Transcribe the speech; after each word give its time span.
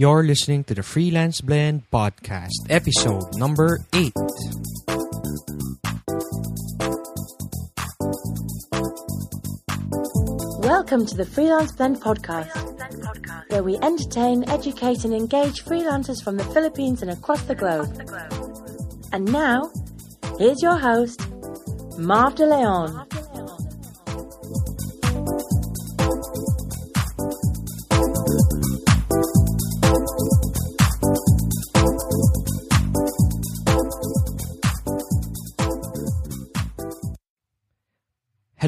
You're 0.00 0.24
listening 0.24 0.64
to 0.64 0.72
the 0.72 0.82
Freelance 0.82 1.42
Blend 1.42 1.82
podcast, 1.92 2.56
episode 2.70 3.36
number 3.36 3.84
8. 3.92 4.10
Welcome 10.64 11.04
to 11.04 11.14
the 11.14 11.28
Freelance 11.30 11.72
Blend 11.72 12.00
podcast, 12.00 12.48
where 13.50 13.62
we 13.62 13.76
entertain, 13.82 14.48
educate, 14.48 15.04
and 15.04 15.12
engage 15.12 15.66
freelancers 15.66 16.24
from 16.24 16.38
the 16.38 16.44
Philippines 16.44 17.02
and 17.02 17.10
across 17.10 17.42
the 17.42 17.54
globe. 17.54 17.92
And 19.12 19.30
now, 19.30 19.70
here's 20.38 20.62
your 20.62 20.78
host, 20.78 21.20
Marv 21.98 22.36
De 22.36 22.46
Leon. 22.46 23.06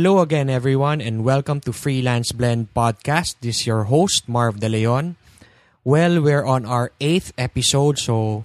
Hello 0.02 0.18
again, 0.18 0.50
everyone, 0.50 1.00
and 1.00 1.22
welcome 1.22 1.60
to 1.60 1.70
Freelance 1.70 2.32
Blend 2.34 2.74
podcast. 2.74 3.38
This 3.38 3.62
is 3.62 3.66
your 3.70 3.84
host, 3.84 4.26
Marv 4.26 4.58
De 4.58 4.68
Leon. 4.68 5.14
Well, 5.84 6.20
we're 6.20 6.42
on 6.42 6.66
our 6.66 6.90
eighth 6.98 7.30
episode, 7.38 8.02
so 8.02 8.44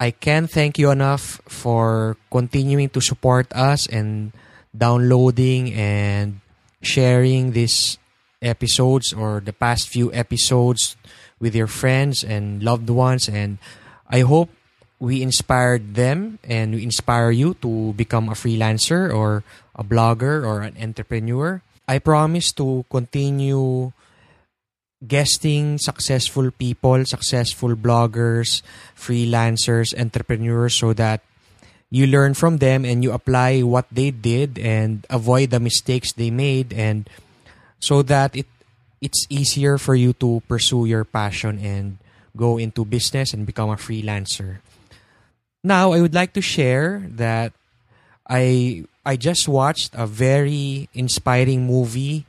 I 0.00 0.10
can't 0.10 0.48
thank 0.48 0.78
you 0.78 0.88
enough 0.90 1.44
for 1.44 2.16
continuing 2.32 2.88
to 2.96 3.02
support 3.02 3.44
us 3.52 3.84
and 3.86 4.32
downloading 4.72 5.74
and 5.74 6.40
sharing 6.80 7.52
these 7.52 7.98
episodes 8.40 9.12
or 9.12 9.44
the 9.44 9.52
past 9.52 9.92
few 9.92 10.10
episodes 10.14 10.96
with 11.38 11.54
your 11.54 11.68
friends 11.68 12.24
and 12.24 12.62
loved 12.62 12.88
ones. 12.88 13.28
And 13.28 13.58
I 14.08 14.20
hope 14.20 14.48
we 14.98 15.22
inspired 15.22 15.94
them 15.94 16.38
and 16.44 16.74
we 16.74 16.82
inspire 16.82 17.30
you 17.30 17.54
to 17.60 17.92
become 17.94 18.28
a 18.28 18.38
freelancer 18.38 19.12
or 19.12 19.44
a 19.74 19.84
blogger 19.84 20.44
or 20.44 20.62
an 20.62 20.76
entrepreneur. 20.80 21.60
I 21.86 21.98
promise 21.98 22.52
to 22.52 22.84
continue 22.90 23.92
guesting 25.06 25.78
successful 25.78 26.50
people, 26.50 27.04
successful 27.04 27.76
bloggers, 27.76 28.62
freelancers, 28.96 29.92
entrepreneurs 29.98 30.74
so 30.74 30.92
that 30.94 31.20
you 31.90 32.06
learn 32.06 32.34
from 32.34 32.58
them 32.58 32.84
and 32.84 33.04
you 33.04 33.12
apply 33.12 33.60
what 33.62 33.86
they 33.92 34.10
did 34.10 34.58
and 34.58 35.06
avoid 35.10 35.50
the 35.50 35.60
mistakes 35.60 36.12
they 36.12 36.30
made 36.30 36.72
and 36.72 37.08
so 37.78 38.02
that 38.02 38.34
it 38.34 38.46
it's 39.00 39.26
easier 39.28 39.76
for 39.76 39.94
you 39.94 40.12
to 40.14 40.42
pursue 40.48 40.86
your 40.86 41.04
passion 41.04 41.60
and 41.60 41.98
go 42.34 42.56
into 42.56 42.84
business 42.84 43.32
and 43.32 43.44
become 43.44 43.68
a 43.70 43.76
freelancer. 43.76 44.64
Now, 45.66 45.90
I 45.90 45.98
would 45.98 46.14
like 46.14 46.30
to 46.38 46.40
share 46.40 47.02
that 47.18 47.50
I 48.22 48.86
I 49.02 49.18
just 49.18 49.50
watched 49.50 49.98
a 49.98 50.06
very 50.06 50.86
inspiring 50.94 51.66
movie 51.66 52.22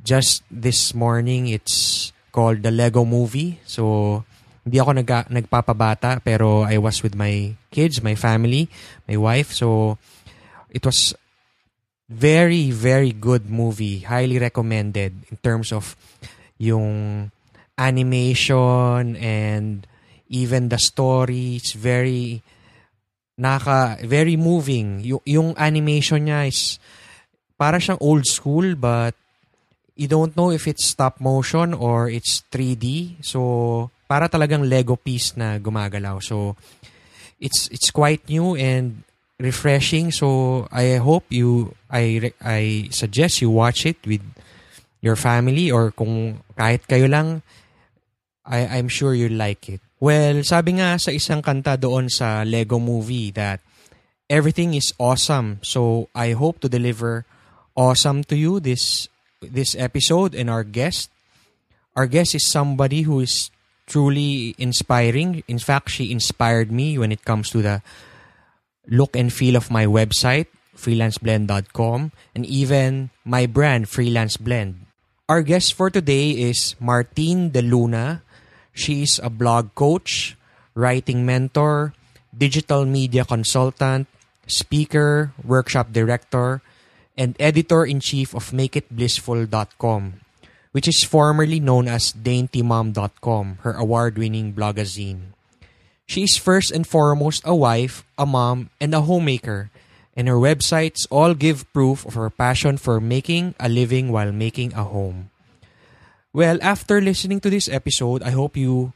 just 0.00 0.40
this 0.48 0.96
morning. 0.96 1.52
It's 1.52 2.08
called 2.32 2.64
The 2.64 2.72
Lego 2.72 3.04
Movie. 3.04 3.60
So, 3.68 4.24
hindi 4.64 4.80
ako 4.80 4.96
nag 4.96 5.12
nagpapabata 5.28 6.24
pero 6.24 6.64
I 6.64 6.80
was 6.80 7.04
with 7.04 7.12
my 7.12 7.52
kids, 7.68 8.00
my 8.00 8.16
family, 8.16 8.72
my 9.04 9.20
wife. 9.20 9.52
So, 9.52 10.00
it 10.72 10.80
was 10.80 11.12
very, 12.08 12.72
very 12.72 13.12
good 13.12 13.52
movie. 13.52 14.08
Highly 14.08 14.40
recommended 14.40 15.28
in 15.28 15.36
terms 15.44 15.68
of 15.68 16.00
yung 16.56 17.28
animation 17.76 19.20
and 19.20 19.84
even 20.32 20.72
the 20.72 20.80
story. 20.80 21.60
It's 21.60 21.76
very 21.76 22.40
naka 23.40 23.96
very 24.04 24.36
moving. 24.36 25.00
Y- 25.00 25.40
yung 25.40 25.56
animation 25.56 26.28
niya 26.28 26.44
is 26.44 26.76
para 27.56 27.80
siyang 27.80 27.96
old 28.04 28.28
school 28.28 28.76
but 28.76 29.16
you 29.96 30.04
don't 30.08 30.36
know 30.36 30.52
if 30.52 30.68
it's 30.68 30.92
stop 30.92 31.16
motion 31.24 31.72
or 31.72 32.12
it's 32.12 32.44
3D. 32.52 33.16
So 33.24 33.88
para 34.04 34.28
talagang 34.28 34.68
Lego 34.68 35.00
piece 35.00 35.40
na 35.40 35.56
gumagalaw. 35.56 36.20
So 36.20 36.60
it's 37.40 37.72
it's 37.72 37.88
quite 37.88 38.28
new 38.28 38.52
and 38.54 39.04
refreshing. 39.40 40.12
So 40.12 40.68
I 40.68 41.00
hope 41.00 41.24
you 41.32 41.72
I 41.88 42.36
I 42.44 42.92
suggest 42.92 43.40
you 43.40 43.48
watch 43.48 43.88
it 43.88 43.96
with 44.04 44.22
your 45.00 45.16
family 45.16 45.72
or 45.72 45.96
kung 45.96 46.44
kahit 46.60 46.84
kayo 46.84 47.08
lang 47.08 47.40
I 48.44 48.80
I'm 48.80 48.92
sure 48.92 49.16
you 49.16 49.32
like 49.32 49.68
it. 49.72 49.80
Well, 50.00 50.40
sabi 50.48 50.80
nga 50.80 50.96
sa 50.96 51.12
isang 51.12 51.44
kanta 51.44 51.76
doon 51.76 52.08
sa 52.08 52.40
Lego 52.40 52.80
movie 52.80 53.28
that 53.36 53.60
everything 54.32 54.72
is 54.72 54.96
awesome. 54.96 55.60
So 55.60 56.08
I 56.16 56.32
hope 56.32 56.64
to 56.64 56.72
deliver 56.72 57.28
awesome 57.76 58.24
to 58.32 58.36
you 58.36 58.64
this 58.64 59.12
this 59.44 59.76
episode 59.76 60.32
and 60.32 60.48
our 60.48 60.64
guest. 60.64 61.12
Our 61.96 62.08
guest 62.08 62.32
is 62.32 62.48
somebody 62.48 63.04
who 63.04 63.20
is 63.20 63.52
truly 63.84 64.56
inspiring. 64.56 65.44
In 65.50 65.60
fact, 65.60 65.90
she 65.90 66.08
inspired 66.08 66.72
me 66.72 66.96
when 66.96 67.12
it 67.12 67.28
comes 67.28 67.50
to 67.50 67.60
the 67.60 67.82
look 68.86 69.12
and 69.12 69.28
feel 69.28 69.58
of 69.58 69.68
my 69.68 69.84
website, 69.84 70.46
freelanceblend.com, 70.78 72.12
and 72.32 72.46
even 72.46 73.10
my 73.26 73.44
brand, 73.44 73.90
Freelance 73.90 74.38
Blend. 74.38 74.86
Our 75.28 75.42
guest 75.42 75.74
for 75.74 75.90
today 75.90 76.30
is 76.30 76.74
Martine 76.78 77.50
De 77.50 77.60
Luna. 77.60 78.22
She's 78.80 79.20
a 79.20 79.28
blog 79.28 79.76
coach, 79.76 80.40
writing 80.72 81.28
mentor, 81.28 81.92
digital 82.32 82.88
media 82.88 83.28
consultant, 83.28 84.08
speaker, 84.48 85.36
workshop 85.44 85.92
director, 85.92 86.64
and 87.12 87.36
editor 87.36 87.84
in 87.84 88.00
chief 88.00 88.32
of 88.32 88.56
MakeItBlissful.com, 88.56 90.24
which 90.72 90.88
is 90.88 91.04
formerly 91.04 91.60
known 91.60 91.92
as 91.92 92.16
DaintyMom.com, 92.16 93.58
her 93.68 93.76
award 93.76 94.16
winning 94.16 94.56
blogazine. 94.56 95.36
She 96.08 96.24
is 96.24 96.40
first 96.40 96.72
and 96.72 96.88
foremost 96.88 97.44
a 97.44 97.54
wife, 97.54 98.00
a 98.16 98.24
mom, 98.24 98.72
and 98.80 98.96
a 98.96 99.04
homemaker, 99.04 99.68
and 100.16 100.24
her 100.24 100.40
websites 100.40 101.04
all 101.12 101.36
give 101.36 101.68
proof 101.76 102.08
of 102.08 102.16
her 102.16 102.32
passion 102.32 102.80
for 102.80 102.96
making 102.96 103.54
a 103.60 103.68
living 103.68 104.08
while 104.08 104.32
making 104.32 104.72
a 104.72 104.88
home. 104.88 105.28
Well, 106.32 106.58
after 106.62 107.00
listening 107.00 107.40
to 107.40 107.50
this 107.50 107.68
episode, 107.68 108.22
I 108.22 108.30
hope 108.30 108.56
you, 108.56 108.92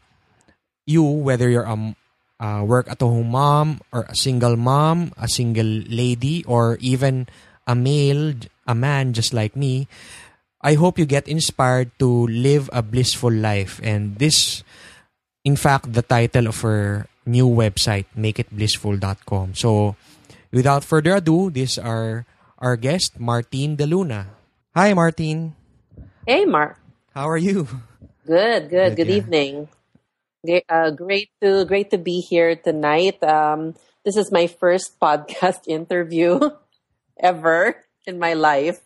you 0.87 1.03
whether 1.03 1.51
you're 1.51 1.67
a 1.67 2.63
work 2.63 2.87
at 2.91 3.01
home 3.01 3.31
mom 3.35 3.81
or 3.91 4.07
a 4.07 4.15
single 4.15 4.57
mom, 4.57 5.13
a 5.19 5.27
single 5.27 5.83
lady, 5.91 6.45
or 6.45 6.79
even 6.81 7.27
a 7.67 7.75
male, 7.75 8.35
a 8.67 8.75
man 8.75 9.13
just 9.13 9.35
like 9.35 9.57
me, 9.57 9.89
I 10.63 10.75
hope 10.75 10.99
you 10.99 11.07
get 11.07 11.27
inspired 11.27 11.91
to 11.99 12.27
live 12.29 12.71
a 12.73 12.83
blissful 12.83 13.33
life. 13.33 13.81
And 13.83 14.17
this, 14.17 14.63
in 15.45 15.57
fact, 15.57 15.93
the 15.93 16.03
title 16.03 16.49
of 16.49 16.61
her 16.63 17.07
new 17.27 17.49
website, 17.49 18.07
makeitblissful.com. 18.17 19.55
So, 19.55 19.97
without 20.53 20.85
further 20.85 21.17
ado, 21.17 21.51
this 21.51 21.79
are 21.79 22.27
our 22.59 22.77
guest, 22.77 23.19
Martine 23.19 23.77
De 23.77 23.87
Luna. 23.87 24.29
Hi, 24.75 24.95
Martine. 24.95 25.57
Hey, 26.27 26.45
Marv. 26.45 26.84
How 27.15 27.29
are 27.29 27.39
you? 27.39 27.69
Good, 28.27 28.71
good. 28.71 28.97
Good, 28.97 28.97
Good, 28.97 29.09
yeah. 29.09 29.17
evening. 29.17 29.69
Uh, 30.69 30.91
great 30.91 31.31
to 31.41 31.65
great 31.65 31.91
to 31.91 31.99
be 31.99 32.21
here 32.21 32.55
tonight. 32.57 33.23
Um, 33.25 33.75
this 34.05 34.17
is 34.17 34.31
my 34.31 34.47
first 34.47 34.99
podcast 35.03 35.65
interview 35.67 36.39
ever 37.19 37.77
in 38.07 38.19
my 38.19 38.35
life. 38.35 38.81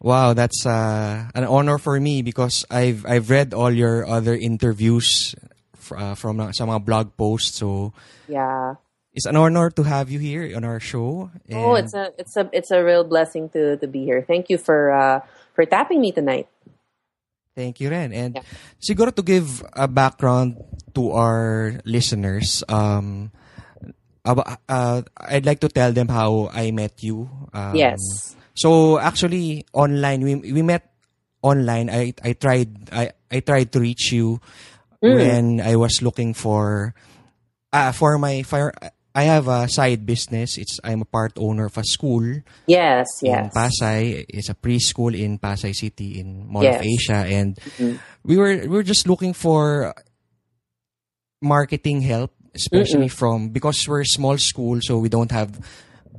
Wow, 0.00 0.32
that's 0.32 0.64
uh, 0.66 1.28
an 1.34 1.44
honor 1.44 1.78
for 1.78 1.98
me 2.00 2.22
because 2.22 2.64
I've 2.70 3.06
I've 3.06 3.30
read 3.30 3.54
all 3.54 3.70
your 3.72 4.04
other 4.06 4.34
interviews 4.34 5.34
uh, 5.94 6.14
from 6.14 6.40
uh, 6.40 6.52
some 6.52 6.68
blog 6.84 7.16
posts. 7.16 7.56
So 7.56 7.92
Yeah. 8.28 8.76
it's 9.12 9.26
an 9.26 9.36
honor 9.36 9.70
to 9.72 9.82
have 9.84 10.10
you 10.12 10.18
here 10.20 10.52
on 10.56 10.64
our 10.64 10.80
show. 10.80 11.30
Oh, 11.52 11.74
it's 11.76 11.94
a 11.94 12.12
it's 12.18 12.36
a 12.36 12.48
it's 12.52 12.70
a 12.70 12.84
real 12.84 13.04
blessing 13.04 13.48
to 13.56 13.76
to 13.80 13.86
be 13.88 14.04
here. 14.04 14.20
Thank 14.20 14.48
you 14.52 14.58
for 14.60 14.92
uh, 14.92 15.20
for 15.56 15.64
tapping 15.64 16.00
me 16.00 16.12
tonight. 16.12 16.48
Thank 17.58 17.82
you, 17.82 17.90
Ren. 17.90 18.14
And 18.14 18.38
Yeah. 18.38 18.46
siguro 18.78 19.10
to 19.10 19.22
give 19.26 19.66
a 19.74 19.90
background 19.90 20.54
to 20.94 21.10
our 21.10 21.74
listeners, 21.82 22.62
um, 22.70 23.34
uh, 24.22 25.02
I'd 25.18 25.42
like 25.46 25.58
to 25.66 25.68
tell 25.68 25.90
them 25.90 26.06
how 26.06 26.54
I 26.54 26.70
met 26.70 27.02
you. 27.02 27.26
Um, 27.50 27.74
yes. 27.74 27.98
So 28.54 29.02
actually, 29.02 29.66
online 29.74 30.22
we 30.22 30.34
we 30.54 30.62
met 30.62 30.86
online. 31.42 31.90
I 31.90 32.14
I 32.22 32.38
tried 32.38 32.70
I 32.94 33.10
I 33.30 33.42
tried 33.42 33.74
to 33.74 33.82
reach 33.82 34.14
you 34.14 34.38
Mm. 35.02 35.14
when 35.18 35.44
I 35.62 35.74
was 35.78 36.02
looking 36.02 36.34
for 36.34 36.94
uh, 37.72 37.90
for 37.94 38.18
my 38.18 38.42
fire. 38.42 38.74
I 39.14 39.22
have 39.24 39.48
a 39.48 39.68
side 39.68 40.06
business. 40.06 40.58
It's 40.58 40.78
I'm 40.84 41.02
a 41.02 41.04
part 41.04 41.32
owner 41.36 41.66
of 41.66 41.76
a 41.76 41.84
school 41.84 42.22
Yes. 42.66 43.06
yes. 43.22 43.22
in 43.22 43.30
Yes. 43.30 43.54
Pasay. 43.54 44.24
It's 44.28 44.48
a 44.48 44.54
preschool 44.54 45.16
in 45.18 45.38
Pasay 45.38 45.74
City 45.74 46.20
in 46.20 46.46
Mall 46.46 46.66
of 46.66 46.82
Asia, 46.82 47.24
and 47.26 47.56
Mhm. 47.78 47.98
we 48.22 48.36
were 48.36 48.56
we 48.62 48.68
were 48.68 48.82
just 48.86 49.08
looking 49.08 49.32
for 49.32 49.94
marketing 51.42 52.02
help, 52.02 52.32
especially 52.54 53.08
from 53.08 53.48
because 53.50 53.86
we're 53.88 54.02
a 54.02 54.06
small 54.06 54.38
school, 54.38 54.78
so 54.82 54.98
we 54.98 55.08
don't 55.08 55.30
have 55.32 55.58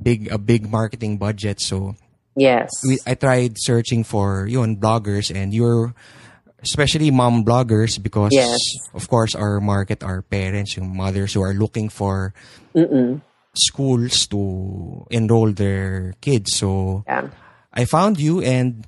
big 0.02 0.28
a 0.32 0.38
big 0.38 0.68
marketing 0.68 1.18
budget. 1.18 1.60
So 1.60 1.94
Yes. 2.36 2.70
we, 2.86 2.98
I 3.06 3.14
tried 3.14 3.54
searching 3.58 4.04
for 4.04 4.46
yun 4.46 4.76
bloggers, 4.76 5.34
and 5.34 5.52
you're 5.54 5.94
especially 6.62 7.10
mom 7.10 7.44
bloggers 7.44 7.96
because 8.00 8.32
Yes. 8.32 8.58
of 8.94 9.08
course 9.08 9.34
our 9.34 9.60
market 9.60 10.02
are 10.02 10.22
parents, 10.22 10.76
yung 10.76 10.94
mothers 10.96 11.32
who 11.34 11.42
are 11.42 11.54
looking 11.54 11.88
for 11.88 12.32
Mm-mm. 12.74 13.20
schools 13.54 14.26
to 14.28 15.06
enroll 15.10 15.52
their 15.52 16.14
kids. 16.20 16.56
So 16.56 17.02
Yeah. 17.06 17.28
I 17.72 17.84
found 17.84 18.18
you 18.20 18.40
and 18.42 18.86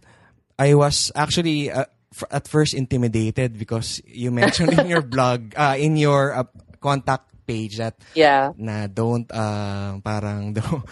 I 0.59 0.75
was 0.75 1.11
actually 1.15 1.71
uh, 1.71 1.87
f- 2.15 2.29
at 2.31 2.47
first 2.47 2.75
intimidated 2.75 3.59
because 3.59 4.01
you 4.07 4.31
mentioned 4.35 4.73
in 4.79 4.87
your 4.87 5.03
blog, 5.03 5.55
uh, 5.57 5.75
in 5.79 5.97
your 5.97 6.35
uh, 6.37 6.45
contact 6.81 7.27
page 7.47 7.79
that 7.79 7.99
Yeah. 8.15 8.53
na 8.59 8.87
don't 8.87 9.27
uh, 9.33 9.99
parang 10.05 10.53
don't, 10.59 10.83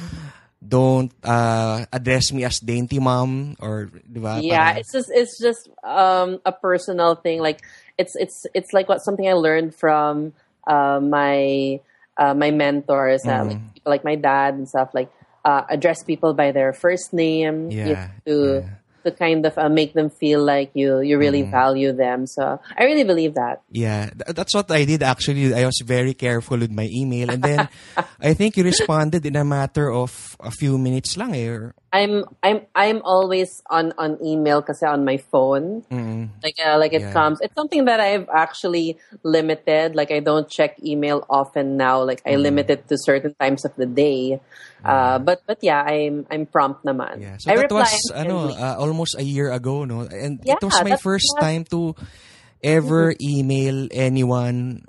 don't 0.60 1.08
uh, 1.24 1.84
address 1.92 2.32
me 2.32 2.44
as 2.44 2.60
dainty 2.60 3.00
mom 3.00 3.56
or 3.60 3.88
di 4.04 4.20
ba? 4.20 4.40
yeah 4.44 4.76
Parang- 4.76 4.78
it's 4.80 4.92
just 4.92 5.08
it's 5.12 5.34
just 5.40 5.68
um 5.84 6.38
a 6.44 6.52
personal 6.52 7.16
thing 7.16 7.40
like 7.40 7.64
it's 7.96 8.14
it's 8.16 8.44
it's 8.52 8.72
like 8.72 8.88
what 8.88 9.00
something 9.00 9.24
i 9.28 9.32
learned 9.32 9.74
from 9.74 10.32
uh 10.68 11.00
my 11.00 11.80
uh 12.20 12.34
my 12.36 12.50
mentors 12.52 13.24
uh, 13.24 13.44
like, 13.44 13.56
Mm. 13.56 13.72
people 13.72 13.90
like 13.90 14.04
my 14.04 14.16
dad 14.20 14.54
and 14.54 14.68
stuff 14.68 14.92
like 14.92 15.08
uh 15.48 15.64
address 15.72 16.04
people 16.04 16.34
by 16.36 16.52
their 16.52 16.72
first 16.76 17.12
name 17.16 17.70
you 17.72 17.96
Yeah, 17.96 18.08
to 18.28 18.60
yeah. 18.60 18.79
To 19.04 19.10
kind 19.10 19.44
of 19.46 19.56
uh, 19.58 19.68
make 19.68 19.94
them 19.94 20.10
feel 20.10 20.42
like 20.44 20.70
you 20.74 21.00
you 21.00 21.16
really 21.18 21.42
Mm. 21.42 21.50
value 21.50 21.92
them 21.92 22.26
so 22.26 22.60
i 22.76 22.84
really 22.84 23.04
believe 23.04 23.34
that 23.34 23.62
Yeah, 23.72 24.10
th- 24.12 24.36
that's 24.36 24.52
what 24.54 24.68
I 24.70 24.84
did 24.84 25.02
actually. 25.02 25.54
I 25.54 25.64
was 25.64 25.80
very 25.86 26.12
careful 26.12 26.58
with 26.58 26.70
my 26.70 26.88
email 26.92 27.30
and 27.30 27.40
then 27.42 27.68
I 28.20 28.34
think 28.34 28.56
you 28.58 28.64
responded 28.64 29.24
in 29.24 29.36
a 29.36 29.44
matter 29.44 29.88
of 29.90 30.36
a 30.42 30.50
few 30.50 30.76
minutes 30.76 31.16
lang 31.16 31.32
eh. 31.34 31.48
or- 31.48 31.72
i'm 31.92 32.22
i'm 32.46 32.62
i'm 32.78 33.02
always 33.02 33.62
on 33.66 33.90
on 33.98 34.14
email 34.22 34.62
kasi 34.62 34.86
on 34.86 35.02
my 35.04 35.18
phone 35.18 35.82
Mm. 35.90 36.30
like 36.38 36.54
uh, 36.62 36.78
like 36.78 36.94
it 36.94 37.02
Yeah. 37.02 37.10
comes 37.10 37.42
it's 37.42 37.54
something 37.58 37.84
that 37.90 37.98
i've 37.98 38.30
actually 38.30 38.94
limited 39.26 39.98
like 39.98 40.14
i 40.14 40.22
don't 40.22 40.46
check 40.46 40.78
email 40.86 41.26
often 41.26 41.74
now 41.76 41.98
like 42.02 42.22
i 42.22 42.38
Mm. 42.38 42.46
limit 42.46 42.70
it 42.70 42.86
to 42.86 42.94
certain 42.94 43.34
times 43.42 43.66
of 43.66 43.74
the 43.74 43.90
day 43.90 44.38
uh 44.86 45.18
but 45.18 45.42
but 45.50 45.58
yeah 45.66 45.82
i'm 45.82 46.24
i'm 46.30 46.46
prompt 46.46 46.86
naman 46.86 47.20
Yeah. 47.20 47.36
So 47.42 47.50
I 47.50 47.58
that 47.58 47.74
was 47.74 47.90
ano, 48.14 48.54
uh, 48.54 48.78
almost 48.78 49.18
a 49.18 49.24
year 49.26 49.50
ago, 49.52 49.84
no? 49.84 50.06
And 50.08 50.40
Yeah, 50.46 50.56
it 50.56 50.64
was 50.64 50.72
my 50.80 50.96
first 50.96 51.28
time 51.36 51.68
to 51.74 51.92
ever 52.64 53.12
email 53.20 53.88
anyone 53.92 54.88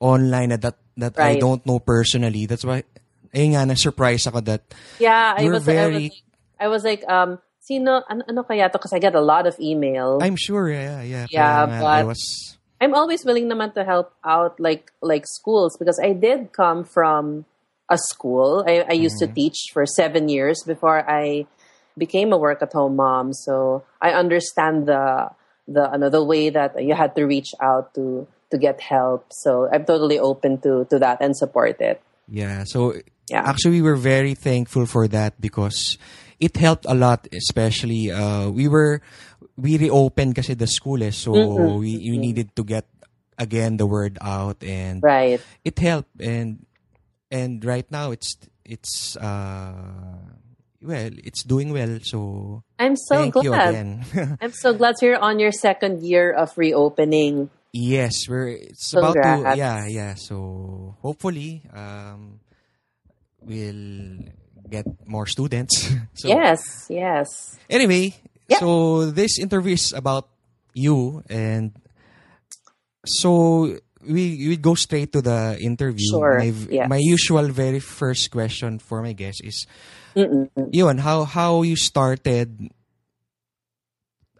online 0.00 0.56
that 0.56 0.76
that 0.96 1.20
I 1.20 1.36
don't 1.36 1.60
know 1.68 1.78
personally. 1.80 2.46
That's 2.48 2.64
why 2.64 2.84
ayun 3.36 3.52
nga 3.52 3.68
na 3.68 3.76
surprise 3.76 4.24
ako 4.24 4.40
that 4.48 4.64
yeah 4.96 5.36
i 5.36 5.44
you're 5.44 5.60
was 5.60 5.68
I 5.68 5.68
was 5.68 5.76
very- 5.84 6.08
like, 6.08 6.24
I 6.60 6.68
was 6.68 6.84
like 6.84 7.02
um 7.08 7.38
sino 7.60 8.02
ano, 8.08 8.22
ano 8.28 8.42
kaya 8.46 8.70
to 8.70 8.78
because 8.78 8.92
i 8.94 8.98
get 9.02 9.14
a 9.14 9.20
lot 9.20 9.46
of 9.46 9.58
email 9.58 10.18
I'm 10.22 10.36
sure 10.36 10.70
yeah, 10.70 11.02
yeah. 11.02 11.26
Yeah, 11.30 11.66
nga 11.66 11.82
I 11.82 12.02
but- 12.02 12.06
was 12.14 12.22
I'm 12.80 12.92
always 12.92 13.24
willing 13.24 13.48
naman 13.48 13.72
to 13.74 13.84
help 13.88 14.12
out 14.20 14.60
like 14.60 14.92
like 15.00 15.24
schools 15.24 15.76
because 15.80 15.96
I 15.96 16.12
did 16.12 16.52
come 16.52 16.84
from 16.84 17.48
a 17.88 17.96
school. 17.96 18.64
I, 18.68 18.84
I 18.84 18.92
used 18.92 19.16
Mm-hmm. 19.22 19.32
to 19.32 19.40
teach 19.40 19.58
for 19.72 19.86
seven 19.88 20.28
years 20.28 20.60
before 20.66 21.00
I 21.08 21.46
became 21.96 22.34
a 22.34 22.38
work 22.38 22.60
at 22.60 22.76
home 22.76 22.96
mom. 23.00 23.32
So 23.32 23.84
I 24.02 24.12
understand 24.12 24.84
the 24.84 25.32
the 25.64 25.88
ano, 25.88 26.10
the 26.12 26.20
way 26.22 26.50
that 26.52 26.76
you 26.76 26.92
had 26.92 27.16
to 27.16 27.24
reach 27.24 27.56
out 27.64 27.94
to 27.96 28.28
to 28.52 28.56
get 28.60 28.84
help. 28.84 29.24
So 29.32 29.66
I'm 29.72 29.88
totally 29.88 30.20
open 30.20 30.60
to 30.60 30.84
to 30.92 31.00
that 31.00 31.24
and 31.24 31.32
support 31.32 31.80
it. 31.80 31.98
yeah. 32.28 32.68
So 32.68 32.92
Yeah. 33.32 33.42
actually 33.42 33.80
we 33.80 33.88
were 33.88 33.98
very 33.98 34.36
thankful 34.38 34.84
for 34.86 35.08
that 35.10 35.34
because 35.40 35.96
it 36.40 36.56
helped 36.56 36.84
a 36.88 36.94
lot 36.94 37.26
especially 37.32 38.10
uh 38.10 38.48
we 38.50 38.68
were 38.68 39.00
we 39.56 39.78
reopened 39.78 40.34
kasi 40.36 40.52
the 40.54 40.66
school 40.68 41.02
eh, 41.02 41.10
so 41.10 41.32
Mm-mm. 41.32 41.80
we, 41.80 41.96
we 41.96 42.18
needed 42.18 42.52
to 42.56 42.62
get 42.64 42.84
again 43.38 43.76
the 43.76 43.86
word 43.86 44.18
out 44.20 44.60
and 44.64 45.02
Right. 45.02 45.40
it 45.64 45.78
helped 45.78 46.12
and 46.20 46.64
and 47.30 47.64
right 47.64 47.88
now 47.90 48.10
it's 48.12 48.36
it's 48.64 49.16
uh 49.16 49.72
well 50.82 51.10
it's 51.24 51.42
doing 51.44 51.72
well 51.72 51.98
so 52.02 52.62
I'm 52.78 52.96
so 52.96 53.30
glad. 53.32 54.04
I'm 54.40 54.52
so 54.52 54.72
glad 54.76 54.96
so 54.98 55.06
you're 55.06 55.18
on 55.20 55.40
your 55.40 55.52
second 55.52 56.02
year 56.04 56.32
of 56.32 56.52
reopening. 56.56 57.48
yes 57.76 58.24
we're 58.28 58.56
it's 58.56 58.92
about 58.96 59.16
to 59.20 59.52
yeah 59.56 59.84
yeah 59.88 60.14
so 60.16 60.96
hopefully 61.04 61.60
um 61.76 62.40
we'll 63.44 64.24
get 64.70 64.86
more 65.06 65.26
students 65.26 65.90
so 66.14 66.28
yes, 66.28 66.86
yes. 66.90 67.56
anyway 67.70 68.14
Yeah. 68.48 68.58
so 68.62 69.10
this 69.10 69.38
interview 69.42 69.74
is 69.74 69.90
about 69.92 70.28
you 70.74 71.22
and 71.28 71.74
so 73.06 73.74
we 74.06 74.46
we 74.48 74.56
go 74.56 74.74
straight 74.78 75.10
to 75.12 75.22
the 75.22 75.58
interview 75.58 76.06
Sure, 76.14 76.38
my, 76.38 76.52
yes. 76.70 76.86
my 76.88 76.98
usual 77.02 77.48
very 77.50 77.80
first 77.80 78.30
question 78.30 78.78
for 78.78 79.02
my 79.02 79.12
guest 79.12 79.42
is 79.42 79.66
Mm-mm. 80.14 80.46
yun 80.72 80.98
how 80.98 81.24
how 81.26 81.62
you 81.66 81.74
started 81.74 82.70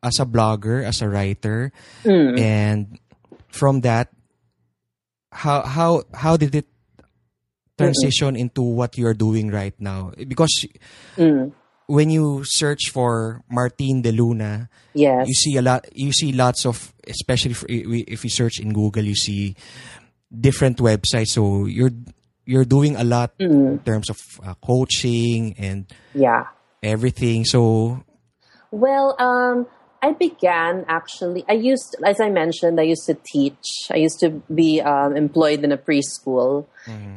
as 0.03 0.21
a 0.21 0.27
blogger 0.27 0.85
as 0.85 1.03
a 1.03 1.09
writer 1.09 1.73
Mm. 2.05 2.39
and 2.39 2.99
from 3.51 3.81
that 3.83 4.13
how 5.33 5.63
how 5.67 6.05
how 6.15 6.37
did 6.37 6.55
it 6.55 6.67
transition 7.79 8.37
into 8.37 8.63
what 8.63 8.97
you're 8.97 9.15
doing 9.15 9.51
right 9.51 9.75
now 9.79 10.13
because 10.29 10.65
Mm. 11.17 11.53
when 11.87 12.11
you 12.11 12.43
search 12.45 12.91
for 12.91 13.43
Martine 13.51 14.03
de 14.03 14.13
Luna 14.13 14.69
Yes. 14.95 15.29
you 15.29 15.35
see 15.35 15.57
a 15.57 15.63
lot 15.63 15.85
you 15.93 16.13
see 16.13 16.33
lots 16.33 16.65
of 16.65 16.93
especially 17.07 17.53
if, 17.53 17.65
if 17.69 18.25
you 18.25 18.31
search 18.31 18.59
in 18.61 18.73
google 18.73 19.05
you 19.05 19.15
see 19.15 19.55
different 20.33 20.79
websites 20.79 21.29
so 21.37 21.67
you're 21.67 21.93
you're 22.47 22.65
doing 22.65 22.97
a 22.97 23.05
lot 23.05 23.33
in 23.39 23.79
Mm. 23.79 23.85
terms 23.85 24.09
of 24.11 24.19
uh, 24.43 24.55
coaching 24.65 25.55
and 25.59 25.85
Yeah. 26.15 26.45
everything 26.83 27.45
so 27.45 28.03
Well, 28.73 29.15
um, 29.23 29.67
I 30.07 30.13
began 30.13 30.85
actually. 30.87 31.43
I 31.49 31.55
used, 31.55 31.97
as 32.07 32.21
I 32.21 32.31
mentioned, 32.31 32.79
I 32.79 32.87
used 32.95 33.07
to 33.07 33.19
teach. 33.27 33.91
I 33.91 33.97
used 33.97 34.21
to 34.21 34.39
be 34.47 34.81
um, 34.81 35.17
employed 35.17 35.65
in 35.67 35.73
a 35.73 35.77
preschool, 35.77 36.67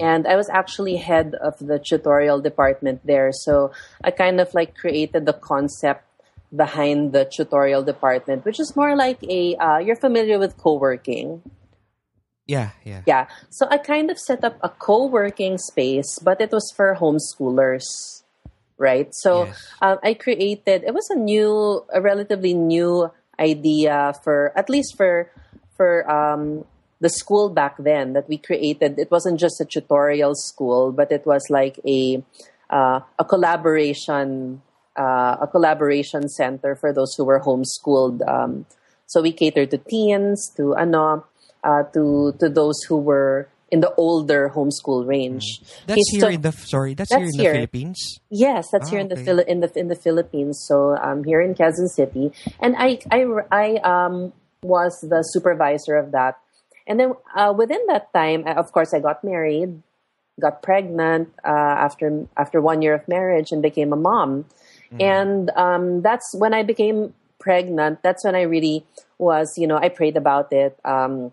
and 0.01 0.25
I 0.25 0.35
was 0.35 0.49
actually 0.49 0.97
head 0.97 1.35
of 1.37 1.53
the 1.61 1.77
tutorial 1.77 2.41
department 2.41 3.05
there. 3.05 3.29
So 3.45 3.71
I 4.03 4.09
kind 4.09 4.41
of 4.41 4.49
like 4.57 4.73
created 4.73 5.29
the 5.29 5.37
concept 5.37 6.01
behind 6.49 7.13
the 7.13 7.29
tutorial 7.29 7.83
department, 7.83 8.43
which 8.43 8.59
is 8.59 8.73
more 8.75 8.95
like 8.95 9.21
a. 9.21 9.55
Uh, 9.55 9.77
you're 9.77 10.01
familiar 10.01 10.39
with 10.41 10.57
co-working. 10.57 11.45
yeah 12.49 12.73
yeah 12.81 13.05
Yeah. 13.05 13.29
So 13.53 13.69
I 13.69 13.77
kind 13.77 14.09
of 14.09 14.17
set 14.17 14.41
up 14.41 14.57
a 14.65 14.73
co-working 14.73 15.61
space, 15.61 16.17
but 16.17 16.41
it 16.41 16.49
was 16.49 16.73
for 16.73 16.97
homeschoolers, 16.97 18.18
right? 18.79 19.13
So 19.13 19.45
Yes. 19.45 19.67
um, 19.81 19.99
I 20.01 20.15
created. 20.15 20.83
It 20.87 20.93
was 20.95 21.07
a 21.11 21.19
new, 21.19 21.85
a 21.93 22.01
relatively 22.01 22.55
new 22.55 23.11
idea 23.39 24.13
for 24.23 24.51
at 24.55 24.69
least 24.69 24.97
for 24.97 25.29
for 25.77 26.03
um, 26.11 26.65
the 26.99 27.09
school 27.09 27.49
back 27.49 27.77
then 27.79 28.13
that 28.13 28.27
we 28.27 28.37
created. 28.37 28.99
It 28.99 29.11
wasn't 29.11 29.39
just 29.39 29.61
a 29.61 29.65
tutorial 29.65 30.35
school, 30.35 30.91
but 30.91 31.11
it 31.11 31.25
was 31.25 31.47
like 31.49 31.79
a 31.85 32.23
uh, 32.69 32.99
a 33.19 33.25
collaboration 33.25 34.61
uh, 34.97 35.37
a 35.39 35.47
collaboration 35.47 36.27
center 36.27 36.75
for 36.75 36.91
those 36.91 37.15
who 37.15 37.23
were 37.23 37.39
homeschooled. 37.39 38.27
Um, 38.27 38.65
so 39.05 39.21
we 39.21 39.31
catered 39.31 39.71
to 39.71 39.77
teens, 39.77 40.51
to 40.57 40.75
ano, 40.75 41.25
uh, 41.63 41.83
to 41.95 42.35
to 42.39 42.49
those 42.49 42.83
who 42.87 42.97
were 42.97 43.47
in 43.71 43.79
the 43.81 43.93
older 43.95 44.51
homeschool 44.55 45.05
range. 45.05 45.45
that's 45.85 46.01
Okay, 46.01 46.17
here 46.17 46.21
so- 46.21 46.35
in 46.35 46.41
the 46.41 46.51
sorry 46.51 46.93
that's, 46.93 47.09
That's 47.09 47.19
here 47.21 47.29
in 47.29 47.37
the 47.37 47.43
here. 47.43 47.53
philippines 47.53 48.19
Yes, 48.29 48.69
that's 48.71 48.87
Ah, 48.87 48.91
here 48.93 48.99
in 49.01 49.09
the 49.09 49.17
okay. 49.17 49.25
Phili- 49.25 49.47
in 49.49 49.59
the 49.61 49.69
in 49.73 49.87
the 49.89 49.95
Philippines. 49.97 50.61
So 50.67 50.93
I'm 50.97 51.23
here 51.23 51.41
in 51.41 51.55
Quezon 51.57 51.89
City, 51.89 52.29
and 52.61 52.75
I 52.77 52.99
I 53.09 53.25
I 53.49 53.65
um 53.81 54.33
was 54.61 55.01
the 55.01 55.23
supervisor 55.33 55.95
of 55.97 56.11
that. 56.13 56.37
And 56.85 56.99
then 56.99 57.13
uh, 57.33 57.53
within 57.57 57.81
that 57.89 58.13
time, 58.13 58.45
uh, 58.45 58.53
of 58.53 58.69
course, 58.71 58.93
I 58.93 58.99
got 59.01 59.23
married, 59.23 59.81
got 60.39 60.61
pregnant 60.61 61.33
uh, 61.41 61.75
after 61.81 62.25
after 62.37 62.61
one 62.61 62.81
year 62.85 62.93
of 62.93 63.07
marriage, 63.09 63.49
and 63.51 63.61
became 63.65 63.93
a 63.93 63.97
mom. 63.97 64.45
And 64.99 65.49
um, 65.55 66.01
that's 66.01 66.29
when 66.37 66.53
I 66.53 66.61
became 66.61 67.13
pregnant. 67.39 68.03
That's 68.03 68.25
when 68.25 68.35
I 68.35 68.41
really 68.43 68.85
was, 69.17 69.53
you 69.57 69.65
know, 69.65 69.77
I 69.77 69.89
prayed 69.89 70.17
about 70.17 70.51
it. 70.51 70.77
Um, 70.85 71.31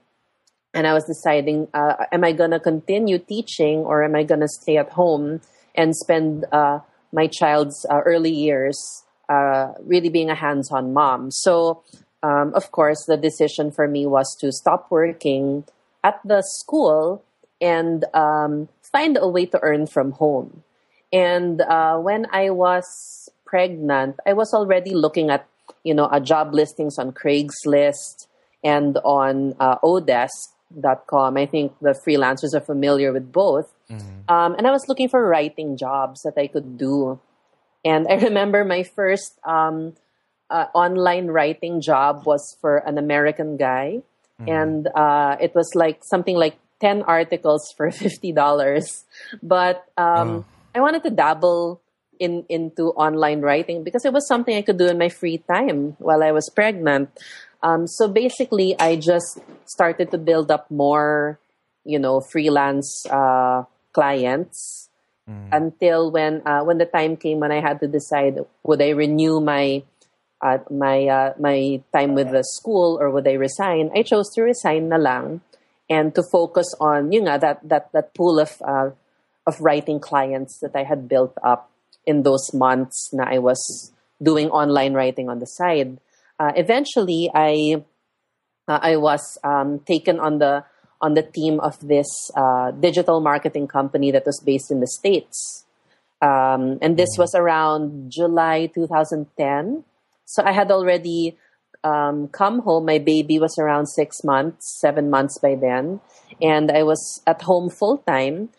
and 0.77 0.87
I 0.87 0.93
was 0.93 1.05
deciding, 1.05 1.69
uh, 1.73 2.05
am 2.13 2.23
I 2.23 2.33
going 2.33 2.51
to 2.51 2.61
continue 2.61 3.19
teaching 3.19 3.79
or 3.79 4.05
am 4.05 4.15
I 4.15 4.25
going 4.25 4.41
to 4.41 4.49
stay 4.49 4.77
at 4.77 4.91
home 4.91 5.41
and 5.75 5.97
spend 5.97 6.45
uh, 6.53 6.81
my 7.13 7.27
child's 7.27 7.87
uh, 7.89 8.01
early 8.05 8.31
years 8.31 9.03
uh, 9.31 9.73
really 9.81 10.11
being 10.11 10.29
a 10.29 10.35
hands 10.35 10.71
on 10.71 10.93
mom? 10.93 11.31
So, 11.31 11.83
um, 12.23 12.53
of 12.55 12.73
course, 12.73 13.07
the 13.07 13.17
decision 13.17 13.71
for 13.71 13.89
me 13.89 14.05
was 14.07 14.37
to 14.41 14.53
stop 14.53 14.91
working 14.91 15.65
at 16.05 16.21
the 16.25 16.43
school 16.43 17.25
and 17.59 18.05
um, 18.13 18.69
find 18.83 19.17
a 19.19 19.27
way 19.27 19.47
to 19.47 19.59
earn 19.63 19.87
from 19.87 20.13
home. 20.13 20.63
And 21.11 21.63
uh, 21.63 21.97
when 21.99 22.27
I 22.33 22.51
was 22.51 23.31
pregnant, 23.47 24.17
I 24.27 24.35
was 24.35 24.53
already 24.53 24.93
looking 24.93 25.31
at 25.31 25.49
you 25.85 25.95
know 25.95 26.09
a 26.13 26.21
job 26.21 26.53
listings 26.53 26.99
on 26.99 27.13
Craigslist 27.13 28.27
and 28.63 28.99
on 29.05 29.55
uh, 29.59 29.77
Odesk.com. 30.75 31.37
I 31.37 31.47
think 31.47 31.79
the 31.81 31.95
freelancers 32.07 32.55
are 32.55 32.61
familiar 32.61 33.13
with 33.13 33.33
both. 33.33 33.73
Mm-hmm. 33.91 34.33
Um, 34.33 34.55
and 34.55 34.67
I 34.67 34.71
was 34.71 34.89
looking 34.89 35.09
for 35.09 35.27
writing 35.27 35.77
jobs 35.77 36.23
that 36.23 36.35
I 36.37 36.47
could 36.47 36.79
do. 36.79 37.21
And 37.85 38.07
I 38.09 38.15
remember 38.29 38.65
my 38.65 38.83
first 38.83 39.39
um, 39.45 39.95
uh, 40.51 40.67
online 40.75 41.29
writing 41.29 41.81
job 41.81 42.27
was 42.27 42.57
for 42.61 42.79
an 42.79 42.99
American 42.99 43.57
guy. 43.57 44.03
Mm-hmm. 44.41 44.51
And 44.51 44.89
uh, 44.95 45.37
it 45.41 45.55
was 45.55 45.71
like 45.75 46.03
something 46.05 46.37
like 46.37 46.59
10 46.81 47.03
articles 47.03 47.73
for 47.77 47.89
$50. 47.91 49.05
But 49.43 49.85
um, 49.97 50.29
oh. 50.29 50.45
I 50.75 50.81
wanted 50.81 51.03
to 51.05 51.11
dabble 51.11 51.81
in 52.19 52.45
into 52.49 52.91
online 52.97 53.41
writing 53.41 53.85
because 53.85 54.05
it 54.05 54.13
was 54.13 54.27
something 54.27 54.57
I 54.57 54.63
could 54.63 54.79
do 54.79 54.87
in 54.87 54.99
my 54.99 55.09
free 55.09 55.39
time 55.39 55.97
while 55.99 56.23
I 56.23 56.33
was 56.33 56.49
pregnant. 56.55 57.11
Um, 57.63 57.87
so 57.87 58.09
basically, 58.09 58.79
I 58.79 58.97
just 58.97 59.39
started 59.65 60.11
to 60.11 60.19
build 60.19 60.51
up 60.51 60.71
more, 60.71 61.39
you 61.85 61.99
know, 61.99 62.21
freelance 62.21 63.05
uh, 63.11 63.65
clients 63.93 64.89
mm. 65.29 65.49
until 65.53 66.11
when 66.11 66.47
uh, 66.47 66.63
when 66.63 66.79
the 66.79 66.87
time 66.87 67.17
came 67.17 67.41
when 67.41 67.53
I 67.53 67.61
had 67.61 67.81
to 67.81 67.89
decide 67.89 68.39
would 68.63 68.83
I 68.83 68.91
renew 68.91 69.41
my 69.41 69.83
uh, 70.41 70.59
my 70.71 71.07
uh, 71.07 71.33
my 71.39 71.81
time 71.93 72.15
with 72.15 72.31
the 72.31 72.45
school 72.45 72.99
or 73.01 73.11
would 73.11 73.27
I 73.27 73.35
resign. 73.35 73.91
I 73.95 74.03
chose 74.03 74.31
to 74.35 74.43
resign 74.43 74.89
na 74.89 74.97
lang 74.97 75.41
and 75.89 76.15
to 76.15 76.23
focus 76.31 76.75
on 76.81 77.13
you 77.13 77.23
know 77.23 77.39
that 77.39 77.67
that 77.69 77.93
that 77.93 78.15
pool 78.15 78.39
of 78.39 78.61
uh, 78.63 78.91
of 79.47 79.61
writing 79.61 80.01
clients 80.01 80.59
that 80.61 80.75
I 80.75 80.85
had 80.85 81.09
built 81.09 81.35
up 81.43 81.71
in 82.05 82.23
those 82.23 82.53
months 82.53 83.11
na 83.13 83.25
I 83.25 83.39
was 83.39 83.93
doing 84.23 84.51
online 84.51 84.95
writing 84.95 85.29
on 85.29 85.39
the 85.39 85.47
side. 85.47 85.99
Uh, 86.39 86.53
eventually, 86.57 87.31
I 87.35 87.83
uh, 88.69 88.79
I 88.83 88.97
was 88.97 89.39
um, 89.45 89.81
taken 89.81 90.21
on 90.21 90.39
the 90.39 90.65
on 91.01 91.15
the 91.15 91.23
team 91.23 91.61
of 91.61 91.79
this 91.81 92.31
uh, 92.37 92.71
digital 92.73 93.21
marketing 93.21 93.69
company 93.69 94.11
that 94.11 94.25
was 94.27 94.41
based 94.45 94.71
in 94.71 94.81
the 94.81 94.87
states, 94.87 95.65
um, 96.21 96.79
and 96.83 96.97
this 96.97 97.17
was 97.19 97.35
around 97.35 98.11
July 98.11 98.67
2010. 98.75 99.85
So 100.25 100.43
I 100.45 100.53
had 100.53 100.71
already 100.71 101.37
um, 101.85 102.29
come 102.29 102.61
home. 102.61 102.85
My 102.85 102.99
baby 102.99 103.39
was 103.39 103.57
around 103.59 103.87
six 103.87 104.25
months, 104.25 104.79
seven 104.81 105.09
months 105.11 105.39
by 105.39 105.55
then, 105.55 106.01
and 106.43 106.71
I 106.71 106.83
was 106.83 107.23
at 107.27 107.43
home 107.43 107.71
full 107.71 107.99
time. 107.99 108.51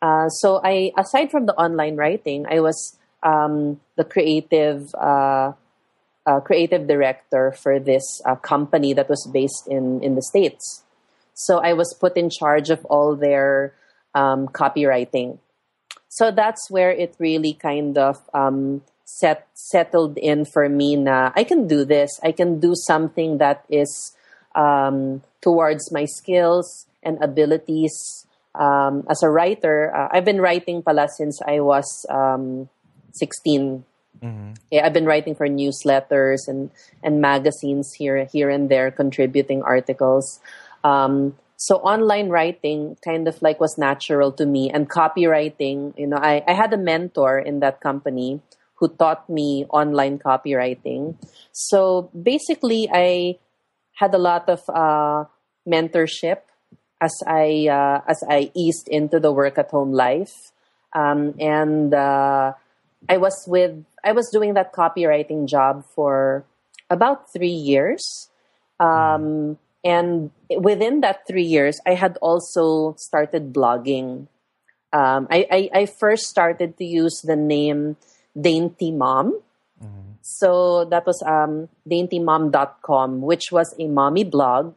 Uh, 0.00 0.28
so 0.28 0.60
I, 0.62 0.92
aside 0.96 1.30
from 1.30 1.46
the 1.46 1.54
online 1.54 1.96
writing, 1.96 2.46
I 2.48 2.60
was 2.60 2.96
um, 3.22 3.80
the 3.96 4.04
creative 4.04 4.94
uh, 6.26 6.40
creative 6.40 6.86
director 6.86 7.52
for 7.52 7.78
this 7.78 8.20
uh, 8.26 8.34
company 8.36 8.92
that 8.92 9.08
was 9.08 9.26
based 9.32 9.66
in 9.68 10.02
in 10.02 10.14
the 10.14 10.22
states. 10.22 10.82
So 11.34 11.58
I 11.58 11.72
was 11.72 11.94
put 11.94 12.16
in 12.16 12.30
charge 12.30 12.70
of 12.70 12.84
all 12.86 13.14
their 13.14 13.74
um, 14.14 14.48
copywriting. 14.48 15.38
So 16.08 16.30
that's 16.30 16.70
where 16.70 16.90
it 16.90 17.14
really 17.18 17.52
kind 17.52 17.98
of 17.98 18.18
um, 18.32 18.82
set 19.04 19.46
settled 19.54 20.16
in 20.18 20.44
for 20.44 20.68
me. 20.68 20.96
Na 20.96 21.30
I 21.36 21.44
can 21.44 21.68
do 21.68 21.84
this. 21.84 22.18
I 22.22 22.32
can 22.32 22.58
do 22.58 22.74
something 22.74 23.38
that 23.38 23.64
is 23.68 24.16
um, 24.54 25.22
towards 25.40 25.92
my 25.92 26.06
skills 26.06 26.86
and 27.02 27.22
abilities 27.22 28.26
um, 28.56 29.06
as 29.08 29.22
a 29.22 29.28
writer. 29.28 29.94
Uh, 29.94 30.08
I've 30.10 30.24
been 30.24 30.40
writing 30.40 30.82
pala 30.82 31.08
since 31.08 31.40
I 31.44 31.60
was 31.60 32.06
um, 32.08 32.68
16. 33.12 33.84
Mm-hmm. 34.22 34.52
Yeah, 34.70 34.86
I've 34.86 34.92
been 34.92 35.06
writing 35.06 35.34
for 35.34 35.46
newsletters 35.46 36.48
and, 36.48 36.70
and 37.02 37.20
magazines 37.20 37.92
here 37.92 38.24
here 38.24 38.50
and 38.50 38.68
there, 38.68 38.90
contributing 38.90 39.62
articles. 39.62 40.40
Um, 40.84 41.36
so 41.56 41.76
online 41.76 42.28
writing 42.28 42.96
kind 43.02 43.28
of 43.28 43.40
like 43.40 43.60
was 43.60 43.78
natural 43.78 44.32
to 44.32 44.46
me, 44.46 44.70
and 44.70 44.88
copywriting. 44.88 45.98
You 45.98 46.06
know, 46.06 46.18
I, 46.18 46.44
I 46.46 46.52
had 46.52 46.72
a 46.72 46.78
mentor 46.78 47.38
in 47.38 47.60
that 47.60 47.80
company 47.80 48.40
who 48.76 48.88
taught 48.88 49.28
me 49.28 49.64
online 49.70 50.18
copywriting. 50.18 51.16
So 51.52 52.10
basically, 52.12 52.88
I 52.92 53.38
had 53.94 54.14
a 54.14 54.18
lot 54.18 54.48
of 54.48 54.60
uh, 54.68 55.24
mentorship 55.66 56.44
as 57.00 57.12
I 57.26 57.68
uh, 57.68 58.00
as 58.08 58.22
I 58.28 58.50
eased 58.54 58.88
into 58.88 59.20
the 59.20 59.32
work 59.32 59.58
at 59.58 59.70
home 59.70 59.92
life, 59.92 60.52
um, 60.94 61.34
and 61.40 61.92
uh, 61.92 62.52
I 63.08 63.16
was 63.16 63.44
with 63.46 63.84
I 64.06 64.12
was 64.12 64.30
doing 64.30 64.54
that 64.54 64.72
copywriting 64.72 65.46
job 65.46 65.84
for 65.94 66.46
about 66.88 67.32
three 67.32 67.58
years. 67.58 68.30
Um, 68.78 69.58
and 69.82 70.30
within 70.56 71.00
that 71.00 71.26
three 71.26 71.44
years, 71.44 71.80
I 71.84 71.94
had 71.94 72.16
also 72.22 72.94
started 72.98 73.52
blogging. 73.52 74.28
Um, 74.92 75.26
I, 75.28 75.46
I, 75.50 75.70
I, 75.80 75.86
first 75.86 76.30
started 76.30 76.78
to 76.78 76.84
use 76.84 77.20
the 77.22 77.34
name 77.34 77.96
Dainty 78.40 78.92
Mom. 78.92 79.42
Mm-hmm. 79.82 80.22
So 80.22 80.84
that 80.86 81.04
was 81.04 81.22
um, 81.26 81.68
daintymom.com, 81.90 83.20
which 83.20 83.50
was 83.50 83.74
a 83.78 83.88
mommy 83.88 84.24
blog. 84.24 84.74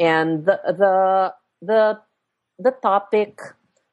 And 0.00 0.44
the, 0.44 0.60
the, 0.66 1.34
the, 1.62 2.00
the 2.58 2.70
topic, 2.82 3.38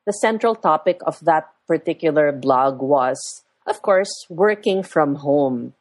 the 0.06 0.14
central 0.14 0.56
topic 0.56 1.00
of 1.06 1.20
that 1.22 1.50
particular 1.68 2.32
blog 2.32 2.82
was 2.82 3.43
of 3.66 3.82
course, 3.82 4.12
working 4.30 4.84
from 4.84 5.16
home. 5.16 5.74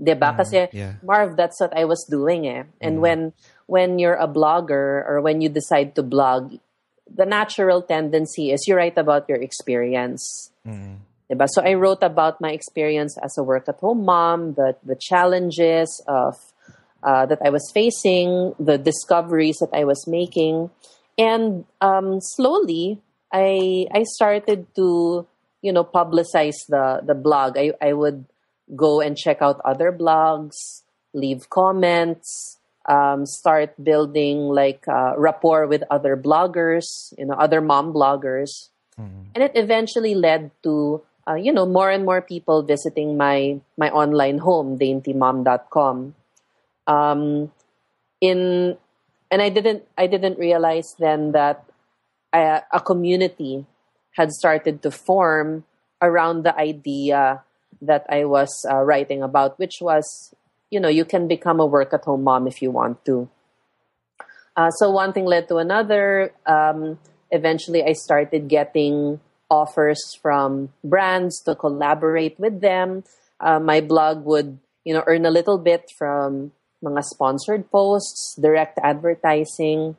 Diba? 0.00 0.36
Kasi, 0.36 0.66
yeah. 0.72 0.94
Marv, 1.02 1.36
that's 1.36 1.60
what 1.60 1.76
I 1.76 1.84
was 1.84 2.04
doing 2.10 2.46
eh. 2.46 2.64
And 2.80 2.98
mm. 2.98 3.00
when 3.00 3.32
when 3.66 3.98
you're 3.98 4.18
a 4.18 4.26
blogger 4.26 5.06
or 5.06 5.20
when 5.22 5.40
you 5.40 5.48
decide 5.48 5.94
to 5.94 6.02
blog, 6.02 6.58
the 7.06 7.24
natural 7.24 7.82
tendency 7.82 8.50
is 8.50 8.66
you 8.66 8.74
write 8.74 8.98
about 8.98 9.28
your 9.28 9.38
experience. 9.38 10.50
Mm. 10.66 10.98
Diba? 11.30 11.46
So 11.48 11.62
I 11.62 11.74
wrote 11.74 12.02
about 12.02 12.40
my 12.40 12.50
experience 12.50 13.16
as 13.22 13.38
a 13.38 13.42
work 13.42 13.68
at 13.68 13.78
home 13.78 14.04
mom, 14.04 14.54
the 14.54 14.74
the 14.82 14.98
challenges 14.98 16.02
of 16.08 16.34
uh, 17.02 17.26
that 17.26 17.38
I 17.44 17.50
was 17.50 17.64
facing, 17.72 18.54
the 18.58 18.78
discoveries 18.78 19.58
that 19.60 19.70
I 19.72 19.84
was 19.84 20.04
making, 20.06 20.70
and 21.16 21.64
um, 21.80 22.18
slowly 22.20 22.98
I 23.32 23.86
I 23.94 24.02
started 24.02 24.66
to 24.76 25.26
you 25.62 25.72
know 25.72 25.84
publicize 25.84 26.66
the 26.68 27.00
the 27.06 27.14
blog. 27.14 27.56
I 27.56 27.72
i 27.80 27.92
would 27.92 28.26
go 28.74 29.00
and 29.00 29.16
check 29.16 29.38
out 29.40 29.60
other 29.64 29.92
blogs 29.92 30.82
leave 31.14 31.48
comments 31.50 32.58
um, 32.88 33.26
start 33.26 33.78
building 33.82 34.48
like 34.50 34.88
uh, 34.88 35.14
rapport 35.16 35.66
with 35.66 35.84
other 35.90 36.16
bloggers 36.16 37.14
you 37.16 37.24
know 37.24 37.34
other 37.34 37.60
mom 37.60 37.92
bloggers. 37.92 38.68
Mm-hmm. 39.00 39.32
and 39.34 39.40
it 39.40 39.52
eventually 39.54 40.14
led 40.14 40.50
to 40.62 41.00
uh, 41.26 41.34
you 41.34 41.52
know 41.52 41.64
more 41.64 41.88
and 41.88 42.04
more 42.04 42.20
people 42.20 42.62
visiting 42.62 43.16
my 43.16 43.60
my 43.78 43.88
online 43.88 44.36
home 44.36 44.78
daintymom.com 44.78 46.14
um, 46.86 47.50
in 48.20 48.76
and 49.30 49.40
i 49.40 49.48
didn't 49.48 49.88
i 49.96 50.06
didn't 50.06 50.38
realize 50.38 50.94
then 50.98 51.32
that 51.32 51.64
I, 52.32 52.60
a 52.70 52.80
community 52.80 53.64
had 54.12 54.30
started 54.30 54.82
to 54.82 54.90
form 54.90 55.64
around 56.00 56.44
the 56.44 56.56
idea 56.56 57.42
that 57.80 58.06
I 58.08 58.24
was 58.24 58.50
uh, 58.68 58.82
writing 58.82 59.22
about, 59.22 59.58
which 59.58 59.78
was, 59.80 60.34
you 60.70 60.80
know, 60.80 60.88
you 60.88 61.04
can 61.04 61.28
become 61.28 61.60
a 61.60 61.66
work 61.66 61.92
at 61.92 62.04
home 62.04 62.24
mom 62.24 62.46
if 62.46 62.60
you 62.62 62.70
want 62.70 63.04
to. 63.06 63.28
Uh, 64.56 64.70
so 64.70 64.90
one 64.90 65.12
thing 65.12 65.24
led 65.24 65.48
to 65.48 65.56
another. 65.56 66.32
Um, 66.46 66.98
eventually, 67.30 67.82
I 67.82 67.92
started 67.94 68.48
getting 68.48 69.20
offers 69.48 70.00
from 70.20 70.70
brands 70.84 71.40
to 71.42 71.54
collaborate 71.54 72.38
with 72.38 72.60
them. 72.60 73.04
Uh, 73.40 73.58
my 73.58 73.80
blog 73.80 74.24
would, 74.24 74.58
you 74.84 74.94
know, 74.94 75.04
earn 75.06 75.24
a 75.24 75.30
little 75.30 75.58
bit 75.58 75.90
from 75.96 76.52
mga 76.84 77.02
sponsored 77.04 77.70
posts, 77.70 78.36
direct 78.40 78.78
advertising. 78.82 79.96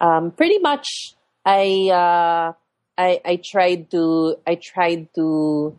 Um, 0.00 0.30
pretty 0.30 0.58
much, 0.58 1.14
I 1.44 1.90
uh, 1.92 2.52
I, 3.00 3.20
I 3.24 3.36
tried 3.36 3.90
to 3.92 4.36
I 4.46 4.56
tried 4.56 5.08
to 5.14 5.76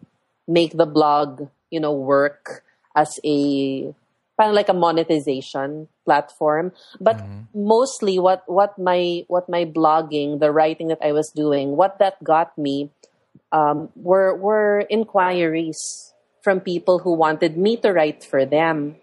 make 0.47 0.73
the 0.73 0.87
blog, 0.87 1.47
you 1.69 1.79
know, 1.79 1.93
work 1.93 2.63
as 2.95 3.19
a 3.23 3.93
kind 4.39 4.49
of 4.49 4.55
like 4.55 4.69
a 4.69 4.73
monetization 4.73 5.87
platform. 6.03 6.73
But 6.99 7.17
mm-hmm. 7.17 7.45
mostly 7.53 8.17
what 8.17 8.41
what 8.49 8.77
my 8.79 9.23
what 9.27 9.47
my 9.47 9.65
blogging, 9.65 10.39
the 10.39 10.51
writing 10.51 10.87
that 10.87 11.05
I 11.05 11.11
was 11.11 11.29
doing, 11.29 11.77
what 11.77 11.99
that 11.99 12.17
got 12.23 12.57
me 12.57 12.89
um, 13.51 13.89
were 13.95 14.35
were 14.35 14.87
inquiries 14.89 15.77
from 16.41 16.59
people 16.59 16.99
who 16.99 17.13
wanted 17.13 17.55
me 17.55 17.77
to 17.77 17.93
write 17.93 18.23
for 18.23 18.45
them. 18.45 18.95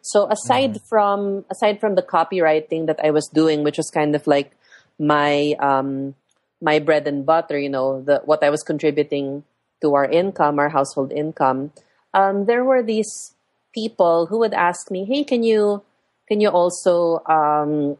So 0.00 0.24
aside 0.30 0.80
mm-hmm. 0.80 0.88
from 0.88 1.44
aside 1.50 1.80
from 1.80 1.96
the 1.96 2.02
copywriting 2.02 2.86
that 2.86 2.98
I 3.04 3.10
was 3.10 3.28
doing, 3.28 3.62
which 3.62 3.76
was 3.76 3.90
kind 3.92 4.16
of 4.16 4.26
like 4.26 4.56
my 4.98 5.52
um, 5.60 6.14
my 6.60 6.78
bread 6.78 7.06
and 7.06 7.24
butter, 7.24 7.58
you 7.58 7.68
know, 7.68 8.02
the 8.02 8.22
what 8.24 8.42
I 8.42 8.50
was 8.50 8.62
contributing 8.62 9.44
to 9.82 9.94
our 9.94 10.04
income, 10.04 10.58
our 10.58 10.68
household 10.68 11.12
income, 11.12 11.72
um, 12.14 12.46
there 12.46 12.64
were 12.64 12.82
these 12.82 13.34
people 13.74 14.26
who 14.26 14.38
would 14.38 14.54
ask 14.54 14.90
me, 14.90 15.04
"Hey, 15.04 15.24
can 15.24 15.42
you 15.42 15.82
can 16.26 16.40
you 16.40 16.48
also 16.48 17.22
um, 17.26 17.96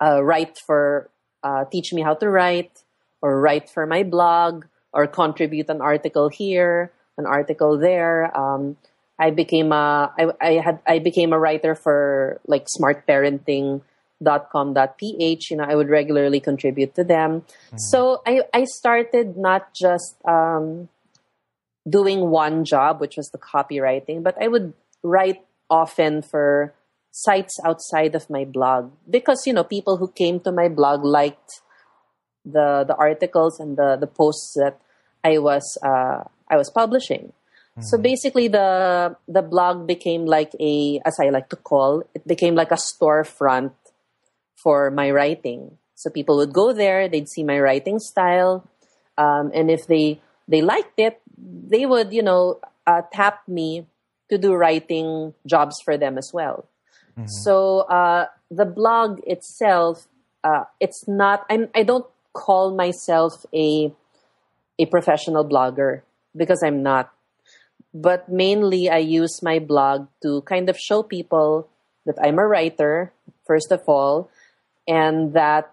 uh, 0.00 0.22
write 0.22 0.58
for 0.66 1.10
uh, 1.42 1.64
teach 1.70 1.92
me 1.92 2.02
how 2.02 2.14
to 2.14 2.28
write, 2.28 2.84
or 3.20 3.40
write 3.40 3.68
for 3.68 3.86
my 3.86 4.02
blog, 4.02 4.64
or 4.92 5.06
contribute 5.06 5.68
an 5.68 5.80
article 5.80 6.28
here, 6.28 6.92
an 7.16 7.26
article 7.26 7.78
there." 7.78 8.32
Um, 8.36 8.76
I 9.18 9.30
became 9.30 9.72
a 9.72 10.12
I, 10.16 10.30
I 10.40 10.52
had 10.64 10.80
I 10.86 10.98
became 11.00 11.32
a 11.32 11.38
writer 11.38 11.74
for 11.74 12.40
like 12.46 12.68
smartparenting.com.ph. 14.22 15.50
You 15.50 15.56
know, 15.56 15.64
I 15.64 15.74
would 15.74 15.88
regularly 15.88 16.40
contribute 16.40 16.94
to 16.94 17.04
them. 17.04 17.44
So 17.76 18.22
I 18.26 18.42
I 18.52 18.64
started 18.64 19.36
not 19.36 19.74
just 19.74 20.16
um, 20.26 20.88
doing 21.88 22.30
one 22.30 22.64
job, 22.64 23.00
which 23.00 23.16
was 23.16 23.30
the 23.30 23.38
copywriting, 23.38 24.22
but 24.22 24.40
I 24.40 24.48
would 24.48 24.74
write 25.02 25.44
often 25.70 26.22
for 26.22 26.74
sites 27.10 27.58
outside 27.64 28.14
of 28.14 28.28
my 28.30 28.44
blog 28.44 28.92
because 29.08 29.46
you 29.46 29.52
know 29.52 29.64
people 29.64 29.96
who 29.96 30.08
came 30.08 30.40
to 30.40 30.52
my 30.52 30.68
blog 30.68 31.04
liked 31.04 31.60
the 32.44 32.84
the 32.86 32.94
articles 32.96 33.58
and 33.60 33.76
the 33.76 33.96
the 33.96 34.06
posts 34.06 34.54
that 34.56 34.80
I 35.24 35.38
was 35.38 35.78
uh, 35.82 36.24
I 36.48 36.56
was 36.56 36.70
publishing. 36.70 37.32
So 37.80 37.96
basically, 37.96 38.48
the 38.48 39.14
the 39.28 39.42
blog 39.42 39.86
became 39.86 40.26
like 40.26 40.50
a, 40.58 41.00
as 41.04 41.20
I 41.20 41.30
like 41.30 41.48
to 41.50 41.56
call, 41.56 42.02
it 42.12 42.26
became 42.26 42.56
like 42.56 42.72
a 42.72 42.74
storefront 42.74 43.70
for 44.62 44.90
my 44.90 45.10
writing. 45.10 45.78
So 45.94 46.10
people 46.10 46.36
would 46.36 46.52
go 46.52 46.72
there, 46.72 47.08
they'd 47.08 47.28
see 47.28 47.42
my 47.42 47.58
writing 47.58 47.98
style, 47.98 48.68
um, 49.16 49.50
and 49.54 49.70
if 49.70 49.86
they 49.86 50.20
they 50.46 50.62
liked 50.62 50.98
it, 50.98 51.20
they 51.36 51.86
would 51.86 52.12
you 52.12 52.22
know 52.22 52.60
uh, 52.86 53.02
tap 53.12 53.42
me 53.48 53.86
to 54.30 54.38
do 54.38 54.54
writing 54.54 55.34
jobs 55.46 55.80
for 55.82 55.96
them 55.96 56.18
as 56.18 56.30
well. 56.32 56.68
So 57.26 57.80
uh, 57.90 58.26
the 58.50 58.64
blog 58.64 59.20
itself, 59.26 60.06
uh, 60.44 60.64
it's 60.78 61.08
not. 61.08 61.44
I'm. 61.50 61.68
I 61.74 61.82
don't 61.82 62.06
call 62.32 62.74
myself 62.74 63.44
a 63.52 63.92
a 64.78 64.86
professional 64.86 65.44
blogger 65.44 66.02
because 66.36 66.62
I'm 66.62 66.82
not. 66.82 67.10
But 67.92 68.28
mainly, 68.28 68.88
I 68.88 68.98
use 68.98 69.42
my 69.42 69.58
blog 69.58 70.06
to 70.22 70.42
kind 70.42 70.68
of 70.68 70.78
show 70.78 71.02
people 71.02 71.68
that 72.06 72.16
I'm 72.22 72.38
a 72.38 72.46
writer, 72.46 73.12
first 73.46 73.72
of 73.72 73.82
all, 73.88 74.30
and 74.88 75.34
that 75.34 75.72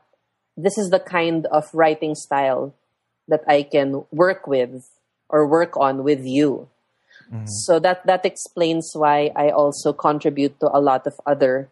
this 0.58 0.78
is 0.78 0.90
the 0.90 1.00
kind 1.00 1.46
of 1.48 1.64
writing 1.74 2.14
style 2.14 2.76
that 3.28 3.42
I 3.48 3.64
can 3.64 4.06
work 4.12 4.46
with 4.46 4.88
or 5.30 5.48
work 5.48 5.76
on 5.78 6.04
with 6.04 6.24
you. 6.24 6.70
So 7.46 7.80
that 7.80 8.06
that 8.06 8.24
explains 8.24 8.92
why 8.94 9.32
I 9.36 9.50
also 9.50 9.94
contribute 9.94 10.60
to 10.60 10.70
a 10.72 10.78
lot 10.80 11.08
of 11.08 11.20
other 11.26 11.70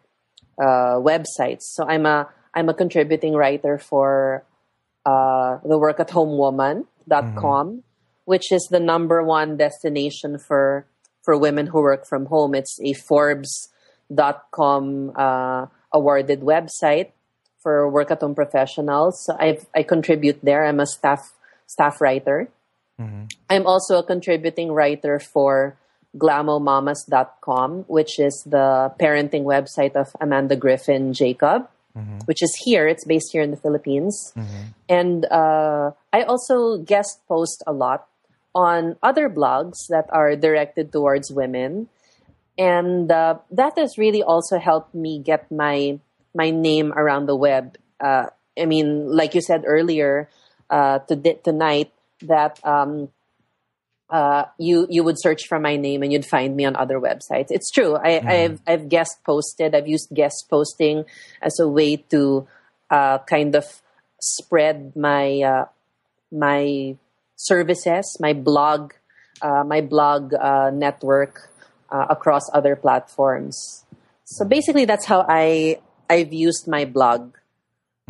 uh, 0.58 0.98
websites. 0.98 1.62
So 1.78 1.86
I'm 1.86 2.06
a 2.06 2.28
I'm 2.54 2.68
a 2.68 2.74
contributing 2.74 3.34
writer 3.34 3.78
for 3.78 4.42
uh, 5.06 5.58
the 5.62 5.78
workathomewoman.com, 5.78 7.84
which 8.24 8.50
is 8.50 8.66
the 8.70 8.80
number 8.80 9.22
one 9.22 9.56
destination 9.56 10.38
for 10.38 10.86
for 11.22 11.38
women 11.38 11.68
who 11.68 11.80
work 11.80 12.04
from 12.04 12.26
home. 12.26 12.56
It's 12.56 12.76
a 12.82 12.94
Forbes.com 12.94 15.12
uh, 15.14 15.66
awarded 15.92 16.40
website 16.40 17.12
for 17.64 17.88
work 17.90 18.12
at 18.12 18.20
home 18.20 18.36
professionals. 18.36 19.28
I 19.40 19.58
I 19.74 19.82
contribute 19.82 20.38
there. 20.44 20.64
I'm 20.68 20.78
a 20.78 20.86
staff 20.86 21.32
staff 21.66 22.00
writer. 22.00 22.46
I'm 23.50 23.66
also 23.66 23.98
a 23.98 24.04
contributing 24.04 24.70
writer 24.70 25.18
for 25.18 25.74
glamomamas.com, 26.16 27.84
which 27.88 28.20
is 28.20 28.44
the 28.46 28.94
parenting 29.00 29.42
website 29.42 29.96
of 29.96 30.14
Amanda 30.20 30.54
Griffin 30.54 31.12
Jacob, 31.12 31.66
which 32.26 32.38
is 32.40 32.54
here. 32.64 32.86
It's 32.86 33.04
based 33.04 33.32
here 33.32 33.42
in 33.42 33.50
the 33.50 33.56
Philippines. 33.56 34.32
And 34.88 35.24
uh, 35.26 35.90
I 36.12 36.22
also 36.22 36.78
guest 36.78 37.18
post 37.26 37.64
a 37.66 37.72
lot 37.72 38.06
on 38.54 38.94
other 39.02 39.28
blogs 39.28 39.90
that 39.90 40.06
are 40.12 40.36
directed 40.36 40.92
towards 40.92 41.32
women. 41.32 41.88
And 42.56 43.10
uh, 43.10 43.42
that 43.50 43.74
has 43.76 43.98
really 43.98 44.22
also 44.22 44.60
helped 44.62 44.94
me 44.94 45.18
get 45.18 45.50
my 45.50 45.98
my 46.34 46.50
name 46.50 46.92
around 46.92 47.26
the 47.26 47.36
web. 47.36 47.76
Uh, 48.00 48.26
I 48.58 48.66
mean, 48.66 49.08
like 49.08 49.34
you 49.34 49.40
said 49.40 49.64
earlier, 49.66 50.28
uh, 50.70 50.98
to 51.00 51.16
tonight, 51.44 51.92
that 52.22 52.58
um, 52.64 53.08
uh, 54.10 54.44
you 54.58 54.86
you 54.90 55.02
would 55.02 55.16
search 55.18 55.46
for 55.48 55.58
my 55.58 55.76
name 55.76 56.02
and 56.02 56.12
you'd 56.12 56.26
find 56.26 56.56
me 56.56 56.64
on 56.64 56.76
other 56.76 57.00
websites. 57.00 57.48
It's 57.50 57.70
true. 57.70 57.96
I, 57.96 58.20
I've 58.20 58.60
I've 58.66 58.88
guest 58.88 59.18
posted. 59.24 59.74
I've 59.74 59.88
used 59.88 60.08
guest 60.14 60.46
posting 60.50 61.04
as 61.42 61.58
a 61.58 61.68
way 61.68 61.96
to 62.10 62.46
uh, 62.90 63.18
kind 63.18 63.54
of 63.54 63.64
spread 64.20 64.94
my 64.96 65.40
uh, 65.42 65.64
my 66.30 66.96
services, 67.36 68.16
my 68.20 68.32
blog, 68.32 68.92
uh, 69.42 69.64
my 69.64 69.80
blog 69.80 70.34
uh, 70.34 70.70
network 70.70 71.50
uh, 71.90 72.06
across 72.08 72.42
other 72.52 72.76
platforms. 72.76 73.84
So 74.24 74.44
basically, 74.44 74.84
that's 74.84 75.04
how 75.04 75.24
I 75.28 75.80
I've 76.08 76.32
used 76.32 76.68
my 76.68 76.84
blog 76.84 77.34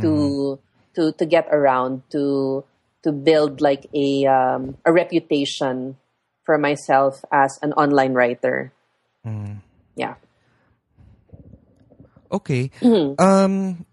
to 0.01 0.59
to 0.95 1.13
to 1.13 1.25
get 1.27 1.47
around 1.51 2.03
to 2.11 2.65
to 3.03 3.13
build 3.13 3.61
like 3.61 3.87
a 3.95 4.27
um, 4.27 4.77
a 4.85 4.93
reputation 4.93 5.97
for 6.45 6.59
myself 6.59 7.25
as 7.33 7.59
an 7.63 7.73
online 7.75 8.13
writer. 8.15 8.73
Yeah. 9.97 10.15
Okay. 12.31 12.71
Um, 13.19 13.87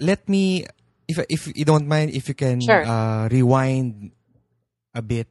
let 0.00 0.28
me, 0.28 0.66
if 1.06 1.18
if 1.30 1.46
you 1.54 1.64
don't 1.64 1.86
mind, 1.86 2.10
if 2.10 2.28
you 2.28 2.34
can 2.34 2.60
Sure. 2.60 2.82
uh, 2.84 3.28
rewind 3.30 4.12
a 4.94 5.02
bit. 5.02 5.28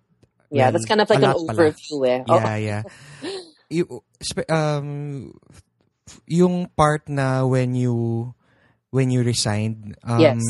Yeah, 0.49 0.71
Well, 0.71 0.79
that's 0.79 0.87
kind 0.87 1.01
of 1.03 1.09
like 1.09 1.19
an 1.21 1.35
overview 1.35 2.07
eh. 2.07 2.23
Oh, 2.27 2.35
Yeah, 2.39 2.55
yeah. 2.55 2.83
You, 3.69 3.99
um, 4.47 5.35
yung 6.27 6.67
part 6.75 7.07
na 7.09 7.45
when 7.45 7.75
you 7.75 8.33
when 8.91 9.09
you 9.11 9.23
resigned. 9.23 9.95
Um, 10.03 10.39
Yes. 10.39 10.41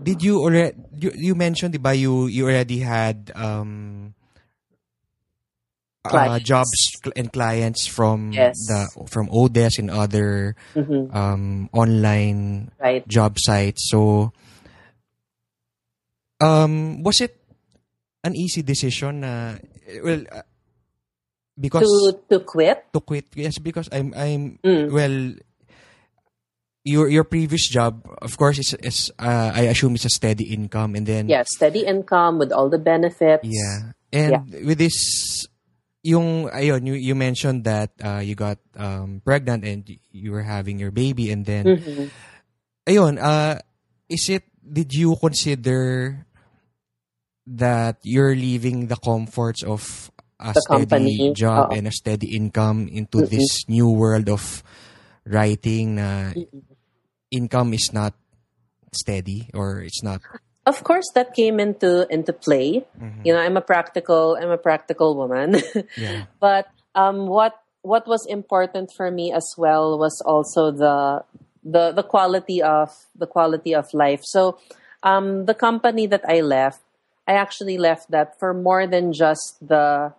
Did 0.00 0.22
you 0.22 0.40
already? 0.42 0.76
You, 0.92 1.12
you 1.14 1.34
mentioned, 1.34 1.72
di 1.72 1.78
ba? 1.80 1.94
You 1.94 2.26
you 2.26 2.46
already 2.46 2.80
had 2.80 3.32
um. 3.34 4.14
Uh, 6.04 6.38
jobs 6.38 6.92
and 7.16 7.32
clients 7.32 7.86
from 7.86 8.30
Yes. 8.36 8.56
the 8.68 8.88
from 9.08 9.26
Odesk 9.28 9.78
and 9.78 9.90
other 9.90 10.54
mhm, 10.76 11.10
um, 11.10 11.68
online 11.72 12.70
right. 12.80 13.08
job 13.08 13.36
sites. 13.38 13.88
So, 13.90 14.32
um, 16.40 17.02
was 17.02 17.20
it 17.20 17.36
an 18.22 18.36
easy 18.36 18.62
decision? 18.62 19.20
Na, 19.20 19.56
well, 20.02 20.22
uh, 20.30 20.42
because 21.58 21.86
To 21.86 22.18
to 22.30 22.44
quit. 22.44 22.84
to 22.92 23.00
quit. 23.00 23.26
Yes, 23.34 23.58
because 23.58 23.88
I'm 23.92 24.12
I'm 24.16 24.58
Mm. 24.64 24.90
well. 24.90 25.16
Your 26.84 27.08
your 27.08 27.24
previous 27.24 27.64
job, 27.64 28.04
of 28.20 28.36
course, 28.36 28.60
is 28.60 28.76
is 28.84 29.08
uh, 29.16 29.56
I 29.56 29.72
assume 29.72 29.96
it's 29.96 30.04
a 30.04 30.12
steady 30.12 30.52
income, 30.52 30.92
and 30.92 31.08
then 31.08 31.32
Yeah, 31.32 31.40
steady 31.48 31.88
income 31.88 32.36
with 32.36 32.52
all 32.52 32.68
the 32.68 32.76
benefits. 32.76 33.40
yeah, 33.40 33.96
and 34.12 34.52
with 34.52 34.84
this, 34.84 34.92
yung 36.04 36.52
ayun, 36.52 36.84
you 36.84 36.92
you 36.92 37.16
mentioned 37.16 37.64
that 37.64 37.96
uh, 38.04 38.20
you 38.20 38.36
got 38.36 38.60
um, 38.76 39.24
pregnant 39.24 39.64
and 39.64 39.88
you 40.12 40.28
were 40.28 40.44
having 40.44 40.76
your 40.76 40.92
baby, 40.92 41.32
and 41.32 41.48
then 41.48 41.80
Mhm. 41.80 42.12
ayun, 42.84 43.16
uh, 43.16 43.64
is 44.12 44.28
it, 44.28 44.44
did 44.60 44.92
you 44.92 45.16
consider 45.16 46.28
that 47.48 47.96
you're 48.04 48.36
leaving 48.36 48.92
the 48.92 48.96
comforts 49.00 49.64
of 49.64 50.12
a 50.44 50.52
The 50.52 50.60
steady 50.60 50.84
company, 50.84 51.32
job 51.32 51.72
oo. 51.72 51.76
and 51.80 51.88
a 51.88 51.94
steady 51.96 52.36
income 52.36 52.84
into 52.92 53.24
Mm-mm. 53.24 53.32
this 53.32 53.64
new 53.66 53.88
world 53.88 54.28
of 54.28 54.60
writing 55.24 55.96
na 55.96 56.36
income 57.32 57.72
is 57.72 57.92
not 57.92 58.12
steady 58.92 59.48
or 59.56 59.80
it's 59.80 60.02
not 60.04 60.20
Of 60.64 60.80
course, 60.80 61.04
that 61.12 61.36
came 61.36 61.60
into 61.60 62.08
into 62.08 62.32
play. 62.32 62.88
Mm-hmm. 62.96 63.20
You 63.20 63.36
know, 63.36 63.40
I'm 63.44 63.60
a 63.60 63.64
practical 63.64 64.32
I'm 64.40 64.48
a 64.48 64.56
practical 64.56 65.12
woman. 65.12 65.60
yeah 66.00 66.24
but 66.40 66.72
um, 66.96 67.28
what 67.28 67.52
what 67.84 68.08
was 68.08 68.24
important 68.24 68.88
for 68.96 69.12
me 69.12 69.28
as 69.28 69.44
well 69.60 70.00
was 70.00 70.24
also 70.24 70.72
the 70.72 71.20
the 71.60 71.92
the 71.92 72.00
quality 72.00 72.64
of 72.64 72.88
the 73.12 73.28
quality 73.28 73.76
of 73.76 73.92
life. 73.92 74.24
So 74.24 74.56
um, 75.04 75.44
the 75.44 75.52
company 75.52 76.08
that 76.08 76.24
I 76.24 76.40
left, 76.40 76.80
I 77.28 77.36
actually 77.36 77.76
left 77.76 78.08
that 78.08 78.40
for 78.40 78.56
more 78.56 78.88
than 78.88 79.12
just 79.12 79.60
the 79.60 80.16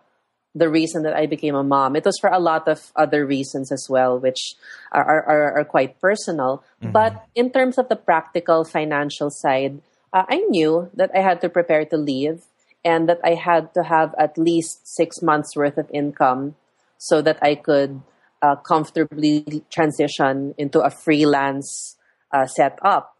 the 0.55 0.69
reason 0.69 1.03
that 1.03 1.13
I 1.13 1.27
became 1.27 1.53
a 1.53 1.63
mom. 1.63 1.95
It 1.95 2.05
was 2.05 2.17
for 2.19 2.29
a 2.29 2.39
lot 2.39 2.67
of 2.67 2.91
other 2.95 3.25
reasons 3.25 3.71
as 3.71 3.87
well, 3.89 4.17
which 4.17 4.55
are, 4.93 5.03
are, 5.03 5.59
are 5.59 5.65
quite 5.65 5.99
personal. 5.99 6.63
Mm-hmm. 6.81 6.93
But 6.93 7.27
in 7.35 7.51
terms 7.51 7.77
of 7.77 7.89
the 7.89 7.97
practical 7.97 8.63
financial 8.63 9.29
side, 9.29 9.81
uh, 10.13 10.23
I 10.29 10.37
knew 10.47 10.89
that 10.95 11.11
I 11.13 11.19
had 11.19 11.41
to 11.41 11.49
prepare 11.49 11.83
to 11.85 11.97
leave 11.97 12.43
and 12.85 13.09
that 13.09 13.19
I 13.23 13.33
had 13.35 13.73
to 13.73 13.83
have 13.83 14.15
at 14.17 14.37
least 14.37 14.87
six 14.87 15.21
months 15.21 15.55
worth 15.57 15.77
of 15.77 15.91
income 15.93 16.55
so 16.97 17.21
that 17.21 17.37
I 17.43 17.55
could 17.55 18.01
uh, 18.41 18.55
comfortably 18.55 19.65
transition 19.69 20.55
into 20.57 20.79
a 20.79 20.89
freelance 20.89 21.97
uh, 22.31 22.47
setup. 22.47 23.11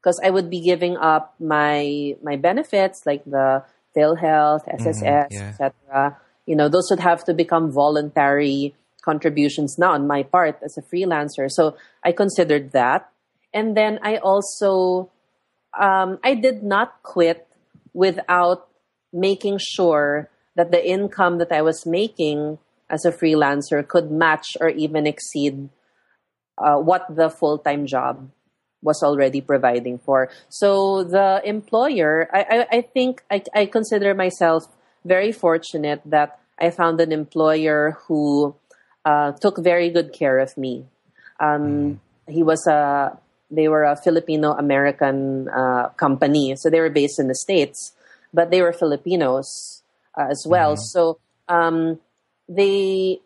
Because 0.00 0.20
I 0.22 0.30
would 0.30 0.50
be 0.50 0.60
giving 0.60 0.98
up 0.98 1.34
my 1.40 2.14
my 2.22 2.36
benefits 2.36 3.06
like 3.06 3.24
the 3.24 3.64
PhilHealth, 3.96 4.68
SSS, 4.68 5.02
mm, 5.02 5.26
yeah. 5.32 5.48
etc 5.48 6.20
you 6.46 6.56
know, 6.56 6.68
those 6.68 6.88
would 6.90 7.00
have 7.00 7.24
to 7.24 7.34
become 7.34 7.70
voluntary 7.70 8.74
contributions 9.02 9.76
now 9.78 9.92
on 9.92 10.06
my 10.06 10.22
part 10.22 10.58
as 10.64 10.76
a 10.78 10.82
freelancer. 10.82 11.50
So 11.50 11.76
I 12.02 12.12
considered 12.12 12.72
that. 12.72 13.10
And 13.52 13.76
then 13.76 13.98
I 14.02 14.16
also, 14.16 15.10
um, 15.78 16.18
I 16.24 16.34
did 16.34 16.62
not 16.62 17.02
quit 17.02 17.46
without 17.92 18.68
making 19.12 19.58
sure 19.60 20.30
that 20.56 20.70
the 20.70 20.84
income 20.84 21.38
that 21.38 21.52
I 21.52 21.62
was 21.62 21.86
making 21.86 22.58
as 22.90 23.04
a 23.04 23.12
freelancer 23.12 23.86
could 23.86 24.10
match 24.10 24.56
or 24.60 24.68
even 24.68 25.06
exceed 25.06 25.68
uh, 26.58 26.76
what 26.76 27.06
the 27.14 27.30
full 27.30 27.58
time 27.58 27.86
job 27.86 28.30
was 28.82 29.02
already 29.02 29.40
providing 29.40 29.98
for. 29.98 30.30
So 30.48 31.02
the 31.04 31.40
employer, 31.44 32.28
I, 32.32 32.42
I, 32.42 32.76
I 32.78 32.80
think 32.82 33.24
I, 33.30 33.42
I 33.54 33.66
consider 33.66 34.14
myself 34.14 34.64
very 35.04 35.32
fortunate 35.32 36.00
that 36.06 36.38
I 36.58 36.70
found 36.70 37.00
an 37.00 37.12
employer 37.12 37.98
who 38.06 38.54
uh, 39.04 39.32
took 39.32 39.58
very 39.58 39.90
good 39.90 40.12
care 40.12 40.38
of 40.38 40.56
me. 40.56 40.86
Um, 41.40 42.00
he 42.28 42.42
was 42.42 42.66
a 42.66 43.18
they 43.50 43.68
were 43.68 43.84
a 43.84 43.96
Filipino 43.96 44.52
American 44.52 45.48
uh, 45.48 45.88
company, 45.90 46.56
so 46.56 46.70
they 46.70 46.80
were 46.80 46.90
based 46.90 47.20
in 47.20 47.28
the 47.28 47.34
states, 47.34 47.92
but 48.32 48.50
they 48.50 48.62
were 48.62 48.72
Filipinos 48.72 49.82
uh, 50.16 50.26
as 50.30 50.46
well. 50.48 50.74
Mm-hmm. 50.74 50.90
So 50.90 51.18
um, 51.48 52.00
they 52.48 53.20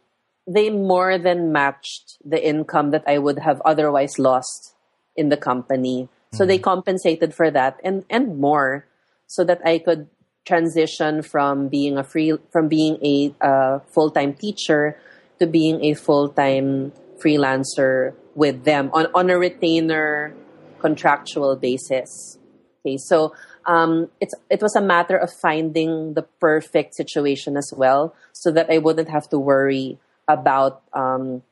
they 0.47 0.71
more 0.71 1.19
than 1.19 1.53
matched 1.53 2.17
the 2.25 2.41
income 2.41 2.91
that 2.91 3.05
I 3.07 3.19
would 3.19 3.39
have 3.39 3.61
otherwise 3.65 4.19
lost 4.19 4.75
in 5.17 5.29
the 5.29 5.37
company. 5.37 6.09
So 6.33 6.43
mm-hmm. 6.43 6.49
they 6.49 6.59
compensated 6.59 7.35
for 7.35 7.51
that 7.51 7.79
and 7.85 8.05
and 8.11 8.39
more, 8.39 8.87
so 9.27 9.45
that 9.45 9.61
I 9.65 9.79
could 9.79 10.09
transition 10.49 11.21
from 11.21 11.69
being 11.69 12.01
a 12.01 12.03
free 12.03 12.33
from 12.49 12.73
being 12.73 12.97
a 13.05 13.29
uh, 13.45 13.79
full 13.93 14.09
time 14.09 14.33
teacher 14.33 14.97
to 15.39 15.47
being 15.47 15.85
a 15.85 15.93
full 15.93 16.33
time 16.33 16.91
freelancer 17.21 18.17
with 18.35 18.65
them 18.65 18.89
on 18.97 19.07
on 19.13 19.29
a 19.29 19.37
retainer 19.37 20.33
contractual 20.81 21.53
basis. 21.61 22.41
Okay, 22.81 22.97
so 22.97 23.37
um, 23.69 24.09
it's 24.25 24.33
it 24.49 24.65
was 24.65 24.75
a 24.75 24.81
matter 24.81 25.21
of 25.21 25.29
finding 25.29 26.15
the 26.15 26.25
perfect 26.41 26.97
situation 26.97 27.61
as 27.61 27.69
well, 27.77 28.17
so 28.33 28.51
that 28.51 28.73
I 28.73 28.79
wouldn't 28.79 29.13
have 29.13 29.29
to 29.29 29.39
worry 29.39 30.01
about 30.25 30.81
um, 30.97 31.45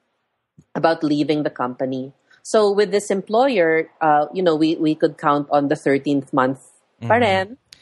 about 0.72 1.04
leaving 1.04 1.44
the 1.44 1.52
company. 1.52 2.16
So 2.42 2.72
with 2.72 2.94
this 2.94 3.10
employer, 3.10 3.90
uh, 4.00 4.32
you 4.32 4.42
know, 4.42 4.56
we 4.56 4.80
we 4.80 4.94
could 4.94 5.18
count 5.18 5.52
on 5.52 5.68
the 5.68 5.76
thirteenth 5.76 6.32
month, 6.32 6.64
mm-hmm. 7.02 7.10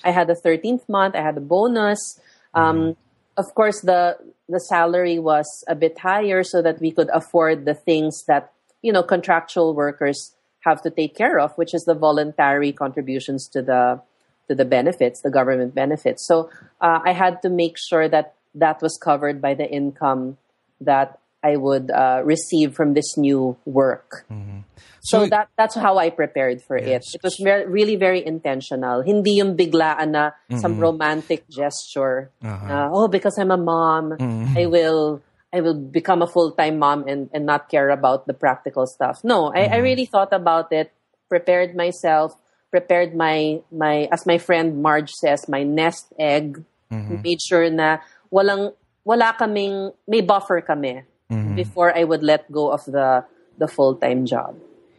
I 0.03 0.11
had 0.11 0.27
the 0.27 0.35
13th 0.35 0.89
month. 0.89 1.15
I 1.15 1.23
had 1.23 1.37
a 1.37 1.41
bonus. 1.41 2.21
Um, 2.55 2.77
mm-hmm. 2.77 2.91
Of 3.37 3.55
course, 3.55 3.81
the 3.81 4.17
the 4.49 4.61
salary 4.61 5.19
was 5.19 5.65
a 5.67 5.75
bit 5.75 5.99
higher 5.99 6.43
so 6.45 6.63
that 6.63 6.81
we 6.81 6.93
could 6.93 7.09
afford 7.13 7.65
the 7.65 7.75
things 7.75 8.25
that 8.27 8.53
you 8.83 8.93
know 8.93 9.03
contractual 9.03 9.75
workers 9.75 10.35
have 10.61 10.83
to 10.83 10.91
take 10.91 11.17
care 11.17 11.39
of, 11.39 11.53
which 11.57 11.75
is 11.75 11.85
the 11.85 11.95
voluntary 11.95 12.73
contributions 12.73 13.49
to 13.49 13.63
the 13.63 14.01
to 14.49 14.55
the 14.55 14.65
benefits, 14.65 15.23
the 15.23 15.31
government 15.31 15.75
benefits. 15.75 16.27
So 16.27 16.51
uh, 16.81 17.01
I 17.05 17.13
had 17.13 17.43
to 17.43 17.49
make 17.49 17.77
sure 17.79 18.09
that 18.09 18.35
that 18.55 18.83
was 18.83 18.99
covered 19.03 19.41
by 19.41 19.55
the 19.55 19.69
income 19.69 20.37
that 20.81 21.19
I 21.45 21.57
would 21.57 21.93
uh, 21.93 22.25
receive 22.25 22.73
from 22.73 22.95
this 22.95 23.19
new 23.21 23.57
work. 23.69 24.25
Mm-hmm. 24.33 24.65
So, 25.05 25.21
so, 25.21 25.27
that 25.29 25.53
that's 25.61 25.77
how 25.77 26.01
I 26.01 26.09
prepared 26.09 26.65
for 26.65 26.81
yes. 26.81 27.13
it. 27.13 27.21
It 27.21 27.23
was 27.23 27.37
really 27.39 27.97
very 27.97 28.25
intentional. 28.25 29.05
Hindi 29.05 29.37
yung 29.37 29.53
biglaan 29.53 30.17
na 30.17 30.33
mm-hmm. 30.49 30.65
some 30.65 30.81
romantic 30.81 31.45
gesture. 31.53 32.33
Uh-huh. 32.41 32.73
Uh, 32.73 32.89
oh, 32.89 33.09
because 33.09 33.37
I'm 33.37 33.53
a 33.53 33.61
mom, 33.61 34.17
mm-hmm. 34.17 34.57
I 34.57 34.65
will 34.65 35.21
I 35.53 35.61
will 35.61 35.77
become 35.77 36.25
a 36.25 36.27
full 36.27 36.57
time 36.57 36.81
mom 36.81 37.05
and, 37.07 37.29
and 37.37 37.45
not 37.45 37.69
care 37.69 37.93
about 37.93 38.27
the 38.27 38.33
practical 38.33 38.89
stuff. 38.89 39.21
No, 39.23 39.53
I, 39.53 39.69
I 39.69 39.69
mm-hmm. 39.69 39.83
really 39.83 40.07
thought 40.09 40.33
about 40.33 40.73
it, 40.73 40.91
prepared 41.29 41.77
myself, 41.77 42.33
prepared 42.73 43.15
my 43.15 43.61
my 43.69 44.09
as 44.09 44.25
my 44.25 44.41
friend 44.41 44.81
Marge 44.81 45.13
says, 45.13 45.53
my 45.53 45.69
nest 45.69 46.09
egg. 46.19 46.65
Mm-hmm. 46.89 47.21
Made 47.21 47.43
sure 47.45 47.69
na 47.69 48.01
walang 48.33 48.73
wala 49.05 49.37
kaming 49.37 49.93
may 50.09 50.25
buffer 50.25 50.65
kami 50.65 51.05
mm-hmm. 51.31 51.55
before 51.57 51.97
I 51.97 52.05
would 52.05 52.23
let 52.23 52.51
go 52.51 52.73
of 52.73 52.85
the 52.85 53.25
the 53.59 53.69
full 53.69 53.97
time 53.97 54.27
job. 54.27 54.57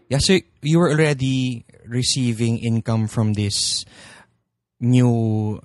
Yeah, 0.10 0.20
so 0.20 0.38
you 0.62 0.80
were 0.80 0.92
already 0.92 1.66
receiving 1.88 2.60
income 2.60 3.08
from 3.08 3.34
this 3.34 3.86
new 4.80 5.60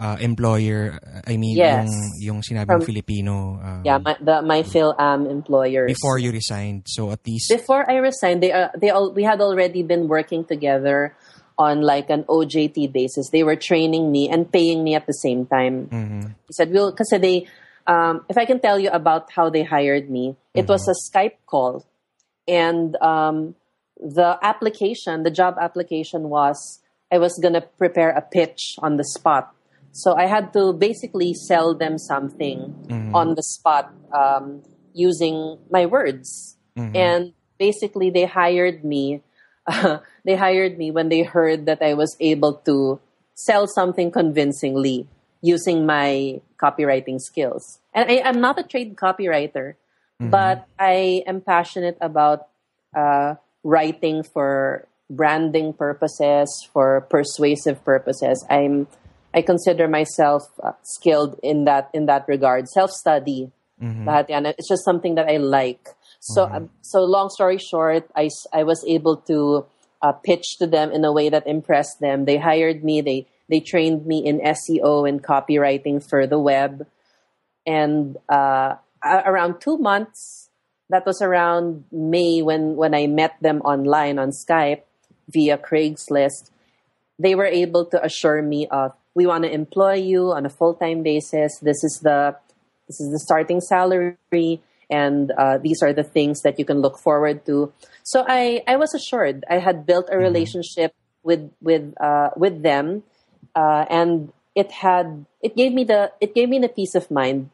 uh, 0.00 0.16
employer. 0.18 0.98
I 1.26 1.36
mean, 1.36 1.56
yes. 1.56 1.86
yung, 2.18 2.40
yung 2.40 2.42
sinabing 2.42 2.82
Filipino. 2.82 3.60
Um, 3.62 3.82
yeah, 3.84 3.98
my, 3.98 4.16
the, 4.20 4.42
my 4.42 4.62
Phil-Am 4.64 5.26
employers. 5.26 5.92
Before 5.92 6.18
you 6.18 6.32
resigned, 6.32 6.84
so 6.88 7.12
at 7.12 7.20
least. 7.26 7.50
Before 7.50 7.88
I 7.88 7.96
resigned, 7.96 8.42
they 8.42 8.50
uh, 8.50 8.70
they 8.74 8.90
all 8.90 9.12
we 9.12 9.22
had 9.22 9.40
already 9.40 9.82
been 9.82 10.08
working 10.08 10.44
together 10.44 11.14
on 11.58 11.82
like 11.82 12.08
an 12.08 12.24
OJT 12.24 12.90
basis. 12.90 13.28
They 13.30 13.44
were 13.44 13.56
training 13.56 14.10
me 14.10 14.28
and 14.30 14.50
paying 14.50 14.82
me 14.82 14.94
at 14.94 15.06
the 15.06 15.14
same 15.14 15.46
time. 15.46 15.86
Mm-hmm. 15.86 16.20
He 16.48 16.52
said, 16.52 16.72
"Well, 16.72 16.90
because 16.90 17.10
they." 17.10 17.46
Um, 17.90 18.24
if 18.28 18.38
I 18.38 18.44
can 18.44 18.60
tell 18.60 18.78
you 18.78 18.88
about 18.90 19.32
how 19.34 19.50
they 19.50 19.64
hired 19.64 20.08
me, 20.08 20.36
it 20.54 20.62
mm-hmm. 20.62 20.70
was 20.70 20.86
a 20.86 20.94
Skype 20.94 21.42
call, 21.46 21.84
and 22.46 22.94
um, 23.02 23.56
the 23.98 24.38
application, 24.42 25.24
the 25.24 25.30
job 25.30 25.56
application 25.60 26.30
was 26.30 26.78
I 27.10 27.18
was 27.18 27.36
going 27.42 27.54
to 27.54 27.62
prepare 27.62 28.10
a 28.10 28.22
pitch 28.22 28.76
on 28.78 28.96
the 28.96 29.02
spot. 29.02 29.52
So 29.90 30.14
I 30.14 30.26
had 30.26 30.52
to 30.52 30.72
basically 30.72 31.34
sell 31.34 31.74
them 31.74 31.98
something 31.98 32.86
mm-hmm. 32.86 33.10
on 33.12 33.34
the 33.34 33.42
spot 33.42 33.92
um, 34.14 34.62
using 34.94 35.58
my 35.68 35.86
words. 35.86 36.56
Mm-hmm. 36.78 36.94
And 36.94 37.32
basically, 37.58 38.10
they 38.10 38.26
hired 38.26 38.84
me. 38.84 39.22
Uh, 39.66 39.98
they 40.24 40.36
hired 40.36 40.78
me 40.78 40.92
when 40.92 41.08
they 41.08 41.24
heard 41.24 41.66
that 41.66 41.82
I 41.82 41.94
was 41.94 42.16
able 42.20 42.54
to 42.70 43.00
sell 43.34 43.66
something 43.66 44.12
convincingly 44.12 45.08
using 45.42 45.86
my 45.86 46.40
copywriting 46.60 47.20
skills. 47.20 47.80
And 47.94 48.10
I, 48.10 48.28
am 48.28 48.40
not 48.40 48.58
a 48.58 48.62
trained 48.62 48.96
copywriter, 48.96 49.74
mm-hmm. 50.20 50.30
but 50.30 50.66
I 50.78 51.22
am 51.26 51.40
passionate 51.40 51.96
about 52.00 52.48
uh, 52.96 53.34
writing 53.64 54.22
for 54.22 54.86
branding 55.08 55.72
purposes, 55.72 56.48
for 56.72 57.02
persuasive 57.10 57.84
purposes. 57.84 58.44
I'm 58.48 58.86
I 59.32 59.42
consider 59.42 59.86
myself 59.86 60.42
uh, 60.62 60.72
skilled 60.82 61.38
in 61.42 61.64
that 61.64 61.90
in 61.94 62.06
that 62.06 62.26
regard. 62.26 62.68
Self 62.68 62.90
study, 62.90 63.50
mm-hmm. 63.80 64.08
it's 64.58 64.68
just 64.68 64.84
something 64.84 65.14
that 65.14 65.28
I 65.28 65.36
like. 65.36 65.88
So 66.20 66.46
mm-hmm. 66.46 66.54
um, 66.54 66.70
so 66.82 67.04
long 67.04 67.28
story 67.30 67.58
short, 67.58 68.10
I 68.16 68.28
I 68.52 68.64
was 68.64 68.84
able 68.86 69.16
to 69.28 69.66
uh, 70.02 70.12
pitch 70.12 70.58
to 70.58 70.66
them 70.66 70.90
in 70.90 71.04
a 71.04 71.12
way 71.12 71.28
that 71.28 71.46
impressed 71.46 72.00
them. 72.00 72.24
They 72.24 72.38
hired 72.38 72.82
me. 72.82 73.00
They 73.00 73.26
they 73.50 73.60
trained 73.60 74.06
me 74.06 74.24
in 74.24 74.40
SEO 74.40 75.08
and 75.08 75.22
copywriting 75.22 75.98
for 75.98 76.26
the 76.26 76.38
web, 76.38 76.86
and 77.66 78.16
uh, 78.28 78.76
around 79.04 79.60
two 79.60 79.76
months 79.76 80.50
that 80.90 81.06
was 81.06 81.20
around 81.22 81.84
May 81.90 82.42
when 82.42 82.76
when 82.76 82.94
I 82.94 83.06
met 83.06 83.36
them 83.40 83.60
online 83.62 84.18
on 84.18 84.30
Skype 84.30 84.82
via 85.28 85.58
Craigslist. 85.58 86.50
They 87.18 87.34
were 87.34 87.46
able 87.46 87.84
to 87.86 88.02
assure 88.02 88.40
me 88.42 88.66
of 88.68 88.92
we 89.14 89.26
want 89.26 89.44
to 89.44 89.52
employ 89.52 89.94
you 89.94 90.32
on 90.32 90.46
a 90.46 90.50
full 90.50 90.74
time 90.74 91.02
basis. 91.02 91.58
This 91.58 91.82
is 91.82 92.00
the 92.02 92.36
this 92.86 93.00
is 93.00 93.12
the 93.12 93.20
starting 93.20 93.60
salary, 93.60 94.60
and 94.90 95.30
uh, 95.38 95.58
these 95.58 95.82
are 95.82 95.92
the 95.92 96.02
things 96.02 96.42
that 96.42 96.58
you 96.58 96.64
can 96.64 96.80
look 96.80 96.98
forward 96.98 97.46
to. 97.46 97.72
So 98.02 98.24
I 98.26 98.62
I 98.66 98.76
was 98.76 98.94
assured 98.94 99.44
I 99.48 99.58
had 99.58 99.86
built 99.86 100.08
a 100.08 100.12
mm-hmm. 100.12 100.22
relationship 100.22 100.94
with 101.22 101.50
with 101.60 101.94
uh, 102.00 102.30
with 102.36 102.62
them, 102.62 103.02
uh, 103.54 103.84
and 103.90 104.32
it 104.54 104.70
had 104.72 105.26
it 105.42 105.56
gave 105.56 105.72
me 105.72 105.84
the 105.84 106.12
it 106.20 106.34
gave 106.34 106.48
me 106.48 106.58
the 106.58 106.68
peace 106.68 106.94
of 106.94 107.10
mind 107.10 107.50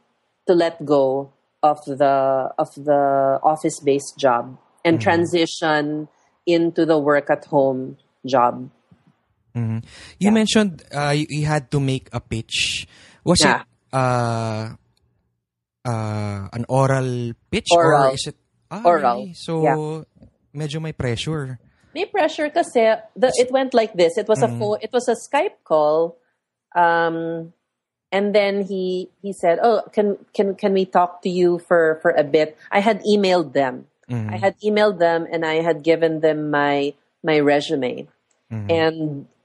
to 0.47 0.55
let 0.55 0.85
go 0.85 1.33
of 1.63 1.85
the 1.85 2.51
of 2.59 2.73
the 2.75 3.39
office 3.43 3.81
based 3.81 4.17
job 4.19 4.59
and 4.85 4.99
mm-hmm. 4.99 5.05
transition 5.05 6.09
into 6.47 6.87
the 6.87 6.99
work 6.99 7.29
at 7.31 7.45
home 7.47 7.99
job. 8.25 8.71
Mm-hmm. 9.55 9.83
You 10.21 10.31
yeah. 10.31 10.31
mentioned 10.31 10.85
uh, 10.95 11.11
you, 11.17 11.27
you, 11.29 11.47
had 11.47 11.71
to 11.73 11.81
make 11.81 12.09
a 12.13 12.21
pitch. 12.21 12.87
Was 13.25 13.41
yeah. 13.41 13.63
it 13.63 13.67
uh, 13.93 14.77
uh, 15.85 16.49
an 16.53 16.65
oral 16.69 17.33
pitch 17.51 17.69
Oral. 17.73 18.11
or 18.11 18.15
is 18.15 18.27
it 18.29 18.37
ah, 18.71 18.83
Oral, 18.85 19.19
really? 19.25 19.35
So 19.35 19.65
yeah. 19.65 20.05
medyo 20.55 20.81
may 20.83 20.93
pressure. 20.93 21.59
May 21.97 22.05
pressure 22.05 22.53
kasi 22.53 22.93
the, 23.17 23.33
it 23.41 23.49
went 23.49 23.73
like 23.73 23.97
this. 23.97 24.21
It 24.21 24.29
was 24.29 24.45
a 24.45 24.53
phone, 24.53 24.85
it 24.85 24.93
was 24.93 25.09
a 25.09 25.17
Skype 25.17 25.65
call. 25.65 26.21
Um 26.77 27.57
and 28.13 28.37
then 28.37 28.69
he 28.69 29.09
he 29.25 29.33
said, 29.33 29.59
"Oh, 29.65 29.81
can 29.97 30.21
can 30.37 30.55
can 30.55 30.77
we 30.77 30.85
talk 30.85 31.25
to 31.25 31.33
you 31.33 31.57
for 31.59 31.99
for 32.05 32.13
a 32.13 32.23
bit?" 32.23 32.57
I 32.71 32.85
had 32.85 33.01
emailed 33.09 33.57
them. 33.57 33.89
Mhm. 34.13 34.29
I 34.29 34.37
had 34.37 34.55
emailed 34.61 35.01
them 35.01 35.27
and 35.27 35.43
I 35.43 35.65
had 35.65 35.81
given 35.83 36.21
them 36.21 36.53
my 36.53 36.93
my 37.25 37.41
resume. 37.41 38.07
Mhm. 38.53 38.69
And 38.71 38.99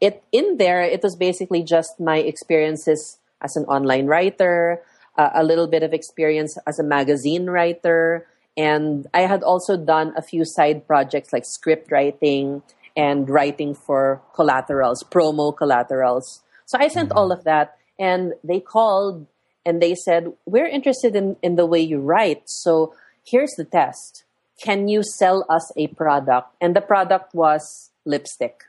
it 0.03 0.21
in 0.35 0.59
there 0.59 0.83
it 0.83 1.01
was 1.01 1.15
basically 1.15 1.63
just 1.63 2.03
my 2.03 2.19
experiences 2.19 3.17
as 3.41 3.55
an 3.57 3.65
online 3.65 4.05
writer, 4.05 4.83
uh, 5.17 5.31
a 5.33 5.43
little 5.43 5.65
bit 5.65 5.81
of 5.81 5.93
experience 5.93 6.59
as 6.67 6.77
a 6.77 6.85
magazine 6.85 7.49
writer, 7.49 8.27
and 8.57 9.07
I 9.13 9.21
had 9.21 9.43
also 9.43 9.77
done 9.77 10.13
a 10.15 10.21
few 10.21 10.43
side 10.45 10.87
projects 10.87 11.31
like 11.31 11.45
script 11.45 11.91
writing 11.91 12.63
and 12.95 13.29
writing 13.29 13.73
for 13.73 14.21
collaterals, 14.33 15.03
promo 15.03 15.55
collaterals. 15.55 16.43
So 16.65 16.77
I 16.79 16.87
sent 16.87 17.11
all 17.11 17.29
mm-hmm. 17.29 17.39
of 17.39 17.43
that 17.45 17.77
and 17.99 18.33
they 18.43 18.59
called 18.59 19.27
and 19.65 19.81
they 19.81 19.95
said, 19.95 20.33
"We're 20.45 20.67
interested 20.67 21.15
in 21.15 21.37
in 21.41 21.55
the 21.55 21.65
way 21.65 21.79
you 21.79 21.99
write. 21.99 22.43
So 22.45 22.93
here's 23.23 23.53
the 23.57 23.65
test. 23.65 24.23
Can 24.63 24.87
you 24.87 25.03
sell 25.03 25.45
us 25.49 25.71
a 25.77 25.87
product?" 25.87 26.55
And 26.59 26.75
the 26.75 26.81
product 26.81 27.33
was 27.33 27.91
lipstick. 28.05 28.63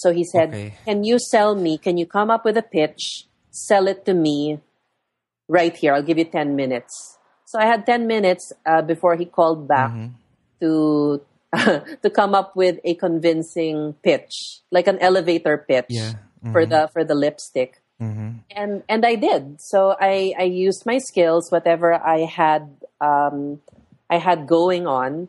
So 0.00 0.12
he 0.12 0.24
said, 0.24 0.48
Okay. 0.48 0.74
Can 0.86 1.04
you 1.04 1.18
sell 1.18 1.54
me? 1.54 1.76
Can 1.76 1.98
you 1.98 2.06
come 2.06 2.30
up 2.30 2.44
with 2.46 2.56
a 2.56 2.62
pitch? 2.62 3.26
Sell 3.50 3.86
it 3.86 4.06
to 4.06 4.14
me 4.14 4.60
right 5.46 5.76
here. 5.76 5.92
I'll 5.92 6.02
give 6.02 6.16
you 6.16 6.24
10 6.24 6.56
minutes. 6.56 7.18
So 7.50 7.58
I 7.58 7.66
had 7.66 7.82
10 7.84 8.06
minutes 8.06 8.52
uh, 8.64 8.78
before 8.82 9.16
he 9.18 9.26
called 9.26 9.66
back 9.66 9.90
Mhm. 9.90 10.14
to 10.62 11.18
to 12.06 12.08
come 12.14 12.30
up 12.32 12.54
with 12.54 12.78
a 12.86 12.94
convincing 12.94 13.98
pitch, 14.06 14.62
like 14.70 14.86
an 14.86 15.02
elevator 15.02 15.58
pitch 15.58 15.90
Yeah. 15.90 16.14
for 16.54 16.62
the 16.62 16.86
for 16.94 17.02
the 17.02 17.18
lipstick 17.18 17.82
Mhm. 17.98 18.46
and 18.54 18.86
and 18.86 19.02
I 19.04 19.18
did. 19.18 19.58
So 19.58 19.98
I 19.98 20.30
I 20.38 20.46
used 20.46 20.86
my 20.86 20.98
skills, 21.02 21.50
whatever 21.50 21.90
I 21.98 22.22
had 22.30 22.70
um, 23.02 23.58
I 24.06 24.22
had 24.22 24.46
going 24.46 24.86
on, 24.86 25.26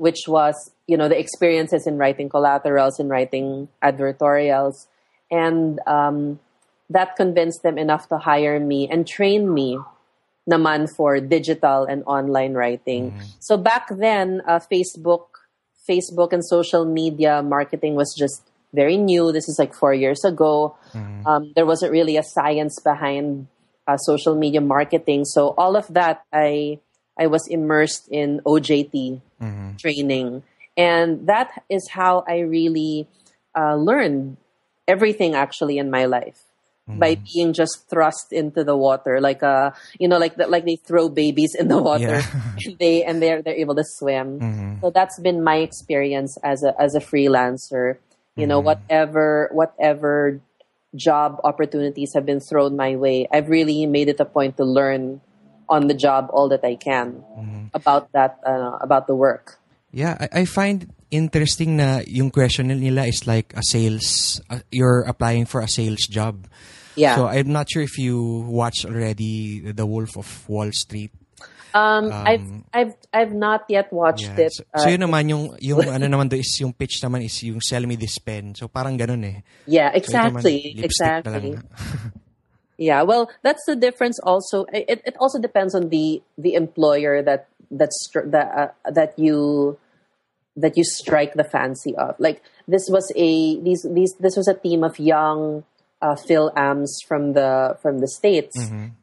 which 0.00 0.24
was 0.26 0.56
you 0.88 0.96
know 0.96 1.04
the 1.12 1.20
experiences 1.20 1.84
in 1.86 2.00
writing 2.00 2.32
collaterals 2.32 2.96
and 2.98 3.12
writing 3.12 3.68
advertorials, 3.84 4.88
and 5.30 5.80
um, 5.86 6.40
that 6.88 7.12
convinced 7.20 7.60
them 7.62 7.76
enough 7.76 8.08
to 8.08 8.16
hire 8.16 8.56
me 8.58 8.88
and 8.88 9.04
train 9.06 9.52
me 9.52 9.76
naman 10.48 10.88
for 10.88 11.20
digital 11.20 11.84
and 11.84 12.02
online 12.06 12.54
writing. 12.54 13.12
So 13.38 13.56
back 13.56 13.88
then, 13.92 14.40
uh, 14.48 14.60
Facebook, 14.64 15.28
Facebook 15.88 16.32
and 16.32 16.44
social 16.44 16.84
media 16.84 17.42
marketing 17.42 17.94
was 17.94 18.14
just 18.16 18.42
very 18.72 18.96
new. 18.96 19.32
This 19.32 19.48
is 19.48 19.58
like 19.58 19.74
four 19.74 19.92
years 19.92 20.24
ago. 20.24 20.76
Um, 21.26 21.52
there 21.54 21.66
wasn't 21.66 21.92
really 21.92 22.16
a 22.16 22.22
science 22.22 22.80
behind 22.80 23.48
uh, 23.86 23.96
social 23.96 24.34
media 24.34 24.60
marketing. 24.60 25.24
So 25.24 25.54
all 25.56 25.76
of 25.76 25.88
that, 25.92 26.24
I 26.32 26.80
I 27.18 27.26
was 27.26 27.48
immersed 27.48 28.08
in 28.08 28.40
OJT 28.46 29.20
Mhm. 29.40 29.76
training, 29.78 30.42
and 30.76 31.26
that 31.26 31.50
is 31.68 31.88
how 31.90 32.22
I 32.28 32.40
really 32.46 33.08
uh, 33.56 33.74
learned 33.74 34.36
everything 34.86 35.34
actually 35.34 35.78
in 35.78 35.90
my 35.90 36.04
life 36.06 36.47
by 36.96 37.20
being 37.20 37.52
just 37.52 37.84
thrust 37.90 38.32
into 38.32 38.64
the 38.64 38.76
water, 38.76 39.20
like 39.20 39.42
a 39.42 39.74
you 40.00 40.08
know, 40.08 40.16
like 40.16 40.36
that, 40.36 40.48
like 40.48 40.64
they 40.64 40.76
throw 40.76 41.08
babies 41.12 41.52
in 41.52 41.68
the 41.68 41.76
water, 41.76 42.24
Yeah. 42.24 42.40
and 42.64 42.78
they 42.78 43.04
and 43.04 43.20
they're 43.20 43.42
they're 43.42 43.60
able 43.60 43.76
to 43.76 43.84
swim. 43.84 44.40
Mhm. 44.40 44.80
So 44.80 44.88
that's 44.88 45.20
been 45.20 45.44
my 45.44 45.60
experience 45.60 46.38
as 46.42 46.64
a 46.64 46.72
as 46.80 46.94
a 46.94 47.00
freelancer. 47.00 47.98
You 48.38 48.46
know, 48.46 48.60
whatever 48.62 49.50
whatever 49.52 50.40
job 50.94 51.40
opportunities 51.44 52.14
have 52.14 52.24
been 52.24 52.40
thrown 52.40 52.76
my 52.78 52.96
way, 52.96 53.26
I've 53.28 53.50
really 53.50 53.84
made 53.84 54.08
it 54.08 54.20
a 54.20 54.24
point 54.24 54.56
to 54.56 54.64
learn 54.64 55.20
on 55.68 55.88
the 55.88 55.94
job 55.94 56.30
all 56.32 56.48
that 56.48 56.64
I 56.64 56.76
can 56.76 57.20
about 57.74 58.08
that 58.12 58.38
uh, 58.46 58.78
about 58.80 59.06
the 59.06 59.14
work. 59.14 59.58
Yeah, 59.92 60.16
I, 60.32 60.40
I 60.40 60.44
find 60.44 60.88
interesting 61.10 61.76
na 61.76 62.00
yung 62.06 62.30
question 62.30 62.68
nila 62.68 63.04
is 63.08 63.26
like 63.26 63.52
a 63.56 63.62
sales, 63.64 64.40
uh, 64.50 64.60
you're 64.70 65.02
applying 65.02 65.44
for 65.44 65.60
a 65.60 65.68
sales 65.68 66.06
job. 66.06 66.46
Yeah. 66.98 67.14
So 67.14 67.30
I'm 67.30 67.54
not 67.54 67.70
sure 67.70 67.82
if 67.86 67.94
you 67.96 68.18
watched 68.50 68.84
already 68.84 69.62
The 69.72 69.86
Wolf 69.86 70.18
of 70.18 70.26
Wall 70.50 70.72
Street. 70.74 71.14
um, 71.74 72.10
I've 72.10 72.42
I've 72.74 72.94
I've 73.14 73.34
not 73.36 73.68
yet 73.68 73.92
watched 73.92 74.26
Yeah. 74.34 74.48
it. 74.48 74.52
So, 74.56 74.64
Uh, 74.74 74.78
so 74.82 74.86
yun 74.90 75.04
naman, 75.06 75.28
yung, 75.30 75.44
yung 75.62 75.84
ano 75.94 76.06
naman 76.10 76.26
do 76.26 76.34
is 76.40 76.50
yung 76.58 76.72
pitch 76.72 76.98
naman 77.04 77.22
is 77.22 77.38
yung 77.44 77.60
sell 77.62 77.84
me 77.86 77.94
this 77.94 78.18
pen. 78.18 78.56
So 78.58 78.66
parang 78.66 78.98
ganun 78.98 79.22
eh. 79.22 79.44
yeah, 79.68 79.92
So 79.92 80.00
exactly, 80.02 80.74
lang. 80.74 80.84
exactly. 80.84 81.54
Yeah, 82.78 83.02
well, 83.02 83.28
that's 83.42 83.64
the 83.66 83.74
difference. 83.74 84.20
Also, 84.22 84.62
it, 84.72 85.02
it 85.04 85.16
also 85.18 85.38
depends 85.42 85.74
on 85.74 85.88
the 85.90 86.22
the 86.38 86.54
employer 86.54 87.22
that 87.26 87.48
that's 87.74 87.98
str- 88.06 88.30
that 88.30 88.48
uh, 88.86 88.90
that 88.94 89.18
you 89.18 89.74
that 90.56 90.78
you 90.78 90.84
strike 90.86 91.34
the 91.34 91.42
fancy 91.42 91.96
of. 91.98 92.14
Like 92.22 92.38
this 92.70 92.86
was 92.88 93.10
a 93.18 93.58
these 93.66 93.82
these 93.82 94.14
this 94.22 94.36
was 94.38 94.46
a 94.46 94.54
team 94.54 94.86
of 94.86 94.94
young 95.02 95.64
uh, 96.00 96.14
Phil 96.14 96.52
Ams 96.56 97.00
from 97.06 97.32
the 97.32 97.76
from 97.82 97.98
the 98.00 98.08
states, 98.08 98.56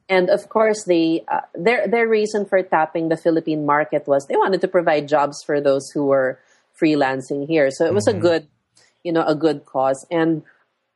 and 0.08 0.29
of 0.29 0.47
course 0.49 0.86
they 0.86 1.23
uh, 1.27 1.41
their 1.53 1.88
their 1.88 2.08
reason 2.08 2.45
for 2.45 2.62
tapping 2.63 3.10
the 3.10 3.17
Philippine 3.17 3.65
market 3.65 4.08
was 4.08 4.27
they 4.27 4.38
wanted 4.38 4.62
to 4.62 4.67
provide 4.67 5.08
jobs 5.08 5.43
for 5.43 5.60
those 5.60 5.89
who 5.93 6.05
were 6.05 6.39
freelancing 6.79 7.47
here. 7.47 7.69
So 7.71 7.86
it 7.86 7.93
was 7.93 8.08
a 8.08 8.13
good, 8.19 8.47
you 9.03 9.12
know, 9.12 9.25
a 9.25 9.36
good 9.36 9.65
cause, 9.65 10.05
and 10.10 10.43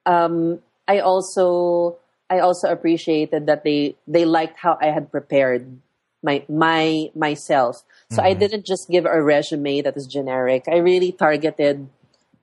um, 0.05 0.59
I 0.87 0.99
also 0.99 1.97
I 2.29 2.39
also 2.39 2.69
appreciated 2.69 3.45
that 3.47 3.63
they 3.63 3.95
they 4.07 4.25
liked 4.25 4.57
how 4.57 4.77
I 4.81 4.87
had 4.87 5.11
prepared 5.11 5.79
my 6.23 6.45
my 6.47 7.11
myself. 7.15 7.83
So 8.11 8.23
I 8.23 8.33
didn't 8.33 8.65
just 8.65 8.89
give 8.89 9.05
a 9.05 9.21
resume 9.21 9.81
that 9.81 9.95
is 9.95 10.07
generic. 10.07 10.65
I 10.67 10.77
really 10.77 11.11
targeted 11.11 11.87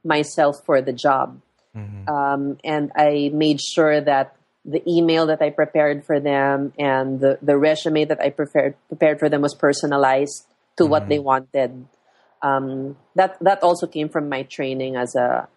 myself 0.05 0.65
for 0.65 0.81
the 0.81 0.93
job, 0.93 1.41
um, 2.09 2.59
and 2.65 2.91
I 2.97 3.31
made 3.33 3.61
sure 3.61 4.01
that 4.01 4.37
the 4.65 4.83
email 4.89 5.27
that 5.27 5.41
I 5.41 5.51
prepared 5.51 6.05
for 6.05 6.19
them 6.19 6.73
and 6.79 7.21
the, 7.21 7.39
the 7.41 7.57
resume 7.57 8.05
that 8.05 8.21
I 8.21 8.31
prepared 8.31 8.75
prepared 8.89 9.21
for 9.21 9.29
them 9.29 9.43
was 9.43 9.55
personalized 9.55 10.45
to 10.77 10.87
what 10.87 11.09
they 11.09 11.19
wanted. 11.19 11.87
Um, 12.43 12.97
that 13.15 13.39
that 13.41 13.63
also 13.63 13.87
came 13.87 14.09
from 14.09 14.29
my 14.29 14.43
training 14.43 14.97
as 14.97 15.15
a 15.15 15.49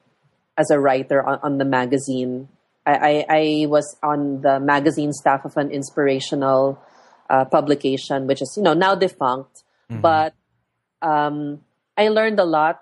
as 0.58 0.69
a 0.69 0.79
writer 0.79 1.25
on, 1.25 1.39
on 1.41 1.58
the 1.58 1.65
magazine. 1.65 2.49
I, 2.86 2.95
I, 2.95 3.25
I 3.29 3.65
was 3.67 3.97
on 4.01 4.41
the 4.41 4.60
magazine 4.60 5.13
staff 5.13 5.45
of 5.45 5.58
an 5.58 5.71
inspirational 5.71 6.79
uh, 7.29 7.45
publication, 7.45 8.27
which 8.27 8.41
is 8.41 8.53
you 8.58 8.63
know 8.63 8.73
now 8.73 8.95
defunct, 8.95 9.63
but 9.89 10.34
um, 11.01 11.62
I 11.97 12.10
learned 12.10 12.39
a 12.39 12.45
lot 12.45 12.82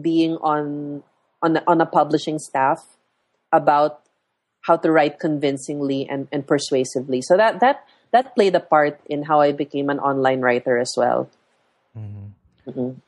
being 0.00 0.36
on 0.36 1.02
on 1.42 1.54
the- 1.54 1.64
on 1.66 1.80
a 1.80 1.86
publishing 1.88 2.38
staff 2.38 2.78
about 3.52 4.02
how 4.68 4.76
to 4.76 4.92
write 4.92 5.18
convincingly 5.18 6.06
and, 6.08 6.28
and 6.30 6.46
persuasively. 6.46 7.22
So 7.22 7.36
that 7.36 7.60
that 7.60 7.84
that 8.12 8.34
played 8.34 8.54
a 8.54 8.60
part 8.60 9.00
in 9.08 9.24
how 9.24 9.40
I 9.40 9.52
became 9.52 9.88
an 9.88 9.98
online 9.98 10.40
writer 10.44 10.76
as 10.78 10.92
well. 10.96 11.30
Mhm. 11.96 13.00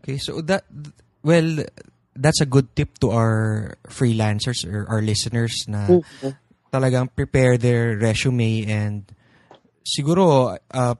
Okay, 0.00 0.16
so 0.18 0.40
that 0.48 0.64
well, 1.22 1.64
that's 2.16 2.40
a 2.40 2.46
good 2.48 2.74
tip 2.74 2.96
to 3.04 3.10
our 3.12 3.76
freelancers 3.88 4.64
or 4.64 4.88
our 4.88 5.02
listeners 5.02 5.66
na 5.68 6.00
Mm-hmm. 6.00 6.32
talagang 6.72 7.10
prepare 7.12 7.58
their 7.58 7.98
resume 7.98 8.64
and 8.66 9.04
siguro 9.84 10.56
uh, 10.70 10.94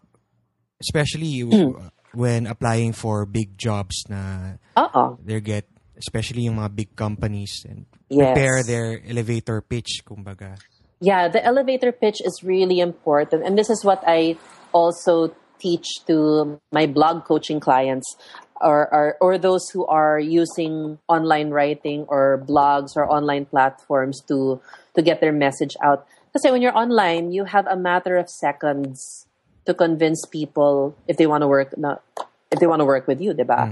especially 0.82 1.40
w- 1.46 1.78
when 2.12 2.46
applying 2.46 2.92
for 2.92 3.26
big 3.26 3.56
jobs 3.56 4.04
na 4.08 4.56
Uh-oh. 4.76 5.18
they 5.22 5.40
get 5.40 5.66
especially 5.96 6.48
yung 6.48 6.56
mga 6.56 6.74
big 6.74 6.90
companies 6.96 7.64
and 7.68 7.86
Yes. 8.10 8.34
prepare 8.34 8.62
their 8.66 8.98
elevator 9.06 9.62
pitch 9.62 10.02
kumbaga. 10.02 10.58
Yeah, 10.98 11.28
the 11.30 11.38
elevator 11.38 11.92
pitch 11.92 12.18
is 12.18 12.42
really 12.42 12.80
important. 12.82 13.46
And 13.46 13.56
this 13.56 13.70
is 13.70 13.84
what 13.86 14.02
I 14.02 14.34
also 14.74 15.30
teach 15.62 15.86
to 16.10 16.58
my 16.72 16.86
blog 16.90 17.24
coaching 17.24 17.60
clients 17.60 18.16
or, 18.60 18.90
or, 18.92 19.16
or 19.20 19.38
those 19.38 19.70
who 19.70 19.86
are 19.86 20.18
using 20.18 20.98
online 21.08 21.50
writing 21.50 22.04
or 22.08 22.42
blogs 22.48 22.96
or 22.96 23.06
online 23.06 23.46
platforms 23.46 24.20
to, 24.26 24.60
to 24.96 25.02
get 25.02 25.20
their 25.20 25.32
message 25.32 25.76
out. 25.84 26.04
Because 26.32 26.50
when 26.50 26.60
you're 26.62 26.76
online, 26.76 27.30
you 27.30 27.44
have 27.44 27.66
a 27.70 27.76
matter 27.76 28.16
of 28.16 28.28
seconds 28.28 29.26
to 29.70 29.74
convince 29.74 30.26
people 30.26 30.98
if 31.06 31.16
they 31.16 31.26
want 31.30 31.42
to 31.42 31.48
work 31.48 31.78
na, 31.78 32.02
if 32.50 32.58
they 32.58 32.66
want 32.66 32.82
to 32.82 32.88
work 32.88 33.06
with 33.06 33.22
you, 33.22 33.30
diba? 33.32 33.70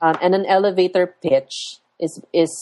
Um, 0.00 0.16
and 0.22 0.34
an 0.36 0.44
elevator 0.46 1.08
pitch 1.08 1.80
is 1.98 2.20
is 2.32 2.52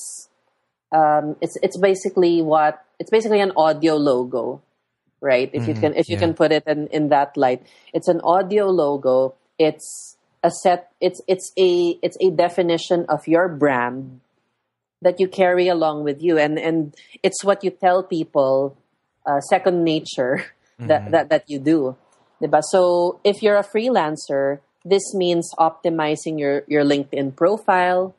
um, 0.94 1.37
it's 1.42 1.59
it's 1.61 1.77
basically 1.77 2.40
what 2.40 2.81
it's 3.03 3.11
basically 3.11 3.40
an 3.42 3.53
audio 3.59 3.96
logo 3.99 4.62
right? 5.20 5.49
If 5.53 5.66
you 5.66 5.75
Mhm, 5.75 5.81
can 5.81 5.92
if 5.96 6.09
you 6.09 6.16
yeah. 6.16 6.29
can 6.29 6.35
put 6.35 6.53
it 6.53 6.62
in, 6.68 6.87
in 6.88 7.09
that 7.09 7.37
light. 7.37 7.64
It's 7.92 8.07
an 8.07 8.20
audio 8.22 8.68
logo. 8.68 9.35
It's 9.59 10.16
a 10.44 10.51
set 10.51 10.92
it's 11.01 11.20
it's 11.27 11.51
a 11.59 11.99
it's 12.03 12.16
a 12.20 12.31
definition 12.31 13.07
of 13.09 13.27
your 13.27 13.49
brand 13.49 14.20
that 15.03 15.18
you 15.18 15.27
carry 15.29 15.68
along 15.68 16.05
with 16.05 16.22
you 16.22 16.38
and 16.38 16.59
and 16.59 16.94
it's 17.22 17.42
what 17.42 17.64
you 17.64 17.70
tell 17.70 18.03
people 18.05 18.77
uh, 19.27 19.40
second 19.40 19.83
nature 19.85 20.44
that, 20.87 21.11
that 21.11 21.29
that 21.31 21.44
you 21.51 21.59
do 21.59 21.96
diba? 22.40 22.62
so 22.62 23.20
if 23.25 23.42
you're 23.42 23.57
a 23.57 23.64
freelancer 23.64 24.61
this 24.87 25.12
means 25.12 25.51
optimizing 25.59 26.38
your 26.38 26.62
your 26.68 26.85
linkedin 26.85 27.35
profile. 27.35 28.14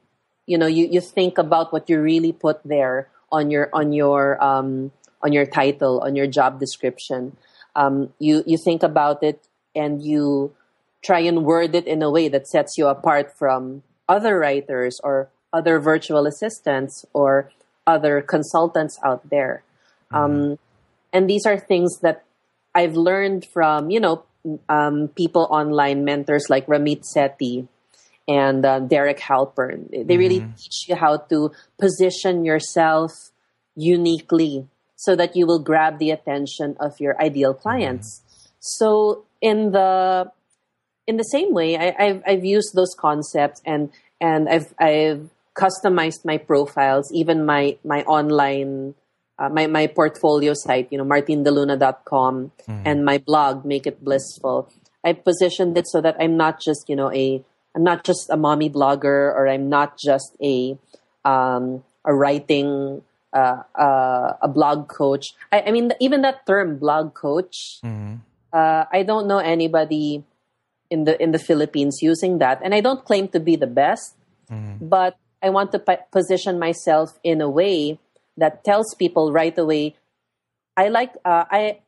You 0.46 0.58
know 0.58 0.68
you, 0.68 0.88
you 0.92 1.00
think 1.00 1.38
about 1.38 1.72
what 1.72 1.90
you 1.90 2.00
really 2.02 2.34
put 2.34 2.60
there 2.64 3.08
on 3.32 3.50
your 3.50 3.70
on 3.72 3.94
your 3.94 4.36
um, 4.44 4.92
on 5.24 5.32
your 5.32 5.46
title 5.46 6.02
on 6.04 6.16
your 6.16 6.28
job 6.28 6.60
description. 6.60 7.38
Um, 7.76 8.14
you 8.20 8.44
you 8.46 8.58
think 8.60 8.84
about 8.84 9.24
it 9.24 9.48
and 9.74 10.04
you 10.04 10.52
try 11.02 11.20
and 11.20 11.46
word 11.46 11.74
it 11.74 11.88
in 11.88 12.04
a 12.04 12.12
way 12.12 12.28
that 12.28 12.48
sets 12.48 12.78
you 12.78 12.88
apart 12.88 13.32
from 13.32 13.84
other 14.10 14.38
writers 14.38 15.00
or 15.04 15.30
other 15.54 15.80
virtual 15.80 16.28
assistants 16.28 17.06
or 17.14 17.50
other 17.86 18.20
consultants 18.20 19.00
out 19.06 19.30
there. 19.30 19.64
Um, 20.12 20.60
and 21.14 21.30
these 21.30 21.46
are 21.46 21.58
things 21.58 22.00
that 22.00 22.24
I've 22.78 22.96
learned 22.96 23.46
from 23.52 23.90
you 23.90 24.00
know 24.00 24.24
um, 24.70 25.10
people 25.10 25.48
online 25.50 26.06
mentors 26.06 26.46
like 26.48 26.68
Ramit 26.68 27.02
Sethi 27.04 27.68
and 28.28 28.64
uh, 28.64 28.80
Derek 28.80 29.20
Halpern. 29.20 29.90
They 29.90 30.18
really 30.18 30.46
teach 30.56 30.88
you 30.88 30.96
how 30.96 31.18
to 31.34 31.52
position 31.80 32.46
yourself 32.46 33.12
uniquely 33.76 34.68
so 34.96 35.16
that 35.16 35.36
you 35.36 35.48
will 35.48 35.60
grab 35.60 35.98
the 35.98 36.12
attention 36.12 36.76
of 36.80 37.00
your 37.00 37.20
ideal 37.22 37.54
clients. 37.54 38.22
So 38.60 39.26
in 39.42 39.72
the 39.72 40.32
in 41.08 41.18
the 41.18 41.24
same 41.24 41.54
way, 41.54 41.78
I, 41.78 41.96
I've 41.98 42.22
I've 42.28 42.46
used 42.46 42.76
those 42.76 42.94
concepts 42.94 43.60
and 43.66 43.90
and 44.22 44.48
I've 44.48 44.74
I've 44.78 45.30
customized 45.58 46.26
my 46.26 46.38
profiles, 46.38 47.12
even 47.12 47.44
my 47.44 47.78
my 47.84 48.04
online 48.04 48.94
uh, 49.40 49.50
my 49.50 49.68
my 49.68 49.88
portfolio 49.88 50.54
site, 50.54 50.88
you 50.92 50.98
know, 50.98 51.06
martinedeluna.com 51.06 52.52
and 52.68 53.06
my 53.06 53.18
blog, 53.18 53.66
Make 53.66 53.86
It 53.88 54.04
Blissful. 54.04 54.70
I 55.04 55.14
positioned 55.14 55.78
it 55.78 55.88
so 55.88 56.02
that 56.02 56.16
I'm 56.20 56.38
not 56.38 56.60
just, 56.60 56.90
you 56.90 56.96
know, 56.96 57.12
a 57.12 57.44
I'm 57.76 57.84
not 57.84 58.04
just 58.04 58.30
a 58.30 58.38
mommy 58.38 58.70
blogger 58.70 59.34
or 59.36 59.48
I'm 59.48 59.70
not 59.70 59.98
just 59.98 60.36
a 60.42 60.78
um, 61.24 61.84
a 62.04 62.14
writing 62.14 63.04
uh, 63.34 63.62
uh, 63.78 64.34
a 64.42 64.48
blog 64.48 64.88
coach. 64.90 65.36
I, 65.52 65.62
I 65.68 65.72
mean, 65.72 65.92
even 66.00 66.22
that 66.24 66.46
term 66.48 66.80
blog 66.80 67.14
coach, 67.14 67.80
uh, 68.54 68.86
I 68.92 69.04
don't 69.04 69.28
know 69.28 69.38
anybody 69.38 70.24
in 70.90 71.04
the 71.04 71.22
in 71.22 71.32
the 71.32 71.40
Philippines 71.40 72.00
using 72.02 72.40
that, 72.40 72.62
and 72.64 72.74
I 72.74 72.80
don't 72.82 73.04
claim 73.06 73.28
to 73.30 73.40
be 73.40 73.56
the 73.56 73.68
best, 73.68 74.16
but 74.82 75.18
I 75.44 75.50
want 75.52 75.72
to 75.74 75.80
p- 75.80 76.02
position 76.12 76.58
myself 76.58 77.20
in 77.24 77.42
a 77.42 77.50
way 77.50 78.00
that 78.38 78.64
tells 78.64 78.96
people 78.96 79.32
right 79.32 79.58
away. 79.58 79.96
I 80.78 80.90
like 80.90 81.14
uh, 81.26 81.46
I 81.50 81.80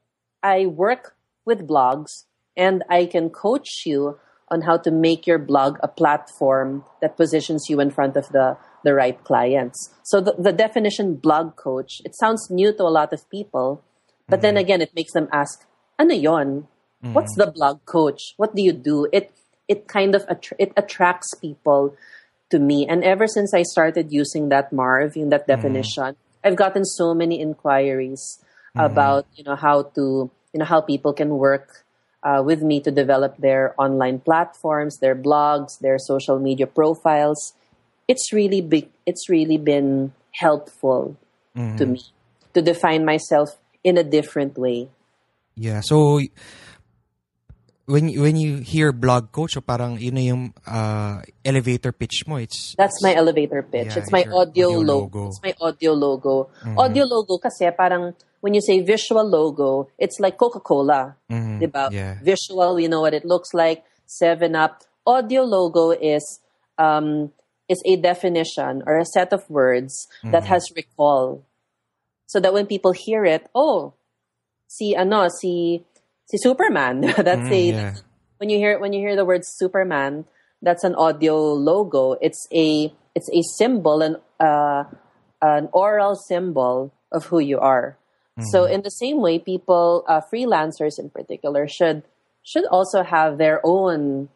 I 0.44 0.66
work 0.66 1.16
with 1.46 1.68
blogs, 1.68 2.26
and 2.58 2.84
I 2.90 3.06
can 3.06 3.30
coach 3.30 3.86
you 3.86 4.20
on 4.50 4.62
how 4.62 4.78
to 4.78 4.92
make 4.92 5.28
your 5.28 5.38
blog 5.38 5.78
a 5.84 5.88
platform 5.88 6.84
that 7.02 7.16
positions 7.16 7.66
you 7.70 7.80
in 7.80 7.92
front 7.92 8.18
of 8.18 8.30
the 8.30 8.58
the 8.84 8.94
right 8.94 9.24
clients. 9.24 9.94
So 10.04 10.22
the, 10.22 10.34
the 10.40 10.54
definition 10.54 11.16
blog 11.16 11.56
coach, 11.56 12.02
it 12.06 12.16
sounds 12.16 12.48
new 12.50 12.74
to 12.74 12.84
a 12.84 12.90
lot 12.90 13.14
of 13.14 13.30
people, 13.30 13.84
but 14.28 14.42
then 14.42 14.56
mm-hmm. 14.56 14.62
again, 14.62 14.82
it 14.82 14.96
makes 14.96 15.14
them 15.14 15.28
ask, 15.32 15.68
ano 16.00 16.14
yon? 16.14 16.68
Mm-hmm. 17.04 17.14
What's 17.14 17.36
the 17.36 17.52
blog 17.52 17.86
coach? 17.86 18.34
What 18.38 18.56
do 18.56 18.62
you 18.62 18.74
do? 18.74 19.08
It 19.12 19.32
it 19.68 19.88
kind 19.88 20.16
of 20.16 20.26
attr 20.28 20.54
it 20.58 20.74
attracts 20.76 21.34
people 21.36 21.96
to 22.50 22.60
me. 22.60 22.88
And 22.88 23.04
ever 23.04 23.28
since 23.28 23.54
I 23.54 23.64
started 23.64 24.12
using 24.12 24.50
that 24.50 24.74
Marv 24.74 25.16
in 25.16 25.30
that 25.30 25.48
mm-hmm. 25.48 25.62
definition, 25.62 26.16
I've 26.43 26.56
gotten 26.56 26.86
so 26.86 27.13
many 27.13 27.39
inquiries 27.41 28.39
about 28.75 29.28
you 29.36 29.43
know 29.43 29.56
how 29.56 29.84
to 29.95 30.32
you 30.54 30.60
know 30.60 30.65
how 30.65 30.82
people 30.82 31.13
can 31.13 31.30
work 31.38 31.86
uh, 32.23 32.41
with 32.45 32.62
me 32.62 32.82
to 32.82 32.91
develop 32.91 33.38
their 33.38 33.73
online 33.78 34.19
platforms, 34.19 34.99
their 34.99 35.15
blogs, 35.15 35.80
their 35.80 35.97
social 35.97 36.39
media 36.39 36.67
profiles. 36.67 37.54
It's 38.08 38.34
really 38.34 38.62
big. 38.62 38.89
It's 39.06 39.30
really 39.30 39.58
been 39.58 40.13
helpful 40.32 41.17
to 41.78 41.86
me 41.86 42.02
to 42.54 42.62
define 42.62 43.06
myself 43.06 43.58
in 43.84 43.97
a 43.97 44.04
different 44.04 44.58
way. 44.58 44.89
Yeah. 45.56 45.82
So 45.82 46.21
when 47.89 48.13
when 48.21 48.38
you 48.38 48.62
hear 48.62 48.93
blog 48.93 49.34
coach, 49.34 49.58
so 49.58 49.62
parang 49.65 49.97
yun 49.97 50.13
na 50.13 50.21
yung 50.23 50.43
uh, 50.63 51.25
elevator 51.43 51.89
pitch 51.91 52.23
mo. 52.30 52.38
It's 52.38 52.78
That's 52.78 53.02
my 53.02 53.17
elevator 53.17 53.65
pitch. 53.65 53.97
Yeah, 53.97 53.99
it's 53.99 54.13
my 54.13 54.21
it's 54.21 54.30
your 54.30 54.45
audio, 54.45 54.67
audio 54.69 54.80
logo. 54.86 54.93
logo. 54.93 55.21
It's 55.34 55.41
my 55.41 55.54
audio 55.58 55.91
logo. 55.97 56.36
Audio 56.78 57.04
logo 57.10 57.41
kasi 57.41 57.65
parang 57.73 58.13
when 58.45 58.54
you 58.54 58.62
say 58.62 58.80
visual 58.86 59.25
logo, 59.25 59.89
it's 59.97 60.21
like 60.21 60.38
Coca-Cola. 60.38 61.17
Mhm, 61.28 61.60
Diba? 61.60 61.89
yeah. 61.91 62.21
Visual, 62.23 62.80
you 62.80 62.88
know 62.88 63.02
what 63.02 63.12
it 63.17 63.25
looks 63.25 63.52
like. 63.52 63.84
7 64.06 64.56
Up. 64.56 64.86
Audio 65.06 65.41
logo 65.43 65.91
is 65.91 66.39
um, 66.78 67.34
is 67.67 67.82
a 67.86 67.97
definition 67.97 68.82
or 68.86 68.97
a 69.02 69.06
set 69.06 69.34
of 69.34 69.43
words 69.49 70.08
that 70.23 70.45
Mm-hmm. 70.45 70.54
has 70.54 70.63
recall. 70.78 71.43
So 72.30 72.38
that 72.39 72.54
when 72.54 72.69
people 72.69 72.93
hear 72.93 73.25
it, 73.25 73.49
oh, 73.58 73.97
si 74.69 74.93
ano, 74.95 75.28
si 75.34 75.82
si 76.30 76.38
Superman. 76.38 77.02
that's 77.18 77.50
Mm, 77.50 77.52
a 77.52 77.62
yeah. 77.74 77.96
when 78.38 78.50
you 78.50 78.58
hear 78.58 78.78
when 78.80 78.94
you 78.94 79.02
hear 79.02 79.15
the 79.18 79.26
word 79.26 79.42
Superman, 79.44 80.26
that's 80.62 80.84
an 80.86 80.94
audio 80.96 81.36
logo. 81.54 82.13
It's 82.22 82.48
a 82.54 82.94
it's 83.15 83.30
a 83.34 83.42
symbol 83.58 84.02
and 84.02 84.18
uh, 84.39 84.86
an 85.42 85.70
oral 85.74 86.15
symbol 86.15 86.94
of 87.12 87.26
who 87.34 87.39
you 87.39 87.60
are. 87.60 87.98
So 88.56 88.63
in 88.63 88.84
the 88.88 88.89
same 88.89 89.20
way, 89.20 89.36
people 89.38 90.06
uh, 90.08 90.22
freelancers 90.32 90.96
in 90.96 91.10
particular 91.12 91.68
should 91.68 92.04
should 92.39 92.63
also 92.72 93.04
have 93.04 93.36
their 93.38 93.60
own 93.68 94.30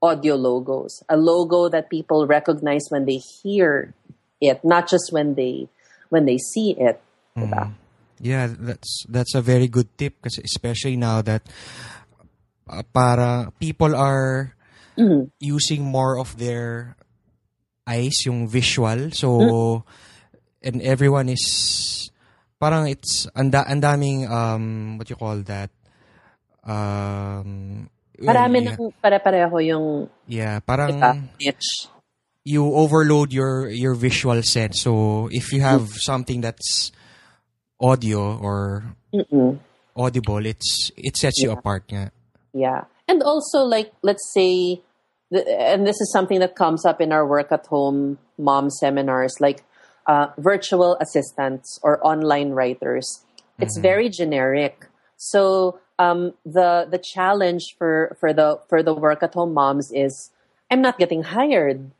audio 0.00 0.36
logos, 0.36 1.02
a 1.08 1.16
logo 1.16 1.68
that 1.68 1.90
people 1.90 2.26
recognize 2.26 2.86
when 2.90 3.04
they 3.04 3.18
hear 3.18 3.94
it, 4.40 4.62
not 4.62 4.86
just 4.86 5.10
when 5.10 5.34
they 5.34 5.66
when 6.08 6.24
they 6.24 6.38
see 6.38 6.78
it. 6.78 7.02
diba? 7.34 7.74
Yeah, 8.22 8.46
that's 8.54 9.02
that's 9.10 9.34
a 9.34 9.42
very 9.42 9.66
good 9.66 9.90
tip 9.98 10.22
kasi 10.22 10.46
especially 10.46 10.94
now 10.94 11.26
that 11.26 11.42
uh, 12.70 12.86
para 12.94 13.50
people 13.58 13.98
are 13.98 14.54
Mm-hmm. 14.98 15.32
using 15.40 15.82
more 15.82 16.18
of 16.18 16.38
their 16.38 16.94
eyes, 17.86 18.22
yung 18.26 18.46
visual. 18.46 19.10
So 19.10 19.28
Mm. 19.40 19.52
and 20.62 20.78
everyone 20.86 21.28
is 21.28 21.42
parang 22.62 22.86
it's 22.86 23.26
anda 23.34 23.66
andaming 23.66 24.30
um 24.30 24.96
what 24.98 25.10
you 25.10 25.18
call 25.18 25.42
that 25.50 25.70
um 26.62 27.90
Marami 28.22 28.58
yeah, 28.62 28.78
nang 28.78 28.94
pare-pareho 29.02 29.56
yung 29.66 29.86
yeah, 30.26 30.60
parang 30.62 30.94
diba, 30.94 31.10
niche. 31.42 31.90
you 32.44 32.62
overload 32.74 33.32
your 33.32 33.68
your 33.70 33.94
visual 33.94 34.42
sense. 34.42 34.80
So 34.82 35.28
if 35.30 35.52
you 35.52 35.60
have 35.62 35.90
Mm. 35.90 35.98
something 35.98 36.40
that's 36.40 36.92
audio 37.82 38.38
or 38.38 38.84
Mm-mm. 39.12 39.58
audible, 39.96 40.46
it's 40.46 40.90
it 40.96 41.16
sets 41.16 41.42
you 41.42 41.50
apart. 41.50 41.84
Nga. 41.88 42.12
Yeah. 42.54 42.84
And 43.08 43.22
also, 43.22 43.64
like, 43.64 43.92
let's 44.02 44.30
say, 44.32 44.80
and 45.32 45.86
this 45.86 46.00
is 46.00 46.12
something 46.12 46.38
that 46.40 46.54
comes 46.54 46.86
up 46.86 47.00
in 47.00 47.12
our 47.12 47.26
work 47.26 47.50
at 47.50 47.66
home 47.66 48.18
mom 48.38 48.70
seminars, 48.70 49.34
like 49.40 49.64
uh, 50.06 50.28
virtual 50.38 50.96
assistants 51.00 51.78
or 51.82 52.04
online 52.06 52.50
writers. 52.50 53.24
It's 53.58 53.78
very 53.78 54.08
generic. 54.08 54.86
So 55.16 55.78
um, 55.98 56.34
the 56.44 56.88
the 56.90 56.98
challenge 56.98 57.76
for 57.78 58.16
for 58.18 58.32
the 58.32 58.58
for 58.68 58.82
the 58.82 58.94
work 58.94 59.22
at 59.22 59.34
home 59.34 59.54
moms 59.54 59.92
is 59.94 60.30
I'm 60.70 60.82
not 60.82 60.98
getting 60.98 61.22
hired. 61.22 61.90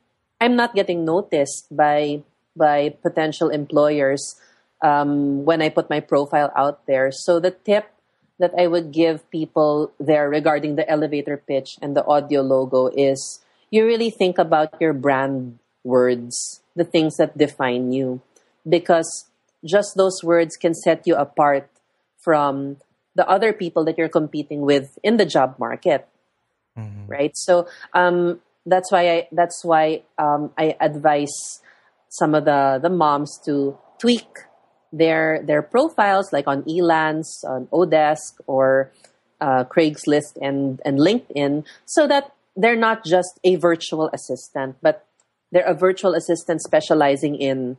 I'm 0.41 0.55
not 0.55 0.75
getting 0.75 1.05
noticed 1.05 1.67
by 1.71 2.23
by 2.55 2.97
potential 3.01 3.49
employers 3.49 4.35
um, 4.83 5.45
when 5.45 5.61
I 5.61 5.69
put 5.69 5.89
my 5.89 5.99
profile 5.99 6.51
out 6.55 6.85
there. 6.85 7.11
So 7.11 7.39
the 7.39 7.51
tip 7.51 7.89
that 8.37 8.51
I 8.57 8.67
would 8.67 8.91
give 8.91 9.29
people 9.31 9.91
there 9.99 10.29
regarding 10.29 10.75
the 10.75 10.89
elevator 10.89 11.37
pitch 11.37 11.77
and 11.81 11.95
the 11.95 12.05
audio 12.05 12.41
logo 12.41 12.87
is 12.87 13.39
you 13.71 13.85
really 13.85 14.09
think 14.11 14.37
about 14.37 14.75
your 14.81 14.93
brand 14.93 15.59
words, 15.83 16.61
the 16.75 16.83
things 16.83 17.17
that 17.17 17.37
define 17.37 17.91
you, 17.93 18.21
because 18.67 19.25
just 19.63 19.95
those 19.95 20.21
words 20.23 20.57
can 20.57 20.73
set 20.73 21.07
you 21.07 21.15
apart 21.15 21.69
from 22.19 22.77
the 23.15 23.27
other 23.27 23.53
people 23.53 23.85
that 23.85 23.97
you're 23.97 24.09
competing 24.09 24.61
with 24.61 24.99
in 25.01 25.17
the 25.17 25.25
job 25.25 25.55
market 25.57 26.07
right? 27.07 27.35
So 27.35 27.67
um, 27.93 28.41
that's 28.65 28.91
why 28.91 29.09
I 29.09 29.27
that's 29.31 29.63
why 29.63 30.03
um, 30.17 30.51
I 30.57 30.75
advise 30.79 31.61
some 32.09 32.35
of 32.35 32.45
the 32.45 32.79
the 32.81 32.89
moms 32.89 33.39
to 33.45 33.77
tweak 33.99 34.27
their 34.93 35.41
their 35.43 35.61
profiles 35.61 36.31
like 36.31 36.47
on 36.47 36.63
Elance, 36.63 37.43
on 37.43 37.67
Odesk, 37.73 38.39
or 38.47 38.91
uh, 39.41 39.65
Craigslist 39.65 40.37
and 40.39 40.79
and 40.85 40.99
LinkedIn, 40.99 41.65
so 41.85 42.07
that 42.07 42.31
they're 42.55 42.77
not 42.77 43.03
just 43.03 43.39
a 43.43 43.55
virtual 43.55 44.09
assistant, 44.13 44.77
but 44.81 45.05
they're 45.51 45.65
a 45.65 45.73
virtual 45.73 46.13
assistant 46.13 46.61
specializing 46.61 47.35
in 47.35 47.77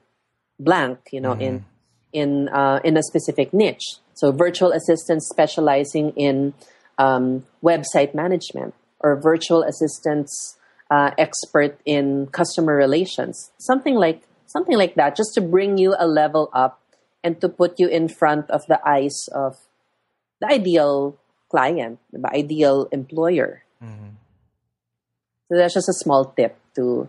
blank, 0.59 0.99
you 1.13 1.21
know, 1.21 1.33
in 1.33 1.65
in 2.13 2.49
uh, 2.49 2.81
in 2.85 2.97
a 2.97 3.03
specific 3.03 3.55
niche. 3.55 3.99
So 4.15 4.33
virtual 4.33 4.73
assistants 4.73 5.29
specializing 5.29 6.11
in 6.11 6.55
um, 6.99 7.45
website 7.63 8.15
management 8.15 8.75
or 9.01 9.17
virtual 9.21 9.63
assistants 9.63 10.57
uh, 10.91 11.11
expert 11.19 11.79
in 11.85 12.27
customer 12.29 12.75
relations, 12.75 13.51
something 13.59 13.95
like 13.95 14.23
something 14.47 14.77
like 14.77 14.95
that, 14.95 15.17
just 15.17 15.35
to 15.35 15.41
bring 15.41 15.79
you 15.79 15.95
a 15.99 16.07
level 16.07 16.51
up 16.53 16.81
and 17.25 17.41
to 17.41 17.49
put 17.49 17.81
you 17.81 17.89
in 17.89 18.07
front 18.07 18.51
of 18.51 18.67
the 18.69 18.79
eyes 18.87 19.27
of 19.33 19.57
the 20.41 20.47
ideal 20.47 21.17
client, 21.49 21.99
the 22.13 22.21
ideal 22.29 22.87
employer. 22.93 23.65
Mm-hmm. 23.83 24.21
So 25.49 25.57
that's 25.57 25.75
just 25.75 25.89
a 25.89 25.97
small 25.97 26.37
tip 26.37 26.61
to 26.77 27.09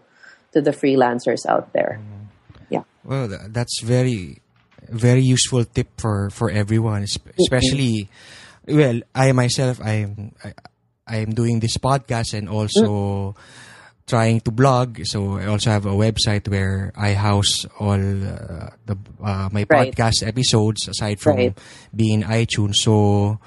to 0.54 0.62
the 0.62 0.72
freelancers 0.72 1.46
out 1.46 1.74
there. 1.74 2.00
Mm-hmm. 2.00 2.24
Yeah. 2.70 2.84
Well, 3.04 3.28
that's 3.28 3.84
very, 3.84 4.42
very 4.88 5.22
useful 5.22 5.66
tip 5.66 5.92
for 6.00 6.32
for 6.32 6.50
everyone, 6.50 7.04
es- 7.04 7.20
mm-hmm. 7.20 7.36
especially. 7.44 8.10
Well, 8.66 9.02
I 9.14 9.32
myself, 9.34 9.78
I'm 9.84 10.34
I, 10.42 10.54
I'm 11.06 11.36
doing 11.36 11.60
this 11.60 11.78
podcast 11.78 12.34
and 12.34 12.50
also 12.50 13.36
trying 14.08 14.40
to 14.42 14.52
blog. 14.52 15.02
So 15.06 15.38
I 15.38 15.48
also 15.48 15.70
have 15.72 15.86
a 15.86 15.94
website 15.98 16.48
where 16.48 16.94
I 16.96 17.14
house 17.14 17.66
all 17.80 17.98
uh, 17.98 18.70
the 18.86 18.98
uh, 19.22 19.50
my 19.52 19.66
Right. 19.70 19.90
podcast 19.90 20.22
episodes 20.26 20.88
aside 20.88 21.20
from 21.20 21.38
Right. 21.38 21.58
being 21.96 22.22
iTunes. 22.24 22.76
So 22.86 23.40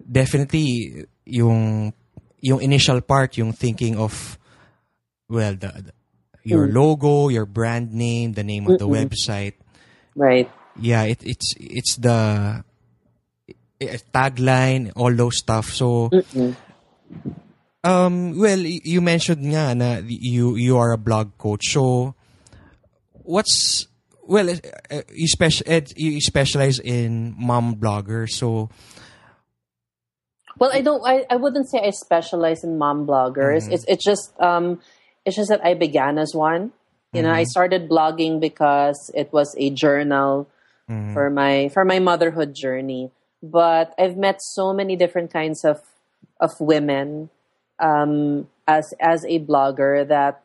definitely 0.00 1.06
yung 1.26 1.92
yung 2.40 2.62
initial 2.62 3.00
part, 3.02 3.36
yung 3.36 3.52
thinking 3.52 3.98
of 3.98 4.38
well 5.28 5.54
the, 5.58 5.90
the- 5.90 5.96
your 6.46 6.68
logo, 6.70 7.26
your 7.26 7.44
brand 7.44 7.90
name, 7.92 8.34
the 8.38 8.44
name 8.46 8.70
of 8.70 8.78
the 8.78 8.86
website. 8.86 9.54
Right. 10.14 10.46
Yeah, 10.78 11.02
it, 11.10 11.18
it's 11.26 11.54
it's 11.58 11.96
the 11.98 12.62
eh, 13.82 13.98
tagline, 14.14 14.92
all 14.94 15.10
those 15.10 15.38
stuff. 15.42 15.74
So 15.74 16.10
um 17.86 18.34
well, 18.34 18.58
you 18.58 19.00
mentioned 19.00 19.46
nga 19.46 19.74
na 19.78 20.02
you 20.02 20.58
you 20.58 20.74
are 20.74 20.90
a 20.90 20.98
blog 20.98 21.38
coach. 21.38 21.70
So 21.70 22.14
what's 23.12 23.86
well, 24.26 24.50
eh, 24.50 24.58
eh, 24.90 25.02
you 25.14 25.28
special 25.30 25.62
you 25.94 26.18
specialize 26.20 26.82
in 26.82 27.34
mom 27.38 27.78
bloggers. 27.78 28.34
So 28.34 28.70
Well, 30.58 30.72
I 30.72 30.80
don't. 30.80 31.04
I, 31.04 31.28
I 31.28 31.36
wouldn't 31.36 31.68
say 31.68 31.84
I 31.84 31.92
specialize 31.92 32.64
in 32.64 32.80
mom 32.80 33.04
bloggers. 33.06 33.68
It's 33.68 33.84
it's 33.86 34.02
just 34.02 34.32
um, 34.40 34.80
it's 35.28 35.36
just 35.36 35.52
that 35.52 35.60
I 35.60 35.76
began 35.76 36.16
as 36.16 36.32
one. 36.34 36.72
You 37.12 37.22
know, 37.22 37.32
I 37.32 37.44
started 37.44 37.88
blogging 37.88 38.40
because 38.40 39.08
it 39.16 39.32
was 39.32 39.54
a 39.56 39.70
journal 39.72 40.48
for 41.12 41.30
my 41.32 41.68
for 41.72 41.84
my 41.84 42.00
motherhood 42.00 42.52
journey. 42.52 43.12
But 43.40 43.92
I've 43.96 44.16
met 44.16 44.40
so 44.40 44.72
many 44.72 44.96
different 44.96 45.32
kinds 45.32 45.64
of 45.64 45.80
of 46.40 46.52
women 46.60 47.28
um, 47.78 48.48
as 48.66 48.92
as 49.00 49.24
a 49.24 49.38
blogger 49.40 50.06
that 50.08 50.42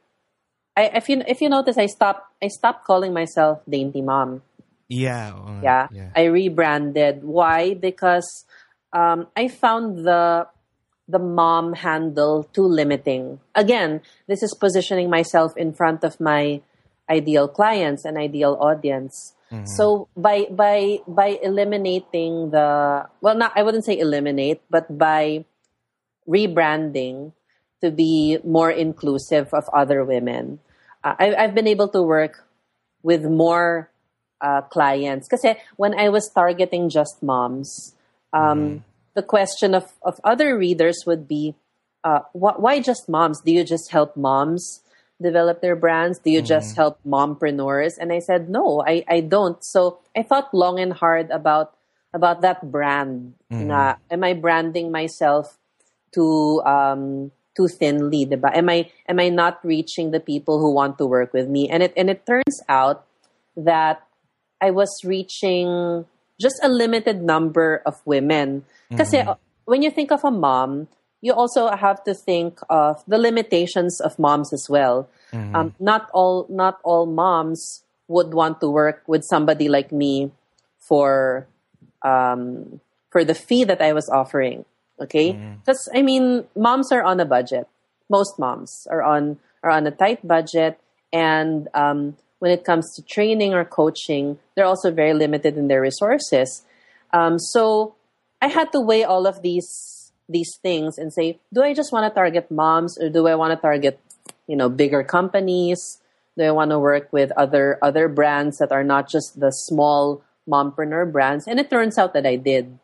I 0.76 0.92
if 0.96 1.10
you 1.10 1.24
if 1.28 1.42
you 1.42 1.50
notice, 1.50 1.78
I 1.78 1.88
stopped 1.88 2.28
I 2.42 2.48
stopped 2.48 2.86
calling 2.86 3.14
myself 3.14 3.62
dainty 3.68 4.02
mom. 4.02 4.42
yeah, 4.88 5.32
uh, 5.32 5.60
Yeah. 5.64 5.88
yeah. 5.92 6.10
I 6.16 6.26
rebranded. 6.26 7.24
Why? 7.24 7.74
Because 7.74 8.46
um, 8.94 9.28
I 9.36 9.48
found 9.48 10.04
the 10.06 10.48
the 11.08 11.20
mom 11.20 11.74
handle 11.74 12.48
too 12.56 12.68
limiting. 12.68 13.40
Again, 13.56 14.02
this 14.28 14.44
is 14.44 14.56
positioning 14.56 15.10
myself 15.10 15.56
in 15.58 15.74
front 15.74 16.04
of 16.04 16.20
my 16.20 16.62
ideal 17.10 17.48
clients 17.48 18.06
and 18.06 18.18
ideal 18.18 18.56
audience. 18.60 19.36
So 19.68 20.08
by 20.16 20.48
by 20.48 21.04
by 21.08 21.36
eliminating 21.44 22.52
the 22.56 23.04
well 23.20 23.36
not 23.36 23.52
I 23.52 23.64
wouldn't 23.64 23.84
say 23.84 24.00
eliminate, 24.00 24.64
but 24.72 24.88
by 24.88 25.44
rebranding 26.32 27.34
to 27.84 27.92
be 27.92 28.38
more 28.44 28.72
inclusive 28.72 29.54
of 29.54 29.68
other 29.74 30.06
women. 30.06 30.60
Uh, 31.04 31.16
I, 31.20 31.36
I've 31.36 31.56
been 31.56 31.68
able 31.68 31.90
to 31.90 32.02
work 32.02 32.48
with 33.04 33.26
more 33.26 33.92
uh, 34.40 34.62
clients. 34.62 35.28
Because 35.28 35.46
when 35.76 35.98
I 36.00 36.10
was 36.10 36.30
targeting 36.30 36.90
just 36.90 37.22
moms, 37.22 37.96
um, 38.34 38.86
the 39.14 39.24
question 39.24 39.76
of, 39.76 39.92
of 40.04 40.20
other 40.24 40.58
readers 40.58 41.04
would 41.06 41.28
be, 41.28 41.56
uh, 42.04 42.22
wh- 42.34 42.58
why 42.58 42.80
just 42.80 43.10
moms? 43.10 43.42
Do 43.42 43.52
you 43.52 43.64
just 43.64 43.92
help 43.92 44.16
moms 44.16 44.82
develop 45.22 45.62
their 45.62 45.76
brands? 45.76 46.18
Do 46.20 46.32
you 46.32 46.42
just 46.42 46.76
help 46.76 47.00
mompreneurs? 47.06 47.94
And 48.00 48.12
I 48.12 48.20
said, 48.20 48.50
no, 48.50 48.84
I, 48.86 49.04
I 49.08 49.20
don't. 49.22 49.64
So 49.64 50.00
I 50.16 50.24
thought 50.24 50.54
long 50.54 50.80
and 50.80 50.94
hard 50.94 51.30
about 51.30 51.76
about 52.14 52.42
that 52.42 52.72
brand. 52.72 53.36
Na, 53.68 53.96
am 54.10 54.24
I 54.24 54.34
branding 54.34 54.92
myself 54.92 55.58
too 56.14 56.62
um, 56.66 57.32
too 57.56 57.68
thinly, 57.68 58.26
diba? 58.26 58.56
Am 58.56 58.70
I 58.70 58.90
am 59.08 59.20
I 59.20 59.30
not 59.30 59.64
reaching 59.64 60.12
the 60.12 60.20
people 60.20 60.60
who 60.60 60.74
want 60.74 60.98
to 60.98 61.06
work 61.06 61.34
with 61.34 61.48
me? 61.48 61.70
And 61.70 61.84
it 61.84 61.94
and 61.96 62.10
it 62.10 62.26
turns 62.26 62.62
out 62.70 63.06
that 63.56 64.04
I 64.62 64.72
was 64.72 65.04
reaching 65.04 66.06
just 66.40 66.60
a 66.64 66.70
limited 66.70 67.22
number 67.22 67.82
of 67.86 68.02
women. 68.06 68.66
Because 68.90 69.14
when 69.66 69.82
you 69.82 69.92
think 69.92 70.12
of 70.12 70.24
a 70.24 70.32
mom, 70.32 70.88
you 71.22 71.34
also 71.34 71.70
have 71.70 72.04
to 72.04 72.14
think 72.14 72.60
of 72.70 73.04
the 73.08 73.18
limitations 73.18 74.02
of 74.02 74.18
moms 74.18 74.52
as 74.52 74.68
well. 74.70 75.08
Um, 75.56 75.76
not 75.80 76.10
all 76.14 76.46
not 76.50 76.80
all 76.84 77.06
moms 77.06 77.84
would 78.08 78.34
want 78.34 78.60
to 78.60 78.68
work 78.70 79.04
with 79.08 79.24
somebody 79.24 79.70
like 79.70 79.92
me 79.92 80.32
for 80.80 81.48
um, 82.04 82.82
for 83.12 83.24
the 83.24 83.36
fee 83.36 83.64
that 83.64 83.82
I 83.82 83.94
was 83.94 84.10
offering. 84.10 84.66
Okay, 85.02 85.34
because 85.60 85.90
I 85.96 86.04
mean, 86.04 86.46
moms 86.56 86.92
are 86.92 87.04
on 87.04 87.20
a 87.20 87.26
budget. 87.26 87.68
Most 88.10 88.38
moms 88.38 88.88
are 88.90 89.02
on 89.02 89.40
are 89.64 89.72
on 89.72 89.88
a 89.88 89.92
tight 89.92 90.26
budget, 90.26 90.80
and 91.12 91.68
um, 91.74 92.18
when 92.40 92.52
it 92.52 92.64
comes 92.64 92.94
to 92.96 93.02
training 93.02 93.54
or 93.54 93.66
coaching, 93.66 94.40
they're 94.56 94.66
also 94.66 94.92
very 94.92 95.14
limited 95.14 95.58
in 95.58 95.68
their 95.68 95.82
resources. 95.82 96.64
Um, 97.14 97.38
so 97.38 97.96
I 98.42 98.48
had 98.48 98.72
to 98.74 98.82
weigh 98.82 99.04
all 99.04 99.28
of 99.28 99.42
these 99.42 100.12
these 100.28 100.58
things 100.62 100.98
and 100.98 101.14
say, 101.14 101.40
do 101.54 101.62
I 101.62 101.74
just 101.74 101.92
want 101.92 102.10
to 102.10 102.16
target 102.16 102.50
moms 102.50 102.98
or 102.98 103.10
do 103.10 103.28
I 103.28 103.36
want 103.36 103.52
to 103.54 103.62
target, 103.62 104.00
you 104.48 104.56
know, 104.56 104.70
bigger 104.70 105.04
companies? 105.04 106.02
Do 106.38 106.46
I 106.46 106.52
want 106.52 106.72
to 106.72 106.80
work 106.80 107.14
with 107.14 107.32
other 107.38 107.78
other 107.82 108.08
brands 108.08 108.58
that 108.58 108.72
are 108.72 108.84
not 108.84 109.10
just 109.10 109.40
the 109.40 109.52
small 109.52 110.24
mompreneur 110.50 111.12
brands? 111.12 111.46
And 111.48 111.60
it 111.60 111.70
turns 111.70 111.98
out 111.98 112.14
that 112.14 112.26
I 112.26 112.38
did. 112.38 112.80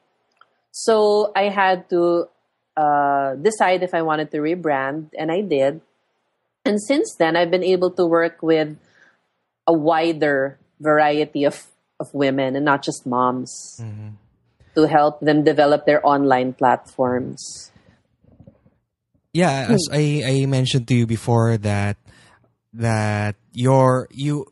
So 0.71 1.31
I 1.35 1.49
had 1.49 1.89
to 1.89 2.29
uh, 2.75 3.35
decide 3.35 3.81
if 3.83 3.93
I 3.93 4.01
wanted 4.03 4.31
to 4.31 4.37
rebrand, 4.37 5.09
and 5.17 5.31
I 5.31 5.41
did. 5.41 5.81
And 6.65 6.81
since 6.81 7.15
then, 7.17 7.35
I've 7.35 7.49
been 7.49 7.63
able 7.63 7.91
to 7.91 8.05
work 8.05 8.43
with 8.43 8.77
a 9.65 9.73
wider 9.73 10.59
variety 10.79 11.45
of, 11.45 11.65
of 11.99 12.07
women 12.13 12.55
and 12.55 12.63
not 12.65 12.83
just 12.83 13.07
moms 13.07 13.81
to 14.75 14.87
help 14.87 15.19
them 15.21 15.43
develop 15.43 15.85
their 15.85 16.05
online 16.05 16.53
platforms. 16.53 17.71
yeah 19.33 19.67
as 19.69 19.83
i 19.91 20.23
i 20.25 20.45
mentioned 20.49 20.87
to 20.87 20.95
you 20.95 21.05
before 21.05 21.57
that 21.57 21.97
that 22.73 23.35
your 23.53 24.07
you 24.09 24.45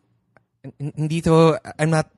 n- 0.61 0.93
hindi 0.93 1.21
to 1.21 1.57
i'm 1.79 1.89
not 1.89 2.11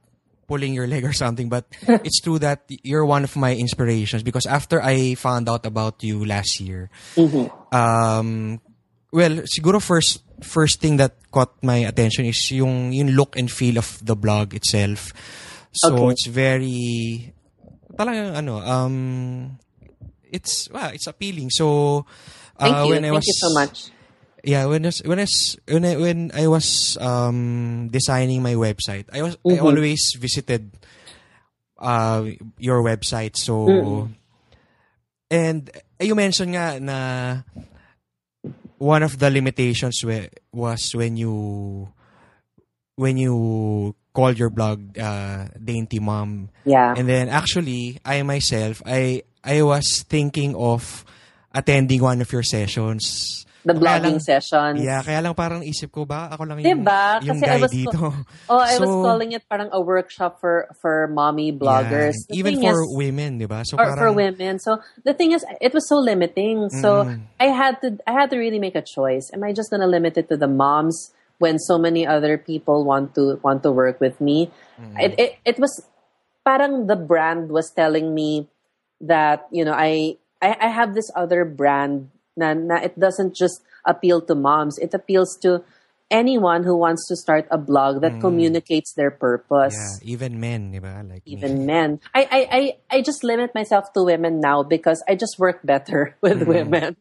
pulling 0.47 0.73
your 0.73 0.87
leg 0.87 1.03
or 1.03 1.13
something 1.13 1.49
but 1.49 1.67
it's 2.07 2.19
true 2.21 2.39
that 2.39 2.63
you're 2.83 3.05
one 3.05 3.23
of 3.23 3.35
my 3.35 3.53
inspirations 3.53 4.23
because 4.23 4.45
after 4.47 4.81
i 4.81 5.13
found 5.15 5.47
out 5.49 5.65
about 5.65 6.01
you 6.03 6.23
last 6.25 6.59
year 6.59 6.89
um 7.71 8.59
well 9.11 9.43
siguro 9.47 9.81
first 9.81 10.23
first 10.41 10.79
thing 10.79 10.97
that 10.97 11.15
caught 11.31 11.51
my 11.63 11.77
attention 11.83 12.25
is 12.25 12.39
yung 12.51 12.91
yung 12.93 13.09
look 13.11 13.35
and 13.37 13.51
feel 13.51 13.77
of 13.77 13.99
the 14.05 14.15
blog 14.15 14.53
itself 14.53 15.11
so 15.73 15.93
Okay. 15.93 16.13
it's 16.15 16.25
very 16.27 17.33
talagang 17.97 18.33
ano 18.37 18.61
um 18.61 18.95
it's 20.31 20.67
well, 20.71 20.91
it's 20.93 21.07
appealing 21.07 21.49
so 21.49 22.05
Thank 22.59 22.75
uh, 22.75 22.83
you. 22.85 22.93
when 22.93 23.05
I 23.05 23.09
Thank 23.13 23.23
was 23.23 23.27
you 23.27 23.37
so 23.37 23.49
much. 23.53 23.75
Yeah 24.47 24.63
when 24.65 24.85
I 24.85 24.89
was, 24.89 24.99
when 25.03 25.19
I 25.19 25.27
was, 25.27 25.57
when 25.67 25.83
I, 25.85 25.95
when 25.97 26.19
I 26.33 26.47
was 26.47 26.97
um 27.01 27.89
designing 27.91 28.41
my 28.41 28.55
website 28.55 29.05
I 29.11 29.21
was 29.21 29.37
Mm-hmm. 29.45 29.63
always 29.65 30.15
visited 30.17 30.71
uh 31.77 32.25
your 32.57 32.81
website 32.83 33.35
so 33.37 33.53
Mm-hmm. 33.67 34.13
and 35.31 35.69
eh, 35.99 36.05
you 36.05 36.15
mentioned 36.15 36.55
nga 36.55 36.79
na 36.79 36.99
one 38.77 39.03
of 39.03 39.17
the 39.19 39.29
limitations 39.29 40.03
we, 40.05 40.29
was 40.53 40.93
when 40.95 41.17
you 41.17 41.89
when 42.95 43.17
you 43.17 43.95
called 44.13 44.37
your 44.37 44.49
blog 44.49 44.97
uh, 44.97 45.47
Dainty 45.63 45.99
Mom. 45.99 46.49
Yeah. 46.65 46.93
And 46.95 47.07
then 47.07 47.29
actually, 47.29 47.99
I 48.05 48.21
myself, 48.23 48.81
I 48.85 49.23
I 49.43 49.61
was 49.63 50.03
thinking 50.03 50.55
of 50.55 51.05
attending 51.53 52.01
one 52.01 52.21
of 52.21 52.31
your 52.31 52.43
sessions. 52.43 53.45
The 53.67 53.75
blogging 53.75 54.17
lang- 54.17 54.23
sessions. 54.23 54.79
Yeah, 54.79 55.03
kaya 55.03 55.19
lang 55.19 55.35
parang 55.35 55.59
isip 55.61 55.91
ko 55.91 56.07
ba, 56.07 56.31
ako 56.31 56.47
lang 56.47 56.63
yung, 56.63 56.81
Diba? 56.81 57.19
yung 57.21 57.35
Kasi 57.37 57.45
I 57.51 57.57
was 57.59 57.71
dito. 57.75 58.15
Oh, 58.47 58.63
I 58.63 58.79
was 58.79 58.87
calling 58.87 59.35
it 59.35 59.43
parang 59.45 59.67
a 59.75 59.81
workshop 59.83 60.39
for 60.39 60.71
for 60.79 61.11
mommy 61.11 61.51
bloggers. 61.51 62.15
Yeah, 62.31 62.39
even 62.39 62.63
for 62.63 62.79
is- 62.81 62.95
women, 62.95 63.37
di 63.37 63.45
ba? 63.45 63.67
So 63.67 63.75
or 63.75 63.85
parang, 63.91 63.99
for 63.99 64.09
women. 64.15 64.57
So 64.63 64.79
the 65.03 65.11
thing 65.13 65.35
is, 65.35 65.43
it 65.59 65.75
was 65.75 65.83
so 65.85 65.99
limiting. 65.99 66.71
So 66.71 67.03
Mm. 67.05 67.27
I 67.37 67.51
had 67.51 67.77
to, 67.83 67.99
I 68.07 68.15
had 68.15 68.31
to 68.31 68.39
really 68.39 68.57
make 68.63 68.73
a 68.79 68.81
choice. 68.85 69.27
Am 69.35 69.43
I 69.43 69.51
just 69.51 69.67
gonna 69.69 69.85
limit 69.91 70.15
it 70.17 70.31
to 70.31 70.37
the 70.39 70.47
moms 70.47 71.11
when 71.37 71.59
so 71.59 71.77
many 71.77 72.07
other 72.07 72.39
people 72.39 72.81
want 72.87 73.13
to 73.19 73.37
want 73.43 73.61
to 73.67 73.71
work 73.75 73.99
with 73.99 74.17
me? 74.23 74.49
Mm. 74.79 74.95
It, 74.97 75.11
it 75.19 75.31
it 75.43 75.57
was, 75.59 75.83
parang 76.47 76.87
the 76.87 76.95
brand 76.95 77.51
was 77.51 77.69
telling 77.75 78.15
me 78.15 78.47
that 79.03 79.45
you 79.51 79.61
know 79.65 79.75
I 79.75 80.17
I, 80.41 80.55
I 80.57 80.69
have 80.69 80.93
this 80.93 81.09
other 81.13 81.45
brand 81.45 82.09
na, 82.37 82.53
na 82.53 82.75
it 82.77 82.97
doesn't 82.99 83.35
just 83.35 83.61
appeal 83.85 84.21
to 84.21 84.35
moms. 84.35 84.77
It 84.77 84.93
appeals 84.93 85.35
to 85.41 85.63
anyone 86.09 86.63
who 86.63 86.75
wants 86.77 87.07
to 87.09 87.15
start 87.17 87.45
a 87.51 87.57
blog 87.57 87.99
that 87.99 88.21
communicates 88.21 88.93
their 88.95 89.11
purpose 89.11 89.75
Mm. 89.75 89.99
yeah, 90.07 90.11
even 90.15 90.39
men, 90.39 90.71
di 90.71 90.79
ba? 90.79 91.03
Like 91.03 91.25
me. 91.27 91.35
even 91.35 91.65
men. 91.67 91.99
I, 92.15 92.21
I, 92.23 92.41
I, 92.47 92.61
I 92.87 92.97
just 93.01 93.23
limit 93.27 93.51
myself 93.53 93.91
to 93.91 94.03
women 94.07 94.39
now 94.39 94.63
because 94.63 95.03
I 95.07 95.15
just 95.19 95.35
work 95.37 95.59
better 95.67 96.15
with 96.23 96.47
women. 96.47 96.95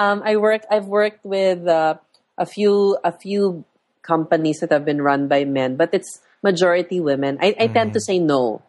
Um, 0.00 0.22
I 0.24 0.36
work. 0.40 0.64
I've 0.72 0.88
worked 0.88 1.24
with 1.28 1.68
uh, 1.68 2.00
a 2.40 2.46
few 2.48 2.96
a 3.04 3.12
few 3.12 3.64
companies 4.00 4.64
that 4.64 4.72
have 4.72 4.88
been 4.88 5.02
run 5.04 5.28
by 5.28 5.44
men, 5.44 5.76
but 5.76 5.92
it's 5.92 6.08
majority 6.40 7.00
women. 7.04 7.36
I, 7.42 7.52
I 7.60 7.66
tend 7.68 7.92
to 7.92 8.00
say 8.00 8.16
no 8.18 8.62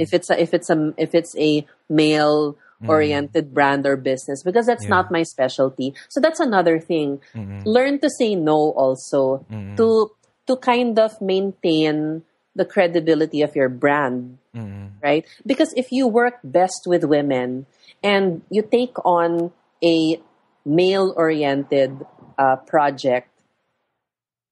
if 0.00 0.14
it's 0.14 0.30
a, 0.30 0.40
if 0.40 0.54
it's 0.54 0.70
a 0.70 0.94
if 0.96 1.12
it's 1.12 1.36
a 1.36 1.66
male 1.90 2.56
Mm-hmm. 2.76 2.90
oriented 2.90 3.54
brand 3.54 3.86
or 3.86 3.96
business 3.96 4.42
because 4.44 4.66
that's 4.66 4.84
Yeah. 4.84 5.00
not 5.00 5.10
my 5.10 5.22
specialty. 5.22 5.94
So 6.12 6.20
that's 6.20 6.40
another 6.40 6.78
thing. 6.78 7.24
Mm-hmm. 7.32 7.64
Learn 7.64 8.00
to 8.00 8.10
say 8.10 8.34
no 8.36 8.76
also 8.76 9.46
mm-hmm. 9.48 9.76
to 9.80 10.12
to 10.46 10.56
kind 10.60 10.98
of 11.00 11.16
maintain 11.24 12.20
the 12.54 12.68
credibility 12.68 13.40
of 13.40 13.56
your 13.56 13.72
brand 13.72 14.36
right? 15.02 15.24
Because 15.44 15.72
if 15.76 15.92
you 15.92 16.08
work 16.08 16.40
best 16.42 16.86
with 16.86 17.04
women 17.04 17.66
and 18.02 18.42
you 18.50 18.62
take 18.62 18.96
on 19.04 19.52
a 19.84 20.20
male 20.64 21.12
oriented 21.16 22.04
uh, 22.38 22.56
project, 22.66 23.28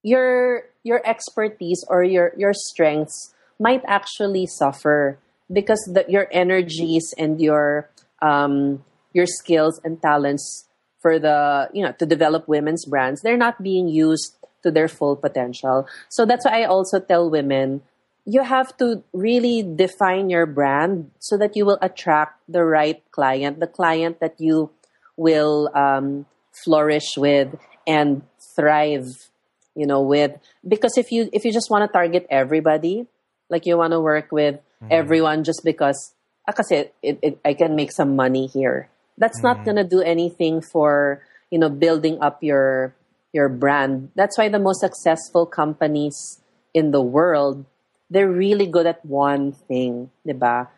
your 0.02 0.68
your 0.82 1.00
expertise 1.04 1.84
or 1.88 2.04
your 2.04 2.32
your 2.36 2.52
strengths 2.52 3.34
might 3.58 3.82
actually 3.86 4.46
suffer 4.46 5.18
because 5.50 5.80
the, 5.92 6.04
your 6.08 6.28
energies 6.30 7.14
and 7.16 7.40
your 7.40 7.88
um, 8.24 8.82
your 9.12 9.26
skills 9.26 9.80
and 9.84 10.00
talents 10.00 10.66
for 11.00 11.18
the 11.18 11.68
you 11.74 11.84
know 11.84 11.92
to 12.00 12.06
develop 12.06 12.48
women's 12.48 12.86
brands. 12.86 13.20
They're 13.20 13.36
not 13.36 13.62
being 13.62 13.88
used 13.88 14.34
to 14.62 14.70
their 14.70 14.88
full 14.88 15.14
potential. 15.14 15.86
So 16.08 16.24
that's 16.24 16.46
why 16.46 16.62
i 16.62 16.64
also 16.64 16.98
tell 16.98 17.28
women 17.28 17.82
you 18.24 18.42
have 18.42 18.74
to 18.78 19.04
really 19.12 19.62
define 19.62 20.30
your 20.30 20.46
brand 20.46 21.10
so 21.18 21.36
that 21.36 21.54
you 21.54 21.66
will 21.66 21.76
attract 21.82 22.40
the 22.48 22.64
right 22.64 23.04
client 23.12 23.60
the 23.60 23.66
client 23.68 24.18
that 24.20 24.40
you 24.40 24.70
will 25.18 25.68
um, 25.76 26.24
flourish 26.64 27.18
with 27.18 27.54
and 27.86 28.22
thrive 28.56 29.28
you 29.76 29.86
know 29.86 30.00
with. 30.00 30.32
Because 30.66 30.96
if 30.96 31.12
you 31.12 31.28
if 31.32 31.44
you 31.44 31.52
just 31.52 31.70
want 31.70 31.84
to 31.84 31.92
target 31.92 32.26
everybody 32.30 33.06
like 33.50 33.66
you 33.66 33.76
want 33.76 33.92
to 33.92 34.00
work 34.00 34.32
with 34.32 34.58
everyone 34.90 35.44
just 35.44 35.62
because 35.64 36.14
ah, 36.48 36.52
kasi 36.52 36.90
it, 37.02 37.18
it, 37.22 37.34
I 37.44 37.54
can 37.54 37.76
make 37.76 37.92
some 37.92 38.16
money 38.16 38.46
here. 38.46 38.88
That's 39.16 39.42
not 39.42 39.64
going 39.64 39.78
to 39.78 39.86
do 39.86 40.02
anything 40.02 40.60
for 40.60 41.22
you 41.50 41.58
know 41.58 41.70
building 41.70 42.18
up 42.20 42.42
your 42.42 42.94
your 43.32 43.48
brand. 43.48 44.10
That's 44.14 44.36
why 44.38 44.48
the 44.48 44.58
most 44.58 44.80
successful 44.80 45.46
companies 45.46 46.42
in 46.74 46.90
the 46.90 47.00
world 47.00 47.64
they're 48.10 48.30
really 48.30 48.66
good 48.66 48.86
at 48.86 49.04
one 49.04 49.52
thing 49.66 50.10
diba 50.26 50.68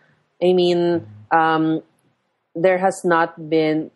i 0.43 0.53
mean 0.53 1.05
um, 1.33 1.83
there 2.55 2.79
has 2.79 3.03
not 3.05 3.51
been 3.51 3.91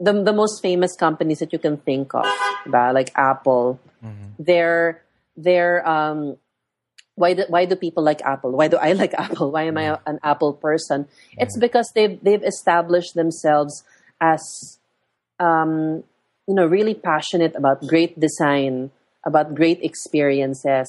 the, 0.00 0.12
the 0.24 0.32
most 0.32 0.62
famous 0.62 0.96
companies 0.96 1.38
that 1.38 1.52
you 1.52 1.58
can 1.58 1.76
think 1.76 2.14
of 2.14 2.24
diba? 2.64 2.94
like 2.94 3.12
apple. 3.14 3.78
They're 4.38 5.02
they're 5.36 5.86
um 5.86 6.38
why 7.20 7.34
do, 7.36 7.44
why 7.52 7.68
do 7.68 7.76
people 7.76 8.02
like 8.02 8.22
apple? 8.24 8.50
Why 8.56 8.68
do 8.72 8.78
i 8.80 8.92
like 9.02 9.12
apple? 9.12 9.52
Why 9.52 9.68
am 9.68 9.76
i 9.76 9.92
a- 9.92 10.02
an 10.08 10.18
apple 10.24 10.54
person? 10.56 11.06
It's 11.36 11.56
because 11.60 11.92
they've 11.94 12.16
they've 12.24 12.42
established 12.42 13.12
themselves 13.14 13.84
as 14.20 14.40
um 15.38 16.02
you 16.48 16.54
know 16.56 16.64
really 16.64 16.94
passionate 16.96 17.54
about 17.54 17.84
great 17.86 18.18
design 18.18 18.90
about 19.24 19.54
great 19.54 19.84
experiences. 19.84 20.88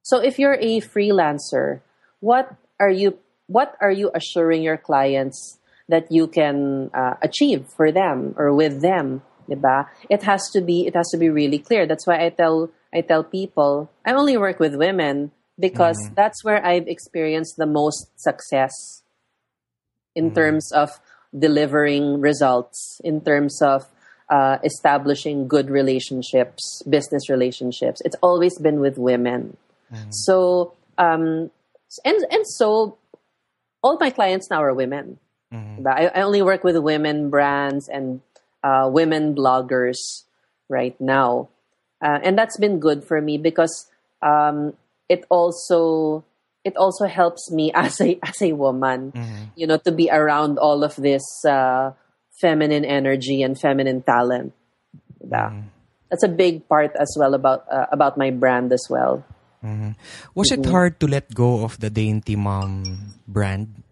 So 0.00 0.16
if 0.24 0.38
you're 0.40 0.56
a 0.56 0.80
freelancer 0.80 1.84
what 2.20 2.56
are 2.80 2.90
you 2.90 3.20
what 3.46 3.76
are 3.84 3.92
you 3.92 4.10
assuring 4.16 4.62
your 4.64 4.76
clients 4.80 5.58
that 5.88 6.10
you 6.10 6.26
can 6.26 6.90
uh, 6.92 7.14
achieve 7.20 7.68
for 7.76 7.92
them 7.92 8.34
or 8.36 8.52
with 8.56 8.80
them? 8.80 9.20
Diba? 9.48 9.88
it 10.08 10.24
has 10.24 10.48
to 10.52 10.60
be 10.60 10.86
it 10.88 10.96
has 10.96 11.08
to 11.12 11.18
be 11.20 11.28
really 11.28 11.58
clear. 11.60 11.86
That's 11.86 12.06
why 12.06 12.24
i 12.24 12.28
tell 12.32 12.72
i 12.94 13.00
tell 13.00 13.22
people 13.22 13.90
i 14.04 14.12
only 14.12 14.36
work 14.36 14.58
with 14.58 14.74
women 14.74 15.30
because 15.58 15.98
that's 16.14 16.44
where 16.44 16.64
i've 16.64 16.86
experienced 16.86 17.56
the 17.56 17.66
most 17.66 18.08
success 18.18 19.02
in 20.14 20.32
terms 20.34 20.72
of 20.72 21.00
delivering 21.36 22.20
results 22.20 23.00
in 23.04 23.20
terms 23.20 23.60
of 23.62 23.86
uh, 24.30 24.58
establishing 24.64 25.48
good 25.48 25.70
relationships 25.70 26.82
business 26.88 27.30
relationships. 27.30 28.02
It's 28.04 28.16
always 28.22 28.58
been 28.58 28.80
with 28.80 28.98
women. 28.98 29.56
So 30.10 30.74
um 30.98 31.50
and 32.04 32.18
and 32.30 32.46
so 32.46 32.98
all 33.82 33.96
my 33.98 34.10
clients 34.10 34.50
now 34.50 34.62
are 34.62 34.74
women. 34.74 35.18
Diba? 35.80 35.88
I, 35.88 36.06
I 36.06 36.22
only 36.22 36.42
work 36.42 36.62
with 36.62 36.76
women 36.76 37.30
brands 37.30 37.88
and 37.88 38.20
uh, 38.62 38.90
women 38.92 39.34
bloggers 39.34 39.96
right 40.68 40.98
now, 41.00 41.48
uh, 42.02 42.18
and 42.22 42.38
that's 42.38 42.56
been 42.56 42.78
good 42.78 43.04
for 43.04 43.20
me 43.20 43.38
because 43.38 43.86
um, 44.22 44.74
it 45.08 45.24
also 45.30 46.24
it 46.64 46.76
also 46.76 47.06
helps 47.06 47.50
me 47.50 47.72
as 47.74 48.00
a 48.00 48.18
as 48.22 48.40
a 48.42 48.52
woman, 48.52 49.12
you 49.56 49.66
know, 49.66 49.78
to 49.78 49.92
be 49.92 50.10
around 50.10 50.58
all 50.58 50.84
of 50.84 50.96
this 50.96 51.24
uh, 51.44 51.92
feminine 52.40 52.84
energy 52.84 53.42
and 53.42 53.58
feminine 53.58 54.02
talent. 54.02 54.52
Diba? 55.22 55.64
That's 56.10 56.24
a 56.24 56.28
big 56.28 56.68
part 56.68 56.96
as 56.96 57.14
well 57.18 57.34
about 57.34 57.66
uh, 57.70 57.86
about 57.92 58.16
my 58.16 58.30
brand 58.30 58.72
as 58.72 58.86
well. 58.88 59.24
Was 60.34 60.52
it 60.52 60.64
hard 60.66 61.00
to 61.00 61.06
let 61.06 61.34
go 61.34 61.64
of 61.64 61.80
the 61.80 61.90
Dainty 61.90 62.36
Mom 62.36 63.18
brand? 63.26 63.82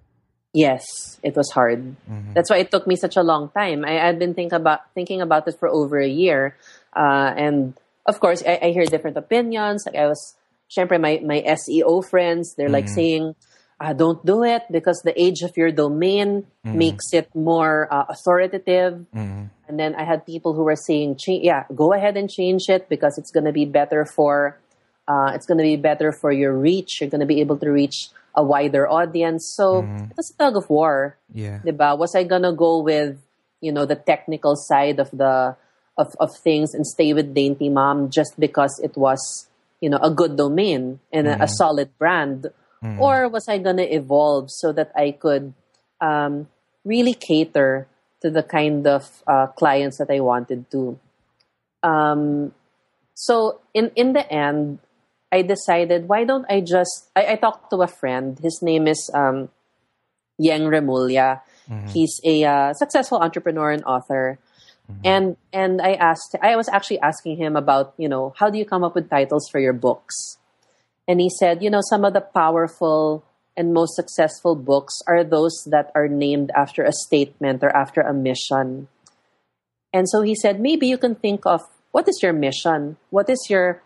Yes, 0.54 1.20
it 1.22 1.36
was 1.36 1.50
hard. 1.50 1.96
That's 2.32 2.48
why 2.48 2.64
it 2.64 2.70
took 2.70 2.86
me 2.86 2.96
such 2.96 3.16
a 3.16 3.22
long 3.22 3.50
time. 3.50 3.84
I 3.84 4.00
had 4.00 4.18
been 4.18 4.32
think 4.32 4.52
about 4.52 4.88
thinking 4.94 5.20
about 5.20 5.46
it 5.48 5.58
for 5.58 5.68
over 5.68 5.98
a 6.00 6.08
year, 6.08 6.56
uh, 6.96 7.34
and 7.36 7.74
of 8.06 8.20
course, 8.20 8.42
I, 8.46 8.58
I 8.62 8.70
hear 8.70 8.86
different 8.86 9.16
opinions. 9.16 9.84
Like 9.86 9.96
I 9.96 10.06
was, 10.06 10.36
syempre, 10.70 11.00
my 11.00 11.20
my 11.24 11.42
SEO 11.42 12.08
friends, 12.08 12.54
they're 12.56 12.70
like 12.70 12.88
saying, 12.88 13.34
uh, 13.80 13.92
"Don't 13.92 14.24
do 14.24 14.44
it 14.44 14.62
because 14.70 15.02
the 15.02 15.14
age 15.20 15.42
of 15.42 15.56
your 15.56 15.70
domain 15.70 16.46
makes 16.64 17.12
it 17.12 17.28
more 17.34 17.88
uh, 17.90 18.06
authoritative." 18.08 19.06
And 19.68 19.80
then 19.80 19.94
I 19.96 20.04
had 20.04 20.24
people 20.24 20.54
who 20.54 20.62
were 20.62 20.76
saying, 20.78 21.18
"Yeah, 21.26 21.64
go 21.74 21.92
ahead 21.92 22.16
and 22.16 22.30
change 22.30 22.68
it 22.68 22.88
because 22.88 23.18
it's 23.18 23.30
going 23.30 23.46
to 23.46 23.52
be 23.52 23.64
better 23.64 24.04
for." 24.04 24.58
Uh, 25.06 25.30
it's 25.34 25.46
going 25.46 25.58
to 25.58 25.62
be 25.62 25.76
better 25.76 26.10
for 26.10 26.32
your 26.32 26.50
reach. 26.50 27.00
You're 27.00 27.10
going 27.10 27.22
to 27.22 27.30
be 27.30 27.38
able 27.40 27.56
to 27.58 27.70
reach 27.70 28.10
a 28.36 28.44
wider 28.44 28.88
audience. 28.88 29.50
So 29.56 29.80
it 29.80 30.16
was 30.16 30.30
a 30.30 30.36
tug 30.36 30.56
of 30.56 30.68
war. 30.68 31.16
Yeah. 31.32 31.60
Diba? 31.64 31.96
Was 31.96 32.14
I 32.14 32.24
gonna 32.24 32.52
go 32.52 32.82
with, 32.82 33.16
you 33.60 33.72
know, 33.72 33.86
the 33.86 33.96
technical 33.96 34.54
side 34.56 35.00
of 35.00 35.10
the 35.10 35.56
of, 35.96 36.14
of 36.20 36.36
things 36.36 36.74
and 36.74 36.86
stay 36.86 37.12
with 37.12 37.34
Dainty 37.34 37.68
Mom 37.68 38.10
just 38.10 38.38
because 38.38 38.78
it 38.82 38.96
was, 38.96 39.48
you 39.80 39.88
know, 39.88 39.98
a 39.98 40.10
good 40.10 40.36
domain 40.36 41.00
and 41.12 41.26
a, 41.26 41.44
a 41.44 41.48
solid 41.48 41.96
brand? 41.98 42.48
Or 43.00 43.28
was 43.28 43.48
I 43.48 43.58
gonna 43.58 43.82
evolve 43.82 44.50
so 44.50 44.70
that 44.72 44.92
I 44.94 45.10
could 45.12 45.54
um, 46.00 46.48
really 46.84 47.14
cater 47.14 47.88
to 48.22 48.30
the 48.30 48.42
kind 48.42 48.86
of 48.86 49.22
uh, 49.26 49.48
clients 49.48 49.98
that 49.98 50.10
I 50.10 50.20
wanted 50.20 50.70
to? 50.70 50.98
Um, 51.82 52.52
so 53.14 53.60
in 53.74 53.90
in 53.96 54.12
the 54.12 54.22
end, 54.30 54.78
I 55.32 55.42
decided 55.42 56.06
why 56.06 56.24
don't 56.24 56.46
I 56.48 56.60
just 56.60 57.10
I, 57.16 57.32
I 57.32 57.36
talked 57.36 57.70
to 57.70 57.82
a 57.82 57.88
friend. 57.88 58.38
His 58.38 58.60
name 58.62 58.86
is 58.86 59.10
um, 59.12 59.48
Yang 60.38 60.62
Remulla. 60.68 61.40
He's 61.90 62.20
a 62.22 62.44
uh, 62.44 62.72
successful 62.74 63.18
entrepreneur 63.18 63.72
and 63.72 63.82
author. 63.84 64.38
Mm-hmm. 64.90 65.00
And 65.04 65.36
and 65.52 65.80
I 65.82 65.94
asked 65.94 66.36
I 66.42 66.56
was 66.56 66.68
actually 66.68 67.00
asking 67.00 67.36
him 67.38 67.56
about, 67.56 67.94
you 67.96 68.08
know, 68.08 68.34
how 68.36 68.50
do 68.50 68.58
you 68.58 68.64
come 68.64 68.84
up 68.84 68.94
with 68.94 69.10
titles 69.10 69.48
for 69.50 69.58
your 69.58 69.72
books? 69.72 70.38
and 71.08 71.20
he 71.20 71.30
said, 71.30 71.62
you 71.62 71.70
know, 71.70 71.80
some 71.88 72.04
of 72.04 72.12
the 72.12 72.20
powerful 72.20 73.24
and 73.56 73.72
most 73.72 73.94
successful 73.94 74.54
books 74.54 75.00
are 75.06 75.24
those 75.24 75.64
that 75.70 75.90
are 75.94 76.08
named 76.08 76.50
after 76.54 76.82
a 76.82 76.92
statement 76.92 77.62
or 77.62 77.74
after 77.74 78.00
a 78.00 78.12
mission. 78.12 78.88
And 79.92 80.08
so 80.08 80.22
he 80.22 80.34
said, 80.34 80.60
maybe 80.60 80.86
you 80.86 80.98
can 80.98 81.14
think 81.14 81.46
of 81.46 81.62
what 81.92 82.08
is 82.08 82.20
your 82.22 82.32
mission? 82.32 82.98
What 83.10 83.30
is 83.30 83.46
your 83.48 83.82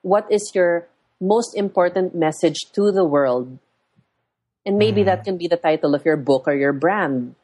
what 0.00 0.26
is 0.30 0.50
your 0.54 0.88
most 1.20 1.54
important 1.56 2.14
message 2.14 2.56
to 2.72 2.90
the 2.90 3.04
world? 3.04 3.58
And 4.64 4.78
maybe 4.78 5.02
mm-hmm. 5.02 5.06
that 5.06 5.24
can 5.24 5.36
be 5.36 5.48
the 5.48 5.56
title 5.56 5.94
of 5.94 6.04
your 6.04 6.16
book 6.16 6.44
or 6.46 6.54
your 6.54 6.72
brand. 6.72 7.34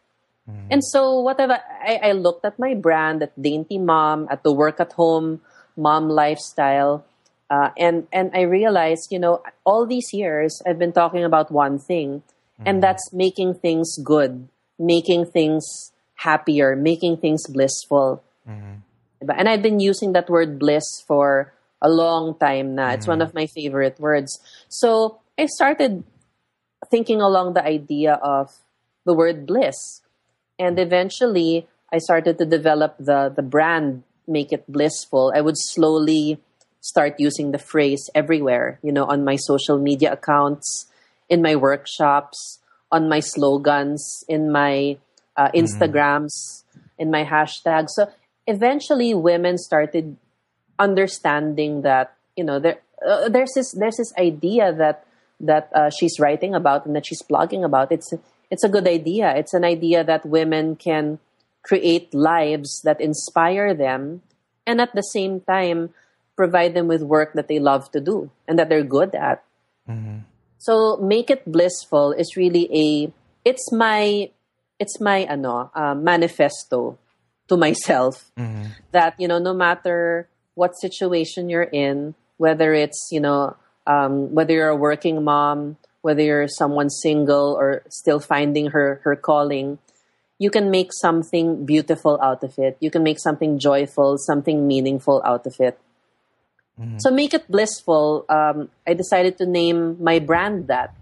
Mm-hmm. 0.48 0.68
And 0.70 0.84
so 0.84 1.20
whatever 1.20 1.58
I, 1.84 2.00
I 2.02 2.12
looked 2.12 2.44
at 2.44 2.58
my 2.58 2.74
brand 2.74 3.22
at 3.22 3.40
Dainty 3.40 3.78
Mom, 3.78 4.28
at 4.30 4.42
the 4.42 4.52
work 4.52 4.80
at 4.80 4.92
home 4.92 5.40
mom 5.76 6.08
lifestyle, 6.08 7.04
uh, 7.50 7.70
and 7.76 8.06
and 8.12 8.30
I 8.34 8.42
realized, 8.42 9.12
you 9.12 9.18
know, 9.18 9.42
all 9.64 9.86
these 9.86 10.12
years 10.12 10.60
I've 10.66 10.78
been 10.78 10.92
talking 10.92 11.24
about 11.24 11.50
one 11.52 11.78
thing, 11.78 12.22
and 12.58 12.76
mm-hmm. 12.76 12.80
that's 12.80 13.12
making 13.12 13.54
things 13.54 13.96
good, 14.02 14.48
making 14.78 15.26
things 15.26 15.92
happier, 16.16 16.76
making 16.76 17.18
things 17.18 17.46
blissful. 17.46 18.22
Mm-hmm. 18.48 19.30
And 19.30 19.48
I've 19.48 19.62
been 19.62 19.80
using 19.80 20.12
that 20.12 20.30
word 20.30 20.58
bliss 20.58 21.02
for 21.06 21.52
a 21.82 21.88
long 21.88 22.38
time 22.38 22.74
now. 22.74 22.90
It's 22.90 23.06
one 23.06 23.22
of 23.22 23.34
my 23.34 23.46
favorite 23.46 23.98
words. 23.98 24.38
So 24.68 25.20
I 25.38 25.46
started 25.46 26.04
thinking 26.90 27.20
along 27.20 27.54
the 27.54 27.64
idea 27.64 28.14
of 28.14 28.50
the 29.04 29.14
word 29.14 29.46
bliss. 29.46 30.02
And 30.58 30.78
eventually 30.78 31.66
I 31.92 31.98
started 31.98 32.38
to 32.38 32.44
develop 32.44 32.96
the 32.98 33.32
the 33.34 33.42
brand 33.42 34.02
make 34.28 34.52
it 34.52 34.70
blissful. 34.70 35.32
I 35.34 35.40
would 35.40 35.56
slowly 35.56 36.38
start 36.80 37.16
using 37.18 37.50
the 37.50 37.58
phrase 37.58 38.10
everywhere, 38.14 38.78
you 38.82 38.92
know, 38.92 39.04
on 39.04 39.24
my 39.24 39.36
social 39.36 39.78
media 39.78 40.12
accounts, 40.12 40.86
in 41.28 41.42
my 41.42 41.56
workshops, 41.56 42.60
on 42.92 43.08
my 43.08 43.20
slogans, 43.20 44.24
in 44.28 44.52
my 44.52 44.98
uh, 45.36 45.50
Instagrams, 45.54 46.64
in 46.98 47.10
my 47.10 47.24
hashtags. 47.24 47.88
So 47.90 48.10
eventually, 48.46 49.14
women 49.14 49.58
started 49.58 50.16
understanding 50.78 51.82
that 51.82 52.14
you 52.36 52.44
know 52.44 52.58
there 52.58 52.78
uh, 53.04 53.28
there's 53.28 53.52
this 53.54 53.72
there's 53.72 53.96
this 53.96 54.12
idea 54.18 54.72
that 54.72 55.04
that 55.40 55.70
uh, 55.74 55.90
she's 55.90 56.18
writing 56.18 56.54
about 56.54 56.86
and 56.86 56.94
that 56.96 57.06
she's 57.06 57.22
blogging 57.22 57.64
about. 57.64 57.92
It's 57.92 58.12
it's 58.50 58.64
a 58.64 58.68
good 58.68 58.88
idea. 58.88 59.34
It's 59.36 59.54
an 59.54 59.64
idea 59.64 60.04
that 60.04 60.24
women 60.26 60.76
can 60.76 61.18
create 61.62 62.14
lives 62.14 62.80
that 62.84 63.00
inspire 63.00 63.74
them, 63.74 64.22
and 64.66 64.80
at 64.80 64.94
the 64.94 65.02
same 65.02 65.40
time 65.40 65.92
provide 66.36 66.72
them 66.74 66.86
with 66.86 67.02
work 67.02 67.34
that 67.34 67.48
they 67.48 67.58
love 67.58 67.90
to 67.90 68.00
do 68.00 68.30
and 68.46 68.58
that 68.58 68.68
they're 68.68 68.84
good 68.86 69.14
at. 69.14 69.42
So 70.58 70.96
make 70.98 71.30
it 71.30 71.42
blissful 71.50 72.12
is 72.12 72.36
really 72.36 72.66
a 72.70 73.12
it's 73.44 73.72
my 73.72 74.30
it's 74.78 75.00
my 75.00 75.26
ano 75.26 75.70
uh, 75.74 75.94
manifesto 75.94 76.98
to 77.48 77.56
myself 77.56 78.30
that 78.92 79.14
you 79.18 79.26
know 79.26 79.38
no 79.38 79.54
matter 79.54 80.28
what 80.54 80.78
situation 80.78 81.48
you're 81.48 81.70
in 81.70 82.14
whether 82.38 82.74
it's 82.74 83.08
you 83.10 83.18
know 83.20 83.56
um, 83.86 84.34
whether 84.34 84.52
you're 84.54 84.68
a 84.68 84.76
working 84.76 85.24
mom 85.24 85.76
whether 86.02 86.22
you're 86.22 86.48
someone 86.48 86.90
single 86.90 87.56
or 87.58 87.82
still 87.88 88.20
finding 88.20 88.70
her 88.70 89.00
her 89.04 89.16
calling 89.16 89.78
you 90.38 90.50
can 90.50 90.70
make 90.70 90.92
something 90.92 91.66
beautiful 91.66 92.18
out 92.22 92.42
of 92.44 92.58
it 92.58 92.76
you 92.80 92.90
can 92.90 93.02
make 93.02 93.18
something 93.18 93.58
joyful 93.58 94.16
something 94.18 94.66
meaningful 94.66 95.22
out 95.24 95.46
of 95.46 95.58
it 95.60 95.78
so 96.98 97.10
make 97.10 97.34
it 97.34 97.50
blissful. 97.50 98.24
Um, 98.28 98.70
I 98.86 98.94
decided 98.94 99.36
to 99.38 99.46
name 99.46 100.02
my 100.02 100.20
brand 100.20 100.68
that, 100.68 100.94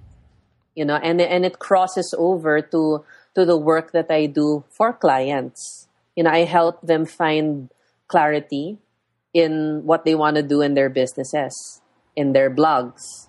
you 0.75 0.85
know, 0.85 0.97
and 0.97 1.21
and 1.21 1.45
it 1.45 1.59
crosses 1.59 2.15
over 2.17 2.63
to 2.63 3.05
to 3.35 3.45
the 3.45 3.57
work 3.57 3.93
that 3.93 4.11
I 4.11 4.25
do 4.25 4.65
for 4.71 4.93
clients. 4.93 5.87
You 6.17 6.25
know, 6.25 6.31
I 6.31 6.49
help 6.49 6.81
them 6.81 7.05
find 7.05 7.69
clarity 8.09 8.79
in 9.35 9.85
what 9.85 10.07
they 10.07 10.15
want 10.15 10.37
to 10.37 10.43
do 10.43 10.63
in 10.63 10.73
their 10.73 10.89
businesses, 10.89 11.83
in 12.17 12.33
their 12.33 12.49
blogs, 12.49 13.26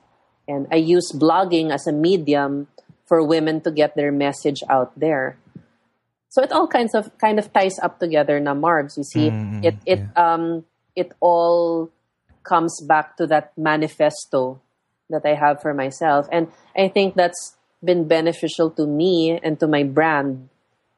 and 0.47 0.67
I 0.71 0.75
use 0.77 1.11
blogging 1.11 1.71
as 1.71 1.87
a 1.87 1.91
medium 1.91 2.67
for 3.05 3.23
women 3.23 3.61
to 3.61 3.71
get 3.71 3.95
their 3.95 4.11
message 4.11 4.63
out 4.69 4.97
there. 4.99 5.37
So 6.29 6.43
it 6.43 6.51
all 6.51 6.67
kinds 6.67 6.93
of 6.93 7.15
kind 7.17 7.39
of 7.39 7.51
ties 7.53 7.79
up 7.79 7.99
together, 7.99 8.39
na 8.39 8.53
Marvs. 8.53 8.97
You 8.97 9.03
see, 9.03 9.27
it 9.63 9.75
it 9.85 10.03
um 10.15 10.65
it 10.95 11.13
all 11.19 11.89
comes 12.43 12.79
back 12.81 13.17
to 13.17 13.27
that 13.27 13.51
manifesto 13.57 14.59
that 15.09 15.25
I 15.25 15.35
have 15.35 15.61
for 15.61 15.73
myself. 15.73 16.27
And 16.31 16.51
I 16.75 16.87
think 16.87 17.15
that's 17.15 17.55
been 17.83 18.07
beneficial 18.07 18.71
to 18.71 18.85
me 18.85 19.39
and 19.41 19.59
to 19.59 19.67
my 19.67 19.83
brand. 19.83 20.49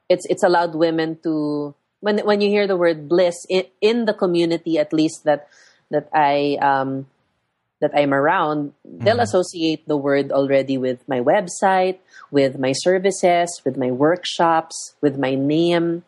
It's 0.08 0.26
it's 0.26 0.42
allowed 0.42 0.74
women 0.74 1.18
to 1.22 1.74
when 2.00 2.18
when 2.26 2.40
you 2.40 2.50
hear 2.50 2.66
the 2.66 2.76
word 2.76 3.08
bliss 3.08 3.46
in, 3.48 3.64
in 3.80 4.04
the 4.06 4.14
community 4.14 4.78
at 4.78 4.92
least 4.92 5.24
that 5.24 5.48
that 5.90 6.08
I 6.12 6.58
um 6.60 7.06
that 7.80 7.92
I'm 7.94 8.12
around, 8.12 8.72
they'll 8.84 9.20
associate 9.20 9.88
the 9.88 9.96
word 9.96 10.32
already 10.32 10.76
with 10.78 11.06
my 11.08 11.20
website, 11.20 11.98
with 12.30 12.58
my 12.58 12.72
services, 12.72 13.60
with 13.64 13.76
my 13.76 13.90
workshops, 13.90 14.94
with 15.00 15.18
my 15.18 15.34
name. 15.34 16.04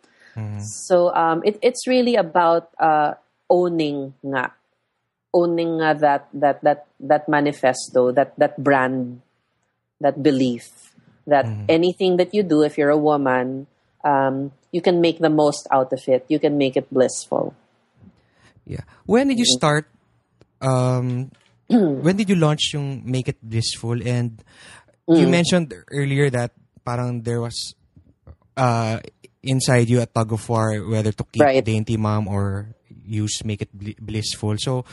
So 0.60 1.12
um, 1.14 1.42
it, 1.44 1.58
it's 1.60 1.86
really 1.86 2.16
about 2.16 2.70
uh, 2.80 3.14
owning 3.50 4.14
nga 4.24 4.52
owning 5.34 5.80
nga 5.80 5.92
that 6.00 6.28
that 6.32 6.64
that 6.64 6.86
that 7.00 7.28
manifesto, 7.28 8.12
that 8.12 8.32
that 8.38 8.56
brand, 8.56 9.20
that 10.00 10.22
belief 10.22 10.92
that 11.26 11.46
anything 11.68 12.16
that 12.16 12.34
you 12.34 12.42
do, 12.42 12.62
if 12.62 12.76
you're 12.76 12.90
a 12.90 12.98
woman, 12.98 13.66
um, 14.04 14.52
you 14.72 14.80
can 14.80 15.00
make 15.00 15.18
the 15.18 15.30
most 15.30 15.66
out 15.70 15.92
of 15.92 16.02
it. 16.08 16.24
You 16.28 16.38
can 16.38 16.58
make 16.58 16.76
it 16.76 16.90
blissful. 16.90 17.54
Yeah. 18.66 18.82
When 19.06 19.28
did 19.28 19.38
you 19.38 19.46
start? 19.46 19.86
Um, 20.60 21.30
when 22.02 22.16
did 22.16 22.28
you 22.28 22.36
launch 22.36 22.72
yung 22.74 23.02
Make 23.04 23.28
It 23.28 23.38
Blissful? 23.42 24.02
And 24.06 24.42
you 25.08 25.28
mentioned 25.28 25.74
earlier 25.90 26.30
that 26.30 26.52
parang 26.84 27.22
there 27.22 27.40
was 27.40 27.74
uh, 28.56 28.98
inside 29.42 29.88
you 29.88 30.00
a 30.00 30.06
tug 30.06 30.32
of 30.32 30.48
war 30.48 30.78
whether 30.86 31.12
to 31.12 31.24
keep 31.24 31.42
Right. 31.42 31.64
Dainty 31.64 31.96
Mom 31.96 32.28
or 32.28 32.74
use 33.04 33.44
Make 33.44 33.62
It 33.62 33.72
Bli- 33.76 33.96
Blissful. 34.00 34.56
So, 34.58 34.84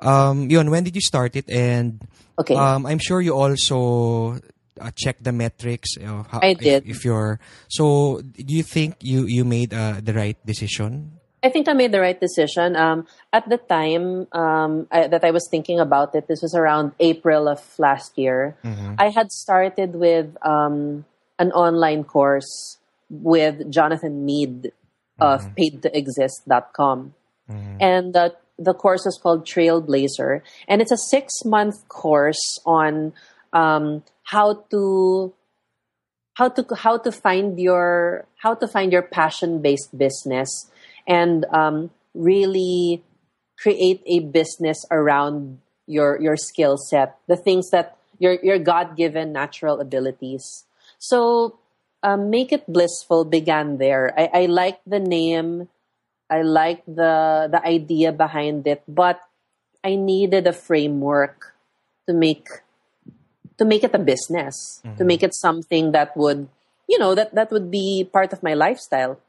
um, 0.00 0.48
yun, 0.50 0.70
when 0.70 0.84
did 0.84 0.94
you 0.94 1.02
start 1.02 1.36
it? 1.36 1.48
And 1.50 2.00
Okay. 2.38 2.56
um, 2.56 2.86
I'm 2.86 2.98
sure 2.98 3.20
you 3.20 3.36
also 3.36 4.40
uh, 4.80 4.90
check 4.96 5.18
the 5.20 5.32
metrics. 5.32 5.96
Uh, 6.00 6.24
how, 6.24 6.40
I 6.40 6.56
if- 6.56 6.58
did. 6.58 6.88
If, 6.88 7.04
you're 7.04 7.38
so, 7.68 8.20
do 8.22 8.54
you 8.56 8.62
think 8.62 8.96
you 9.04 9.26
you 9.26 9.44
made 9.44 9.74
uh, 9.74 10.00
the 10.02 10.14
right 10.14 10.38
decision? 10.46 11.20
I 11.42 11.50
think 11.50 11.68
I 11.68 11.72
made 11.72 11.92
the 11.92 12.00
right 12.00 12.18
decision. 12.18 12.76
Um, 12.76 13.06
at 13.32 13.48
the 13.48 13.56
time 13.58 14.28
um, 14.32 14.86
I, 14.90 15.08
that 15.08 15.24
I 15.24 15.32
was 15.32 15.48
thinking 15.50 15.80
about 15.80 16.14
it, 16.14 16.28
this 16.28 16.40
was 16.40 16.54
around 16.54 16.92
April 17.00 17.48
of 17.48 17.60
last 17.78 18.16
year. 18.16 18.56
I 18.98 19.10
had 19.10 19.32
started 19.32 19.96
with 19.96 20.36
um, 20.42 21.04
an 21.38 21.50
online 21.52 22.04
course 22.04 22.78
with 23.10 23.70
Jonathan 23.70 24.24
Mead 24.24 24.72
of 25.18 25.42
paidtoexist.com. 25.56 27.14
And 27.80 28.14
the, 28.14 28.34
the 28.58 28.74
course 28.74 29.04
is 29.06 29.18
called 29.20 29.44
Trailblazer. 29.44 30.42
And 30.68 30.80
it's 30.80 30.92
a 30.92 30.96
six 30.96 31.44
month 31.44 31.88
course 31.88 32.60
on 32.64 33.12
um, 33.52 34.04
how 34.22 34.64
to 34.70 35.34
how 36.34 36.48
to 36.48 36.64
how 36.74 36.96
to 36.98 37.12
find 37.12 37.60
your 37.60 38.24
how 38.38 38.54
to 38.54 38.66
find 38.66 38.92
your 38.92 39.02
passion 39.02 39.60
based 39.60 39.96
business 39.96 40.70
and 41.06 41.44
um, 41.50 41.90
really 42.14 43.02
create 43.58 44.02
a 44.06 44.20
business 44.20 44.84
around 44.90 45.58
your 45.86 46.20
your 46.20 46.36
skill 46.36 46.76
set 46.76 47.18
the 47.26 47.36
things 47.36 47.70
that 47.70 47.96
your 48.18 48.38
your 48.42 48.58
god-given 48.58 49.32
natural 49.32 49.80
abilities. 49.80 50.64
So 50.98 51.58
um, 52.02 52.30
make 52.30 52.52
it 52.52 52.66
blissful 52.66 53.24
began 53.24 53.78
there. 53.78 54.14
I, 54.16 54.46
I 54.46 54.46
like 54.46 54.80
the 54.86 55.00
name. 55.00 55.68
I 56.30 56.42
like 56.42 56.84
the 56.86 57.48
the 57.50 57.60
idea 57.60 58.10
behind 58.10 58.66
it 58.66 58.82
but 58.88 59.20
i 59.84 59.94
needed 59.94 60.46
a 60.46 60.52
framework 60.52 61.52
to 62.08 62.14
make 62.14 62.48
to 63.62 63.64
make 63.64 63.84
it 63.84 63.94
a 63.94 63.98
business, 63.98 64.82
to 64.98 65.04
make 65.04 65.22
it 65.22 65.34
something 65.34 65.92
that 65.92 66.16
would, 66.16 66.48
you 66.88 66.98
know, 66.98 67.14
that, 67.14 67.34
that 67.34 67.50
would 67.50 67.70
be 67.70 68.08
part 68.12 68.32
of 68.32 68.42
my 68.42 68.54
lifestyle. 68.54 69.20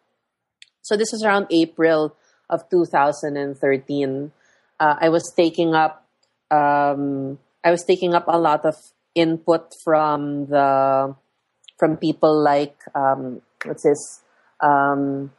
So 0.84 0.98
this 0.98 1.14
is 1.14 1.24
around 1.24 1.48
April 1.50 2.16
of 2.50 2.70
2013. 2.70 4.32
Uh, 4.80 4.96
I 5.00 5.10
was 5.10 5.34
taking 5.36 5.74
up, 5.74 6.06
um, 6.52 7.40
I 7.64 7.72
was 7.72 7.84
taking 7.86 8.14
up 8.14 8.26
a 8.28 8.38
lot 8.38 8.66
of 8.66 8.76
input 9.16 9.74
from 9.84 10.48
the, 10.48 11.16
from 11.80 11.96
people 11.98 12.38
like, 12.44 12.76
um, 12.94 13.42
what's 13.64 13.84
this, 13.84 14.22
um, 14.60 15.32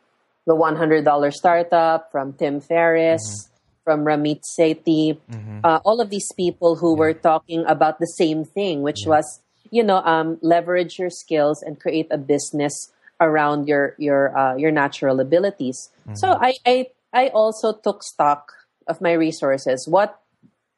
the 0.46 0.54
$100 0.54 1.32
startup 1.32 2.10
from 2.10 2.32
Tim 2.32 2.60
Ferriss, 2.60 3.50
from 3.84 4.04
Ramit 4.04 4.40
Sethi, 4.58 5.18
uh, 5.62 5.80
all 5.84 6.00
of 6.00 6.08
these 6.08 6.32
people 6.34 6.76
who 6.76 6.96
were 6.96 7.12
talking 7.12 7.64
about 7.66 7.98
the 7.98 8.06
same 8.06 8.44
thing, 8.44 8.80
which 8.80 9.04
was, 9.06 9.42
you 9.70 9.84
know, 9.84 9.98
um, 9.98 10.38
leverage 10.40 10.98
your 10.98 11.10
skills 11.10 11.62
and 11.62 11.78
create 11.78 12.06
a 12.10 12.16
business 12.16 12.92
around 13.20 13.68
your 13.68 13.94
your 13.98 14.36
uh, 14.36 14.56
your 14.56 14.70
natural 14.70 15.20
abilities. 15.20 15.90
So 16.14 16.36
I, 16.40 16.54
I 16.66 16.86
I 17.12 17.28
also 17.28 17.72
took 17.72 18.02
stock 18.02 18.52
of 18.86 19.00
my 19.00 19.12
resources. 19.12 19.88
What 19.88 20.20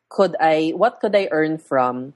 could 0.09 0.37
I 0.41 0.73
what 0.77 1.01
could 1.01 1.17
I 1.17 1.29
earn 1.31 1.59
from 1.59 2.15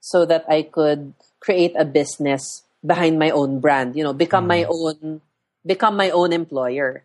so 0.00 0.24
that 0.26 0.44
I 0.48 0.62
could 0.62 1.14
create 1.40 1.74
a 1.78 1.84
business 1.84 2.62
behind 2.84 3.18
my 3.18 3.30
own 3.30 3.60
brand, 3.60 3.96
you 3.96 4.04
know, 4.04 4.12
become 4.12 4.46
my 4.46 4.64
own 4.68 5.20
become 5.66 5.96
my 5.96 6.10
own 6.10 6.32
employer. 6.32 7.04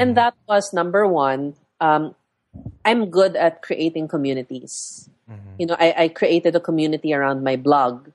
And 0.00 0.16
that 0.16 0.34
was 0.48 0.72
number 0.72 1.06
one. 1.06 1.54
Um, 1.80 2.14
I'm 2.84 3.10
good 3.10 3.36
at 3.36 3.62
creating 3.62 4.08
communities. 4.08 5.08
You 5.58 5.66
know, 5.66 5.76
I, 5.78 5.94
I 5.96 6.08
created 6.08 6.56
a 6.56 6.60
community 6.60 7.12
around 7.12 7.44
my 7.44 7.56
blog. 7.56 8.10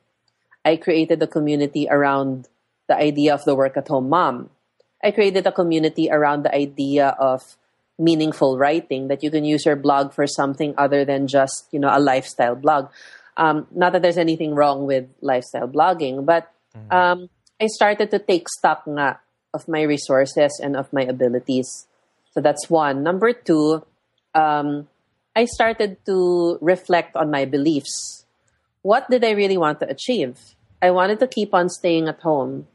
I 0.66 0.76
created 0.76 1.22
a 1.22 1.28
community 1.28 1.88
around 1.90 2.48
the 2.90 2.98
idea 2.98 3.34
of 3.34 3.46
the 3.46 3.56
work 3.56 3.78
at 3.78 3.88
home 3.88 4.10
mom. 4.10 4.50
I 5.02 5.12
created 5.12 5.48
a 5.48 5.54
community 5.54 6.10
around 6.12 6.44
the 6.44 6.54
idea 6.54 7.16
of 7.16 7.56
meaningful 7.98 8.58
writing 8.58 9.08
that 9.08 9.24
you 9.24 9.32
can 9.32 9.46
use 9.46 9.66
your 9.66 9.76
blog 9.78 10.12
for 10.12 10.26
something 10.26 10.74
other 10.78 11.06
than 11.06 11.28
just 11.28 11.68
you 11.72 11.80
know 11.80 11.92
a 11.92 12.02
lifestyle 12.02 12.56
blog. 12.56 12.90
Um, 13.38 13.68
not 13.72 13.94
that 13.94 14.02
there's 14.02 14.18
anything 14.18 14.56
wrong 14.56 14.84
with 14.86 15.08
lifestyle 15.22 15.68
blogging, 15.68 16.26
but 16.26 16.52
um, 16.92 17.30
I 17.62 17.68
started 17.68 18.12
to 18.12 18.20
take 18.20 18.50
stock 18.50 18.84
nga 18.84 19.20
of 19.54 19.68
my 19.68 19.84
resources 19.84 20.60
and 20.60 20.76
of 20.76 20.92
my 20.92 21.04
abilities. 21.04 21.88
So 22.34 22.42
that's 22.42 22.70
one. 22.70 23.02
Number 23.02 23.32
two, 23.32 23.84
um, 24.36 24.88
I 25.36 25.46
started 25.46 26.04
to 26.06 26.58
reflect 26.62 27.16
on 27.16 27.32
my 27.32 27.46
beliefs. 27.46 28.26
What 28.82 29.10
did 29.10 29.24
I 29.24 29.32
really 29.32 29.58
want 29.58 29.80
to 29.80 29.90
achieve? 29.90 30.36
I 30.82 30.92
wanted 30.92 31.20
to 31.20 31.28
keep 31.28 31.54
on 31.54 31.70
staying 31.70 32.08
at 32.08 32.20
home 32.22 32.68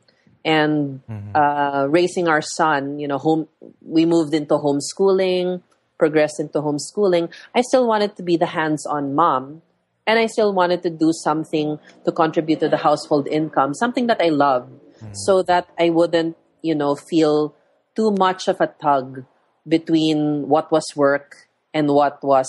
and 0.44 1.00
uh, 1.34 1.86
raising 1.88 2.28
our 2.28 2.42
son. 2.42 2.98
You 2.98 3.08
know, 3.08 3.18
home. 3.18 3.48
We 3.80 4.06
moved 4.06 4.34
into 4.34 4.54
homeschooling, 4.54 5.62
progressed 5.98 6.40
into 6.40 6.60
homeschooling. 6.60 7.32
I 7.54 7.62
still 7.62 7.86
wanted 7.86 8.16
to 8.16 8.22
be 8.22 8.36
the 8.36 8.46
hands-on 8.46 9.14
mom, 9.14 9.62
and 10.06 10.18
I 10.18 10.26
still 10.26 10.52
wanted 10.52 10.82
to 10.82 10.90
do 10.90 11.12
something 11.12 11.78
to 12.04 12.12
contribute 12.12 12.60
to 12.60 12.68
the 12.68 12.78
household 12.78 13.26
income, 13.28 13.74
something 13.74 14.06
that 14.08 14.20
I 14.20 14.28
love, 14.28 14.68
so 15.12 15.42
that 15.42 15.68
I 15.78 15.90
wouldn't, 15.90 16.36
you 16.62 16.74
know, 16.74 16.94
feel 16.94 17.54
too 17.96 18.10
much 18.10 18.48
of 18.48 18.60
a 18.60 18.66
tug 18.66 19.24
between 19.66 20.48
what 20.48 20.70
was 20.70 20.84
work 20.94 21.48
and 21.72 21.88
what 21.88 22.22
was 22.22 22.48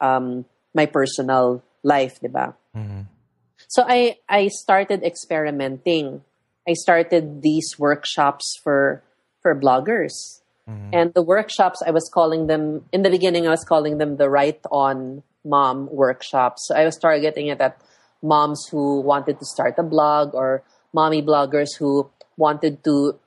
um, 0.00 0.44
my 0.74 0.86
personal 0.86 1.62
life, 1.82 2.18
diba? 2.20 2.54
So 3.68 3.84
I 3.86 4.18
I 4.28 4.48
started 4.48 5.02
experimenting. 5.04 6.22
I 6.68 6.74
started 6.74 7.42
these 7.42 7.78
workshops 7.78 8.58
for 8.62 9.02
for 9.40 9.54
bloggers. 9.58 10.40
Mm-hmm. 10.68 10.90
And 10.92 11.14
the 11.14 11.22
workshops 11.22 11.82
I 11.84 11.90
was 11.90 12.08
calling 12.12 12.46
them 12.46 12.84
in 12.92 13.02
the 13.02 13.10
beginning 13.10 13.46
I 13.46 13.50
was 13.50 13.64
calling 13.64 13.98
them 13.98 14.16
the 14.16 14.30
right 14.30 14.60
on 14.70 15.22
mom 15.44 15.88
workshops. 15.90 16.68
So 16.68 16.76
I 16.76 16.84
was 16.84 16.96
targeting 16.96 17.48
it 17.48 17.60
at 17.60 17.80
moms 18.22 18.68
who 18.70 19.00
wanted 19.00 19.38
to 19.40 19.44
start 19.44 19.74
a 19.78 19.82
blog 19.82 20.34
or 20.34 20.62
mommy 20.92 21.22
bloggers 21.22 21.74
who 21.78 22.10
wanted 22.36 22.84
to 22.84 23.18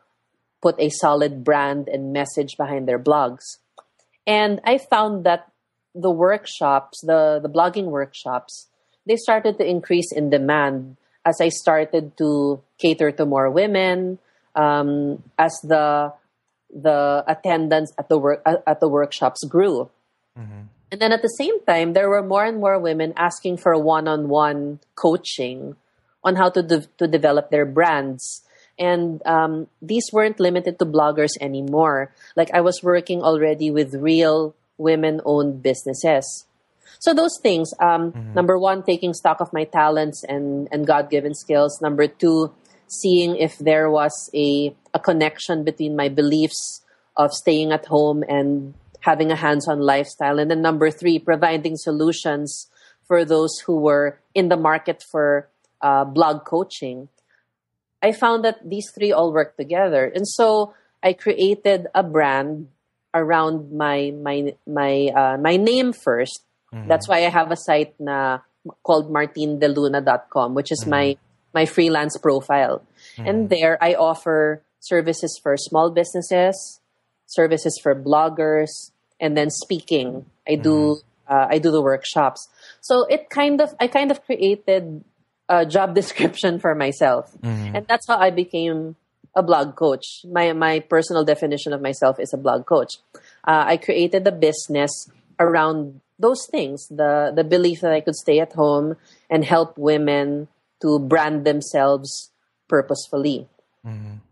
put 0.62 0.80
a 0.80 0.90
solid 0.90 1.44
brand 1.44 1.88
and 1.88 2.14
message 2.14 2.56
behind 2.58 2.88
their 2.88 3.00
blogs. 3.00 3.60
And 4.26 4.62
I 4.64 4.80
found 4.80 5.26
that 5.26 5.52
the 5.94 6.10
workshops, 6.10 7.02
the, 7.02 7.40
the 7.42 7.50
blogging 7.50 7.86
workshops, 7.86 8.68
they 9.06 9.16
started 9.16 9.58
to 9.60 9.70
increase 9.70 10.12
in 10.12 10.30
demand 10.30 10.98
as 11.26 11.42
I 11.42 11.50
started 11.50 12.16
to 12.18 12.62
cater 12.78 13.12
to 13.12 13.26
more 13.26 13.50
women, 13.50 14.20
um, 14.56 15.24
as 15.38 15.58
the 15.64 16.14
the 16.70 17.24
attendance 17.28 17.92
at 17.98 18.08
the 18.10 18.18
work 18.18 18.42
at 18.46 18.80
the 18.80 18.88
workshops 18.88 19.44
grew. 19.44 19.90
And 20.92 21.02
then 21.02 21.12
at 21.12 21.22
the 21.22 21.34
same 21.34 21.64
time, 21.66 21.94
there 21.94 22.08
were 22.08 22.22
more 22.22 22.46
and 22.46 22.60
more 22.60 22.78
women 22.80 23.14
asking 23.18 23.58
for 23.58 23.74
one-on-one 23.76 24.80
coaching 24.94 25.76
on 26.24 26.36
how 26.36 26.50
to 26.52 26.62
de- 26.62 26.88
to 27.00 27.08
develop 27.08 27.50
their 27.50 27.66
brands. 27.66 28.44
And 28.78 29.26
um, 29.26 29.68
these 29.82 30.06
weren't 30.12 30.40
limited 30.40 30.78
to 30.80 30.86
bloggers 30.86 31.32
anymore. 31.42 32.14
Like 32.36 32.52
I 32.54 32.62
was 32.62 32.84
working 32.84 33.24
already 33.24 33.72
with 33.72 33.96
real 33.96 34.54
women-owned 34.78 35.64
businesses. 35.64 36.46
So 37.06 37.14
those 37.14 37.38
things. 37.38 37.70
Um, 37.80 38.34
Number 38.34 38.58
one, 38.58 38.82
taking 38.82 39.14
stock 39.14 39.38
of 39.40 39.54
my 39.54 39.66
talents 39.70 40.26
and 40.26 40.68
and 40.74 40.90
God 40.90 41.14
given 41.14 41.38
skills. 41.38 41.78
Number 41.78 42.10
two, 42.10 42.50
seeing 42.90 43.38
if 43.38 43.62
there 43.62 43.94
was 43.94 44.10
a 44.34 44.74
a 44.90 44.98
connection 44.98 45.62
between 45.62 45.94
my 45.96 46.10
beliefs 46.10 46.82
of 47.14 47.30
staying 47.30 47.70
at 47.70 47.86
home 47.86 48.26
and 48.26 48.74
having 49.06 49.30
a 49.30 49.38
hands-on 49.38 49.86
lifestyle. 49.86 50.42
And 50.42 50.50
then 50.50 50.66
number 50.66 50.90
three, 50.90 51.22
providing 51.22 51.78
solutions 51.78 52.74
for 53.06 53.22
those 53.22 53.54
who 53.70 53.78
were 53.78 54.18
in 54.34 54.50
the 54.50 54.58
market 54.58 55.06
for 55.06 55.48
uh, 55.86 56.10
blog 56.10 56.42
coaching. 56.44 57.08
I 58.02 58.18
found 58.18 58.42
that 58.50 58.66
these 58.66 58.90
three 58.98 59.14
all 59.14 59.30
work 59.30 59.62
together, 59.62 60.10
and 60.10 60.26
so 60.26 60.74
I 61.06 61.14
created 61.14 61.86
a 61.94 62.02
brand 62.02 62.74
around 63.14 63.70
my 63.70 64.10
my 64.10 64.58
my 64.66 65.14
uh, 65.14 65.38
my 65.38 65.54
name 65.62 65.94
1st 66.76 66.88
That's 66.88 67.08
why 67.08 67.26
I 67.26 67.30
have 67.30 67.52
a 67.52 67.56
site 67.56 67.96
na 68.00 68.40
called 68.84 69.12
martinedeluna.com, 69.12 70.56
which 70.56 70.72
is 70.72 70.86
my 70.86 71.16
mm-hmm. 71.16 71.54
my 71.54 71.66
freelance 71.66 72.18
profile. 72.18 72.84
Mm-hmm. 73.18 73.28
And 73.28 73.50
there 73.50 73.78
I 73.82 73.94
offer 73.96 74.62
services 74.80 75.40
for 75.42 75.58
small 75.58 75.90
businesses, 75.92 76.80
services 77.26 77.80
for 77.82 77.96
bloggers, 77.96 78.92
and 79.20 79.38
then 79.38 79.50
speaking. 79.50 80.26
I 80.48 80.56
do 80.56 81.02
uh, 81.28 81.48
I 81.50 81.58
do 81.58 81.72
the 81.72 81.82
workshops. 81.82 82.48
So 82.82 83.06
it 83.06 83.30
kind 83.30 83.62
of 83.62 83.74
I 83.80 83.88
kind 83.88 84.12
of 84.12 84.24
created 84.26 85.04
a 85.50 85.66
job 85.66 85.96
description 86.00 86.60
for 86.60 86.76
myself, 86.76 87.32
and 87.76 87.86
that's 87.88 88.08
how 88.08 88.18
I 88.18 88.30
became 88.30 88.96
a 89.36 89.44
blog 89.44 89.76
coach. 89.76 90.26
My 90.26 90.54
my 90.54 90.80
personal 90.80 91.24
definition 91.24 91.74
of 91.74 91.82
myself 91.82 92.20
is 92.20 92.34
a 92.34 92.38
blog 92.38 92.66
coach. 92.66 92.98
Uh, 93.44 93.66
I 93.68 93.78
created 93.78 94.28
a 94.28 94.32
business 94.32 95.10
around 95.40 96.02
those 96.20 96.48
things 96.48 96.88
the 96.88 97.32
the 97.36 97.44
belief 97.44 97.82
that 97.82 97.92
I 97.92 98.02
could 98.02 98.16
stay 98.16 98.40
at 98.40 98.54
home 98.54 98.96
and 99.30 99.44
help 99.44 99.78
women 99.78 100.48
to 100.82 101.00
brand 101.00 101.46
themselves 101.46 102.32
purposefully. 102.68 103.48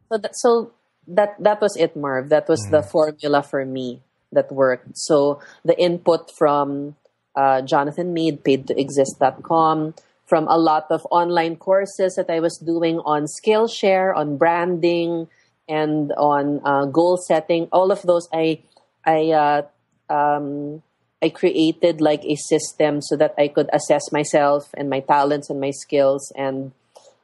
So 0.10 0.18
that 0.18 0.36
so 0.36 0.72
that 1.08 1.36
that 1.40 1.62
was 1.62 1.76
it, 1.78 1.96
Marv. 1.96 2.30
That 2.30 2.48
was 2.48 2.62
the 2.72 2.82
formula 2.82 3.44
for 3.44 3.66
me 3.66 4.02
that 4.32 4.52
worked. 4.52 4.98
So 4.98 5.40
the 5.64 5.78
input 5.80 6.32
from 6.32 6.96
uh, 7.36 7.62
Jonathan 7.62 8.14
Mead, 8.14 8.44
paid 8.44 8.68
to 8.68 8.80
exist.com, 8.80 9.96
from 10.26 10.48
a 10.48 10.58
lot 10.58 10.88
of 10.90 11.06
online 11.12 11.56
courses 11.56 12.16
that 12.16 12.30
I 12.30 12.40
was 12.40 12.58
doing 12.58 13.00
on 13.06 13.26
Skillshare, 13.26 14.16
on 14.16 14.38
branding, 14.38 15.28
and 15.68 16.12
on 16.14 16.62
uh, 16.64 16.86
goal 16.86 17.18
setting. 17.18 17.68
All 17.72 17.92
of 17.92 18.02
those, 18.04 18.28
I 18.34 18.62
I 19.06 19.32
uh, 19.32 19.62
um, 20.10 20.82
I 21.24 21.30
created 21.30 22.01
like 22.01 22.24
a 22.26 22.36
system 22.36 23.01
so 23.01 23.15
that 23.15 23.34
I 23.38 23.47
could 23.47 23.69
assess 23.71 24.11
myself 24.11 24.67
and 24.76 24.89
my 24.89 24.99
talents 24.99 25.49
and 25.49 25.59
my 25.61 25.71
skills, 25.71 26.32
and 26.36 26.74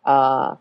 uh, 0.06 0.56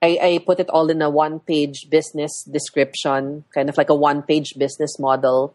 I, 0.00 0.10
I 0.22 0.38
put 0.46 0.60
it 0.60 0.70
all 0.70 0.88
in 0.88 1.02
a 1.02 1.10
one-page 1.10 1.90
business 1.90 2.46
description, 2.46 3.44
kind 3.52 3.68
of 3.68 3.76
like 3.76 3.90
a 3.90 3.98
one-page 3.98 4.54
business 4.56 4.96
model, 4.98 5.54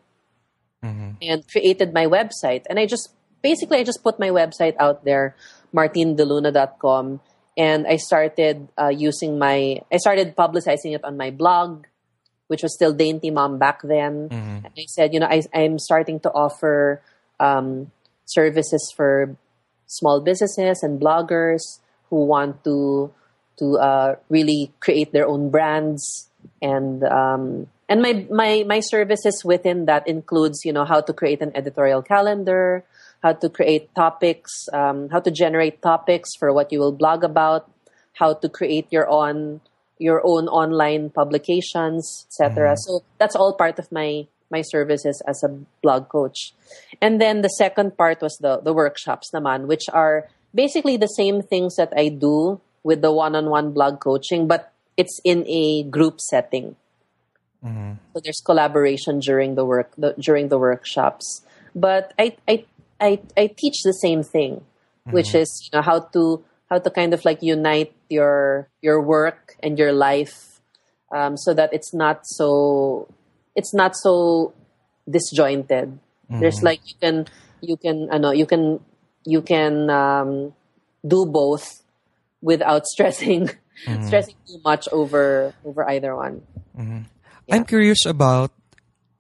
and 1.24 1.48
created 1.48 1.94
my 1.94 2.06
website. 2.08 2.68
And 2.70 2.78
I 2.78 2.86
just 2.86 3.08
basically 3.42 3.80
I 3.80 3.84
just 3.84 4.04
put 4.04 4.20
my 4.20 4.30
website 4.30 4.76
out 4.80 5.06
there, 5.06 5.36
martinedeluna.com, 5.74 7.22
and 7.56 7.88
I 7.88 7.96
started 7.96 8.68
uh, 8.76 8.92
using 8.92 9.40
my 9.40 9.80
I 9.88 9.96
started 9.96 10.36
publicizing 10.36 10.92
it 10.92 11.06
on 11.06 11.16
my 11.16 11.32
blog, 11.32 11.86
which 12.48 12.64
was 12.64 12.76
still 12.76 12.92
Dainty 12.92 13.32
Mom 13.32 13.60
back 13.60 13.80
then. 13.82 14.28
And 14.66 14.74
I 14.76 14.86
said, 14.92 15.14
you 15.14 15.22
know, 15.22 15.32
I, 15.32 15.42
I'm 15.54 15.80
starting 15.80 16.20
to 16.22 16.30
offer 16.32 17.02
um, 17.40 17.92
services 18.26 18.94
for 18.96 19.36
small 19.88 20.22
businesses 20.22 20.84
and 20.84 21.00
bloggers 21.00 21.80
who 22.10 22.26
want 22.26 22.64
to 22.64 23.12
to 23.60 23.78
uh, 23.78 24.16
really 24.30 24.74
create 24.80 25.14
their 25.14 25.28
own 25.28 25.50
brands. 25.50 26.30
And 26.62 27.04
um, 27.04 27.68
and 27.90 28.02
my, 28.02 28.26
my 28.32 28.64
my 28.68 28.80
services 28.80 29.44
within 29.46 29.86
that 29.86 30.08
includes 30.08 30.66
you 30.66 30.74
know 30.74 30.86
how 30.86 31.02
to 31.02 31.14
create 31.14 31.42
an 31.42 31.52
editorial 31.56 32.02
calendar 32.02 32.84
how 33.22 33.34
to 33.34 33.50
create 33.50 33.94
topics 33.96 34.52
um, 34.74 35.10
how 35.10 35.20
to 35.20 35.32
generate 35.32 35.82
topics 35.82 36.32
for 36.38 36.52
what 36.52 36.72
you 36.72 36.80
will 36.80 36.92
blog 36.92 37.24
about 37.24 37.70
how 38.14 38.34
to 38.34 38.50
create 38.50 38.88
your 38.92 39.10
own 39.10 39.62
your 40.00 40.22
own 40.26 40.48
online 40.48 41.10
publications 41.10 42.26
etc 42.28 42.76
so 42.78 43.04
that's 43.20 43.36
all 43.36 43.54
part 43.54 43.80
of 43.80 43.92
my 43.92 44.28
my 44.50 44.62
services 44.62 45.22
as 45.28 45.44
a 45.44 45.50
blog 45.82 46.10
coach. 46.10 46.54
And 47.02 47.20
then 47.20 47.42
the 47.42 47.50
second 47.50 47.98
part 47.98 48.22
was 48.22 48.38
the 48.42 48.60
the 48.60 48.74
workshops 48.74 49.32
naman, 49.34 49.68
which 49.68 49.86
are 49.92 50.28
basically 50.54 50.98
the 50.98 51.08
same 51.08 51.42
things 51.42 51.76
that 51.76 51.94
I 51.96 52.10
do 52.10 52.62
with 52.84 53.02
the 53.02 53.12
one-on-one 53.12 53.72
blog 53.72 54.00
coaching, 54.00 54.48
but 54.48 54.72
it's 54.98 55.20
in 55.24 55.46
a 55.48 55.84
group 55.84 56.20
setting. 56.22 56.76
So 58.14 58.20
there's 58.24 58.42
collaboration 58.44 59.20
during 59.20 59.56
the 59.56 59.66
work 59.66 59.96
the, 59.98 60.14
during 60.20 60.50
the 60.50 60.60
workshops. 60.60 61.42
But 61.74 62.14
I 62.20 62.36
I 62.48 62.66
I, 63.00 63.20
I 63.36 63.48
teach 63.48 63.84
the 63.84 63.94
same 63.96 64.22
thing, 64.24 64.62
which 65.16 65.34
is 65.34 65.50
you 65.64 65.72
know 65.78 65.82
how 65.82 66.00
to 66.12 66.44
how 66.70 66.80
to 66.80 66.90
kind 66.92 67.14
of 67.14 67.24
like 67.26 67.42
unite 67.42 67.96
your 68.10 68.68
your 68.82 69.02
work 69.02 69.56
and 69.64 69.80
your 69.80 69.94
life, 69.96 70.60
um, 71.16 71.38
so 71.38 71.54
that 71.54 71.72
it's 71.74 71.94
not 71.94 72.28
so 72.28 73.08
it's 73.56 73.74
not 73.74 73.96
so 73.96 74.54
disjointed. 75.10 76.00
There's 76.30 76.64
like 76.64 76.82
you 76.86 76.96
can 77.00 77.28
you 77.62 77.78
can 77.78 78.10
I 78.12 78.18
know 78.18 78.32
you 78.32 78.46
can 78.46 78.80
you 79.26 79.42
can 79.42 79.90
um, 79.90 80.54
do 81.06 81.26
both 81.26 81.84
without 82.42 82.86
stressing 82.94 83.50
stressing 84.08 84.36
too 84.48 84.60
much 84.64 84.88
over 84.92 85.54
over 85.66 85.88
either 85.90 86.16
one. 86.16 86.42
I'm 87.52 87.66
curious 87.66 88.06
about 88.06 88.52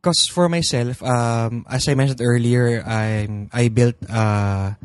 because 0.02 0.28
for 0.28 0.50
myself, 0.50 1.04
um, 1.04 1.66
as 1.70 1.88
I 1.88 1.94
mentioned 1.94 2.22
earlier, 2.22 2.84
I'm 2.84 3.50
I 3.54 3.70
built 3.70 3.96
a, 4.10 4.76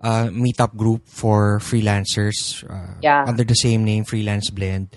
a 0.00 0.32
meetup 0.32 0.76
group 0.76 1.06
for 1.06 1.60
freelancers 1.60 2.64
uh, 2.68 2.96
Yeah. 3.00 3.24
under 3.28 3.44
the 3.44 3.54
same 3.54 3.84
name, 3.84 4.04
Freelance 4.04 4.50
Blend, 4.50 4.88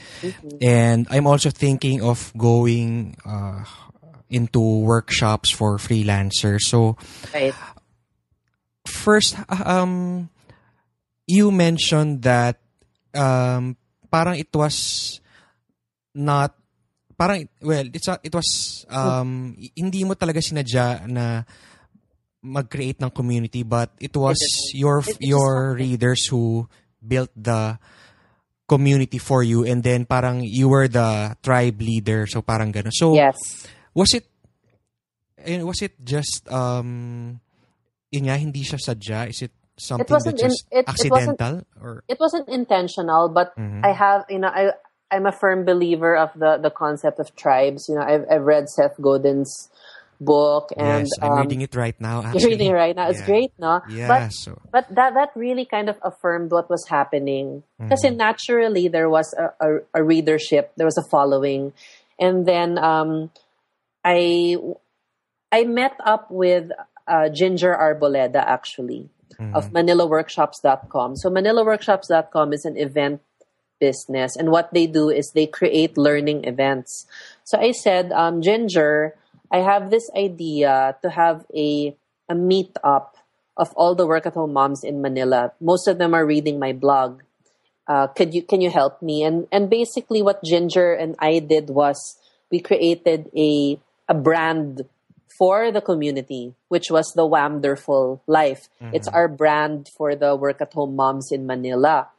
and 0.62 1.08
I'm 1.12 1.28
also 1.28 1.50
thinking 1.52 2.02
of 2.02 2.32
going 2.38 3.18
uh, 3.28 3.64
into 4.30 4.62
workshops 4.84 5.52
for 5.52 5.78
freelancers. 5.78 6.66
So 6.68 6.96
Right. 7.34 7.56
first, 8.88 9.36
um, 9.50 10.30
you 11.28 11.52
mentioned 11.52 12.24
that 12.24 12.60
um, 13.14 13.76
parang 14.12 14.40
it 14.40 14.52
was 14.54 15.20
not 16.14 16.56
parang 17.18 17.48
well 17.62 17.86
it's 17.94 18.08
a, 18.08 18.20
it 18.24 18.34
was 18.34 18.86
um 18.90 19.56
hindi 19.78 20.04
mo 20.04 20.14
talaga 20.14 20.42
sinadya 20.42 21.06
na 21.10 21.46
mag-create 22.44 23.00
ng 23.00 23.10
community 23.10 23.64
but 23.64 23.90
it 24.04 24.12
was 24.16 24.36
It- 24.36 24.76
your 24.84 25.00
it- 25.00 25.16
it 25.16 25.18
your 25.24 25.74
readers 25.80 26.28
who 26.28 26.68
built 27.00 27.32
the 27.36 27.80
community 28.68 29.18
for 29.18 29.44
you 29.44 29.64
and 29.64 29.84
then 29.84 30.04
parang 30.06 30.44
you 30.44 30.68
were 30.68 30.88
the 30.88 31.36
tribe 31.44 31.80
leader 31.80 32.28
so 32.28 32.42
parang 32.44 32.72
gano'n 32.72 32.92
so 32.92 33.16
Yes. 33.16 33.40
was 33.96 34.12
it 34.14 34.28
eh, 35.40 35.62
was 35.64 35.80
it 35.84 35.96
just 36.04 36.48
um 36.52 37.40
yun 38.12 38.24
nga 38.28 38.38
hindi 38.40 38.64
siya 38.64 38.80
sadya 38.80 39.28
is 39.32 39.42
it 39.44 39.52
something 39.80 40.08
wasn't 40.08 40.38
that 40.38 40.44
just 40.48 40.68
in- 40.72 40.80
it- 40.80 40.88
it 40.88 41.12
wasn't- 41.12 41.40
accidental 41.40 41.56
or 41.82 42.04
It 42.08 42.20
wasn't 42.22 42.48
intentional, 42.48 43.28
but 43.32 43.58
Mhm. 43.58 43.82
I 43.84 43.92
have, 43.92 44.24
you 44.30 44.38
know, 44.40 44.52
I 44.54 44.72
I'm 45.14 45.26
a 45.30 45.34
firm 45.36 45.62
believer 45.66 46.14
of 46.18 46.30
the 46.38 46.58
the 46.62 46.70
concept 46.74 47.18
of 47.22 47.34
tribes. 47.38 47.86
You 47.90 47.98
know, 47.98 48.06
I've 48.06 48.26
I've 48.30 48.46
read 48.46 48.66
Seth 48.70 48.98
Godin's 49.02 49.50
book, 50.26 50.72
and 50.78 51.06
yes 51.06 51.10
I'm 51.22 51.32
um, 51.34 51.40
reading 51.44 51.62
it 51.62 51.76
right 51.76 52.00
now 52.00 52.22
you're 52.34 52.50
reading 52.54 52.70
it 52.72 52.74
right 52.74 52.96
now. 52.96 53.10
It's 53.10 53.20
Yeah. 53.20 53.26
great, 53.26 53.52
no? 53.60 53.82
yeah 53.90 54.08
But 54.08 54.34
so 54.34 54.58
but 54.72 54.86
that 54.96 55.14
that 55.14 55.30
really 55.36 55.66
kind 55.66 55.90
of 55.90 55.98
affirmed 56.02 56.52
what 56.52 56.70
was 56.70 56.86
happening 56.88 57.64
because 57.80 58.02
Mm-hmm. 58.04 58.18
naturally 58.18 58.88
there 58.88 59.10
was 59.10 59.34
a, 59.38 59.52
a, 59.60 59.70
a 59.94 60.04
readership, 60.04 60.72
there 60.78 60.88
was 60.88 60.98
a 60.98 61.04
following, 61.10 61.74
and 62.20 62.46
then 62.46 62.78
um, 62.80 63.30
I 64.04 64.58
I 65.52 65.64
met 65.66 65.94
up 66.04 66.32
with 66.32 66.72
uh, 67.08 67.30
Ginger 67.30 67.74
Arboleda 67.76 68.42
actually 68.44 69.10
Mm-hmm. 69.40 69.56
of 69.58 69.72
ManilaWorkshops.com. 69.74 71.16
So 71.18 71.30
ManilaWorkshops.com 71.30 72.54
is 72.54 72.66
an 72.66 72.78
event 72.78 73.22
business, 73.80 74.36
and 74.38 74.52
what 74.52 74.72
they 74.74 74.86
do 74.86 75.10
is 75.10 75.32
they 75.34 75.48
create 75.48 75.98
learning 75.98 76.46
events. 76.46 77.06
So 77.44 77.58
I 77.58 77.72
said, 77.72 78.12
um, 78.12 78.42
Ginger, 78.42 79.16
I 79.54 79.62
have 79.62 79.92
this 79.92 80.10
idea 80.18 80.98
to 81.06 81.10
have 81.14 81.46
a 81.54 81.96
a 82.28 82.34
meetup 82.34 83.14
of 83.56 83.70
all 83.78 83.94
the 83.94 84.08
work 84.08 84.26
at 84.26 84.34
home 84.34 84.54
moms 84.54 84.84
in 84.84 85.02
Manila. 85.02 85.54
Most 85.62 85.88
of 85.88 86.00
them 86.00 86.16
are 86.18 86.26
reading 86.26 86.58
my 86.58 86.74
blog. 86.74 87.22
Uh, 87.88 88.08
could 88.08 88.34
you 88.34 88.42
can 88.42 88.62
you 88.62 88.72
help 88.74 89.02
me? 89.06 89.24
And 89.24 89.46
and 89.52 89.70
basically, 89.70 90.26
what 90.26 90.44
Ginger 90.44 90.94
and 90.98 91.16
I 91.20 91.38
did 91.38 91.70
was 91.70 92.18
we 92.50 92.60
created 92.60 93.30
a 93.38 93.78
a 94.10 94.16
brand 94.18 94.90
for 95.38 95.72
the 95.72 95.82
community, 95.82 96.54
which 96.70 96.90
was 96.90 97.14
the 97.14 97.26
Wonderful 97.26 98.22
Life. 98.26 98.70
It's 98.94 99.08
our 99.08 99.28
brand 99.28 99.90
for 99.90 100.16
the 100.16 100.36
work 100.36 100.62
at 100.62 100.74
home 100.74 100.96
moms 100.96 101.30
in 101.32 101.46
Manila. 101.46 102.10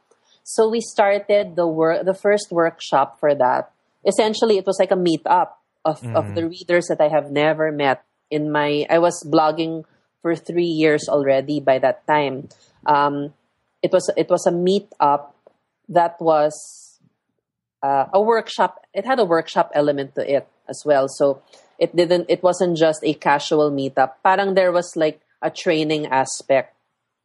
So 0.43 0.69
we 0.69 0.81
started 0.81 1.55
the 1.55 1.65
work, 1.65 2.05
the 2.05 2.13
first 2.13 2.51
workshop 2.51 3.19
for 3.19 3.33
that. 3.33 3.71
Essentially, 4.05 4.57
it 4.57 4.65
was 4.67 4.77
like 4.79 4.91
a 4.91 4.99
meetup 4.99 5.55
of, 5.85 6.03
of 6.15 6.35
the 6.35 6.49
readers 6.49 6.87
that 6.87 6.99
I 6.99 7.07
have 7.07 7.31
never 7.31 7.71
met 7.71 8.03
in 8.29 8.51
my. 8.51 8.85
I 8.89 8.99
was 8.99 9.23
blogging 9.23 9.85
for 10.21 10.35
three 10.35 10.65
years 10.65 11.07
already 11.07 11.59
by 11.59 11.77
that 11.79 12.05
time. 12.07 12.49
Um, 12.85 13.33
it 13.81 13.93
was 13.93 14.09
it 14.17 14.29
was 14.29 14.47
a 14.47 14.51
meetup 14.51 15.31
that 15.89 16.19
was 16.19 16.99
uh, 17.83 18.07
a 18.11 18.19
workshop. 18.19 18.81
It 18.93 19.05
had 19.05 19.19
a 19.19 19.25
workshop 19.25 19.71
element 19.73 20.15
to 20.15 20.25
it 20.25 20.47
as 20.67 20.81
well. 20.83 21.07
So 21.07 21.43
it 21.77 21.95
didn't. 21.95 22.25
It 22.27 22.41
wasn't 22.41 22.77
just 22.77 23.03
a 23.03 23.13
casual 23.13 23.71
meetup. 23.71 24.17
Parang 24.25 24.55
there 24.55 24.71
was 24.71 24.95
like 24.95 25.21
a 25.41 25.51
training 25.51 26.07
aspect 26.07 26.73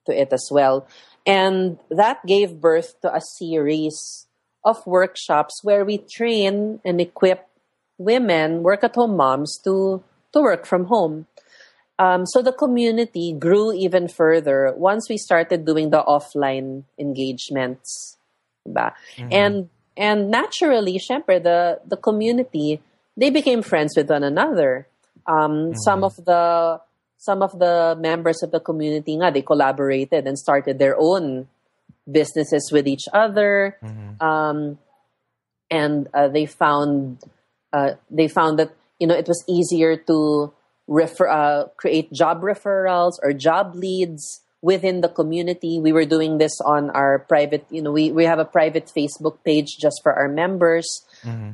to 0.05 0.13
it 0.13 0.33
as 0.33 0.49
well, 0.53 0.87
and 1.25 1.79
that 1.89 2.25
gave 2.27 2.61
birth 2.61 3.01
to 3.01 3.15
a 3.15 3.21
series 3.21 4.27
of 4.63 4.87
workshops 4.87 5.65
where 5.65 5.85
we 5.85 5.97
train 5.97 6.81
and 6.85 7.01
equip 7.01 7.50
women, 8.01 8.65
work 8.65 8.83
at 8.83 8.97
home 8.97 9.15
moms 9.21 9.61
to 9.69 10.03
to 10.33 10.41
work 10.41 10.65
from 10.65 10.89
home. 10.89 11.29
Um, 12.01 12.25
so 12.25 12.41
the 12.41 12.57
community 12.57 13.37
grew 13.37 13.77
even 13.77 14.09
further 14.09 14.73
once 14.73 15.05
we 15.13 15.21
started 15.21 15.69
doing 15.69 15.93
the 15.93 16.01
offline 16.01 16.89
engagements. 16.99 18.17
Diba? 18.65 18.97
And 19.31 19.69
and 20.01 20.33
naturally, 20.33 20.97
syempre, 20.97 21.37
the 21.43 21.85
the 21.85 22.01
community 22.01 22.81
they 23.21 23.29
became 23.29 23.61
friends 23.61 23.93
with 23.97 24.09
one 24.09 24.25
another. 24.25 24.89
Um, 25.29 25.77
Some 25.77 26.03
of 26.03 26.17
the 26.17 26.81
some 27.21 27.45
of 27.45 27.53
the 27.61 28.01
members 28.01 28.41
of 28.43 28.51
the 28.51 28.65
community 28.65 29.13
nga, 29.13 29.29
they 29.29 29.45
collaborated 29.45 30.25
and 30.25 30.41
started 30.41 30.81
their 30.81 30.97
own 30.97 31.53
businesses 32.11 32.73
with 32.73 32.89
each 32.89 33.05
other. 33.13 33.77
Um, 34.25 34.81
and 35.71 36.09
uh, 36.17 36.29
they 36.29 36.47
found 36.47 37.21
uh, 37.73 37.93
they 38.11 38.29
found 38.29 38.59
that 38.59 38.73
you 38.99 39.07
know 39.07 39.15
it 39.15 39.29
was 39.29 39.45
easier 39.49 39.97
to 39.97 40.53
refer 40.87 41.29
uh, 41.29 41.69
create 41.77 42.13
job 42.13 42.43
referrals 42.43 43.15
or 43.23 43.33
job 43.33 43.75
leads 43.75 44.43
within 44.63 45.01
the 45.01 45.09
community. 45.09 45.79
We 45.81 45.93
were 45.93 46.05
doing 46.05 46.39
this 46.39 46.61
on 46.61 46.91
our 46.91 47.21
private, 47.21 47.65
you 47.71 47.83
know, 47.83 47.93
we, 47.93 48.13
we 48.13 48.25
have 48.25 48.39
a 48.39 48.45
private 48.45 48.93
Facebook 48.95 49.39
page 49.45 49.77
just 49.81 50.01
for 50.03 50.13
our 50.13 50.29
members. 50.29 50.87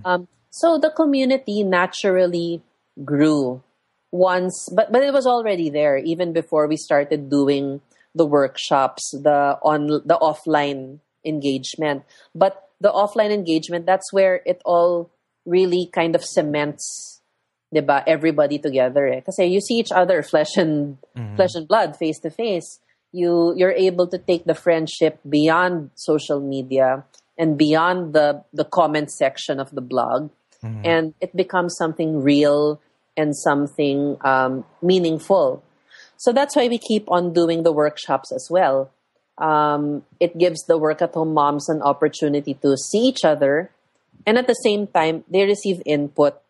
Um, 0.05 0.29
so 0.51 0.79
the 0.79 0.91
community 0.91 1.63
naturally 1.63 2.63
grew 3.05 3.63
once, 4.11 4.69
but 4.75 4.91
but 4.91 5.03
it 5.03 5.13
was 5.13 5.27
already 5.27 5.71
there 5.71 5.99
even 5.99 6.33
before 6.33 6.67
we 6.67 6.77
started 6.77 7.29
doing 7.29 7.81
the 8.15 8.25
workshops, 8.25 9.11
the 9.13 9.59
on 9.63 9.87
the 9.87 10.19
offline 10.21 11.01
engagement. 11.25 12.05
But 12.35 12.71
the 12.81 12.91
offline 12.91 13.31
engagement, 13.31 13.85
that's 13.85 14.13
where 14.13 14.41
it 14.47 14.63
all 14.65 15.11
really 15.47 15.89
kind 15.95 16.15
of 16.15 16.25
cements, 16.25 17.23
diba, 17.75 18.03
everybody 18.07 18.59
together. 18.59 19.07
Eh. 19.07 19.21
Kasi 19.21 19.47
you 19.47 19.61
see 19.61 19.79
each 19.79 19.93
other 19.93 20.23
flesh 20.23 20.57
and 20.57 20.99
flesh 21.37 21.55
and 21.55 21.67
blood, 21.67 21.97
face 21.97 22.19
to 22.21 22.31
face. 22.31 22.81
You 23.13 23.55
you're 23.57 23.73
able 23.73 24.07
to 24.09 24.19
take 24.19 24.45
the 24.45 24.55
friendship 24.55 25.21
beyond 25.25 25.91
social 25.95 26.41
media 26.41 27.07
and 27.39 27.57
beyond 27.57 28.13
the 28.13 28.45
the 28.53 28.65
comment 28.65 29.11
section 29.11 29.61
of 29.61 29.71
the 29.71 29.81
blog, 29.81 30.29
and 30.85 31.15
it 31.23 31.33
becomes 31.33 31.79
something 31.79 32.21
real 32.21 32.83
and 33.17 33.33
something 33.33 34.19
um, 34.21 34.65
meaningful. 34.83 35.63
So 36.19 36.33
that's 36.33 36.57
why 36.57 36.69
we 36.69 36.77
keep 36.77 37.09
on 37.09 37.33
doing 37.33 37.63
the 37.63 37.73
workshops 37.73 38.33
as 38.33 38.49
well. 38.51 38.91
Um, 39.39 40.03
it 40.21 40.37
gives 40.37 40.65
the 40.65 40.77
work 40.77 41.01
at 41.01 41.15
home 41.15 41.33
moms 41.33 41.69
an 41.69 41.81
opportunity 41.81 42.55
to 42.61 42.77
see 42.77 43.05
each 43.09 43.25
other, 43.25 43.71
and 44.25 44.39
at 44.39 44.47
the 44.47 44.55
same 44.55 44.87
time, 44.87 45.25
they 45.31 45.45
receive 45.45 45.83
input 45.85 46.41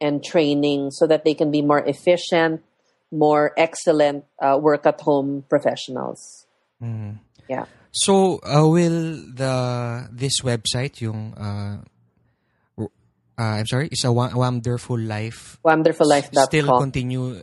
and 0.00 0.22
training 0.22 0.90
so 0.90 1.06
that 1.06 1.24
they 1.24 1.34
can 1.34 1.50
be 1.50 1.62
more 1.62 1.80
efficient, 1.80 2.62
more 3.10 3.52
excellent 3.56 4.24
uh, 4.40 4.58
work 4.60 4.86
at 4.86 5.00
home 5.00 5.44
professionals. 5.48 6.46
Yeah. 7.48 7.64
So, 7.90 8.38
uh, 8.44 8.68
will 8.68 9.16
the 9.34 10.08
this 10.12 10.40
website, 10.42 11.00
yung 11.00 11.34
uh, 11.34 11.82
uh, 12.78 12.84
I'm 13.38 13.66
sorry, 13.66 13.88
is 13.88 14.04
a 14.04 14.12
wonderful 14.12 14.98
life. 14.98 15.58
Wonderfullife.com. 15.64 16.44
Still 16.46 16.78
continue. 16.78 17.40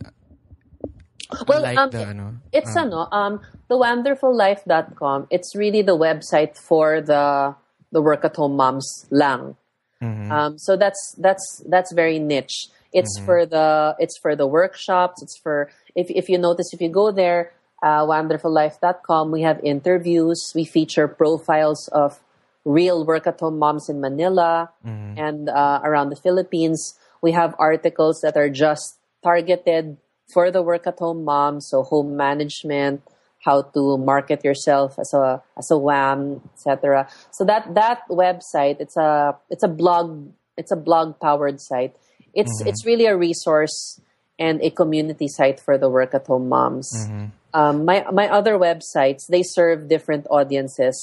Well, 1.47 1.61
like 1.61 1.77
um, 1.77 1.89
the 1.89 2.05
ano. 2.05 2.37
It's 2.53 2.75
uh, 2.75 2.81
ano, 2.81 3.07
um, 3.11 3.41
the 3.67 3.75
wonderfullife.com. 3.75 5.27
It's 5.31 5.55
really 5.55 5.81
the 5.81 5.97
website 5.97 6.57
for 6.57 7.01
the 7.01 7.55
the 7.95 8.03
work 8.03 8.27
at 8.27 8.35
home 8.35 8.59
moms 8.59 9.07
lang. 9.09 9.55
mhm. 10.03 10.27
Um, 10.27 10.51
so 10.59 10.75
that's 10.75 11.15
that's 11.17 11.63
that's 11.71 11.95
very 11.95 12.19
niche. 12.19 12.67
It's 12.91 13.15
Mm-hmm. 13.15 13.25
for 13.25 13.39
the 13.47 13.95
it's 14.03 14.19
for 14.19 14.35
the 14.35 14.47
workshops. 14.47 15.23
It's 15.23 15.39
for 15.39 15.71
if 15.95 16.11
if 16.11 16.27
you 16.27 16.35
notice 16.37 16.75
if 16.75 16.83
you 16.83 16.91
go 16.91 17.11
there, 17.15 17.55
uh, 17.79 18.03
wonderfullife.com. 18.07 19.31
We 19.31 19.41
have 19.47 19.59
interviews. 19.63 20.51
We 20.55 20.65
feature 20.65 21.07
profiles 21.07 21.87
of 21.95 22.19
real 22.65 23.05
work 23.05 23.27
at 23.27 23.39
home 23.39 23.59
moms 23.59 23.89
in 23.89 24.01
Manila 24.01 24.71
Mhm. 24.85 25.13
and 25.17 25.49
uh, 25.49 25.79
around 25.83 26.09
the 26.09 26.19
Philippines. 26.19 26.97
We 27.21 27.31
have 27.31 27.55
articles 27.57 28.21
that 28.21 28.35
are 28.37 28.49
just 28.49 28.97
targeted 29.23 29.97
for 30.33 30.49
the 30.51 30.61
work 30.61 30.87
at 30.87 30.97
home 30.99 31.23
mom, 31.23 31.61
so 31.61 31.83
home 31.83 32.17
management, 32.17 33.01
how 33.45 33.61
to 33.61 33.97
market 33.97 34.43
yourself 34.43 34.97
as 34.97 35.13
a 35.13 35.41
as 35.57 35.69
a 35.69 35.77
WAM, 35.77 36.41
etc. 36.53 37.07
So 37.29 37.45
that 37.45 37.73
that 37.75 38.01
website, 38.09 38.81
it's 38.81 38.97
a 38.97 39.37
it's 39.49 39.63
a 39.63 39.69
blog 39.69 40.33
it's 40.57 40.71
a 40.71 40.75
blog 40.75 41.19
powered 41.21 41.61
site. 41.61 41.95
It's 42.33 42.51
it's 42.65 42.85
really 42.85 43.05
a 43.05 43.15
resource 43.15 44.01
and 44.37 44.59
a 44.61 44.69
community 44.69 45.29
site 45.29 45.59
for 45.59 45.77
the 45.77 45.87
work 45.87 46.13
at 46.13 46.27
home 46.27 46.49
moms. 46.49 46.91
Mhm. 46.91 47.31
Um, 47.53 47.85
my 47.85 48.03
my 48.11 48.27
other 48.27 48.57
websites 48.59 49.29
they 49.29 49.43
serve 49.43 49.87
different 49.87 50.27
audiences 50.29 50.97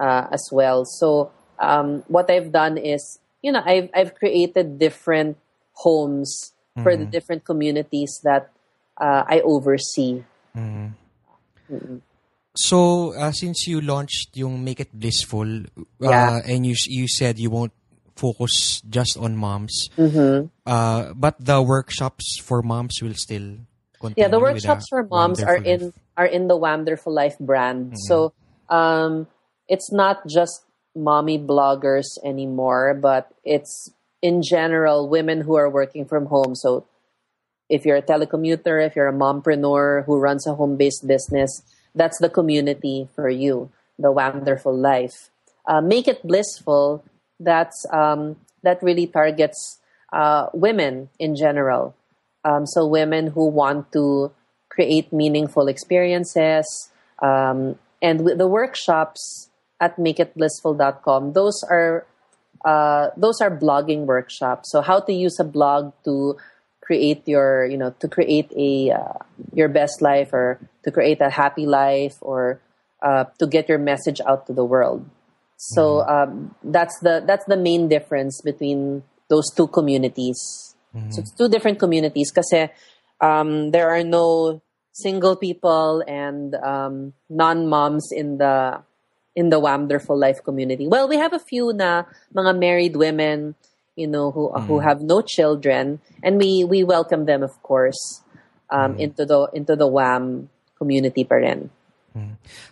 uh, 0.00 0.26
as 0.32 0.48
well. 0.50 0.84
So 0.84 1.30
um, 1.60 2.02
what 2.08 2.30
I've 2.30 2.50
done 2.50 2.78
is 2.78 3.20
you 3.42 3.52
know 3.52 3.62
I've 3.64 3.90
I've 3.94 4.16
created 4.16 4.80
different 4.80 5.36
homes 5.84 6.52
for 6.82 6.96
the 6.96 7.04
different 7.04 7.44
communities 7.44 8.20
that 8.24 8.50
uh, 8.96 9.24
I 9.28 9.40
oversee. 9.44 10.24
So, 12.56 13.12
uh, 13.14 13.30
since 13.32 13.66
you 13.66 13.80
launched 13.80 14.34
yung 14.34 14.64
Make 14.64 14.80
It 14.80 14.92
Blissful, 14.92 15.70
uh, 16.02 16.10
Yeah. 16.10 16.40
and 16.42 16.66
you 16.66 16.74
you 16.90 17.06
said 17.06 17.38
you 17.38 17.50
won't 17.50 17.72
focus 18.18 18.82
just 18.90 19.16
on 19.16 19.38
moms, 19.38 19.88
Mm-hmm. 19.96 20.50
uh, 20.66 21.14
but 21.14 21.38
the 21.38 21.62
workshops 21.62 22.36
for 22.42 22.60
moms 22.60 22.98
will 23.00 23.14
still 23.14 23.62
continue. 24.02 24.26
Yeah, 24.26 24.28
the 24.28 24.42
workshops 24.42 24.90
for 24.90 25.06
moms 25.06 25.40
are 25.40 25.56
in 25.56 25.94
life. 25.94 25.98
are 26.18 26.26
in 26.26 26.48
the 26.50 26.56
Wonderful 26.58 27.14
Life 27.14 27.38
brand. 27.38 27.94
So 28.10 28.34
um, 28.68 29.30
it's 29.70 29.88
not 29.94 30.26
just 30.26 30.66
mommy 30.92 31.38
bloggers 31.38 32.18
anymore, 32.26 32.92
but 32.98 33.30
it's 33.46 33.94
in 34.20 34.42
general 34.42 35.08
women 35.08 35.46
who 35.46 35.54
are 35.56 35.70
working 35.70 36.04
from 36.04 36.26
home. 36.26 36.52
So 36.58 36.84
if 37.70 37.86
you're 37.86 37.96
a 37.96 38.02
telecommuter, 38.02 38.84
if 38.84 38.96
you're 38.96 39.08
a 39.08 39.14
mompreneur 39.14 40.04
who 40.04 40.18
runs 40.18 40.46
a 40.46 40.54
home 40.54 40.76
based 40.76 41.06
business, 41.06 41.62
that's 41.94 42.18
the 42.18 42.28
community 42.28 43.08
for 43.14 43.30
you, 43.30 43.70
the 43.98 44.12
Wonderful 44.12 44.76
Life. 44.76 45.30
Uh, 45.66 45.80
make 45.80 46.08
it 46.08 46.26
blissful. 46.26 47.04
That's 47.38 47.86
um, 47.92 48.36
that 48.62 48.82
really 48.82 49.06
targets 49.06 49.78
uh, 50.12 50.46
women 50.52 51.08
in 51.18 51.36
general. 51.36 51.94
Um, 52.44 52.66
so 52.66 52.86
women 52.86 53.28
who 53.28 53.48
want 53.48 53.92
to 53.92 54.32
create 54.68 55.12
meaningful 55.12 55.68
experiences, 55.68 56.90
um, 57.22 57.78
and 58.02 58.26
the 58.26 58.48
workshops 58.48 59.50
at 59.80 59.96
makeitblissful.com, 59.96 61.32
those 61.32 61.62
are 61.68 62.06
uh, 62.64 63.08
those 63.16 63.40
are 63.40 63.50
blogging 63.50 64.04
workshops. 64.04 64.70
So 64.70 64.80
how 64.80 65.00
to 65.00 65.12
use 65.12 65.38
a 65.38 65.44
blog 65.44 65.92
to 66.04 66.36
create 66.90 67.22
your, 67.30 67.70
you 67.70 67.78
know, 67.78 67.94
to 68.02 68.10
create 68.10 68.50
a 68.58 68.90
uh, 68.90 69.22
your 69.54 69.70
best 69.70 70.02
life 70.02 70.34
or 70.34 70.58
to 70.82 70.90
create 70.90 71.22
a 71.22 71.30
happy 71.30 71.62
life 71.62 72.18
or 72.18 72.58
uh, 72.98 73.30
to 73.38 73.46
get 73.46 73.70
your 73.70 73.78
message 73.78 74.18
out 74.26 74.50
to 74.50 74.52
the 74.52 74.66
world. 74.66 75.06
So 75.54 76.02
um, 76.08 76.56
that's 76.64 76.98
the 76.98 77.22
that's 77.22 77.46
the 77.46 77.56
main 77.56 77.86
difference 77.86 78.42
between 78.42 79.04
those 79.28 79.46
two 79.54 79.68
communities. 79.68 80.74
So 81.14 81.22
it's 81.22 81.30
two 81.30 81.46
different 81.46 81.78
communities 81.78 82.34
kasi 82.34 82.66
um, 83.22 83.70
there 83.70 83.94
are 83.94 84.02
no 84.02 84.58
single 84.90 85.38
people 85.38 86.02
and 86.08 86.58
um, 86.58 87.14
non-moms 87.30 88.10
in 88.10 88.42
the 88.42 88.82
in 89.38 89.54
the 89.54 89.62
Wonderful 89.62 90.18
Life 90.18 90.42
community. 90.42 90.90
Well, 90.90 91.06
we 91.06 91.22
have 91.22 91.30
a 91.30 91.38
few 91.38 91.70
na 91.70 92.10
mga 92.34 92.58
married 92.58 92.96
women, 92.98 93.54
you 93.96 94.06
know, 94.06 94.30
who 94.30 94.50
who 94.66 94.78
have 94.80 95.02
no 95.02 95.20
children, 95.22 96.00
and 96.22 96.38
we 96.38 96.64
we 96.64 96.84
welcome 96.84 97.26
them, 97.26 97.42
of 97.42 97.54
course, 97.62 98.22
um, 98.70 98.96
into 98.96 99.26
the 99.26 99.48
into 99.52 99.76
the 99.76 99.86
WAM 99.86 100.48
community 100.78 101.24
pa 101.24 101.36
rin. 101.36 101.70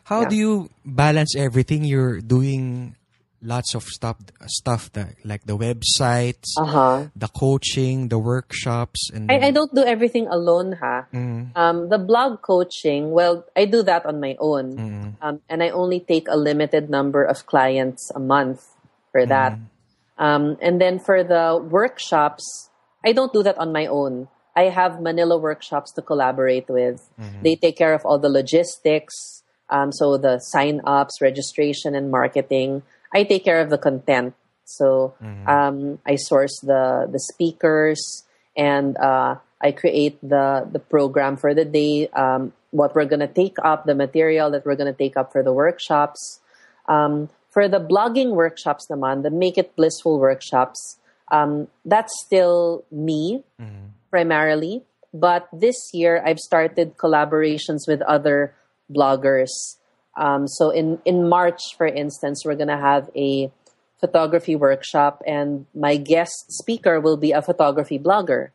How 0.04 0.22
Yeah. 0.22 0.28
do 0.28 0.36
you 0.36 0.52
balance 0.84 1.36
everything? 1.36 1.84
You're 1.84 2.20
doing 2.20 2.94
lots 3.38 3.74
of 3.74 3.86
stuff, 3.86 4.18
stuff 4.50 4.90
that 4.98 5.14
like 5.22 5.46
the 5.46 5.54
websites, 5.56 6.58
Uh 6.58 6.66
huh. 6.66 6.96
the 7.14 7.28
coaching, 7.30 8.08
the 8.10 8.18
workshops, 8.18 9.10
and 9.14 9.30
I, 9.30 9.48
I 9.48 9.50
don't 9.54 9.70
do 9.74 9.84
everything 9.86 10.26
alone, 10.26 10.74
ha. 10.80 11.06
Mm, 11.14 11.54
Um, 11.54 11.88
the 11.88 11.98
blog 11.98 12.42
coaching, 12.42 13.10
well, 13.10 13.46
I 13.56 13.64
do 13.66 13.82
that 13.82 14.06
on 14.06 14.20
my 14.20 14.34
own. 14.38 14.78
mm, 14.78 15.14
um, 15.22 15.40
and 15.48 15.62
I 15.62 15.70
only 15.70 15.98
take 15.98 16.26
a 16.30 16.36
limited 16.36 16.90
number 16.90 17.22
of 17.24 17.46
clients 17.46 18.10
a 18.14 18.20
month 18.20 18.62
for 19.10 19.26
that. 19.26 19.58
Um, 20.18 20.56
and 20.60 20.80
then 20.80 20.98
for 20.98 21.22
the 21.22 21.56
workshops, 21.62 22.70
I 23.04 23.12
don't 23.12 23.32
do 23.32 23.42
that 23.44 23.56
on 23.58 23.72
my 23.72 23.86
own. 23.86 24.28
I 24.56 24.64
have 24.74 25.00
Manila 25.00 25.38
workshops 25.38 25.92
to 25.92 26.02
collaborate 26.02 26.68
with. 26.68 27.08
They 27.42 27.54
take 27.54 27.76
care 27.78 27.94
of 27.94 28.04
all 28.04 28.18
the 28.18 28.28
logistics, 28.28 29.44
um, 29.70 29.92
so 29.92 30.18
the 30.18 30.40
sign 30.40 30.80
ups, 30.84 31.20
registration, 31.20 31.94
and 31.94 32.10
marketing. 32.10 32.82
I 33.14 33.22
take 33.22 33.44
care 33.44 33.60
of 33.60 33.70
the 33.70 33.78
content. 33.78 34.34
So 34.64 35.14
um, 35.46 35.98
I 36.04 36.16
source 36.16 36.58
the 36.60 37.08
the 37.10 37.20
speakers 37.20 38.24
and 38.56 38.98
uh, 38.98 39.36
I 39.62 39.72
create 39.72 40.20
the 40.20 40.68
the 40.70 40.78
program 40.78 41.36
for 41.36 41.54
the 41.54 41.64
day. 41.64 42.08
Um, 42.08 42.52
what 42.70 42.94
we're 42.94 43.06
gonna 43.06 43.28
take 43.30 43.56
up, 43.62 43.86
the 43.86 43.94
material 43.94 44.50
that 44.50 44.66
we're 44.66 44.76
gonna 44.76 44.92
take 44.92 45.16
up 45.16 45.32
for 45.32 45.42
the 45.42 45.52
workshops. 45.54 46.40
Um, 46.88 47.30
for 47.58 47.66
the 47.66 47.80
blogging 47.80 48.38
workshops, 48.38 48.86
naman, 48.86 49.24
the 49.24 49.34
Make 49.34 49.58
It 49.58 49.74
Blissful 49.74 50.20
workshops, 50.20 50.78
um, 51.32 51.66
that's 51.84 52.14
still 52.24 52.84
me 52.92 53.42
primarily. 54.14 54.84
But 55.12 55.48
this 55.52 55.90
year, 55.92 56.22
I've 56.24 56.38
started 56.38 56.96
collaborations 56.96 57.88
with 57.88 58.00
other 58.02 58.54
bloggers. 58.86 59.50
Um, 60.16 60.46
so 60.46 60.70
in, 60.70 61.02
in 61.04 61.28
March, 61.28 61.74
for 61.76 61.88
instance, 61.88 62.44
we're 62.44 62.54
going 62.54 62.70
to 62.70 62.78
have 62.78 63.10
a 63.16 63.50
photography 63.98 64.54
workshop, 64.54 65.20
and 65.26 65.66
my 65.74 65.96
guest 65.96 66.52
speaker 66.52 67.00
will 67.00 67.16
be 67.16 67.32
a 67.32 67.42
photography 67.42 67.98
blogger. 67.98 68.50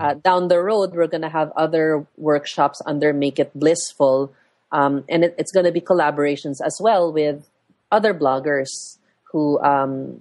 Uh, 0.00 0.14
down 0.14 0.48
the 0.48 0.58
road, 0.58 0.96
we're 0.98 1.06
going 1.06 1.22
to 1.22 1.30
have 1.30 1.52
other 1.54 2.04
workshops 2.18 2.82
under 2.86 3.12
Make 3.12 3.38
It 3.38 3.54
Blissful, 3.54 4.34
um, 4.72 5.04
and 5.08 5.22
it, 5.22 5.36
it's 5.38 5.52
going 5.52 5.66
to 5.66 5.70
be 5.70 5.80
collaborations 5.80 6.58
as 6.58 6.82
well 6.82 7.12
with 7.12 7.46
other 7.92 8.14
bloggers 8.14 8.96
who 9.30 9.60
um, 9.60 10.20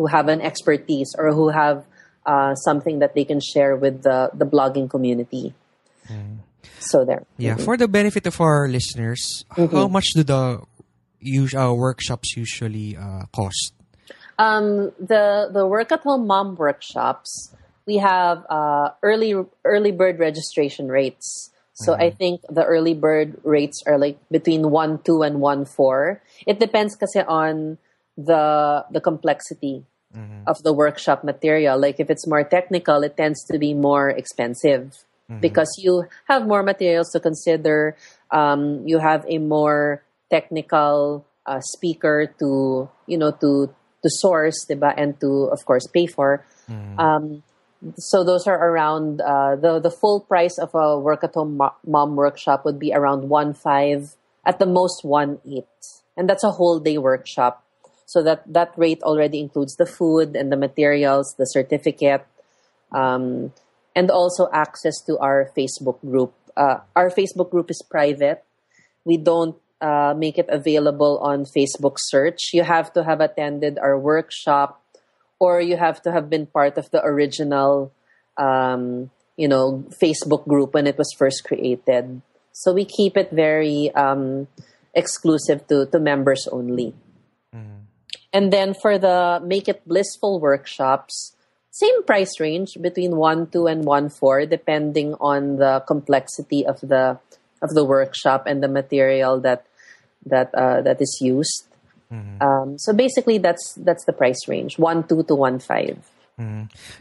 who 0.00 0.06
have 0.06 0.28
an 0.28 0.40
expertise 0.40 1.14
or 1.16 1.32
who 1.32 1.50
have 1.52 1.84
uh, 2.24 2.54
something 2.54 2.98
that 3.00 3.14
they 3.14 3.24
can 3.24 3.38
share 3.40 3.76
with 3.76 4.02
the 4.02 4.30
the 4.34 4.46
blogging 4.46 4.88
community. 4.88 5.54
So 6.80 7.04
there. 7.04 7.22
yeah. 7.36 7.56
For 7.56 7.76
the 7.76 7.86
benefit 7.86 8.26
of 8.26 8.40
our 8.40 8.66
listeners, 8.66 9.44
how 9.54 9.86
much 9.86 10.16
do 10.16 10.24
the 10.24 10.64
us- 11.22 11.54
uh, 11.54 11.72
workshops 11.72 12.34
usually 12.36 12.96
uh, 12.96 13.28
cost? 13.30 13.74
Um, 14.38 14.90
the 14.98 15.52
the 15.52 15.66
work 15.68 15.92
at 15.92 16.00
home 16.00 16.26
mom 16.26 16.56
workshops, 16.56 17.52
we 17.86 17.98
have 17.98 18.42
uh, 18.48 18.96
early 19.02 19.36
early 19.64 19.92
bird 19.92 20.18
registration 20.18 20.88
rates. 20.88 21.52
So 21.80 21.94
I 21.94 22.10
think 22.10 22.42
the 22.48 22.64
early 22.64 22.94
bird 22.94 23.40
rates 23.42 23.82
are 23.86 23.98
like 23.98 24.18
between 24.30 24.70
one 24.70 25.00
two 25.02 25.22
and 25.22 25.40
one 25.40 25.64
four. 25.64 26.22
It 26.46 26.60
depends 26.60 26.96
kasi 26.96 27.20
on 27.24 27.78
the 28.16 28.84
the 28.90 29.00
complexity 29.00 29.84
of 30.46 30.62
the 30.62 30.72
workshop 30.72 31.22
material. 31.24 31.78
Like 31.78 32.00
if 32.00 32.10
it's 32.10 32.26
more 32.26 32.44
technical, 32.44 33.02
it 33.02 33.16
tends 33.16 33.44
to 33.46 33.58
be 33.58 33.74
more 33.74 34.10
expensive 34.10 34.92
because 35.40 35.70
you 35.78 36.04
have 36.26 36.46
more 36.46 36.62
materials 36.62 37.10
to 37.12 37.20
consider. 37.20 37.96
Um, 38.30 38.82
you 38.86 38.98
have 38.98 39.24
a 39.28 39.38
more 39.38 40.02
technical 40.30 41.24
uh, 41.46 41.60
speaker 41.60 42.34
to 42.38 42.90
you 43.06 43.18
know 43.18 43.30
to 43.40 43.70
to 44.02 44.08
source, 44.10 44.66
diba? 44.66 44.92
and 44.96 45.18
to 45.20 45.48
of 45.52 45.64
course 45.64 45.86
pay 45.86 46.06
for. 46.06 46.44
Um, 46.98 47.42
so 47.96 48.24
those 48.24 48.46
are 48.46 48.56
around 48.56 49.20
uh, 49.20 49.56
the 49.56 49.80
the 49.80 49.90
full 49.90 50.20
price 50.20 50.58
of 50.58 50.74
a 50.74 50.98
work 50.98 51.24
at 51.24 51.34
home 51.34 51.56
mo- 51.56 51.74
mom 51.86 52.16
workshop 52.16 52.64
would 52.64 52.78
be 52.78 52.92
around 52.92 53.28
one 53.28 53.54
five 53.54 54.16
at 54.44 54.58
the 54.58 54.66
most 54.66 55.04
one 55.04 55.38
eight, 55.48 55.64
and 56.16 56.28
that's 56.28 56.44
a 56.44 56.52
whole 56.52 56.78
day 56.78 56.98
workshop. 56.98 57.64
So 58.04 58.22
that 58.22 58.44
that 58.52 58.74
rate 58.76 59.00
already 59.02 59.40
includes 59.40 59.76
the 59.76 59.86
food 59.86 60.36
and 60.36 60.52
the 60.52 60.56
materials, 60.56 61.34
the 61.38 61.46
certificate, 61.46 62.26
um, 62.92 63.52
and 63.94 64.10
also 64.10 64.48
access 64.52 65.00
to 65.06 65.16
our 65.18 65.50
Facebook 65.56 66.00
group. 66.00 66.34
Uh, 66.56 66.80
our 66.96 67.08
Facebook 67.08 67.50
group 67.50 67.70
is 67.70 67.80
private. 67.88 68.44
We 69.04 69.16
don't 69.16 69.56
uh, 69.80 70.12
make 70.16 70.36
it 70.36 70.46
available 70.50 71.18
on 71.18 71.44
Facebook 71.44 71.96
search. 71.96 72.52
You 72.52 72.64
have 72.64 72.92
to 72.92 73.04
have 73.04 73.20
attended 73.20 73.78
our 73.78 73.98
workshop, 73.98 74.79
or 75.40 75.60
you 75.60 75.76
have 75.76 76.02
to 76.02 76.12
have 76.12 76.28
been 76.28 76.46
part 76.46 76.76
of 76.76 76.90
the 76.92 77.02
original, 77.02 77.90
um, 78.36 79.10
you 79.36 79.48
know, 79.48 79.82
Facebook 80.00 80.46
group 80.46 80.74
when 80.74 80.86
it 80.86 80.98
was 80.98 81.08
first 81.16 81.42
created. 81.42 82.20
So 82.52 82.76
we 82.76 82.84
keep 82.84 83.16
it 83.16 83.32
very 83.32 83.90
um, 83.96 84.46
exclusive 84.94 85.66
to 85.68 85.86
to 85.86 85.98
members 85.98 86.46
only. 86.52 86.92
Mm-hmm. 87.56 87.88
And 88.32 88.52
then 88.52 88.74
for 88.76 88.98
the 89.00 89.40
Make 89.42 89.66
It 89.66 89.82
Blissful 89.88 90.38
workshops, 90.38 91.34
same 91.72 92.04
price 92.04 92.38
range 92.38 92.76
between 92.76 93.16
one 93.16 93.48
two 93.48 93.66
and 93.66 93.84
one 93.88 94.12
four, 94.12 94.44
depending 94.44 95.16
on 95.18 95.56
the 95.56 95.80
complexity 95.88 96.66
of 96.66 96.78
the 96.84 97.18
of 97.64 97.72
the 97.72 97.84
workshop 97.84 98.44
and 98.44 98.62
the 98.62 98.68
material 98.68 99.40
that 99.40 99.64
that 100.26 100.52
uh, 100.52 100.82
that 100.82 101.00
is 101.00 101.18
used. 101.24 101.69
Um, 102.10 102.78
so 102.78 102.92
basically, 102.92 103.38
that's 103.38 103.74
that's 103.78 104.04
the 104.04 104.12
price 104.12 104.48
range 104.48 104.78
one 104.78 105.06
two 105.06 105.22
to 105.24 105.34
one 105.34 105.58
five. 105.58 105.98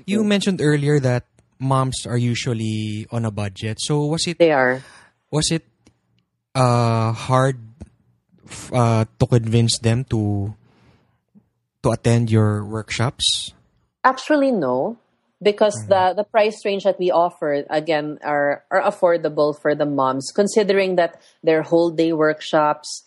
You 0.06 0.24
mentioned 0.24 0.60
earlier 0.62 1.00
that 1.00 1.24
moms 1.60 2.06
are 2.06 2.18
usually 2.18 3.08
on 3.12 3.26
a 3.26 3.32
budget. 3.32 3.80
So 3.80 4.06
was 4.06 4.28
it 4.28 4.38
They 4.38 4.52
are. 4.52 4.84
was 5.32 5.52
it 5.52 5.66
uh, 6.56 7.12
hard 7.14 7.58
uh, 8.74 9.06
to 9.20 9.26
convince 9.26 9.80
them 9.80 10.04
to 10.12 10.54
to 11.84 11.92
attend 11.92 12.30
your 12.30 12.66
workshops? 12.66 13.54
Actually, 14.04 14.52
no, 14.52 14.98
because 15.42 15.76
the 15.88 16.14
the 16.16 16.24
price 16.24 16.64
range 16.66 16.84
that 16.84 17.00
we 17.00 17.12
offer 17.12 17.64
again 17.70 18.20
are 18.24 18.64
are 18.72 18.82
affordable 18.82 19.56
for 19.56 19.76
the 19.76 19.86
moms, 19.86 20.32
considering 20.36 20.96
that 20.96 21.22
they're 21.44 21.64
whole 21.64 21.92
day 21.92 22.14
workshops. 22.14 23.04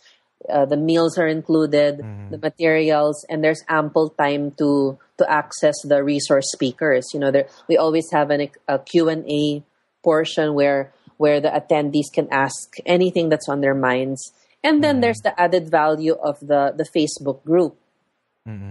Uh, 0.48 0.66
the 0.66 0.76
meals 0.76 1.18
are 1.18 1.28
included, 1.28 2.02
the 2.30 2.38
materials, 2.38 3.24
and 3.30 3.44
there's 3.44 3.62
ample 3.68 4.10
time 4.10 4.50
to 4.58 4.98
to 5.18 5.24
access 5.30 5.74
the 5.84 6.02
resource 6.02 6.50
speakers. 6.50 7.06
You 7.14 7.20
know, 7.20 7.30
there 7.30 7.46
we 7.68 7.76
always 7.76 8.10
have 8.10 8.30
an, 8.30 8.50
a 8.66 8.78
Q 8.78 9.08
and 9.08 9.22
A 9.30 9.62
portion 10.02 10.54
where 10.54 10.90
where 11.16 11.38
the 11.38 11.50
attendees 11.50 12.10
can 12.12 12.26
ask 12.32 12.74
anything 12.84 13.28
that's 13.28 13.48
on 13.48 13.62
their 13.62 13.74
minds, 13.74 14.34
and 14.64 14.82
then 14.82 14.98
there's 14.98 15.22
the 15.22 15.30
added 15.38 15.70
value 15.70 16.18
of 16.18 16.40
the 16.40 16.74
the 16.74 16.82
Facebook 16.82 17.44
group. 17.46 17.78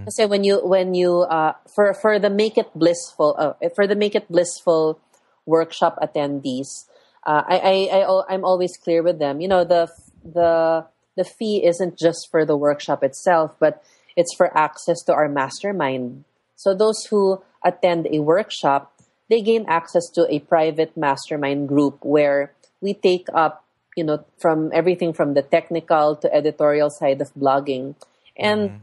Kasi 0.04 0.28
when 0.28 0.44
you 0.44 0.60
when 0.60 0.92
you 0.92 1.24
uh, 1.32 1.56
for 1.72 1.96
for 1.96 2.20
the 2.20 2.30
make 2.30 2.60
it 2.60 2.68
blissful 2.76 3.36
uh, 3.40 3.56
for 3.72 3.88
the 3.88 3.96
make 3.96 4.16
it 4.20 4.28
blissful 4.28 5.00
workshop 5.48 5.96
attendees, 6.04 6.92
uh, 7.24 7.48
I, 7.48 7.56
I 7.64 8.04
I 8.04 8.24
I'm 8.28 8.44
always 8.44 8.76
clear 8.76 9.00
with 9.00 9.24
them. 9.24 9.40
You 9.40 9.48
know 9.48 9.64
the 9.64 9.88
the 10.28 10.84
the 11.16 11.24
fee 11.24 11.66
isn't 11.66 11.98
just 11.98 12.30
for 12.32 12.46
the 12.46 12.58
workshop 12.58 13.04
itself, 13.04 13.56
but 13.60 13.84
it's 14.16 14.34
for 14.36 14.56
access 14.58 15.02
to 15.04 15.14
our 15.14 15.30
mastermind. 15.30 16.24
So 16.56 16.74
those 16.74 17.06
who 17.06 17.42
attend 17.64 18.08
a 18.12 18.20
workshop, 18.20 18.94
they 19.30 19.42
gain 19.42 19.66
access 19.68 20.10
to 20.16 20.28
a 20.30 20.40
private 20.40 20.96
mastermind 20.96 21.68
group 21.68 22.00
where 22.02 22.54
we 22.82 22.94
take 22.94 23.28
up 23.34 23.66
you 23.98 24.04
know 24.06 24.24
from 24.40 24.72
everything 24.74 25.12
from 25.12 25.34
the 25.34 25.42
technical 25.42 26.16
to 26.16 26.34
editorial 26.34 26.90
side 26.90 27.20
of 27.20 27.34
blogging 27.34 27.96
and 28.38 28.82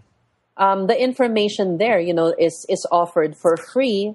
um, 0.59 0.89
the 0.89 1.01
information 1.01 1.79
there, 1.79 2.01
you 2.01 2.13
know, 2.13 2.35
is 2.37 2.67
is 2.69 2.87
offered 2.91 3.37
for 3.37 3.57
free 3.57 4.15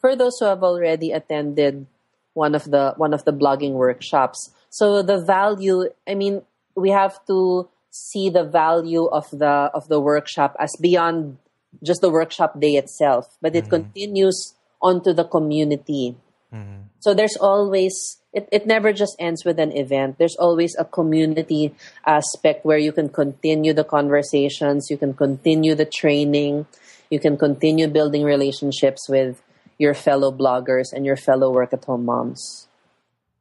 for 0.00 0.16
those 0.16 0.38
who 0.40 0.46
have 0.46 0.64
already 0.64 1.12
attended 1.12 1.86
one 2.34 2.54
of 2.54 2.64
the 2.64 2.94
one 2.96 3.12
of 3.12 3.24
the 3.24 3.32
blogging 3.32 3.72
workshops. 3.72 4.50
So 4.70 5.02
the 5.02 5.20
value, 5.20 5.90
I 6.08 6.14
mean, 6.14 6.42
we 6.74 6.90
have 6.90 7.24
to 7.26 7.68
see 7.90 8.30
the 8.30 8.44
value 8.44 9.04
of 9.06 9.28
the 9.30 9.70
of 9.74 9.88
the 9.88 10.00
workshop 10.00 10.56
as 10.58 10.72
beyond 10.80 11.38
just 11.82 12.00
the 12.00 12.10
workshop 12.10 12.60
day 12.60 12.76
itself, 12.76 13.36
but 13.40 13.54
it 13.54 13.64
mm-hmm. 13.64 13.82
continues 13.82 14.54
onto 14.80 15.12
the 15.12 15.24
community. 15.24 16.16
Mm-hmm. 16.52 16.88
So 17.00 17.14
there's 17.14 17.36
always 17.36 18.18
it, 18.32 18.48
it 18.50 18.66
never 18.66 18.92
just 18.92 19.16
ends 19.18 19.44
with 19.44 19.58
an 19.58 19.76
event. 19.76 20.18
There's 20.18 20.36
always 20.36 20.74
a 20.78 20.84
community 20.84 21.74
aspect 22.06 22.64
where 22.64 22.78
you 22.78 22.92
can 22.92 23.08
continue 23.08 23.72
the 23.72 23.84
conversations, 23.84 24.88
you 24.90 24.96
can 24.96 25.12
continue 25.14 25.74
the 25.74 25.84
training, 25.84 26.66
you 27.10 27.20
can 27.20 27.36
continue 27.36 27.88
building 27.88 28.24
relationships 28.24 29.08
with 29.08 29.42
your 29.78 29.94
fellow 29.94 30.32
bloggers 30.32 30.92
and 30.92 31.04
your 31.04 31.16
fellow 31.16 31.50
work 31.50 31.72
at 31.72 31.84
home 31.84 32.04
moms. 32.04 32.68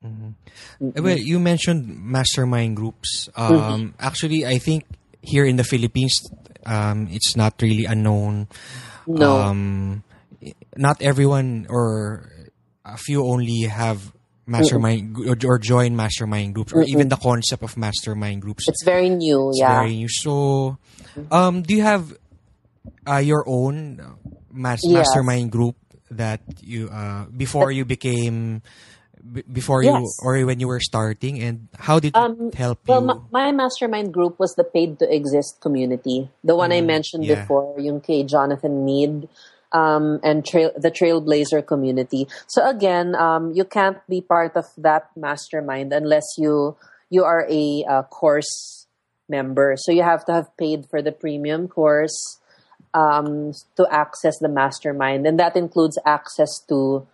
Uh, 0.03 0.09
Well, 0.79 1.17
you 1.17 1.39
mentioned 1.39 1.87
mastermind 2.01 2.75
groups. 2.75 3.29
Um, 3.35 3.93
Actually, 3.99 4.45
I 4.45 4.57
think 4.57 4.85
here 5.21 5.45
in 5.45 5.55
the 5.57 5.63
Philippines, 5.63 6.17
um, 6.65 7.07
it's 7.11 7.35
not 7.35 7.61
really 7.61 7.85
unknown. 7.85 8.47
No. 9.07 9.37
Um, 9.37 10.03
not 10.75 11.01
everyone 11.01 11.67
or 11.69 12.29
a 12.85 12.97
few 12.97 13.23
only 13.25 13.61
have 13.69 14.11
mastermind 14.47 15.15
or, 15.17 15.37
or 15.45 15.57
join 15.59 15.95
mastermind 15.95 16.55
groups 16.55 16.73
or 16.73 16.81
even 16.83 17.09
the 17.09 17.15
concept 17.15 17.61
of 17.63 17.77
mastermind 17.77 18.41
groups. 18.41 18.67
It's 18.67 18.83
very 18.83 19.09
new, 19.09 19.49
It's 19.49 19.59
yeah. 19.59 19.79
very 19.79 19.95
new. 19.95 20.09
So, 20.09 20.77
um, 21.29 21.61
do 21.61 21.75
you 21.75 21.83
have 21.83 22.17
uh, 23.07 23.17
your 23.21 23.43
own 23.47 24.01
mas- 24.51 24.81
Yes. 24.83 25.05
mastermind 25.05 25.51
group 25.51 25.75
that 26.09 26.41
you 26.61 26.89
uh, 26.89 27.25
before 27.25 27.71
you 27.71 27.85
became 27.85 28.61
b- 29.22 29.43
before 29.45 29.84
you 29.84 29.93
Yes. 29.93 30.19
or 30.22 30.38
when 30.45 30.59
you 30.59 30.67
were 30.67 30.80
starting 30.82 31.39
and 31.39 31.67
how 31.78 31.99
did 31.99 32.15
it 32.15 32.55
help 32.55 32.80
Well, 32.88 33.01
you? 33.01 33.07
ma- 33.07 33.22
my 33.32 33.51
mastermind 33.51 34.13
group 34.13 34.39
was 34.39 34.53
the 34.55 34.63
paid 34.63 34.99
to 34.99 35.05
exist 35.07 35.61
community. 35.61 36.30
The 36.43 36.55
one 36.55 36.72
I 36.72 36.82
mentioned 36.82 37.26
yeah. 37.26 37.41
before, 37.41 37.80
yung 37.80 38.01
kay 38.01 38.24
Jonathan 38.24 38.86
Mead, 38.86 39.30
um, 39.72 40.19
and 40.24 40.45
trail, 40.45 40.72
the 40.76 40.91
Trailblazer 40.91 41.65
community. 41.65 42.28
So 42.47 42.67
again, 42.67 43.15
um, 43.15 43.51
you 43.53 43.63
can't 43.63 43.97
be 44.09 44.22
part 44.22 44.55
of 44.57 44.65
that 44.78 45.09
mastermind 45.15 45.93
unless 45.93 46.26
you 46.38 46.76
you 47.09 47.24
are 47.24 47.47
a 47.49 47.84
uh, 47.88 48.03
course 48.03 48.88
member. 49.28 49.76
So 49.78 49.91
you 49.91 50.03
have 50.03 50.26
to 50.26 50.34
have 50.34 50.55
paid 50.57 50.88
for 50.89 51.01
the 51.01 51.11
premium 51.11 51.67
course 51.67 52.39
um, 52.93 53.53
to 53.78 53.88
access 53.91 54.39
the 54.39 54.49
mastermind, 54.49 55.26
and 55.26 55.39
that 55.39 55.55
includes 55.55 55.97
access 56.05 56.59
to 56.67 57.07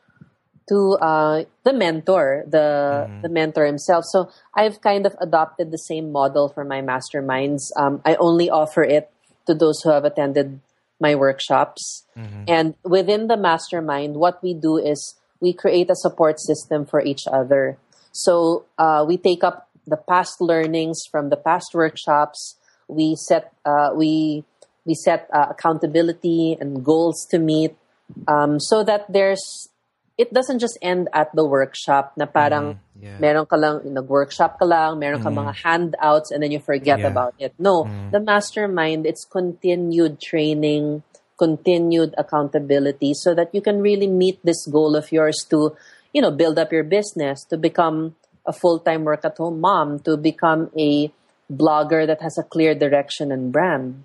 to 0.69 0.97
uh, 0.99 1.43
the 1.63 1.73
mentor, 1.73 2.43
the 2.47 3.09
the 3.21 3.29
mentor 3.29 3.65
himself. 3.65 4.05
So 4.05 4.29
I've 4.53 4.81
kind 4.81 5.05
of 5.05 5.15
adopted 5.19 5.71
the 5.71 5.77
same 5.77 6.11
model 6.11 6.49
for 6.49 6.63
my 6.63 6.81
masterminds. 6.81 7.71
Um, 7.75 8.01
I 8.05 8.15
only 8.15 8.49
offer 8.49 8.83
it 8.83 9.09
to 9.47 9.53
those 9.53 9.81
who 9.81 9.91
have 9.91 10.03
attended 10.03 10.59
my 10.99 11.15
workshops, 11.15 12.03
and 12.47 12.75
within 12.83 13.27
the 13.27 13.37
mastermind, 13.37 14.17
what 14.17 14.43
we 14.43 14.53
do 14.53 14.77
is 14.77 15.15
we 15.39 15.53
create 15.53 15.89
a 15.89 15.95
support 15.95 16.39
system 16.39 16.85
for 16.85 17.01
each 17.01 17.27
other. 17.31 17.77
So 18.11 18.65
uh, 18.77 19.05
we 19.07 19.17
take 19.17 19.43
up 19.43 19.69
the 19.85 19.97
past 19.97 20.41
learnings 20.41 21.05
from 21.09 21.29
the 21.29 21.37
past 21.37 21.73
workshops. 21.73 22.57
We 22.87 23.15
set 23.15 23.53
uh, 23.63 23.91
we 23.95 24.43
we 24.85 24.95
set 24.95 25.29
uh, 25.31 25.47
accountability 25.51 26.57
and 26.59 26.83
goals 26.83 27.27
to 27.31 27.39
meet 27.39 27.75
um, 28.27 28.59
so 28.59 28.83
that 28.83 29.11
there's 29.11 29.69
it 30.17 30.33
doesn't 30.33 30.59
just 30.59 30.77
end 30.81 31.07
at 31.13 31.29
the 31.37 31.45
workshop 31.45 32.17
na 32.17 32.25
parang 32.25 32.81
mm-hmm. 32.81 33.03
yeah. 33.05 33.17
meron 33.21 33.45
ka 33.45 33.55
lang 33.55 33.85
nag-workshop 33.85 34.57
ka 34.57 34.65
lang 34.65 34.97
meron 34.97 35.21
ka 35.21 35.29
mm-hmm. 35.29 35.45
mga 35.45 35.53
handouts 35.61 36.33
and 36.33 36.41
then 36.41 36.51
you 36.51 36.59
forget 36.59 36.99
Yeah. 36.99 37.13
about 37.13 37.37
it. 37.37 37.53
No 37.61 37.85
mm-hmm. 37.85 38.09
the 38.11 38.19
mastermind 38.19 39.05
it's 39.05 39.23
continued 39.23 40.17
training 40.17 41.05
continued 41.37 42.17
accountability 42.17 43.13
so 43.13 43.37
that 43.37 43.53
you 43.53 43.61
can 43.61 43.77
really 43.79 44.09
meet 44.09 44.41
this 44.41 44.65
goal 44.65 44.97
of 44.97 45.13
yours 45.13 45.37
to 45.53 45.77
you 46.11 46.21
know 46.21 46.33
build 46.33 46.57
up 46.57 46.73
your 46.73 46.83
business 46.83 47.45
to 47.45 47.55
become 47.55 48.17
a 48.41 48.53
full-time 48.53 49.05
work 49.05 49.21
at 49.21 49.37
home 49.37 49.61
mom 49.61 50.01
to 50.01 50.17
become 50.17 50.73
a 50.73 51.13
blogger 51.51 52.07
that 52.07 52.21
has 52.25 52.37
a 52.37 52.43
clear 52.43 52.73
direction 52.73 53.31
and 53.31 53.51
brand. 53.51 54.03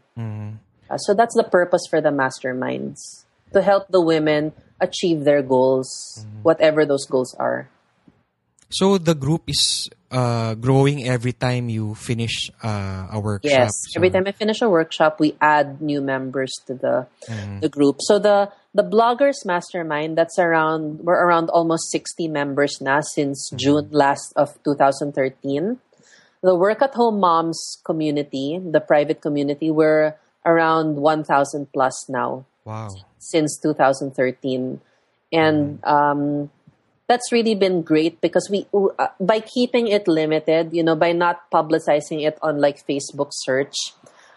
Uh, 0.93 0.98
so 0.98 1.14
that's 1.14 1.34
the 1.34 1.47
purpose 1.47 1.82
for 1.89 2.01
the 2.01 2.10
masterminds 2.10 3.24
to 3.52 3.62
help 3.62 3.89
the 3.89 4.01
women 4.01 4.52
achieve 4.82 5.22
their 5.24 5.40
goals, 5.40 6.26
whatever 6.42 6.84
those 6.84 7.06
goals 7.06 7.32
are. 7.38 7.70
So 8.68 8.96
the 8.98 9.14
group 9.14 9.42
is 9.46 9.88
uh, 10.10 10.54
growing 10.56 11.04
every 11.06 11.32
time 11.32 11.68
you 11.68 11.94
finish 11.94 12.50
uh, 12.64 13.06
a 13.12 13.20
workshop. 13.20 13.50
Yes, 13.52 13.70
So- 13.92 14.00
every 14.00 14.10
time 14.10 14.24
I 14.26 14.32
finish 14.32 14.60
a 14.60 14.68
workshop, 14.68 15.20
we 15.20 15.36
add 15.40 15.80
new 15.80 16.00
members 16.00 16.50
to 16.66 16.74
the 16.74 17.06
the 17.60 17.68
group. 17.68 18.00
So 18.00 18.18
the 18.18 18.48
the 18.72 18.82
bloggers 18.82 19.44
mastermind 19.44 20.16
that's 20.16 20.38
around 20.40 21.04
we're 21.04 21.20
around 21.20 21.52
almost 21.52 21.92
60 21.92 22.28
members 22.28 22.80
now 22.80 23.00
since 23.04 23.52
June 23.56 23.88
last 23.92 24.32
of 24.36 24.56
2013. 24.64 25.76
The 26.42 26.56
work 26.56 26.80
at 26.82 26.94
home 26.96 27.20
moms 27.20 27.60
community, 27.84 28.59
the 28.59 28.80
private 28.80 29.20
community, 29.20 29.70
we're 29.70 30.16
around 30.44 30.96
1,000 30.96 31.70
plus 31.72 32.09
now 32.09 32.44
Wow. 32.64 32.88
Since 33.23 33.59
2013 33.62 34.81
and 35.32 35.78
um, 35.85 36.51
that's 37.07 37.31
really 37.31 37.55
been 37.55 37.82
great 37.82 38.20
because 38.20 38.49
we 38.51 38.66
uh, 38.74 39.09
by 39.20 39.39
keeping 39.39 39.86
it 39.86 40.09
limited 40.09 40.74
you 40.74 40.82
know 40.82 40.97
by 40.97 41.12
not 41.12 41.49
publicizing 41.51 42.27
it 42.27 42.36
on 42.43 42.59
like 42.59 42.82
facebook 42.86 43.31
search 43.31 43.94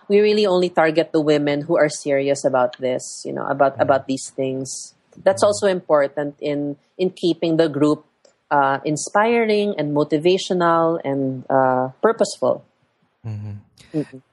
we 0.07 0.20
really 0.20 0.45
only 0.45 0.70
target 0.70 1.12
the 1.12 1.22
women 1.22 1.62
who 1.62 1.78
are 1.78 1.90
serious 1.90 2.45
about 2.45 2.78
this 2.78 3.24
you 3.26 3.34
know 3.34 3.45
about 3.45 3.80
about 3.82 4.07
these 4.07 4.32
things. 4.36 4.94
That's 5.24 5.44
also 5.44 5.68
important 5.68 6.36
in 6.40 6.78
in 6.98 7.10
keeping 7.10 7.57
the 7.57 7.70
group 7.70 8.06
uh, 8.52 8.80
inspiring 8.86 9.76
and 9.78 9.95
motivational 9.95 10.99
and 11.03 11.45
uh, 11.49 11.90
purposeful. 12.02 12.66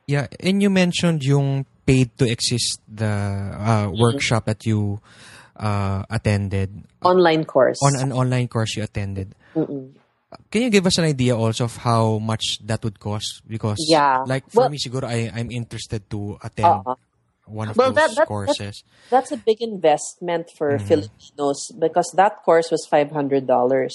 Yeah, 0.06 0.26
and 0.40 0.60
you 0.60 0.68
mentioned 0.68 1.24
yung 1.24 1.64
paid 1.86 2.16
to 2.18 2.28
exist 2.30 2.80
the 2.88 3.06
uh, 3.06 3.90
workshop 3.92 4.44
that 4.46 4.64
you 4.66 5.00
uh, 5.56 6.02
attended 6.10 6.70
online 7.02 7.44
course 7.44 7.78
on 7.82 7.94
an 8.00 8.12
online 8.12 8.48
course 8.48 8.76
you 8.76 8.82
attended. 8.82 9.34
Can 10.50 10.62
you 10.62 10.70
give 10.70 10.86
us 10.86 10.96
an 10.96 11.04
idea 11.04 11.36
also 11.36 11.64
of 11.68 11.76
how 11.76 12.16
much 12.18 12.58
that 12.64 12.82
would 12.84 12.98
cost? 12.98 13.42
Because 13.46 13.76
Yeah. 13.84 14.24
like 14.26 14.48
for 14.48 14.64
Well- 14.64 14.70
me, 14.70 14.78
siguro 14.78 15.04
I 15.04 15.28
I'm 15.28 15.50
interested 15.52 16.08
to 16.08 16.38
attend 16.42 16.80
Uh-uh. 16.88 16.96
one 17.44 17.68
of 17.68 17.76
Well, 17.76 17.92
those 17.92 18.16
that- 18.16 18.24
that- 18.24 18.28
courses. 18.32 18.80
that's 19.10 19.28
a 19.32 19.36
big 19.36 19.60
investment 19.60 20.48
for 20.56 20.78
Filipinos 20.78 21.68
because 21.76 22.14
that 22.16 22.40
course 22.48 22.70
was 22.72 22.86
five 22.88 23.10
hundred 23.12 23.44
dollars, 23.46 23.92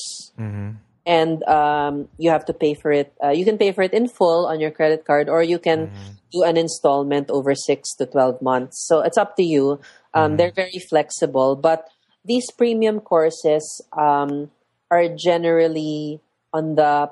and 1.07 1.41
um, 1.47 2.11
you 2.19 2.29
have 2.29 2.43
to 2.45 2.53
pay 2.53 2.75
for 2.75 2.91
it. 2.91 3.15
Uh, 3.23 3.31
you 3.31 3.47
can 3.47 3.57
pay 3.57 3.71
for 3.71 3.81
it 3.81 3.95
in 3.95 4.11
full 4.11 4.45
on 4.45 4.59
your 4.59 4.69
credit 4.69 5.07
card, 5.07 5.31
or 5.31 5.41
you 5.41 5.57
can 5.57 5.89
do 6.35 6.43
an 6.43 6.59
installment 6.59 7.31
over 7.31 7.55
six 7.55 7.95
to 7.95 8.05
twelve 8.05 8.43
months. 8.43 8.85
So 8.85 8.99
it's 8.99 9.17
up 9.17 9.39
to 9.39 9.43
you. 9.43 9.79
Um, 10.13 10.35
They're 10.35 10.51
very 10.51 10.83
flexible, 10.83 11.55
but 11.55 11.87
these 12.27 12.51
premium 12.51 12.99
courses 12.99 13.63
um, 13.95 14.51
are 14.91 15.07
generally 15.07 16.19
on 16.51 16.75
the 16.75 17.09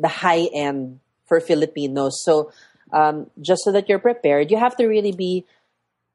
the 0.00 0.08
high 0.08 0.48
end 0.56 1.00
for 1.28 1.40
Filipinos. 1.40 2.24
So 2.24 2.50
um, 2.92 3.28
just 3.40 3.62
so 3.64 3.72
that 3.72 3.88
you're 3.88 4.00
prepared, 4.00 4.50
you 4.50 4.56
have 4.56 4.76
to 4.80 4.86
really 4.88 5.12
be 5.12 5.44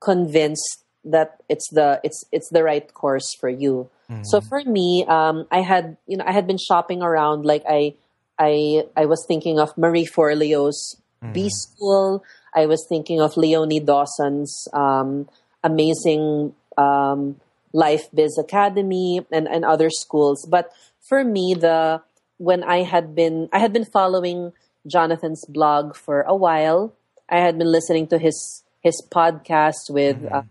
convinced 0.01 0.83
that 1.05 1.37
it's 1.47 1.69
the 1.69 2.01
it's 2.03 2.25
it's 2.31 2.49
the 2.49 2.63
right 2.63 2.89
course 2.93 3.35
for 3.37 3.49
you. 3.49 3.89
So 4.23 4.41
for 4.41 4.63
me, 4.63 5.05
um, 5.07 5.45
I 5.51 5.61
had 5.61 5.97
you 6.07 6.17
know 6.17 6.25
I 6.25 6.31
had 6.31 6.47
been 6.47 6.57
shopping 6.57 7.01
around 7.01 7.45
like 7.45 7.63
I 7.69 7.93
I 8.39 8.85
I 8.95 9.05
was 9.05 9.23
thinking 9.27 9.59
of 9.59 9.77
Marie 9.77 10.05
Forleo's 10.05 10.97
B 11.33 11.49
School. 11.49 12.23
I 12.55 12.65
was 12.65 12.85
thinking 12.89 13.21
of 13.21 13.37
Leonie 13.37 13.79
Dawson's 13.79 14.67
um, 14.73 15.29
amazing 15.63 16.55
um, 16.77 17.37
Life 17.73 18.09
Biz 18.13 18.37
Academy 18.39 19.25
and, 19.31 19.47
and 19.47 19.63
other 19.63 19.89
schools. 19.89 20.47
But 20.49 20.71
for 21.01 21.23
me, 21.23 21.53
the 21.53 22.01
when 22.37 22.63
I 22.63 22.83
had 22.83 23.13
been 23.13 23.49
I 23.53 23.59
had 23.59 23.73
been 23.73 23.85
following 23.85 24.53
Jonathan's 24.87 25.45
blog 25.45 25.95
for 25.95 26.21
a 26.21 26.35
while. 26.35 26.93
I 27.29 27.39
had 27.39 27.57
been 27.57 27.71
listening 27.71 28.07
to 28.07 28.17
his 28.17 28.63
his 28.81 29.05
podcast 29.11 29.89
with 29.89 30.25
uh, 30.31 30.43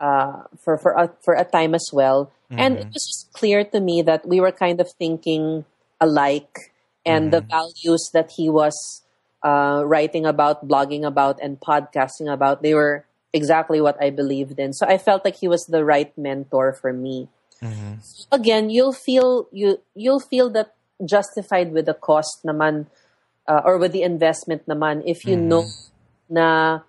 uh, 0.00 0.42
for 0.58 0.78
for 0.78 0.92
a, 0.92 1.10
for 1.20 1.34
a 1.34 1.44
time 1.44 1.74
as 1.74 1.90
well, 1.92 2.30
and 2.50 2.78
it 2.78 2.86
was 2.92 3.04
just 3.04 3.32
clear 3.32 3.64
to 3.64 3.80
me 3.80 4.02
that 4.02 4.26
we 4.26 4.40
were 4.40 4.52
kind 4.52 4.80
of 4.80 4.90
thinking 4.98 5.64
alike, 6.00 6.72
and 7.04 7.32
the 7.32 7.40
values 7.40 8.10
that 8.12 8.32
he 8.36 8.48
was 8.48 9.02
uh, 9.42 9.82
writing 9.84 10.26
about, 10.26 10.66
blogging 10.66 11.04
about, 11.04 11.38
and 11.42 11.60
podcasting 11.60 12.32
about, 12.32 12.62
they 12.62 12.74
were 12.74 13.04
exactly 13.32 13.80
what 13.80 13.96
I 14.00 14.10
believed 14.10 14.58
in. 14.58 14.72
So 14.72 14.86
I 14.86 14.98
felt 14.98 15.24
like 15.24 15.36
he 15.36 15.48
was 15.48 15.66
the 15.66 15.84
right 15.84 16.16
mentor 16.16 16.72
for 16.72 16.92
me. 16.92 17.28
Again, 18.30 18.70
you'll 18.70 18.94
feel 18.94 19.48
you 19.52 19.80
you'll 19.94 20.22
feel 20.22 20.48
that 20.50 20.74
justified 21.04 21.72
with 21.72 21.86
the 21.86 21.94
cost 21.94 22.44
naman 22.46 22.86
uh, 23.46 23.62
or 23.64 23.78
with 23.78 23.92
the 23.92 24.02
investment 24.02 24.66
naman 24.66 25.02
if 25.06 25.26
you 25.26 25.36
know 25.36 25.66
na 26.28 26.80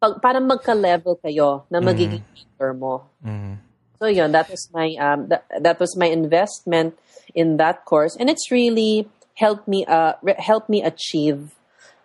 pag, 0.00 0.20
parang 0.22 0.48
magka-level 0.48 1.20
kayo 1.22 1.64
na 1.70 1.80
magiging 1.80 2.24
mentor 2.24 2.72
mo. 2.74 2.94
So 4.00 4.08
yun, 4.08 4.32
that 4.32 4.48
was 4.48 4.64
my 4.72 4.96
um 4.96 5.28
that, 5.28 5.44
that 5.60 5.76
was 5.78 5.92
my 5.96 6.08
investment 6.08 6.96
in 7.36 7.60
that 7.60 7.84
course 7.84 8.16
and 8.16 8.32
it's 8.32 8.48
really 8.50 9.04
helped 9.36 9.68
me 9.68 9.84
uh 9.84 10.16
re- 10.24 10.40
helped 10.40 10.72
me 10.72 10.80
achieve 10.82 11.52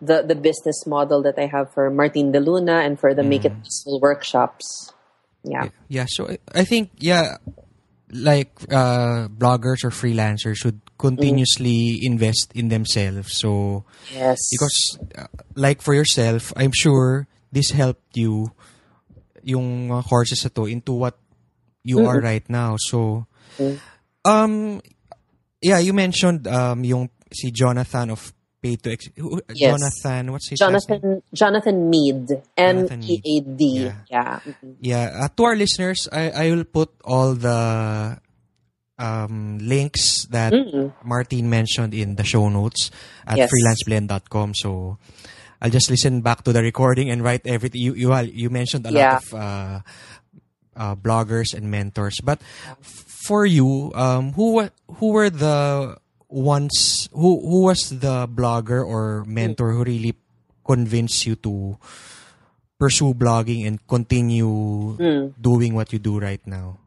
the 0.04 0.20
the 0.20 0.36
business 0.36 0.84
model 0.86 1.24
that 1.24 1.40
I 1.40 1.48
have 1.48 1.72
for 1.72 1.88
Martin 1.88 2.32
De 2.32 2.40
Luna 2.40 2.84
and 2.84 3.00
for 3.00 3.16
the 3.16 3.24
Make 3.24 3.48
It 3.48 3.56
Peaceful 3.64 3.96
workshops. 3.98 4.92
Yeah. 5.40 5.72
Yeah, 5.88 6.04
so 6.04 6.28
I- 6.28 6.42
I 6.52 6.64
think 6.68 6.92
yeah, 7.00 7.40
like 8.12 8.52
uh, 8.68 9.32
bloggers 9.32 9.80
or 9.82 9.90
freelancers 9.90 10.60
should 10.60 10.80
continuously 11.00 11.96
invest 12.04 12.52
in 12.54 12.68
themselves. 12.68 13.40
So 13.40 13.84
Yes. 14.12 14.36
because 14.52 14.76
uh, 15.16 15.32
like 15.56 15.80
for 15.80 15.94
yourself, 15.96 16.52
I'm 16.60 16.72
sure 16.76 17.26
this 17.52 17.70
helped 17.70 18.16
you 18.16 18.50
yung 19.42 19.90
uh, 19.90 20.02
courses 20.02 20.42
na 20.44 20.50
to 20.50 20.66
into 20.66 20.92
what 20.92 21.16
you 21.86 22.02
are 22.06 22.18
right 22.20 22.44
now. 22.50 22.74
So 22.78 23.26
um 24.24 24.80
yeah, 25.62 25.78
you 25.78 25.92
mentioned 25.94 26.46
um 26.48 26.82
yung 26.84 27.10
si 27.32 27.50
Jonathan 27.50 28.10
of 28.10 28.32
Pay 28.62 28.74
to 28.82 28.90
Ex- 28.92 29.12
Yes. 29.54 29.70
Jonathan, 29.78 30.32
what's 30.32 30.48
his? 30.48 30.58
Jonathan 30.58 31.22
Jonathan 31.32 31.76
Mead. 31.90 32.42
M 32.56 32.88
Jonathan 32.88 33.00
E 33.04 33.14
A 33.22 33.34
D. 33.44 33.62
Mead. 33.84 33.94
Yeah. 34.10 34.40
Mhm. 34.42 34.74
Yeah, 34.80 35.04
uh, 35.22 35.28
to 35.36 35.40
our 35.44 35.56
listeners, 35.56 36.08
I, 36.10 36.30
I 36.30 36.44
will 36.50 36.64
put 36.64 36.90
all 37.04 37.34
the 37.34 38.18
um, 38.98 39.58
links 39.60 40.24
that 40.32 40.52
Martine 41.04 41.50
mentioned 41.50 41.92
in 41.94 42.16
the 42.16 42.24
show 42.24 42.48
notes 42.48 42.90
at 43.28 43.36
Yes. 43.36 43.50
freelanceblend.com. 43.52 44.54
So 44.56 44.96
I'll 45.60 45.70
just 45.70 45.90
listen 45.90 46.20
back 46.20 46.44
to 46.44 46.52
the 46.52 46.62
recording 46.62 47.10
and 47.10 47.22
write 47.22 47.46
everything. 47.46 47.80
You 47.80 47.94
you, 47.94 48.14
you 48.30 48.50
mentioned 48.50 48.86
a 48.86 48.90
lot 48.90 49.22
of 49.22 49.34
uh, 49.34 49.80
uh, 50.76 50.94
bloggers 50.96 51.54
and 51.54 51.70
mentors, 51.70 52.20
but 52.20 52.42
for 53.26 53.46
you, 53.46 53.92
um, 53.94 54.32
who 54.32 54.68
who 55.00 55.12
were 55.12 55.30
the 55.30 55.96
ones 56.28 57.08
who 57.12 57.40
who 57.40 57.64
was 57.64 57.88
the 57.90 58.28
blogger 58.28 58.84
or 58.84 59.24
mentor 59.24 59.72
who 59.72 59.84
really 59.84 60.14
convinced 60.64 61.26
you 61.26 61.36
to 61.36 61.78
pursue 62.78 63.14
blogging 63.14 63.66
and 63.66 63.80
continue 63.88 65.32
doing 65.40 65.74
what 65.74 65.92
you 65.92 65.98
do 65.98 66.18
right 66.20 66.44
now? 66.46 66.78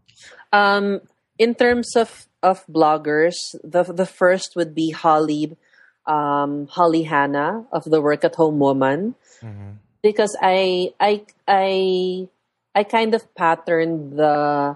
Um, 0.52 1.02
in 1.38 1.56
terms 1.56 1.96
of, 1.96 2.28
of 2.44 2.66
bloggers, 2.68 3.36
the 3.64 3.84
the 3.84 4.06
first 4.06 4.56
would 4.56 4.76
be 4.76 4.92
Holly, 4.92 5.58
um, 6.10 6.66
Holly 6.68 7.04
Hanna 7.06 7.66
of 7.72 7.86
the 7.86 8.02
Work 8.02 8.26
at 8.26 8.34
Home 8.36 8.58
Woman, 8.58 9.14
because 10.02 10.36
I 10.42 10.92
I 11.00 11.22
I 11.48 12.28
I 12.74 12.84
kind 12.84 13.14
of 13.14 13.24
patterned 13.36 14.18
the 14.18 14.76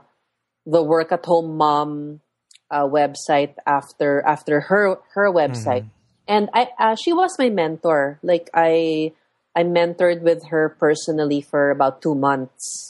the 0.66 0.84
Work 0.84 1.12
at 1.12 1.26
Home 1.26 1.58
Mom 1.58 2.22
uh, 2.70 2.86
website 2.86 3.56
after 3.66 4.22
after 4.22 4.62
her 4.70 5.02
her 5.18 5.28
website, 5.34 5.90
and 6.30 6.50
I 6.54 6.70
uh, 6.80 6.96
she 6.96 7.12
was 7.12 7.36
my 7.40 7.50
mentor. 7.50 8.20
Like 8.22 8.50
I 8.54 9.12
I 9.56 9.64
mentored 9.64 10.22
with 10.22 10.48
her 10.54 10.70
personally 10.80 11.42
for 11.42 11.72
about 11.72 12.02
two 12.02 12.16
months. 12.16 12.90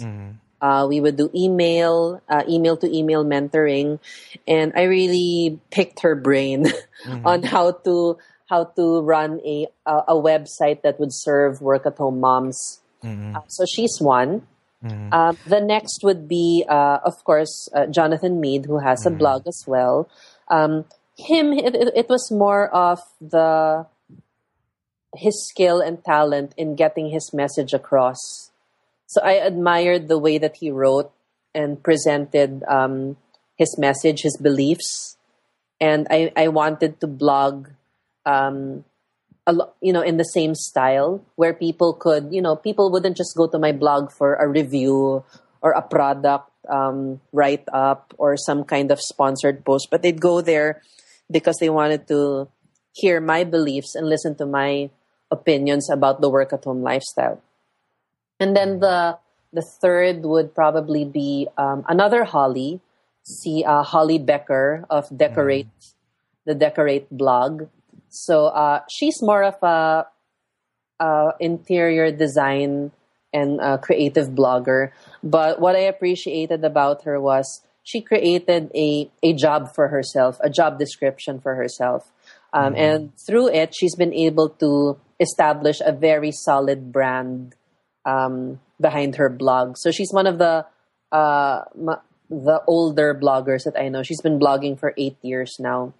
Uh, 0.64 0.88
we 0.88 1.02
would 1.02 1.18
do 1.20 1.28
email, 1.36 2.22
uh, 2.30 2.44
email 2.48 2.78
to 2.80 2.88
email 2.88 3.26
mentoring, 3.26 3.99
and 4.48 4.72
I 4.80 4.84
really 4.88 5.60
picked 5.72 5.99
her 6.07 6.15
brain 6.15 6.72
on 7.26 7.44
how 7.44 7.72
to 7.84 8.15
how 8.49 8.65
to 8.76 9.02
run 9.02 9.40
a 9.45 9.68
a, 9.86 9.95
a 10.10 10.15
website 10.15 10.82
that 10.84 10.99
would 10.99 11.14
serve 11.14 11.61
work 11.61 11.86
at 11.86 11.98
home 11.98 12.20
moms. 12.20 12.82
Uh, 13.36 13.41
so 13.48 13.65
she's 13.65 13.98
one. 13.99 14.48
Um, 15.14 15.38
the 15.48 15.61
next 15.61 16.03
would 16.03 16.28
be, 16.28 16.65
uh, 16.68 16.99
of 17.06 17.24
course, 17.24 17.70
uh, 17.74 17.86
Jonathan 17.88 18.41
Mead, 18.41 18.65
who 18.65 18.80
has 18.80 19.06
a 19.06 19.11
blog 19.11 19.48
as 19.48 19.64
well. 19.65 20.10
Um, 20.49 20.84
him, 21.18 21.53
it, 21.53 21.74
it, 21.74 21.94
it 21.95 22.10
was 22.10 22.30
more 22.32 22.68
of 22.68 22.99
the 23.22 23.86
his 25.15 25.48
skill 25.48 25.80
and 25.80 26.03
talent 26.03 26.53
in 26.57 26.76
getting 26.76 27.10
his 27.10 27.32
message 27.34 27.72
across. 27.72 28.52
So 29.06 29.22
I 29.22 29.34
admired 29.34 30.07
the 30.07 30.18
way 30.18 30.38
that 30.40 30.57
he 30.57 30.72
wrote 30.72 31.11
and 31.53 31.82
presented 31.82 32.64
um, 32.68 33.15
his 33.56 33.78
message, 33.78 34.24
his 34.24 34.38
beliefs, 34.41 35.18
and 35.80 36.07
I, 36.10 36.32
I 36.36 36.48
wanted 36.48 36.99
to 37.02 37.07
blog, 37.07 37.68
um, 38.26 38.84
a 39.45 39.54
lo- 39.54 39.74
you 39.82 39.91
know, 39.91 40.02
in 40.02 40.18
the 40.18 40.24
same 40.26 40.56
style 40.56 41.24
where 41.36 41.54
people 41.54 41.94
could, 41.94 42.30
you 42.32 42.41
know, 42.41 42.56
people 42.56 42.91
wouldn't 42.91 43.18
just 43.18 43.36
go 43.36 43.48
to 43.48 43.60
my 43.60 43.72
blog 43.72 44.12
for 44.12 44.36
a 44.36 44.48
review 44.48 45.24
or 45.62 45.72
a 45.72 45.82
product 45.82 46.50
um, 46.70 47.20
write 47.32 47.68
up 47.74 48.14
or 48.18 48.38
some 48.38 48.64
kind 48.64 48.91
of 48.91 49.00
sponsored 49.00 49.66
post, 49.66 49.88
but 49.91 50.02
they'd 50.02 50.22
go 50.22 50.41
there 50.41 50.82
because 51.30 51.58
they 51.60 51.70
wanted 51.70 52.08
to 52.08 52.48
hear 52.94 53.20
my 53.20 53.44
beliefs 53.44 53.95
and 53.95 54.08
listen 54.08 54.36
to 54.36 54.45
my 54.45 54.90
opinions 55.32 55.90
about 55.90 56.22
the 56.22 56.30
work 56.30 56.54
at 56.54 56.64
home 56.64 56.82
lifestyle. 56.82 57.41
And 58.40 58.56
then 58.56 58.80
the 58.80 59.18
the 59.54 59.62
third 59.82 60.26
would 60.26 60.56
probably 60.56 61.06
be 61.06 61.48
um, 61.58 61.86
another 61.88 62.24
Holly, 62.26 62.82
see 63.22 63.64
uh, 63.64 63.84
Holly 63.84 64.18
Becker 64.18 64.86
of 64.90 65.08
Decor8, 65.10 65.70
the 66.45 66.56
Decor8 66.56 67.06
blog. 67.12 67.70
So 68.14 68.48
uh, 68.48 68.81
she's 68.90 69.22
more 69.22 69.44
of 69.44 69.57
a, 69.64 70.06
a 70.99 71.34
interior 71.40 72.11
design 72.11 72.91
and 73.34 73.60
creative 73.81 74.30
blogger. 74.30 74.91
But 75.23 75.60
what 75.60 75.76
I 75.76 75.90
appreciated 75.90 76.64
about 76.64 77.03
her 77.03 77.19
was 77.19 77.61
she 77.81 77.99
created 78.02 78.72
a, 78.76 79.10
a 79.23 79.34
job 79.34 79.73
for 79.73 79.90
herself, 79.90 80.38
a 80.41 80.49
job 80.49 80.77
description 80.77 81.41
for 81.41 81.56
herself. 81.56 82.11
Um, 82.53 82.76
And 82.77 83.18
through 83.18 83.49
it, 83.49 83.73
she's 83.73 83.95
been 83.95 84.14
able 84.14 84.49
to 84.61 84.99
establish 85.19 85.81
a 85.81 85.91
very 85.91 86.31
solid 86.31 86.94
brand 86.94 87.56
um, 88.06 88.60
behind 88.80 89.15
her 89.15 89.27
blog. 89.30 89.77
So 89.77 89.90
she's 89.90 90.14
one 90.14 90.27
of 90.27 90.38
the 90.38 90.65
uh, 91.11 91.65
the 92.30 92.61
older 92.68 93.14
bloggers 93.14 93.65
that 93.65 93.77
I 93.77 93.90
know. 93.90 94.02
She's 94.03 94.22
been 94.22 94.40
blogging 94.40 94.80
for 94.80 94.94
eight 94.98 95.18
years 95.22 95.57
now. 95.60 95.94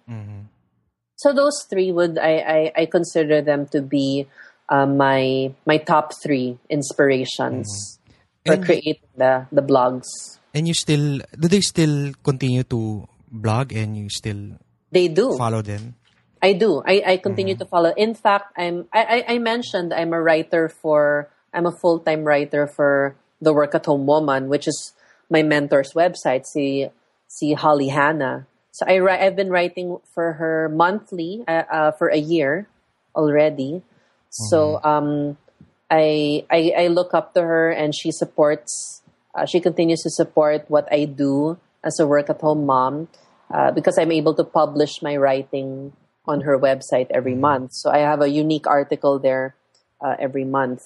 So 1.16 1.32
those 1.32 1.64
three 1.70 1.92
would 1.92 2.18
I, 2.18 2.72
I, 2.76 2.82
I 2.82 2.86
consider 2.86 3.40
them 3.42 3.66
to 3.68 3.80
be 3.82 4.26
uh, 4.68 4.86
my 4.86 5.52
my 5.66 5.78
top 5.78 6.12
three 6.22 6.58
inspirations 6.68 7.98
for 8.46 8.54
And- 8.54 8.64
creating 8.64 9.08
the 9.16 9.46
the 9.52 9.62
blogs. 9.62 10.08
And 10.54 10.68
you 10.68 10.74
still 10.74 11.18
do 11.38 11.48
they 11.48 11.60
still 11.60 12.14
continue 12.22 12.62
to 12.70 13.08
blog 13.30 13.72
and 13.74 13.96
you 13.98 14.06
still 14.08 14.54
They 14.94 15.08
do. 15.10 15.34
follow 15.36 15.62
them? 15.62 15.94
I 16.42 16.52
do. 16.54 16.82
I, 16.86 17.02
I 17.06 17.16
continue 17.16 17.56
to 17.56 17.64
follow. 17.66 17.90
In 17.96 18.14
fact, 18.14 18.52
I'm 18.56 18.86
I, 18.92 19.02
I, 19.26 19.34
I 19.34 19.36
mentioned 19.38 19.90
I'm 19.92 20.12
a 20.12 20.20
writer 20.22 20.68
for 20.68 21.26
I'm 21.52 21.66
a 21.66 21.72
full 21.74 21.98
time 21.98 22.22
writer 22.22 22.66
for 22.70 23.16
the 23.42 23.52
Work 23.52 23.74
at 23.74 23.86
Home 23.86 24.06
Woman, 24.06 24.46
which 24.48 24.68
is 24.68 24.92
my 25.30 25.42
mentor's 25.42 25.94
website. 25.94 26.46
See 26.46 26.86
see 27.26 27.54
Holly 27.54 27.88
Hanna. 27.90 28.46
So 28.74 28.82
I. 28.90 28.98
I've 28.98 29.38
been 29.38 29.54
writing 29.54 30.02
for 30.02 30.34
her 30.34 30.66
monthly 30.66 31.46
uh, 31.46 31.62
uh, 31.70 31.90
for 31.94 32.10
a 32.10 32.18
year 32.18 32.66
already. 33.14 33.86
So 34.34 34.82
um, 34.82 35.38
I, 35.86 36.42
I 36.50 36.74
I 36.76 36.86
look 36.90 37.14
up 37.14 37.38
to 37.38 37.42
her, 37.42 37.70
and 37.70 37.94
she 37.94 38.10
supports. 38.10 39.00
Uh, 39.30 39.46
she 39.46 39.62
continues 39.62 40.02
to 40.02 40.10
support 40.10 40.66
what 40.66 40.90
I 40.90 41.06
do 41.06 41.58
as 41.86 42.02
a 42.02 42.06
work 42.06 42.26
at 42.26 42.40
home 42.40 42.66
mom 42.66 43.06
uh, 43.46 43.70
because 43.70 43.94
I'm 43.94 44.10
able 44.10 44.34
to 44.34 44.44
publish 44.44 45.02
my 45.02 45.14
writing 45.16 45.94
on 46.26 46.42
her 46.42 46.58
website 46.58 47.06
every 47.14 47.34
month. 47.38 47.74
So 47.74 47.90
I 47.94 47.98
have 47.98 48.22
a 48.22 48.28
unique 48.28 48.66
article 48.66 49.18
there 49.18 49.54
uh, 50.02 50.16
every 50.18 50.44
month. 50.44 50.82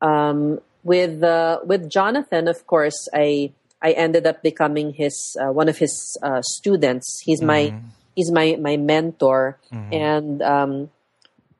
Um, 0.00 0.60
with 0.84 1.22
uh, 1.22 1.66
with 1.66 1.90
Jonathan, 1.90 2.46
of 2.46 2.66
course, 2.66 3.08
I 3.10 3.50
I 3.82 3.92
ended 3.92 4.26
up 4.26 4.42
becoming 4.42 4.92
his 4.92 5.36
uh, 5.40 5.52
one 5.52 5.68
of 5.68 5.78
his 5.78 6.16
uh, 6.22 6.40
students. 6.42 7.20
He's 7.24 7.42
my 7.42 7.74
he's 8.14 8.30
my 8.30 8.56
my 8.60 8.76
mentor, 8.76 9.58
and 9.92 10.40
um, 10.42 10.90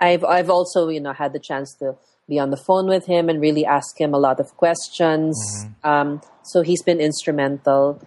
I've 0.01 0.25
I've 0.25 0.51
also 0.51 0.89
you 0.89 1.01
know 1.01 1.13
had 1.13 1.33
the 1.33 1.41
chance 1.41 1.75
to 1.81 1.97
be 2.29 2.39
on 2.39 2.51
the 2.51 2.57
phone 2.57 2.87
with 2.87 3.07
him 3.07 3.29
and 3.29 3.41
really 3.41 3.67
ask 3.67 4.01
him 4.01 4.15
a 4.15 4.19
lot 4.19 4.39
of 4.39 4.57
questions. 4.57 5.37
Um, 5.83 6.23
so 6.43 6.63
he's 6.63 6.83
been 6.83 7.01
instrumental. 7.01 8.01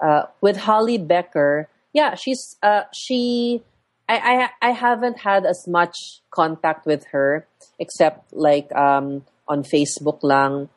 Uh, 0.00 0.24
with 0.40 0.56
Holly 0.58 0.98
Becker, 0.98 1.68
yeah, 1.92 2.14
she's 2.14 2.56
uh, 2.62 2.84
she. 2.92 3.62
I, 4.08 4.50
I 4.62 4.68
I 4.68 4.70
haven't 4.72 5.20
had 5.20 5.46
as 5.46 5.64
much 5.66 6.20
contact 6.30 6.84
with 6.84 7.06
her 7.12 7.46
except 7.78 8.32
like 8.34 8.70
um, 8.74 9.24
on 9.48 9.62
Facebook 9.62 10.20
lang. 10.22 10.68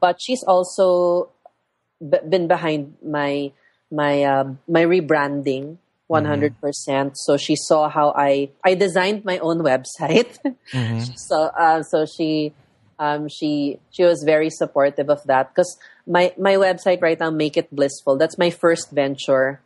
But 0.00 0.16
she's 0.22 0.42
also 0.44 1.28
been 2.00 2.48
behind 2.48 2.96
my 3.04 3.52
my 3.90 4.22
uh, 4.22 4.44
my 4.68 4.82
rebranding 4.84 5.78
100%. 6.10 7.12
So 7.14 7.36
she 7.36 7.54
saw 7.54 7.88
how 7.88 8.12
I 8.16 8.50
I 8.64 8.74
designed 8.74 9.24
my 9.24 9.38
own 9.38 9.58
website. 9.62 10.38
so 11.16 11.50
uh, 11.54 11.82
so 11.82 12.04
she 12.06 12.52
um, 12.98 13.28
she 13.28 13.78
she 13.90 14.04
was 14.04 14.22
very 14.24 14.50
supportive 14.50 15.08
of 15.08 15.22
that 15.24 15.54
because 15.54 15.78
my 16.06 16.34
my 16.36 16.54
website 16.54 17.00
right 17.00 17.18
now 17.18 17.30
make 17.30 17.56
it 17.56 17.74
blissful. 17.74 18.16
That's 18.16 18.36
my 18.38 18.50
first 18.50 18.90
venture 18.90 19.60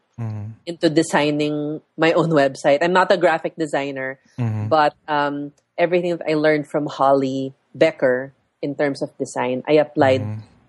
into 0.66 0.88
designing 0.90 1.80
my 1.98 2.12
own 2.12 2.30
website. 2.30 2.78
I'm 2.82 2.92
not 2.92 3.10
a 3.10 3.16
graphic 3.16 3.56
designer, 3.56 4.20
but 4.68 4.94
um, 5.08 5.52
everything 5.76 6.16
that 6.16 6.28
I 6.28 6.34
learned 6.34 6.68
from 6.68 6.86
Holly 6.86 7.52
Becker 7.74 8.32
in 8.62 8.76
terms 8.76 9.02
of 9.02 9.10
design, 9.18 9.64
I 9.66 9.72
applied 9.82 10.22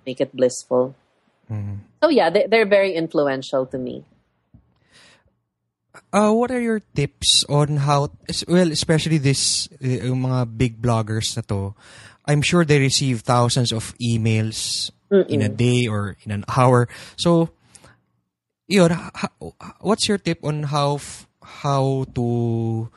make 0.06 0.20
it 0.22 0.36
blissful. 0.36 0.96
So 2.02 2.10
yeah, 2.10 2.30
they, 2.30 2.48
they're 2.50 2.66
very 2.66 2.94
influential 2.94 3.66
to 3.68 3.78
me. 3.78 4.06
Uh, 6.12 6.32
what 6.32 6.52
are 6.52 6.60
your 6.60 6.82
tips 6.94 7.44
on 7.48 7.78
how, 7.78 8.12
well, 8.48 8.72
especially 8.72 9.18
this, 9.18 9.68
uh, 9.82 10.12
mga 10.12 10.58
big 10.58 10.82
bloggers 10.82 11.36
na 11.36 11.44
to, 11.48 11.76
I'm 12.26 12.42
sure 12.42 12.66
they 12.66 12.80
receive 12.80 13.22
thousands 13.22 13.72
of 13.72 13.96
emails 14.00 14.92
in 15.30 15.42
a 15.42 15.50
day 15.50 15.88
or 15.88 16.18
in 16.24 16.32
an 16.32 16.44
hour. 16.48 16.88
So, 17.16 17.52
yun, 18.68 18.92
ha- 18.92 19.32
what's 19.80 20.08
your 20.08 20.18
tip 20.18 20.44
on 20.44 20.64
how, 20.64 21.00
how 21.44 22.06
to 22.16 22.90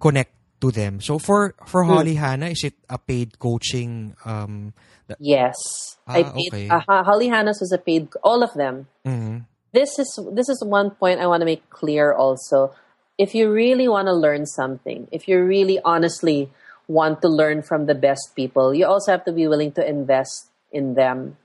connect 0.00 0.32
to 0.62 0.70
them? 0.70 1.00
So 1.02 1.18
for, 1.18 1.54
for 1.66 1.82
Holly 1.84 2.14
Hanna, 2.14 2.46
is 2.54 2.62
it 2.64 2.74
a 2.88 2.96
paid 2.96 3.38
coaching, 3.38 4.14
um, 4.24 4.72
that, 5.10 5.18
Yes, 5.20 5.58
I 6.06 6.22
Ah, 6.22 6.32
paid. 6.32 6.50
okay. 6.54 6.68
Uh, 6.70 7.02
Holly 7.04 7.28
Hanna's 7.28 7.58
was 7.60 7.72
a 7.74 7.78
paid. 7.78 8.08
All 8.22 8.42
of 8.42 8.54
them. 8.54 8.86
Mhm. 9.04 9.44
this 9.72 9.98
is 9.98 10.08
this 10.36 10.48
is 10.52 10.60
one 10.62 10.92
point 11.00 11.16
I 11.18 11.26
want 11.26 11.40
to 11.40 11.48
make 11.48 11.64
clear 11.72 12.12
also. 12.12 12.76
If 13.16 13.32
you 13.34 13.48
really 13.50 13.88
want 13.88 14.04
to 14.06 14.12
learn 14.12 14.44
something, 14.44 15.08
if 15.10 15.24
you 15.26 15.40
really 15.40 15.80
honestly 15.80 16.52
want 16.88 17.22
to 17.24 17.28
learn 17.28 17.62
from 17.64 17.86
the 17.88 17.94
best 17.96 18.36
people, 18.36 18.74
you 18.76 18.84
also 18.84 19.08
have 19.16 19.24
to 19.24 19.32
be 19.32 19.48
willing 19.48 19.72
to 19.72 19.82
invest 19.84 20.52
in 20.70 20.92
them. 20.94 21.36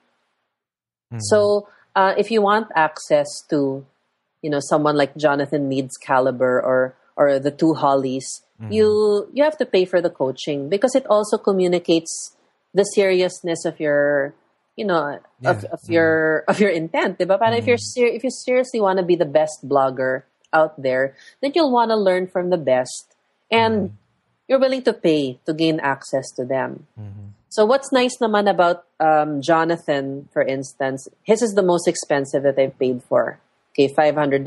So, 1.19 1.67
uh, 1.95 2.13
if 2.19 2.27
you 2.31 2.41
want 2.43 2.67
access 2.75 3.27
to, 3.49 3.85
you 4.43 4.49
know, 4.51 4.59
someone 4.59 4.95
like 4.99 5.15
Jonathan 5.15 5.69
Mead's 5.71 5.95
caliber 5.95 6.59
or 6.59 6.95
or 7.17 7.39
the 7.41 7.51
two 7.51 7.73
Hollies, 7.73 8.45
mm-hmm. 8.61 8.71
you 8.71 9.27
you 9.33 9.43
have 9.43 9.57
to 9.57 9.65
pay 9.65 9.83
for 9.83 9.99
the 9.99 10.13
coaching 10.13 10.69
because 10.69 10.93
it 10.93 11.05
also 11.09 11.37
communicates 11.37 12.37
the 12.73 12.85
seriousness 12.85 13.65
of 13.65 13.81
your 13.81 14.37
you 14.77 14.85
know 14.85 15.19
of, 15.43 15.65
Yeah. 15.65 15.73
of 15.73 15.81
your 15.89 16.13
mm-hmm. 16.45 16.51
of 16.53 16.55
your 16.61 16.69
intent 16.69 17.17
diba? 17.17 17.41
Parang 17.41 17.57
if 17.57 17.65
you're 17.65 17.81
mm-hmm. 17.81 18.05
ser- 18.05 18.13
if 18.13 18.23
you 18.23 18.29
seriously 18.29 18.79
want 18.79 19.01
to 19.01 19.05
be 19.05 19.17
the 19.17 19.27
best 19.27 19.65
blogger 19.65 20.23
out 20.53 20.79
there 20.79 21.17
then 21.41 21.51
you'll 21.57 21.73
want 21.73 21.89
to 21.89 21.97
learn 21.97 22.29
from 22.29 22.53
the 22.53 22.61
best 22.61 23.17
and 23.51 23.97
you're 24.47 24.61
willing 24.61 24.85
to 24.85 24.93
pay 24.93 25.41
to 25.43 25.51
gain 25.51 25.81
access 25.81 26.31
to 26.31 26.45
them. 26.45 26.87
So 27.49 27.65
what's 27.65 27.91
nice 27.91 28.15
naman 28.21 28.47
about 28.47 28.85
um, 29.01 29.41
Jonathan 29.41 30.29
for 30.31 30.45
instance 30.45 31.09
his 31.25 31.41
is 31.41 31.57
the 31.57 31.65
most 31.65 31.89
expensive 31.89 32.45
that 32.45 32.61
I've 32.61 32.77
paid 32.77 33.01
for. 33.01 33.41
Okay 33.73 33.89
$500 33.89 34.45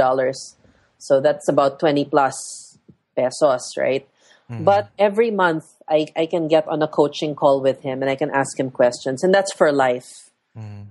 so 1.00 1.20
that's 1.20 1.48
about 1.48 1.80
20 1.80 2.04
plus 2.04 2.78
pesos 3.16 3.74
right? 3.76 4.06
But 4.64 4.90
every 4.98 5.30
month 5.30 5.64
I, 5.88 6.06
I 6.16 6.26
can 6.26 6.48
get 6.48 6.66
on 6.66 6.82
a 6.82 6.88
coaching 6.88 7.34
call 7.36 7.60
with 7.62 7.82
him 7.82 8.02
and 8.02 8.10
I 8.10 8.16
can 8.16 8.30
ask 8.30 8.58
him 8.58 8.70
questions 8.70 9.22
and 9.22 9.32
that's 9.32 9.52
for 9.54 9.70
life. 9.72 10.30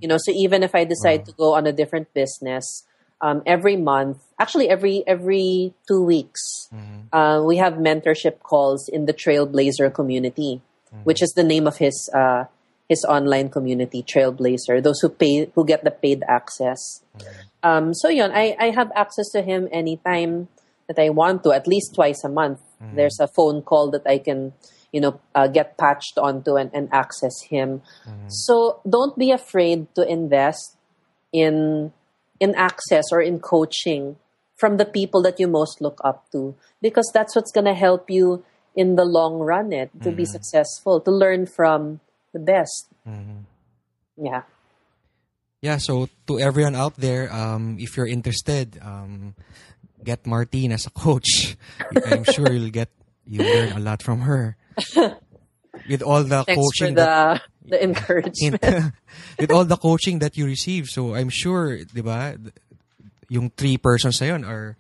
You 0.02 0.08
know 0.08 0.18
so 0.18 0.32
even 0.32 0.64
if 0.64 0.74
I 0.74 0.86
decide 0.86 1.26
to 1.26 1.34
go 1.34 1.54
on 1.56 1.68
a 1.68 1.74
different 1.74 2.14
business 2.14 2.86
um, 3.22 3.44
every 3.46 3.76
month 3.76 4.18
actually 4.40 4.70
every 4.70 5.04
every 5.06 5.74
two 5.88 6.02
weeks 6.02 6.70
uh, 7.12 7.44
we 7.46 7.58
have 7.58 7.74
mentorship 7.74 8.40
calls 8.40 8.88
in 8.88 9.06
the 9.06 9.14
Trailblazer 9.14 9.94
community 9.94 10.62
which 11.04 11.22
is 11.22 11.34
the 11.36 11.44
name 11.44 11.68
of 11.68 11.78
his 11.78 12.10
uh, 12.16 12.46
his 12.88 13.04
online 13.04 13.50
community 13.50 14.02
Trailblazer 14.02 14.82
those 14.82 15.00
who 15.02 15.10
pay 15.10 15.52
who 15.54 15.66
get 15.66 15.84
the 15.84 15.92
paid 15.92 16.24
access 16.28 17.04
um, 17.64 17.94
so 17.94 18.10
yun, 18.10 18.32
I, 18.32 18.56
I 18.60 18.70
have 18.72 18.92
access 18.96 19.30
to 19.32 19.42
him 19.42 19.68
anytime 19.72 20.48
that 20.88 21.00
I 21.00 21.10
want 21.10 21.44
to, 21.44 21.52
at 21.52 21.68
least 21.68 21.96
twice 21.96 22.24
a 22.24 22.30
month. 22.30 22.62
There's 22.96 23.20
a 23.20 23.28
phone 23.28 23.62
call 23.62 23.92
that 23.92 24.08
I 24.08 24.18
can, 24.18 24.54
you 24.92 25.02
know, 25.02 25.20
uh, 25.36 25.48
get 25.48 25.78
patched 25.78 26.18
onto 26.18 26.56
and, 26.56 26.72
and 26.74 26.90
access 26.92 27.42
him. 27.42 27.82
So 28.28 28.80
don't 28.90 29.18
be 29.18 29.32
afraid 29.32 29.94
to 29.96 30.08
invest 30.08 30.78
in 31.32 31.92
in 32.40 32.56
access 32.56 33.12
or 33.12 33.22
in 33.22 33.40
coaching 33.40 34.16
from 34.56 34.78
the 34.78 34.86
people 34.86 35.22
that 35.24 35.40
you 35.40 35.48
most 35.48 35.82
look 35.82 36.00
up 36.06 36.32
to 36.32 36.56
because 36.82 37.12
that's 37.14 37.36
what's 37.36 37.52
going 37.52 37.66
to 37.66 37.74
help 37.74 38.10
you 38.10 38.44
in 38.76 38.96
the 38.96 39.04
long 39.04 39.40
run 39.40 39.74
it 39.74 39.92
to 40.04 40.12
be 40.12 40.24
successful 40.26 41.02
to 41.02 41.12
learn 41.12 41.46
from 41.46 42.00
the 42.32 42.40
best. 42.40 42.88
Yeah 44.18 44.44
Yeah, 45.62 45.78
so 45.78 46.08
to 46.28 46.40
everyone 46.40 46.76
out 46.76 46.96
there, 46.96 47.28
um, 47.34 47.76
if 47.80 47.98
you're 47.98 48.08
interested, 48.08 48.80
um, 48.82 49.36
get 50.04 50.26
Martine 50.26 50.72
as 50.72 50.86
a 50.88 50.90
coach. 50.90 51.58
I'm 52.06 52.24
sure 52.24 52.52
you'll 52.52 52.72
get 52.72 52.90
you 53.28 53.44
learn 53.44 53.74
a 53.76 53.80
lot 53.80 54.02
from 54.02 54.22
her. 54.22 54.56
With 55.90 56.02
all 56.02 56.24
the 56.24 56.44
thanks 56.44 56.60
coaching 56.60 56.96
for 56.96 57.02
the 57.02 57.06
that, 57.06 57.42
the 57.66 57.84
encouragement. 57.84 58.64
in- 58.64 58.94
with 59.40 59.52
all 59.52 59.66
the 59.66 59.78
coaching 59.78 60.20
that 60.20 60.36
you 60.38 60.46
receive. 60.46 60.88
So 60.88 61.14
I'm 61.16 61.30
sure, 61.30 61.78
di 61.84 62.02
ba, 62.02 62.36
yung 63.30 63.50
three 63.52 63.78
persons 63.78 64.20
na 64.20 64.28
yun 64.28 64.44
are 64.44 64.76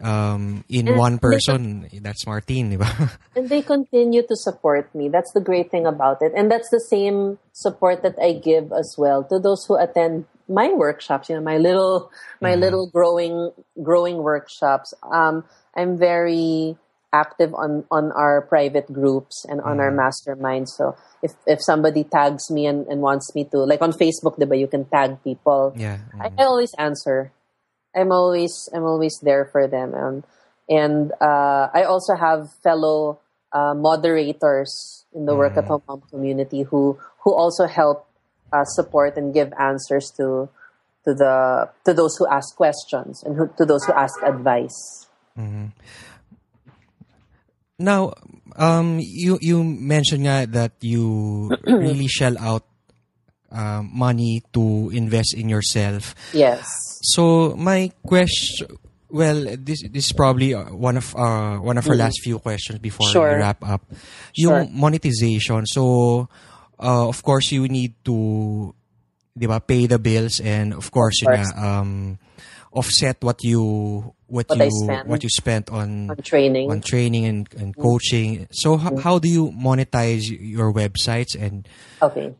um, 0.00 0.64
in 0.68 0.88
And 0.88 0.96
one 0.96 1.18
person. 1.18 1.88
That's 2.00 2.26
Martine, 2.26 2.70
di 2.70 2.76
ba? 2.76 2.88
And 3.36 3.48
they 3.48 3.62
continue 3.62 4.22
to 4.26 4.36
support 4.36 4.94
me. 4.94 5.08
That's 5.08 5.32
the 5.32 5.40
great 5.40 5.70
thing 5.70 5.86
about 5.86 6.22
it. 6.22 6.32
And 6.34 6.50
that's 6.50 6.70
the 6.70 6.80
same 6.80 7.38
support 7.52 8.02
that 8.02 8.18
I 8.20 8.32
give 8.32 8.72
as 8.72 8.94
well 8.98 9.24
to 9.24 9.38
those 9.38 9.64
who 9.66 9.76
attend 9.76 10.26
my 10.48 10.72
workshops, 10.72 11.28
you 11.28 11.36
know, 11.36 11.42
my 11.42 11.58
little 11.58 12.10
my 12.40 12.54
little 12.54 12.88
growing 12.88 13.52
growing 13.82 14.24
workshops. 14.24 14.94
Um, 15.04 15.44
I'm 15.76 15.98
very 15.98 16.76
active 17.12 17.54
on 17.54 17.84
on 17.90 18.12
our 18.12 18.42
private 18.42 18.92
groups 18.92 19.44
and 19.48 19.60
on 19.60 19.80
our 19.80 19.90
mastermind. 19.90 20.68
So 20.68 20.96
if 21.22 21.32
if 21.46 21.60
somebody 21.62 22.04
tags 22.04 22.50
me 22.50 22.66
and, 22.66 22.86
and 22.88 23.00
wants 23.00 23.34
me 23.34 23.44
to 23.52 23.64
like 23.64 23.82
on 23.82 23.92
Facebook, 23.92 24.38
diba, 24.38 24.58
you 24.58 24.66
can 24.66 24.84
tag 24.84 25.22
people. 25.22 25.72
yeah. 25.76 25.98
I, 26.18 26.32
I 26.38 26.44
always 26.44 26.72
answer. 26.78 27.32
I'm 27.98 28.12
always 28.12 28.68
I'm 28.72 28.84
always 28.84 29.18
there 29.18 29.44
for 29.50 29.66
them, 29.66 29.94
um, 29.94 30.24
and 30.68 31.10
uh, 31.20 31.66
I 31.74 31.82
also 31.82 32.14
have 32.14 32.52
fellow 32.62 33.18
uh, 33.52 33.74
moderators 33.74 35.04
in 35.14 35.26
the 35.26 35.34
work 35.34 35.56
at 35.56 35.64
home 35.66 35.82
mom 35.88 36.02
community 36.10 36.62
who 36.62 36.98
who 37.24 37.34
also 37.34 37.66
help 37.66 38.06
uh, 38.52 38.64
support 38.64 39.16
and 39.16 39.34
give 39.34 39.52
answers 39.58 40.12
to 40.16 40.48
to 41.04 41.14
the 41.14 41.68
to 41.84 41.94
those 41.94 42.16
who 42.16 42.26
ask 42.28 42.54
questions 42.54 43.22
and 43.24 43.36
who, 43.36 43.50
to 43.58 43.64
those 43.64 43.84
who 43.84 43.92
ask 43.92 44.14
advice. 44.22 45.06
Now, 47.78 48.14
um, 48.56 48.98
you 49.00 49.38
you 49.40 49.64
mentioned 49.64 50.26
that 50.26 50.72
you 50.80 51.50
really 51.66 52.06
shell 52.06 52.36
out 52.38 52.64
um, 53.50 53.90
money 53.92 54.42
to 54.52 54.90
invest 54.92 55.34
in 55.34 55.48
yourself. 55.48 56.14
Yes. 56.32 56.66
So 57.14 57.54
my 57.56 57.90
question, 58.04 58.76
well, 59.08 59.56
this 59.56 59.82
this 59.88 60.06
is 60.06 60.12
probably 60.12 60.52
uh, 60.54 60.74
one 60.74 60.96
of 60.96 61.14
uh, 61.16 61.56
one 61.58 61.78
of 61.78 61.88
our 61.88 61.96
last 61.96 62.20
few 62.22 62.38
questions 62.38 62.78
before 62.78 63.08
Sure. 63.08 63.28
we 63.36 63.40
wrap 63.40 63.62
up. 63.64 63.82
Sure. 64.36 64.60
Yung 64.60 64.74
monetization. 64.76 65.64
So, 65.66 66.28
uh, 66.78 67.08
of 67.08 67.22
course, 67.22 67.52
you 67.52 67.68
need 67.68 67.94
to, 68.04 68.74
di 69.36 69.46
ba, 69.46 69.60
pay 69.60 69.86
the 69.86 69.98
bills 69.98 70.40
and 70.40 70.74
of 70.74 70.90
course, 70.90 71.22
yun 71.22 71.34
course. 71.36 71.48
nga, 71.54 71.62
um, 71.80 72.18
offset 72.72 73.16
what 73.24 73.42
you 73.42 74.12
what, 74.28 74.44
What 74.50 74.60
you 74.60 74.86
what 75.08 75.22
you 75.24 75.30
spent 75.32 75.70
on 75.72 76.10
On 76.12 76.16
training. 76.20 76.68
on 76.70 76.82
training 76.84 77.24
and, 77.24 77.48
and 77.56 77.72
coaching. 77.74 78.46
So 78.52 78.76
how, 78.76 78.92
how 79.00 79.18
do 79.18 79.26
you 79.26 79.48
monetize 79.56 80.28
your 80.28 80.68
websites 80.74 81.32
and, 81.32 81.66
Okay. 82.02 82.34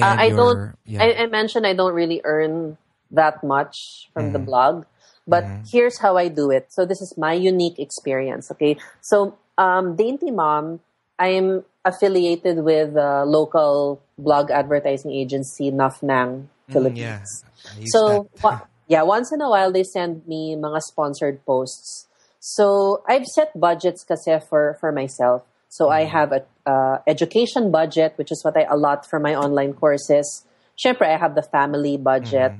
Uh, 0.00 0.14
I 0.18 0.30
don't. 0.30 0.74
yeah. 0.84 1.02
I, 1.02 1.14
I 1.24 1.26
mentioned 1.26 1.66
I 1.66 1.74
don't 1.74 1.94
really 1.94 2.20
earn 2.24 2.78
that 3.10 3.44
much 3.44 4.08
from 4.14 4.32
the 4.32 4.38
blog, 4.38 4.84
but 5.28 5.44
here's 5.70 5.98
how 6.00 6.16
I 6.16 6.28
do 6.28 6.50
it. 6.50 6.72
So 6.72 6.86
this 6.86 7.00
is 7.00 7.14
my 7.18 7.34
unique 7.34 7.78
experience. 7.78 8.50
Okay, 8.52 8.76
so 9.00 9.36
um, 9.58 9.96
Dainty 9.96 10.30
Mom, 10.30 10.80
I'm 11.18 11.64
affiliated 11.84 12.64
with 12.64 12.96
a 12.96 13.24
local 13.26 14.00
blog 14.18 14.50
advertising 14.50 15.12
agency, 15.12 15.70
Nuffnang 15.70 16.46
Philippines. 16.70 17.44
yeah. 17.44 17.72
I 17.72 17.78
use 17.78 17.90
So 17.92 18.28
wa- 18.42 18.60
yeah, 18.88 19.02
once 19.02 19.32
in 19.32 19.40
a 19.40 19.50
while 19.50 19.72
they 19.72 19.84
send 19.84 20.26
me 20.26 20.56
mga 20.56 20.80
sponsored 20.82 21.44
posts. 21.44 22.06
So 22.40 23.02
I've 23.06 23.26
set 23.26 23.54
budgets 23.58 24.04
kasi 24.04 24.40
for 24.48 24.76
for 24.80 24.90
myself. 24.90 25.42
So 25.72 25.88
I 25.88 26.04
have 26.04 26.36
a 26.36 26.44
uh, 26.68 26.98
education 27.06 27.72
budget, 27.72 28.12
which 28.16 28.30
is 28.30 28.44
what 28.44 28.58
I 28.60 28.68
allot 28.68 29.08
for 29.08 29.18
my 29.18 29.34
online 29.34 29.72
courses. 29.72 30.44
Siyempre, 30.76 31.08
I 31.08 31.16
have 31.16 31.34
the 31.34 31.42
family 31.42 31.96
budget, 31.96 32.52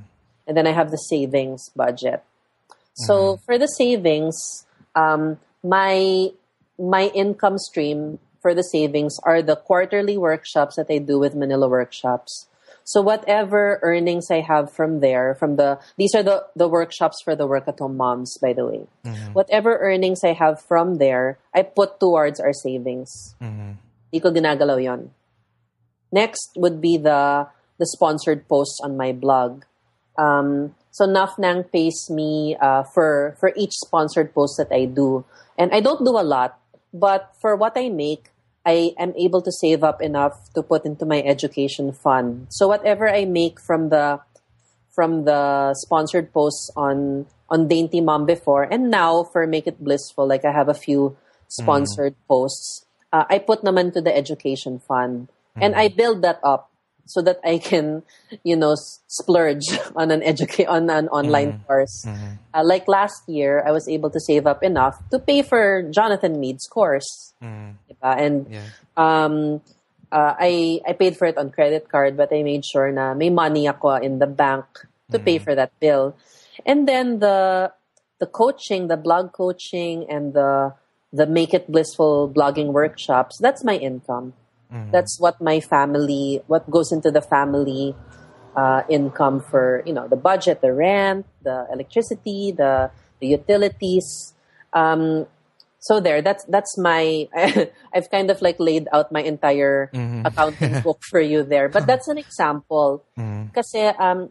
and 0.49 0.57
then 0.57 0.67
I 0.67 0.73
have 0.73 0.91
the 0.91 0.97
savings 0.97 1.69
budget. 1.77 2.25
So 2.95 3.37
for 3.45 3.59
the 3.59 3.69
savings, 3.69 4.65
um, 4.97 5.37
my 5.63 6.33
my 6.81 7.13
income 7.13 7.59
stream 7.59 8.19
for 8.41 8.55
the 8.55 8.65
savings 8.65 9.21
are 9.29 9.43
the 9.45 9.57
quarterly 9.57 10.17
workshops 10.17 10.77
that 10.77 10.89
I 10.89 10.97
do 10.97 11.19
with 11.19 11.37
Manila 11.37 11.69
Workshops. 11.69 12.49
So 12.85 13.01
whatever 13.01 13.79
earnings 13.83 14.31
I 14.31 14.41
have 14.41 14.73
from 14.73 15.01
there, 15.01 15.35
from 15.39 15.57
the 15.57 15.79
these 15.97 16.15
are 16.15 16.23
the 16.23 16.47
the 16.57 16.67
workshops 16.69 17.23
for 17.23 17.37
the 17.37 17.47
work 17.47 17.69
at 17.69 17.79
home 17.79 17.97
moms, 17.97 18.39
by 18.43 18.53
the 18.53 18.67
way. 18.67 18.87
Whatever 19.33 19.79
earnings 19.79 20.25
I 20.25 20.33
have 20.35 20.61
from 20.61 20.99
there, 20.99 21.39
I 21.55 21.63
put 21.63 22.01
towards 22.01 22.41
our 22.41 22.53
savings. 22.53 23.35
Di 24.13 24.19
ko 24.21 24.33
ginagalaw 24.35 24.83
yon. 24.83 25.11
Next 26.13 26.53
would 26.57 26.81
be 26.81 26.99
the 26.99 27.47
the 27.79 27.87
sponsored 27.87 28.49
posts 28.49 28.81
on 28.83 28.97
my 28.97 29.13
blog. 29.13 29.65
Um, 30.19 30.75
so 30.91 31.07
Nuffnang 31.09 31.73
pays 31.73 32.11
me 32.11 32.57
uh, 32.61 32.83
for 32.83 33.37
for 33.41 33.53
each 33.57 33.73
sponsored 33.81 34.35
post 34.35 34.61
that 34.61 34.69
I 34.75 34.85
do, 34.85 35.25
and 35.57 35.73
I 35.73 35.81
don't 35.81 36.05
do 36.05 36.19
a 36.19 36.27
lot, 36.27 36.59
but 36.93 37.33
for 37.41 37.57
what 37.57 37.73
I 37.79 37.89
make, 37.89 38.29
I 38.65 38.95
am 38.99 39.13
able 39.19 39.43
to 39.43 39.53
save 39.53 39.83
up 39.83 40.01
enough 40.01 40.53
to 40.55 40.63
put 40.63 40.85
into 40.85 41.05
my 41.05 41.23
education 41.23 41.93
fund. 41.93 42.47
So 42.51 42.69
whatever 42.69 43.09
I 43.09 43.25
make 43.25 43.61
from 43.61 43.91
the 43.91 44.21
from 44.93 45.25
the 45.25 45.75
sponsored 45.75 46.33
posts 46.33 46.71
on 46.77 47.27
on 47.49 47.69
Dainty 47.69 48.01
Mom 48.01 48.25
before, 48.25 48.65
and 48.65 48.91
now 48.91 49.25
for 49.25 49.47
Make 49.47 49.67
It 49.67 49.83
Blissful, 49.83 50.27
like 50.27 50.45
I 50.45 50.53
have 50.53 50.69
a 50.69 50.75
few 50.75 51.17
sponsored 51.49 52.17
posts. 52.29 52.87
Uh, 53.13 53.25
I 53.29 53.39
put 53.39 53.61
naman 53.61 53.93
to 53.93 54.01
the 54.01 54.15
education 54.15 54.81
fund, 54.81 55.29
and 55.57 55.77
I 55.77 55.89
build 55.89 56.23
that 56.23 56.41
up 56.43 56.72
so 57.07 57.21
that 57.23 57.39
I 57.45 57.59
can, 57.59 58.03
you 58.45 58.57
know, 58.57 58.75
splurge 59.07 59.67
on 59.97 60.11
an 60.11 60.21
educa- 60.21 60.69
on 60.69 60.89
an 60.91 61.09
online 61.09 61.63
course. 61.67 62.07
Uh, 62.55 62.63
like 62.65 62.87
last 62.89 63.29
year, 63.29 63.63
I 63.67 63.73
was 63.73 63.89
able 63.89 64.11
to 64.11 64.21
save 64.21 64.47
up 64.47 64.63
enough 64.63 64.97
to 65.11 65.19
pay 65.19 65.43
for 65.43 65.83
Jonathan 65.91 66.39
Mead's 66.41 66.67
course, 66.67 67.35
diba? 67.43 68.13
and 68.17 68.47
Yeah. 68.51 68.67
um, 68.97 69.61
uh, 70.13 70.35
I 70.39 70.81
I 70.87 70.93
paid 70.93 71.17
for 71.17 71.27
it 71.27 71.37
on 71.39 71.51
credit 71.51 71.89
card, 71.89 72.17
but 72.17 72.33
I 72.33 72.43
made 72.43 72.65
sure 72.65 72.93
na 72.93 73.15
may 73.15 73.31
money 73.31 73.67
ako 73.67 73.97
in 73.99 74.19
the 74.21 74.29
bank 74.29 74.65
to 75.11 75.19
pay 75.19 75.39
for 75.39 75.55
that 75.55 75.73
bill. 75.81 76.15
And 76.65 76.87
then 76.87 77.19
the 77.19 77.73
the 78.21 78.27
coaching, 78.29 78.87
the 78.89 78.97
blog 79.01 79.33
coaching, 79.33 80.07
and 80.09 80.33
the 80.37 80.75
the 81.13 81.27
Make 81.27 81.53
It 81.53 81.69
Blissful 81.69 82.29
blogging 82.33 82.73
workshops. 82.73 83.37
That's 83.41 83.65
my 83.65 83.77
income. 83.77 84.33
That's 84.91 85.21
what 85.21 85.41
my 85.41 85.61
family, 85.61 86.43
what 86.47 86.69
goes 86.71 86.93
into 86.93 87.11
the 87.11 87.21
family 87.21 87.95
uh, 88.57 88.83
income 88.89 89.41
for 89.41 89.83
you 89.87 89.93
know 89.93 90.09
the 90.09 90.17
budget, 90.17 90.61
the 90.61 90.73
rent, 90.73 91.27
the 91.43 91.67
electricity, 91.73 92.53
the 92.57 92.91
the 93.21 93.27
utilities. 93.29 94.35
Um, 94.73 95.27
so 95.79 96.01
there, 96.01 96.23
that's 96.23 96.45
that's 96.47 96.79
my. 96.79 97.29
I've 97.95 98.11
kind 98.11 98.31
of 98.31 98.41
like 98.41 98.57
laid 98.59 98.89
out 98.93 99.11
my 99.13 99.21
entire 99.23 99.91
accounting 100.25 100.81
book 100.87 101.03
for 101.03 101.21
you 101.21 101.43
there, 101.43 101.69
but 101.69 101.87
that's 101.87 102.09
an 102.09 102.19
example. 102.19 103.05
Kasi 103.53 103.87
um, 103.99 104.31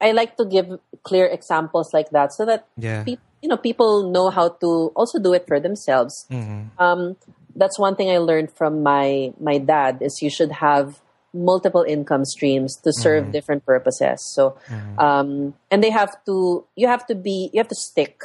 I 0.00 0.12
like 0.12 0.36
to 0.36 0.44
give 0.46 0.78
clear 1.02 1.26
examples 1.26 1.92
like 1.92 2.10
that 2.10 2.32
so 2.32 2.46
that 2.46 2.66
Yeah. 2.76 3.04
you 3.42 3.48
know 3.48 3.56
people 3.56 4.10
know 4.10 4.30
how 4.30 4.48
to 4.62 4.90
also 4.94 5.18
do 5.18 5.34
it 5.34 5.46
for 5.46 5.58
themselves. 5.60 6.26
Um, 6.78 7.16
that's 7.58 7.78
one 7.78 7.96
thing 7.96 8.10
I 8.10 8.18
learned 8.18 8.52
from 8.54 8.82
my 8.82 9.34
my 9.40 9.58
dad 9.58 9.98
is 10.00 10.22
you 10.22 10.30
should 10.30 10.52
have 10.52 11.00
multiple 11.34 11.82
income 11.82 12.24
streams 12.24 12.76
to 12.76 12.92
serve 12.92 13.24
mm-hmm. 13.24 13.32
different 13.32 13.66
purposes. 13.66 14.24
So, 14.24 14.56
mm-hmm. 14.68 14.98
um, 14.98 15.54
and 15.70 15.82
they 15.82 15.90
have 15.90 16.16
to 16.26 16.64
you 16.76 16.86
have 16.86 17.06
to 17.06 17.14
be 17.14 17.50
you 17.52 17.58
have 17.58 17.68
to 17.68 17.78
stick. 17.78 18.22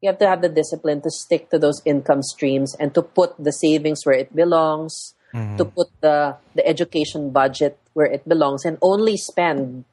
You 0.00 0.08
have 0.08 0.18
to 0.20 0.28
have 0.28 0.40
the 0.40 0.48
discipline 0.48 1.02
to 1.02 1.10
stick 1.10 1.50
to 1.50 1.58
those 1.58 1.82
income 1.84 2.22
streams 2.22 2.74
and 2.80 2.94
to 2.94 3.02
put 3.02 3.36
the 3.36 3.52
savings 3.52 4.06
where 4.06 4.16
it 4.16 4.34
belongs, 4.34 5.14
mm-hmm. 5.34 5.56
to 5.56 5.64
put 5.64 5.88
the 6.00 6.36
the 6.54 6.66
education 6.66 7.30
budget 7.30 7.78
where 7.92 8.06
it 8.06 8.28
belongs, 8.28 8.64
and 8.64 8.78
only 8.80 9.16
spend 9.16 9.84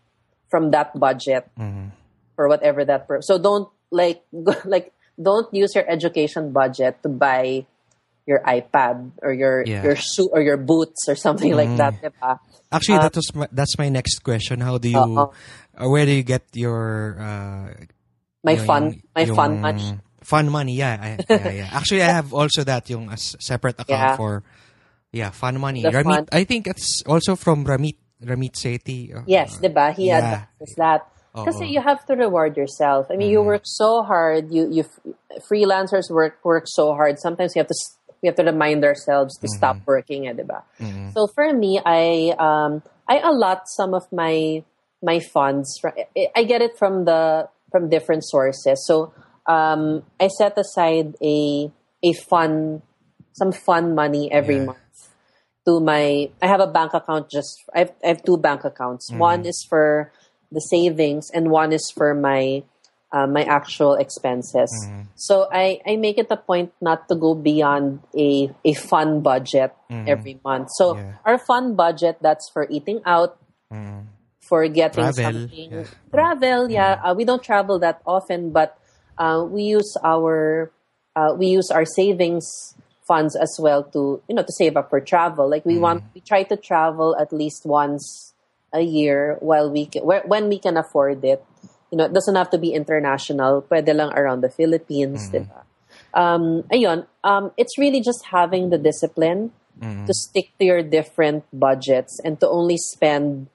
from 0.50 0.72
that 0.72 0.98
budget 0.98 1.50
for 2.36 2.48
whatever 2.48 2.86
that 2.86 3.08
purpose. 3.08 3.28
So 3.28 3.38
don't 3.38 3.68
like 3.92 4.24
like 4.66 4.94
don't 5.20 5.52
use 5.54 5.76
your 5.76 5.84
education 5.90 6.54
budget 6.54 7.02
to 7.04 7.10
buy 7.10 7.66
your 8.28 8.44
iPad 8.44 9.12
or 9.24 9.32
your 9.32 9.64
Yeah. 9.66 9.84
your 9.88 9.96
shoe 9.96 10.28
or 10.36 10.42
your 10.44 10.58
boots 10.60 11.08
or 11.08 11.16
something 11.16 11.56
like 11.56 11.72
that. 11.80 11.96
diba? 12.04 12.38
Actually, 12.72 13.00
that 13.00 13.16
was 13.16 13.32
my, 13.34 13.48
that's 13.52 13.80
my 13.80 13.88
next 13.88 14.20
question. 14.20 14.60
How 14.60 14.78
do 14.78 14.90
you, 14.92 15.00
Uh-oh. 15.00 15.32
uh, 15.80 15.88
where 15.88 16.04
do 16.06 16.12
you 16.12 16.24
get 16.28 16.44
your, 16.52 17.16
uh, 17.16 17.72
My 18.44 18.60
yung- 18.60 18.66
fun 18.68 18.84
yung- 18.92 19.02
my 19.16 19.26
fun 19.32 19.52
money. 19.64 19.90
Fun 20.28 20.46
money, 20.52 20.76
yeah, 20.76 21.00
I, 21.00 21.10
yeah, 21.32 21.52
yeah. 21.64 21.70
Actually, 21.72 22.04
I 22.04 22.12
have 22.12 22.34
also 22.36 22.68
that 22.68 22.90
yung 22.92 23.08
a 23.08 23.16
s- 23.16 23.40
separate 23.40 23.80
account 23.80 24.12
Yeah. 24.12 24.16
for, 24.20 24.44
yeah, 25.16 25.30
fun 25.32 25.56
money. 25.64 25.82
The 25.88 25.96
Ramit, 25.96 26.28
fun- 26.28 26.36
I 26.36 26.44
think 26.44 26.68
it's 26.68 27.00
also 27.08 27.40
from 27.40 27.64
Ramit, 27.64 27.96
Ramit 28.20 28.60
Sethi. 28.60 29.16
uh, 29.16 29.24
Yes, 29.26 29.56
diba? 29.64 29.96
He 29.96 30.12
yeah. 30.12 30.52
that. 30.76 31.08
Because 31.32 31.62
you 31.64 31.80
have 31.80 32.04
to 32.12 32.16
reward 32.20 32.58
yourself. 32.58 33.08
I 33.08 33.16
mean, 33.16 33.30
you 33.30 33.40
work 33.46 33.62
so 33.64 34.02
hard. 34.02 34.50
You 34.52 34.68
you 34.74 34.84
freelancers 35.50 36.10
work 36.10 36.42
work 36.44 36.66
so 36.66 36.94
hard. 36.98 37.20
Sometimes 37.20 37.56
you 37.56 37.60
have 37.62 37.68
to 37.70 37.78
we 38.22 38.28
have 38.28 38.36
to 38.36 38.44
remind 38.44 38.84
ourselves 38.84 39.38
to 39.40 39.48
stop 39.48 39.78
working, 39.86 40.28
eh, 40.28 40.34
diba? 40.34 40.64
So 41.14 41.28
for 41.28 41.54
me, 41.54 41.80
I 41.84 42.34
um, 42.38 42.84
I 43.08 43.20
allot 43.20 43.68
some 43.70 43.94
of 43.94 44.06
my 44.12 44.64
my 45.02 45.20
funds. 45.20 45.78
fr- 45.80 45.96
I- 46.36 46.44
get 46.44 46.62
it 46.62 46.78
from 46.78 47.06
the 47.06 47.50
from 47.72 47.90
different 47.90 48.24
sources. 48.26 48.86
So 48.86 49.14
um, 49.46 50.04
I 50.20 50.28
set 50.28 50.58
aside 50.58 51.16
a 51.22 51.72
a 52.04 52.14
fun 52.30 52.82
some 53.34 53.52
fun 53.52 53.94
money 53.94 54.32
every 54.32 54.58
Yeah. 54.58 54.74
month 54.74 55.10
to 55.66 55.80
my 55.80 56.30
I 56.42 56.48
have 56.48 56.60
a 56.62 56.68
bank 56.68 56.94
account 56.94 57.30
just 57.30 57.62
I 57.76 57.80
have, 57.80 57.92
I 58.04 58.08
have 58.08 58.24
two 58.24 58.38
bank 58.38 58.64
accounts. 58.64 59.12
One 59.12 59.46
is 59.46 59.66
for 59.68 60.12
the 60.52 60.62
savings 60.62 61.30
and 61.34 61.52
one 61.52 61.74
is 61.74 61.92
for 61.92 62.14
my 62.16 62.64
uh, 63.12 63.28
my 63.28 63.44
actual 63.44 63.96
expenses. 63.96 64.72
So 65.16 65.48
I, 65.52 65.80
I 65.88 65.96
make 65.96 66.18
it 66.18 66.28
a 66.30 66.38
point 66.38 66.74
not 66.80 67.10
to 67.10 67.16
go 67.16 67.34
beyond 67.34 68.02
a 68.16 68.52
a 68.64 68.74
fun 68.74 69.22
budget 69.22 69.74
every 70.06 70.40
month. 70.46 70.70
So 70.78 70.96
Yeah. 70.96 71.14
our 71.26 71.38
fun 71.38 71.76
budget 71.76 72.18
that's 72.22 72.50
for 72.54 72.68
eating 72.70 73.02
out, 73.06 73.38
for 74.40 74.68
getting 74.68 75.12
Travel, 75.12 75.50
something 75.50 75.72
yeah. 75.72 75.84
travel. 76.14 76.70
Yeah, 76.72 77.02
uh, 77.04 77.14
we 77.18 77.26
don't 77.26 77.44
travel 77.44 77.80
that 77.80 78.02
often, 78.06 78.52
but 78.52 78.78
uh, 79.18 79.44
we 79.48 79.64
use 79.64 79.98
our 80.04 80.72
uh, 81.16 81.34
we 81.34 81.48
use 81.48 81.72
our 81.72 81.86
savings 81.86 82.46
funds 83.08 83.36
as 83.36 83.58
well 83.60 83.84
to 83.84 84.22
you 84.28 84.36
know 84.36 84.44
to 84.44 84.54
save 84.54 84.78
up 84.78 84.90
for 84.90 85.00
travel. 85.02 85.50
Like 85.50 85.66
we 85.66 85.78
want 85.78 86.04
we 86.14 86.22
try 86.22 86.44
to 86.44 86.56
travel 86.58 87.16
at 87.20 87.34
least 87.34 87.66
once 87.66 88.34
a 88.74 88.82
year 88.82 89.38
while 89.40 89.72
we 89.72 89.88
can, 89.88 90.04
when 90.04 90.50
we 90.50 90.60
can 90.60 90.78
afford 90.78 91.24
it. 91.26 91.44
You 91.92 91.98
know, 91.98 92.06
it 92.06 92.14
doesn't 92.14 92.36
have 92.36 92.50
to 92.52 92.58
be 92.58 92.74
international. 92.74 93.64
Pwede 93.64 93.96
lang 93.96 94.12
around 94.14 94.42
the 94.42 94.50
Philippines, 94.50 95.32
diba? 95.32 95.64
Um, 96.14 96.64
ayun, 96.74 97.06
um, 97.24 97.52
it's 97.58 97.78
really 97.78 98.02
just 98.02 98.26
having 98.32 98.70
the 98.70 98.78
discipline 98.78 99.52
to 99.80 100.14
stick 100.14 100.50
to 100.58 100.66
your 100.66 100.82
different 100.82 101.46
budgets 101.54 102.20
and 102.24 102.40
to 102.40 102.50
only 102.50 102.78
spend 102.78 103.48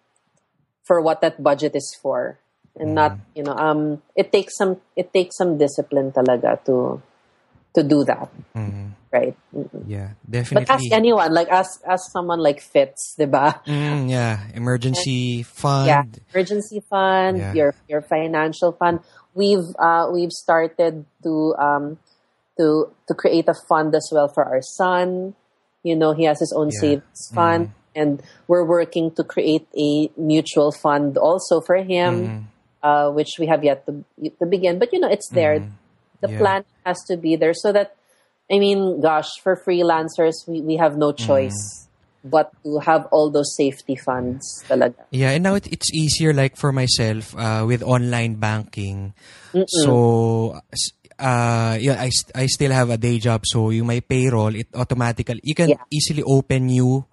for 0.84 1.00
what 1.00 1.20
that 1.20 1.42
budget 1.42 1.74
is 1.74 1.96
for 2.00 2.38
and 2.78 2.94
not 2.94 3.18
you 3.34 3.42
know 3.42 3.52
um 3.52 4.00
it 4.16 4.32
takes 4.32 4.56
some 4.56 4.80
it 4.96 5.12
takes 5.12 5.36
some 5.36 5.58
discipline 5.58 6.12
talaga 6.12 6.56
to 6.64 7.02
to 7.74 7.82
do 7.82 8.04
that 8.04 8.28
right 9.12 9.36
Mm-mm. 9.54 9.84
Yeah, 9.86 10.16
definitely. 10.28 10.64
but 10.66 10.74
ask 10.74 10.88
anyone 10.92 11.32
like 11.34 11.48
ask 11.48 11.80
ask 11.84 12.10
someone 12.12 12.40
like 12.40 12.60
fitz 12.60 13.14
diba 13.18 13.60
Mm, 13.68 14.08
yeah, 14.08 14.48
emergency 14.54 15.42
fund. 15.60 15.86
yeah 15.88 16.04
emergency 16.32 16.80
fund 16.88 17.38
Yeah. 17.38 17.52
your 17.52 17.70
your 17.88 18.02
financial 18.02 18.72
fund 18.72 19.00
we've 19.34 19.68
uh 19.78 20.08
we've 20.12 20.32
started 20.32 21.04
to 21.24 21.54
um 21.60 21.98
to 22.60 22.92
to 23.08 23.12
create 23.16 23.48
a 23.48 23.56
fund 23.68 23.94
as 23.94 24.08
well 24.12 24.28
for 24.28 24.44
our 24.44 24.60
son 24.60 25.32
you 25.82 25.96
know 25.96 26.12
he 26.12 26.24
has 26.24 26.40
his 26.40 26.52
own 26.52 26.68
Yeah. 26.72 26.80
savings 26.80 27.20
fund 27.34 27.72
and 27.96 28.20
we're 28.48 28.64
working 28.64 29.12
to 29.16 29.24
create 29.24 29.68
a 29.76 30.08
mutual 30.16 30.72
fund 30.72 31.16
also 31.20 31.60
for 31.60 31.76
him 31.76 32.48
uh, 32.82 33.08
which 33.12 33.36
we 33.38 33.46
have 33.46 33.62
yet 33.64 33.84
to, 33.86 34.04
to 34.40 34.44
begin 34.48 34.78
but 34.80 34.92
you 34.92 35.00
know 35.00 35.08
it's 35.08 35.28
there 35.32 35.60
the 36.22 36.30
Yeah. 36.30 36.38
plan 36.38 36.62
has 36.86 37.02
to 37.04 37.16
be 37.18 37.36
there 37.36 37.54
so 37.54 37.72
that 37.74 37.96
i 38.50 38.58
mean 38.58 39.00
gosh 39.02 39.28
for 39.42 39.58
freelancers 39.58 40.46
we, 40.46 40.62
we 40.62 40.76
have 40.76 40.96
no 40.96 41.12
choice 41.12 41.88
but 42.24 42.54
to 42.62 42.78
have 42.78 43.06
all 43.10 43.30
those 43.30 43.50
safety 43.58 43.96
funds 43.98 44.62
talaga 44.70 45.02
Yeah, 45.12 45.36
and 45.36 45.44
now 45.44 45.60
it, 45.60 45.68
it's 45.68 45.92
easier 45.92 46.32
like 46.32 46.56
for 46.56 46.72
myself 46.72 47.36
uh, 47.36 47.68
with 47.68 47.84
online 47.84 48.40
banking. 48.40 49.12
So 49.68 50.56
uh 51.20 51.76
yeah, 51.78 52.00
I, 52.00 52.10
I 52.34 52.46
still 52.48 52.72
have 52.72 52.90
a 52.90 52.96
day 52.96 53.18
job 53.20 53.44
so 53.44 53.70
yung 53.70 53.86
my 53.86 54.00
payroll 54.00 54.56
it 54.56 54.66
automatically 54.74 55.40
you 55.44 55.54
can 55.54 55.76
Yeah. 55.76 55.84
easily 55.92 56.24
open 56.24 56.66
new 56.66 57.04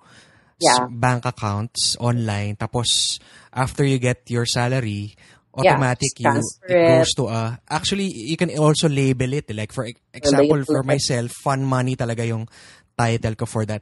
Yeah. 0.59 0.87
bank 0.89 1.23
accounts 1.27 1.95
online 1.99 2.55
tapos 2.55 3.19
after 3.53 3.83
you 3.85 3.99
get 3.99 4.23
your 4.31 4.47
salary 4.47 5.15
automatic 5.53 6.13
just 6.13 6.19
you 6.19 6.29
transfer 6.29 6.67
it 6.69 6.87
goes 6.87 7.09
to 7.17 7.27
a 7.27 7.59
actually 7.69 8.05
you 8.05 8.37
can 8.37 8.49
also 8.57 8.87
label 8.87 9.33
it 9.33 9.49
like 9.55 9.71
for 9.73 9.87
example 10.13 10.61
for 10.63 10.83
myself 10.83 11.31
fun 11.41 11.65
money 11.65 11.95
talaga 11.95 12.21
yung 12.27 12.45
title 12.97 13.33
ko 13.35 13.45
for 13.45 13.65
that 13.65 13.81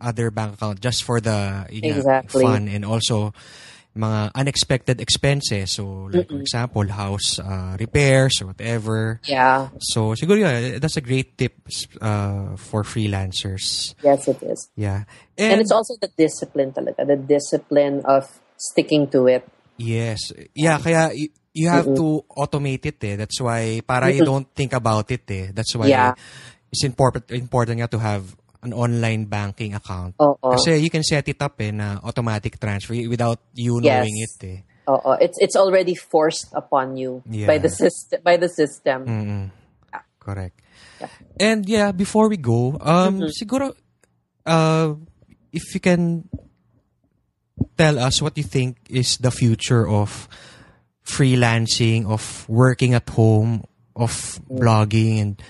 other 0.00 0.30
bank 0.30 0.54
account 0.54 0.78
just 0.80 1.02
for 1.02 1.20
the 1.20 1.66
nga, 1.70 1.98
Exactly. 1.98 2.42
fun 2.42 2.68
and 2.68 2.84
also 2.84 3.32
mga 3.94 4.34
unexpected 4.34 4.98
expenses. 5.00 5.70
So, 5.78 6.10
like 6.10 6.26
for 6.26 6.40
example, 6.42 6.82
house 6.90 7.38
uh, 7.38 7.78
repairs 7.78 8.42
or 8.42 8.50
whatever. 8.50 9.20
yeah 9.22 9.70
So, 9.78 10.18
siguro 10.18 10.42
yun, 10.42 10.80
that's 10.82 10.98
a 10.98 11.00
great 11.00 11.38
tip 11.38 11.54
uh, 12.02 12.58
for 12.58 12.82
freelancers. 12.82 13.94
yes 14.02 14.26
it 14.26 14.42
is 14.42 14.66
Yeah. 14.74 15.06
and 15.38 15.62
it's 15.62 15.70
also 15.70 15.94
the 16.02 16.10
discipline 16.18 16.74
talaga 16.74 17.06
the 17.06 17.14
discipline 17.14 18.02
of 18.02 18.26
sticking 18.58 19.06
to 19.14 19.30
it 19.30 19.46
Yes. 19.76 20.32
Yeah, 20.54 20.78
kaya 20.78 21.10
y- 21.10 21.32
you 21.52 21.68
have 21.68 21.86
to 21.94 22.22
automate 22.30 22.86
it 22.86 22.98
eh. 23.04 23.16
That's 23.16 23.40
why, 23.40 23.80
para 23.86 24.10
you 24.10 24.24
don't 24.24 24.46
think 24.54 24.72
about 24.72 25.10
it 25.10 25.26
eh. 25.30 25.50
That's 25.54 25.74
why 25.74 25.88
Yeah. 25.90 26.14
it's 26.70 26.84
important, 26.84 27.30
important 27.30 27.78
nga 27.82 27.88
to 27.90 27.98
have 27.98 28.34
an 28.62 28.72
online 28.72 29.26
banking 29.26 29.74
account. 29.74 30.14
Oo. 30.18 30.38
Kasi 30.56 30.78
you 30.80 30.88
can 30.90 31.02
set 31.04 31.28
it 31.28 31.38
up 31.42 31.58
eh, 31.60 31.70
na 31.70 32.00
automatic 32.02 32.58
transfer 32.58 32.94
without 33.06 33.38
you 33.54 33.78
Yes. 33.82 33.86
knowing 34.02 34.16
it 34.18 34.34
eh. 34.42 34.58
Oo, 34.84 35.16
it's 35.16 35.40
it's 35.40 35.56
already 35.56 35.96
forced 35.96 36.52
upon 36.52 36.96
you 37.00 37.24
Yeah. 37.24 37.48
by 37.48 37.56
the 37.56 37.72
system 37.72 38.20
by 38.20 38.36
the 38.36 38.48
system 38.52 39.04
Mm-mm. 39.08 39.44
Correct. 40.20 40.56
And 41.36 41.68
yeah, 41.68 41.92
before 41.92 42.32
we 42.32 42.40
go, 42.40 42.80
um, 42.80 43.28
siguro, 43.28 43.76
uh, 44.48 44.96
if 45.52 45.68
you 45.76 45.80
can 45.84 46.24
tell 47.76 47.98
us 47.98 48.22
what 48.22 48.36
you 48.36 48.44
think 48.44 48.78
is 48.88 49.18
the 49.18 49.30
future 49.30 49.86
of 49.86 50.28
freelancing, 51.04 52.06
of 52.06 52.48
working 52.48 52.94
at 52.94 53.08
home, 53.10 53.64
of 53.94 54.40
blogging, 54.50 55.20
and 55.20 55.42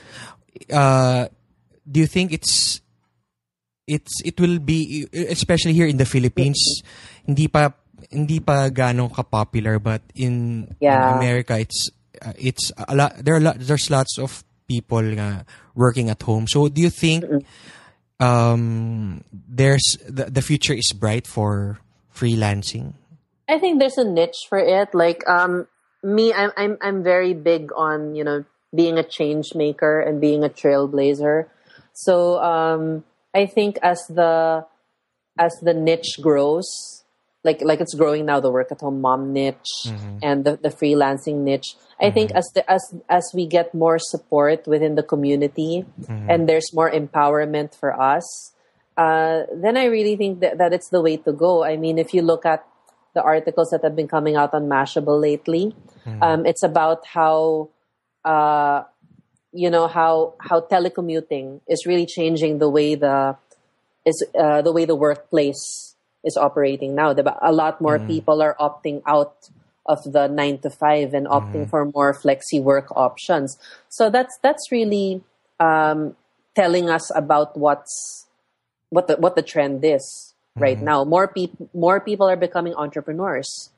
uh, 0.73 1.29
do 1.89 2.01
you 2.01 2.07
think 2.07 2.33
it's 2.33 2.81
it's 3.87 4.21
it 4.25 4.41
will 4.41 4.59
be 4.59 5.07
especially 5.13 5.73
here 5.73 5.87
in 5.87 5.97
the 5.97 6.09
Philippines, 6.09 6.83
hindi 7.25 7.49
pa 7.49 7.73
hindi 8.11 8.41
pa 8.41 8.69
ganong 8.69 9.13
ka-popular 9.13 9.79
but 9.79 10.03
in, 10.15 10.69
in 10.81 11.17
America 11.17 11.59
it's 11.59 11.89
uh, 12.21 12.33
it's 12.37 12.73
a 12.77 12.95
lot 12.95 13.17
there 13.17 13.35
are 13.35 13.41
lot, 13.41 13.57
there's 13.59 13.91
lots 13.91 14.19
of 14.19 14.45
people 14.69 15.01
nga 15.01 15.45
working 15.75 16.11
at 16.11 16.21
home. 16.23 16.47
So 16.49 16.69
do 16.69 16.81
you 16.81 16.91
think 16.91 17.25
um 18.21 19.25
there's 19.33 19.99
the, 20.09 20.31
the 20.31 20.43
future 20.43 20.75
is 20.75 20.93
bright 20.93 21.27
for 21.27 21.81
freelancing? 22.15 22.95
I 23.49 23.59
think 23.59 23.79
there's 23.79 23.99
a 23.99 24.05
niche 24.05 24.47
for 24.49 24.59
it. 24.59 24.95
Like 24.95 25.27
um, 25.29 25.67
me, 26.03 26.33
I'm 26.33 26.53
I'm 26.57 26.79
I'm 26.81 27.03
very 27.03 27.35
big 27.35 27.71
on 27.77 28.15
you 28.15 28.25
know 28.25 28.45
being 28.75 28.99
a 28.99 29.05
change 29.05 29.55
maker 29.55 30.01
and 30.01 30.21
being 30.21 30.45
a 30.45 30.49
trailblazer. 30.49 31.47
So 31.93 32.41
um, 32.43 33.05
I 33.35 33.47
think 33.47 33.79
as 33.83 34.07
the 34.09 34.67
as 35.39 35.53
the 35.63 35.75
niche 35.75 36.19
grows, 36.21 37.05
like 37.43 37.61
like 37.63 37.81
it's 37.81 37.95
growing 37.95 38.27
now, 38.27 38.41
the 38.41 38.51
work 38.51 38.73
at 38.73 38.81
home 38.81 39.01
mom 39.01 39.33
niche 39.33 39.93
and 40.23 40.45
the, 40.45 40.57
the 40.57 40.71
freelancing 40.71 41.45
niche. 41.45 41.77
I 42.01 42.11
think 42.11 42.33
as 42.33 42.51
the 42.55 42.69
as 42.71 42.83
as 43.09 43.31
we 43.35 43.47
get 43.47 43.75
more 43.75 43.99
support 43.99 44.67
within 44.67 44.95
the 44.95 45.03
community 45.03 45.85
and 46.09 46.49
there's 46.49 46.73
more 46.73 46.91
empowerment 46.91 47.75
for 47.79 47.99
us, 47.99 48.54
uh, 48.97 49.43
then 49.53 49.77
I 49.77 49.85
really 49.87 50.17
think 50.17 50.41
that, 50.41 50.59
that 50.59 50.73
it's 50.73 50.89
the 50.89 51.01
way 51.01 51.17
to 51.19 51.33
go. 51.33 51.65
I 51.65 51.77
mean, 51.77 51.99
if 51.99 52.15
you 52.15 52.23
look 52.23 52.47
at 52.47 52.65
the 53.15 53.23
articles 53.23 53.71
that 53.71 53.83
have 53.83 53.95
been 53.97 54.09
coming 54.09 54.37
out 54.37 54.55
on 54.55 54.69
Mashable 54.69 55.21
lately, 55.21 55.75
um, 56.21 56.47
it's 56.47 56.63
about 56.63 57.07
how, 57.07 57.71
uh, 58.25 58.83
you 59.53 59.71
know, 59.71 59.87
how 59.87 60.35
how 60.41 60.61
telecommuting 60.61 61.61
is 61.69 61.87
really 61.87 62.07
changing 62.07 62.59
the 62.59 62.69
way 62.69 62.95
the 62.95 63.37
is 64.05 64.23
uh, 64.39 64.63
the 64.63 64.73
way 64.73 64.85
the 64.85 64.97
workplace 64.97 65.95
is 66.25 66.37
operating 66.37 66.95
now. 66.95 67.15
A 67.43 67.53
lot 67.53 67.81
more 67.81 67.99
people 67.99 68.43
are 68.43 68.57
opting 68.59 69.03
out 69.07 69.49
of 69.87 70.03
the 70.05 70.27
nine 70.29 70.59
to 70.59 70.71
five 70.71 71.15
and 71.15 71.27
opting 71.27 71.69
for 71.69 71.85
more 71.95 72.15
flexi 72.15 72.63
work 72.63 72.89
options. 72.97 73.59
So 73.89 74.11
that's 74.11 74.37
that's 74.43 74.73
really 74.73 75.23
um, 75.61 76.17
telling 76.55 76.91
us 76.91 77.11
about 77.15 77.57
what's 77.57 78.24
what 78.95 79.11
the 79.11 79.19
what 79.19 79.35
the 79.35 79.43
trend 79.43 79.83
is 79.85 80.35
right 80.55 80.79
now. 80.79 81.03
More 81.03 81.27
people 81.27 81.69
more 81.75 81.99
people 81.99 82.31
are 82.31 82.39
becoming 82.39 82.75
entrepreneurs. 82.79 83.71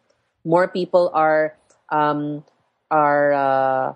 More 0.45 0.69
people 0.69 1.11
are 1.17 1.57
um, 1.89 2.45
are 2.93 3.33
uh, 3.33 3.87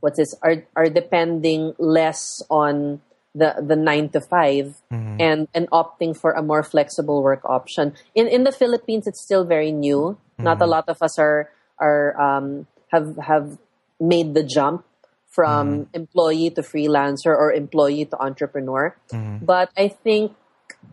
what's 0.00 0.16
this 0.16 0.34
are 0.40 0.64
are 0.74 0.88
depending 0.88 1.76
less 1.76 2.40
on 2.48 3.04
the 3.36 3.60
the 3.60 3.76
nine 3.76 4.08
to 4.16 4.20
5 4.20 4.80
and 5.20 5.48
and 5.52 5.68
opting 5.70 6.16
for 6.16 6.32
a 6.32 6.42
more 6.42 6.64
flexible 6.64 7.22
work 7.22 7.44
option. 7.44 7.92
In 8.16 8.26
in 8.26 8.44
the 8.44 8.52
Philippines, 8.52 9.06
it's 9.06 9.20
still 9.20 9.44
very 9.44 9.72
new. 9.72 10.16
Not 10.40 10.60
a 10.64 10.66
lot 10.66 10.88
of 10.88 11.04
us 11.04 11.20
are 11.20 11.52
are 11.78 12.16
um, 12.16 12.66
have 12.88 13.16
have 13.20 13.60
made 14.00 14.34
the 14.34 14.42
jump 14.42 14.84
from 15.28 15.88
employee 15.94 16.50
to 16.50 16.60
freelancer 16.60 17.32
or 17.32 17.52
employee 17.52 18.04
to 18.04 18.16
entrepreneur. 18.20 18.96
But 19.40 19.72
I 19.76 19.88
think 19.88 20.36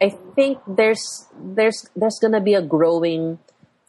I 0.01 0.09
think 0.35 0.59
there's 0.67 1.27
there's 1.35 1.89
there's 1.95 2.19
gonna 2.21 2.41
be 2.41 2.53
a 2.53 2.61
growing 2.61 3.39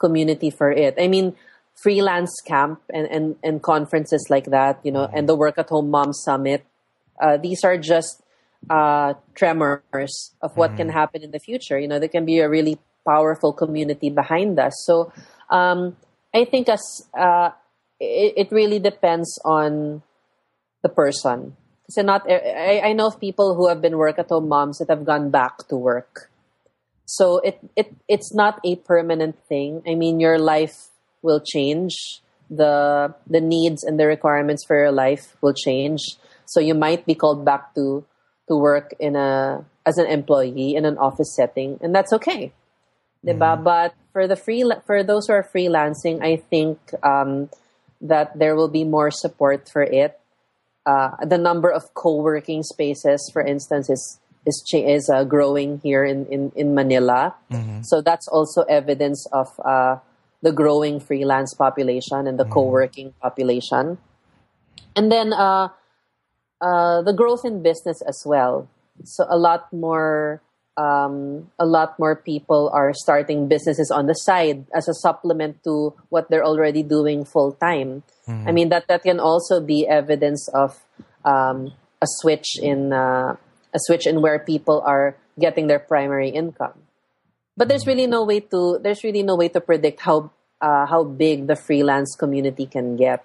community 0.00 0.50
for 0.50 0.70
it. 0.72 0.94
I 0.98 1.08
mean, 1.08 1.36
freelance 1.80 2.40
camp 2.44 2.80
and, 2.92 3.06
and, 3.06 3.36
and 3.42 3.62
conferences 3.62 4.26
like 4.28 4.46
that, 4.46 4.80
you 4.82 4.92
know, 4.92 5.08
and 5.12 5.28
the 5.28 5.34
work 5.34 5.56
at 5.58 5.68
home 5.68 5.90
mom 5.90 6.12
summit. 6.12 6.64
Uh, 7.20 7.36
these 7.36 7.64
are 7.64 7.76
just 7.76 8.22
uh, 8.68 9.14
tremors 9.34 10.34
of 10.42 10.56
what 10.56 10.76
can 10.76 10.88
happen 10.88 11.22
in 11.22 11.30
the 11.30 11.38
future. 11.38 11.78
You 11.78 11.88
know, 11.88 11.98
there 11.98 12.08
can 12.08 12.24
be 12.24 12.40
a 12.40 12.48
really 12.48 12.78
powerful 13.06 13.52
community 13.52 14.10
behind 14.10 14.58
us. 14.58 14.72
So 14.84 15.12
um, 15.48 15.96
I 16.34 16.44
think 16.44 16.68
as 16.68 16.82
uh, 17.18 17.50
it, 17.98 18.34
it 18.36 18.52
really 18.52 18.78
depends 18.78 19.38
on 19.44 20.02
the 20.82 20.88
person. 20.88 21.56
Kasi 21.90 22.06
not, 22.06 22.22
I, 22.30 22.80
I 22.84 22.92
know 22.92 23.08
of 23.08 23.18
people 23.18 23.56
who 23.56 23.66
have 23.66 23.82
been 23.82 23.98
work 23.98 24.18
at 24.18 24.28
home 24.28 24.46
moms 24.46 24.78
that 24.78 24.88
have 24.88 25.04
gone 25.04 25.30
back 25.30 25.66
to 25.68 25.74
work. 25.74 26.30
So 27.04 27.42
it, 27.42 27.58
it 27.74 27.90
it's 28.06 28.32
not 28.32 28.62
a 28.64 28.76
permanent 28.76 29.34
thing. 29.50 29.82
I 29.82 29.98
mean, 29.98 30.20
your 30.20 30.38
life 30.38 30.94
will 31.22 31.42
change. 31.42 32.22
The 32.48 33.12
the 33.26 33.40
needs 33.40 33.82
and 33.82 33.98
the 33.98 34.06
requirements 34.06 34.62
for 34.64 34.78
your 34.78 34.92
life 34.94 35.34
will 35.42 35.54
change. 35.54 35.98
So 36.46 36.60
you 36.62 36.74
might 36.74 37.06
be 37.06 37.18
called 37.18 37.44
back 37.44 37.74
to 37.74 38.06
to 38.46 38.54
work 38.54 38.94
in 39.02 39.16
a 39.18 39.66
as 39.82 39.98
an 39.98 40.06
employee 40.06 40.78
in 40.78 40.86
an 40.86 40.98
office 40.98 41.34
setting, 41.34 41.82
and 41.82 41.90
that's 41.90 42.12
okay. 42.12 42.54
Diba? 43.26 43.58
But 43.58 43.94
for 44.12 44.30
the 44.30 44.36
free 44.36 44.62
for 44.86 45.02
those 45.02 45.26
who 45.26 45.34
are 45.34 45.42
freelancing, 45.42 46.22
I 46.22 46.36
think 46.38 46.78
um, 47.02 47.50
that 48.00 48.38
there 48.38 48.54
will 48.54 48.70
be 48.70 48.84
more 48.84 49.10
support 49.10 49.68
for 49.68 49.82
it. 49.82 50.14
Uh, 50.86 51.12
the 51.24 51.38
number 51.38 51.70
of 51.70 51.92
co-working 51.94 52.62
spaces, 52.62 53.30
for 53.32 53.42
instance, 53.42 53.90
is 53.90 54.18
is 54.46 54.64
is 54.72 55.10
uh, 55.10 55.24
growing 55.24 55.80
here 55.82 56.04
in 56.04 56.26
in, 56.26 56.52
in 56.56 56.74
Manila. 56.74 57.34
So 57.82 58.00
that's 58.00 58.26
also 58.28 58.62
evidence 58.62 59.26
of 59.32 59.48
uh, 59.60 59.98
the 60.42 60.52
growing 60.52 61.00
freelance 61.00 61.52
population 61.54 62.26
and 62.26 62.38
the 62.38 62.44
co-working 62.48 63.12
population. 63.20 63.98
And 64.96 65.12
then 65.12 65.32
uh, 65.32 65.68
uh, 66.60 67.02
the 67.02 67.12
growth 67.12 67.44
in 67.44 67.62
business 67.62 68.00
as 68.02 68.24
well. 68.24 68.68
So 69.04 69.26
a 69.28 69.36
lot 69.36 69.72
more 69.72 70.42
um, 70.80 71.50
a 71.58 71.66
lot 71.66 71.98
more 71.98 72.16
people 72.16 72.70
are 72.72 72.94
starting 72.94 73.48
businesses 73.48 73.90
on 73.92 74.06
the 74.06 74.14
side 74.14 74.64
as 74.72 74.88
a 74.88 74.94
supplement 74.94 75.62
to 75.64 75.92
what 76.08 76.30
they're 76.30 76.44
already 76.44 76.82
doing 76.82 77.24
full 77.24 77.52
time. 77.52 78.02
I 78.48 78.52
mean 78.52 78.70
that 78.70 78.88
that 78.88 79.02
can 79.02 79.20
also 79.20 79.60
be 79.60 79.86
evidence 79.86 80.48
of 80.54 80.80
um, 81.24 81.72
a 82.00 82.08
switch 82.22 82.56
in 82.56 82.92
uh, 82.92 83.36
a 83.74 83.80
switch 83.84 84.06
in 84.06 84.22
where 84.22 84.38
people 84.38 84.80
are 84.86 85.16
getting 85.38 85.66
their 85.66 85.80
primary 85.80 86.30
income. 86.30 86.80
But 87.56 87.68
there's 87.68 87.86
really 87.86 88.06
no 88.06 88.24
way 88.24 88.40
to 88.40 88.78
there's 88.80 89.04
really 89.04 89.22
no 89.22 89.36
way 89.36 89.48
to 89.52 89.60
predict 89.60 90.00
how 90.00 90.30
uh, 90.62 90.86
how 90.86 91.04
big 91.04 91.46
the 91.46 91.56
freelance 91.56 92.16
community 92.16 92.64
can 92.64 92.96
get. 92.96 93.20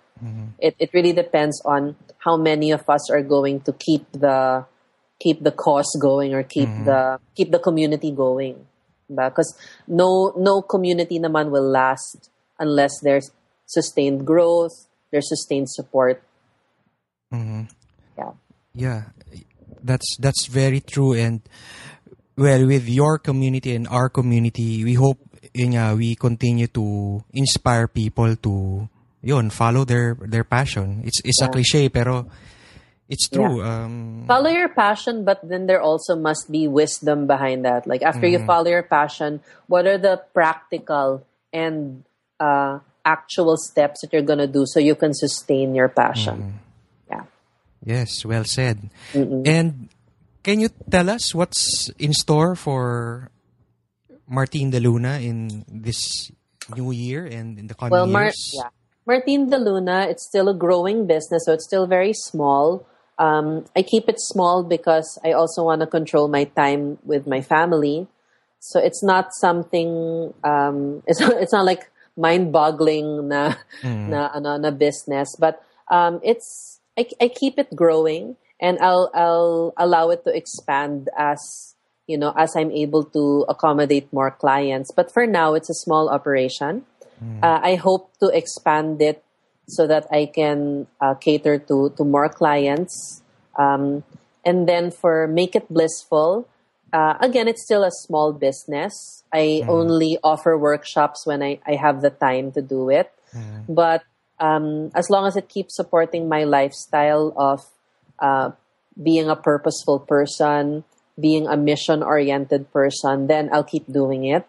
It 0.59 0.75
it 0.79 0.89
really 0.91 1.13
depends 1.13 1.61
on 1.63 1.95
how 2.19 2.35
many 2.35 2.71
of 2.71 2.83
us 2.89 3.07
are 3.13 3.21
going 3.21 3.61
to 3.69 3.71
keep 3.71 4.03
the 4.11 4.65
keep 5.19 5.43
the 5.43 5.51
cause 5.51 5.89
going 6.01 6.33
or 6.33 6.43
keep 6.43 6.69
mm-hmm. 6.69 6.85
the 6.85 7.19
keep 7.35 7.51
the 7.51 7.59
community 7.59 8.11
going. 8.11 8.65
Because 9.07 9.53
no 9.87 10.33
no 10.35 10.61
community 10.61 11.19
naman 11.19 11.51
will 11.51 11.69
last 11.69 12.29
unless 12.59 12.99
there's 13.01 13.29
sustained 13.65 14.25
growth, 14.25 14.87
there's 15.11 15.29
sustained 15.29 15.69
support. 15.69 16.23
Mm-hmm. 17.33 17.69
Yeah. 18.17 18.31
Yeah, 18.73 19.01
that's 19.83 20.17
that's 20.19 20.47
very 20.47 20.81
true. 20.81 21.13
And 21.13 21.41
well, 22.35 22.65
with 22.67 22.89
your 22.89 23.17
community 23.19 23.75
and 23.75 23.87
our 23.87 24.09
community, 24.09 24.83
we 24.83 24.95
hope 24.95 25.19
yun 25.55 25.71
nga, 25.79 25.95
we 25.95 26.15
continue 26.15 26.67
to 26.67 27.23
inspire 27.31 27.87
people 27.87 28.35
to 28.35 28.87
yun 29.23 29.49
follow 29.49 29.85
their 29.85 30.19
their 30.19 30.43
passion. 30.43 31.01
It's 31.05 31.21
it's 31.23 31.41
a 31.41 31.47
cliche 31.47 31.89
pero 31.89 32.27
it's 33.07 33.29
true. 33.29 33.61
Um, 33.61 34.25
follow 34.27 34.49
your 34.49 34.69
passion 34.69 35.25
but 35.25 35.39
then 35.47 35.67
there 35.67 35.81
also 35.81 36.15
must 36.15 36.51
be 36.51 36.67
wisdom 36.67 37.27
behind 37.27 37.65
that. 37.65 37.85
Like 37.85 38.01
after 38.01 38.27
you 38.27 38.39
follow 38.45 38.69
your 38.69 38.83
passion 38.83 39.41
what 39.67 39.85
are 39.85 39.97
the 39.97 40.21
practical 40.33 41.25
and 41.53 42.03
uh, 42.39 42.79
actual 43.05 43.57
steps 43.57 44.01
that 44.01 44.11
you're 44.11 44.25
going 44.25 44.39
to 44.39 44.47
do 44.47 44.65
so 44.65 44.79
you 44.79 44.95
can 44.95 45.13
sustain 45.13 45.75
your 45.75 45.89
passion? 45.89 46.59
Yeah. 47.09 47.23
Yes, 47.85 48.25
well 48.25 48.43
said. 48.43 48.89
And 49.13 49.89
can 50.41 50.59
you 50.59 50.69
tell 50.89 51.09
us 51.09 51.33
what's 51.33 51.89
in 51.97 52.13
store 52.13 52.55
for 52.55 53.29
Martine 54.27 54.71
De 54.71 54.79
Luna 54.79 55.19
in 55.19 55.65
this 55.69 56.31
new 56.75 56.91
year 56.91 57.25
and 57.25 57.59
in 57.59 57.67
the 57.67 57.75
coming 57.75 57.91
well 57.91 58.07
Mar- 58.07 58.25
years? 58.25 58.51
yeah. 58.53 58.69
Martine 59.05 59.49
de 59.49 59.57
Luna 59.57 60.07
it's 60.09 60.25
still 60.25 60.49
a 60.49 60.53
growing 60.53 61.05
business 61.05 61.45
so 61.45 61.53
it's 61.53 61.65
still 61.65 61.85
very 61.85 62.13
small 62.13 62.87
um, 63.17 63.65
i 63.75 63.81
keep 63.81 64.09
it 64.09 64.19
small 64.19 64.63
because 64.63 65.19
i 65.23 65.31
also 65.31 65.63
want 65.63 65.81
to 65.81 65.87
control 65.87 66.27
my 66.27 66.43
time 66.43 66.97
with 67.03 67.27
my 67.27 67.41
family. 67.41 68.07
So 68.59 68.79
it's 68.79 69.03
not 69.03 69.29
something 69.33 70.33
um, 70.43 71.03
it's, 71.07 71.19
not, 71.19 71.33
it's 71.41 71.53
not 71.53 71.65
like 71.65 71.91
mind-boggling 72.17 73.27
na, 73.27 73.53
na, 73.83 74.29
ano, 74.33 74.57
na 74.57 74.71
business. 74.71 75.35
But 75.37 75.61
um, 75.91 76.19
it's 76.23 76.79
I, 76.97 77.05
I 77.21 77.27
keep 77.27 77.59
it 77.59 77.75
growing 77.75 78.37
and 78.59 78.79
I'll 78.79 79.11
I'll 79.13 79.73
allow 79.77 80.09
it 80.09 80.23
to 80.23 80.35
expand 80.35 81.09
as 81.17 81.75
you 82.07 82.17
know 82.17 82.33
as 82.37 82.55
I'm 82.55 82.71
able 82.71 83.03
to 83.11 83.45
accommodate 83.49 84.11
more 84.13 84.31
clients. 84.31 84.91
But 84.91 85.11
for 85.11 85.27
now 85.27 85.53
it's 85.53 85.69
a 85.69 85.75
small 85.75 86.09
operation. 86.09 86.85
Uh, 87.43 87.59
I 87.63 87.75
hope 87.75 88.11
to 88.19 88.27
expand 88.27 89.01
it 89.01 89.23
so 89.67 89.87
that 89.87 90.07
I 90.11 90.25
can 90.27 90.87
uh, 91.01 91.15
cater 91.15 91.57
to 91.57 91.89
to 91.97 92.03
more 92.03 92.29
clients. 92.29 93.21
Um, 93.57 94.03
and 94.45 94.67
then 94.69 94.91
for 94.91 95.27
Make 95.27 95.55
It 95.55 95.67
Blissful, 95.69 96.47
uh, 96.93 97.17
again, 97.19 97.47
it's 97.47 97.63
still 97.63 97.83
a 97.83 97.91
small 97.91 98.31
business. 98.31 99.23
I 99.33 99.65
only 99.67 100.17
offer 100.23 100.57
workshops 100.57 101.25
when 101.25 101.41
I, 101.41 101.59
I 101.65 101.75
have 101.75 102.01
the 102.01 102.09
time 102.09 102.51
to 102.53 102.61
do 102.61 102.89
it. 102.89 103.11
But 103.67 104.03
um, 104.39 104.91
as 104.95 105.09
long 105.09 105.27
as 105.27 105.35
it 105.35 105.49
keeps 105.49 105.75
supporting 105.75 106.29
my 106.29 106.43
lifestyle 106.43 107.33
of 107.35 107.65
uh, 108.19 108.51
being 109.01 109.29
a 109.29 109.35
purposeful 109.35 109.99
person, 109.99 110.83
being 111.19 111.47
a 111.47 111.57
mission 111.57 112.03
oriented 112.03 112.71
person, 112.71 113.27
then 113.27 113.49
I'll 113.51 113.63
keep 113.63 113.91
doing 113.91 114.25
it. 114.25 114.47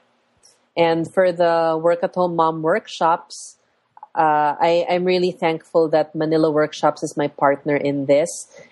And 0.77 1.13
for 1.13 1.33
the 1.33 1.79
work 1.81 2.01
at 2.03 2.15
home 2.15 2.37
mom 2.37 2.63
workshops, 2.63 3.56
uh, 4.17 4.57
I, 4.59 4.87
I'm 4.89 5.05
really 5.05 5.31
thankful 5.31 5.89
that 5.91 6.15
Manila 6.15 6.51
Workshops 6.51 7.03
is 7.03 7.17
my 7.17 7.29
partner 7.29 7.77
in 7.77 8.07
this. 8.07 8.29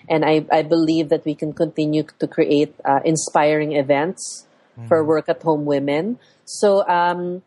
And 0.09 0.25
I, 0.25 0.47
I 0.51 0.63
believe 0.63 1.11
that 1.11 1.25
we 1.25 1.35
can 1.35 1.53
continue 1.53 2.05
to 2.19 2.27
create 2.27 2.75
uh, 2.85 3.01
inspiring 3.05 3.73
events 3.73 4.47
for 4.89 5.05
work 5.05 5.29
at 5.29 5.43
home 5.43 5.65
women. 5.65 6.19
So 6.45 6.87
um, 6.89 7.43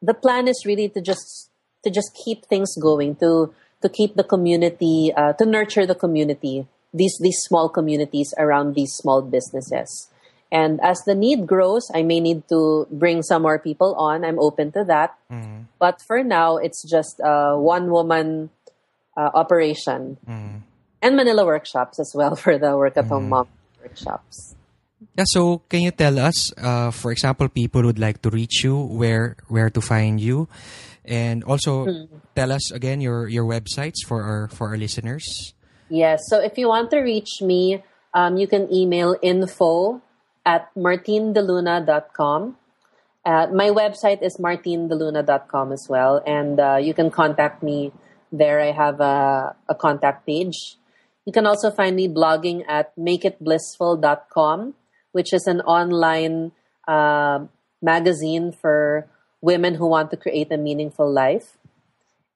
the 0.00 0.14
plan 0.14 0.48
is 0.48 0.64
really 0.64 0.88
to 0.90 1.00
just 1.00 1.50
to 1.84 1.90
just 1.90 2.16
keep 2.24 2.46
things 2.46 2.76
going, 2.80 3.16
to 3.16 3.54
to 3.82 3.88
keep 3.88 4.14
the 4.14 4.24
community, 4.24 5.12
uh, 5.14 5.32
to 5.34 5.44
nurture 5.44 5.86
the 5.86 5.94
community, 5.94 6.66
these 6.94 7.18
these 7.20 7.38
small 7.42 7.68
communities 7.68 8.32
around 8.38 8.74
these 8.74 8.92
small 8.94 9.22
businesses. 9.22 10.08
And 10.52 10.84
as 10.84 11.00
the 11.08 11.14
need 11.14 11.46
grows, 11.48 11.88
I 11.94 12.04
may 12.04 12.20
need 12.20 12.46
to 12.52 12.86
bring 12.92 13.22
some 13.24 13.40
more 13.40 13.58
people 13.58 13.96
on. 13.96 14.22
I'm 14.22 14.38
open 14.38 14.70
to 14.72 14.84
that. 14.84 15.16
But 15.80 16.04
for 16.04 16.22
now, 16.22 16.58
it's 16.58 16.84
just 16.84 17.18
a 17.24 17.56
one 17.56 17.90
woman 17.90 18.50
uh, 19.16 19.30
operation. 19.32 20.20
And 21.00 21.16
Manila 21.16 21.44
workshops 21.44 21.98
as 21.98 22.12
well 22.14 22.36
for 22.44 22.58
the 22.58 22.76
work 22.76 23.00
at 23.00 23.06
home 23.06 23.30
mom 23.30 23.48
workshops. 23.80 24.54
Yeah, 25.16 25.24
so 25.26 25.64
can 25.68 25.82
you 25.82 25.90
tell 25.90 26.18
us, 26.20 26.52
uh, 26.56 26.92
for 26.92 27.10
example, 27.10 27.48
people 27.48 27.82
would 27.82 27.98
like 27.98 28.22
to 28.22 28.30
reach 28.30 28.62
you, 28.62 28.76
where 28.76 29.36
where 29.48 29.68
to 29.68 29.80
find 29.80 30.20
you, 30.20 30.48
and 31.04 31.42
also 31.42 32.06
tell 32.36 32.52
us 32.52 32.70
again 32.70 33.00
your 33.00 33.26
your 33.26 33.44
websites 33.44 34.06
for 34.06 34.22
our 34.22 34.48
for 34.48 34.68
our 34.68 34.78
listeners. 34.78 35.26
Yes. 35.90 36.22
So 36.30 36.38
if 36.38 36.56
you 36.56 36.68
want 36.68 36.94
to 36.94 37.02
reach 37.02 37.42
me, 37.42 37.82
um, 38.14 38.38
you 38.38 38.46
can 38.46 38.72
email 38.72 39.18
info 39.20 40.00
at 40.44 40.74
martinedeluna.com. 40.74 42.56
Uh, 43.24 43.46
my 43.54 43.68
website 43.70 44.22
is 44.22 44.36
martinedeluna.com 44.38 45.72
as 45.72 45.86
well. 45.88 46.22
And 46.26 46.58
uh, 46.58 46.78
you 46.80 46.94
can 46.94 47.10
contact 47.10 47.62
me 47.62 47.92
there. 48.32 48.60
I 48.60 48.72
have 48.72 49.00
a, 49.00 49.54
a 49.68 49.74
contact 49.74 50.26
page. 50.26 50.76
You 51.24 51.32
can 51.32 51.46
also 51.46 51.70
find 51.70 51.94
me 51.94 52.08
blogging 52.08 52.64
at 52.66 52.96
makeitblissful.com, 52.96 54.74
which 55.12 55.32
is 55.32 55.46
an 55.46 55.60
online 55.60 56.50
uh, 56.88 57.46
magazine 57.80 58.52
for 58.52 59.06
women 59.40 59.74
who 59.74 59.86
want 59.86 60.10
to 60.10 60.16
create 60.16 60.50
a 60.50 60.56
meaningful 60.56 61.10
life. 61.10 61.58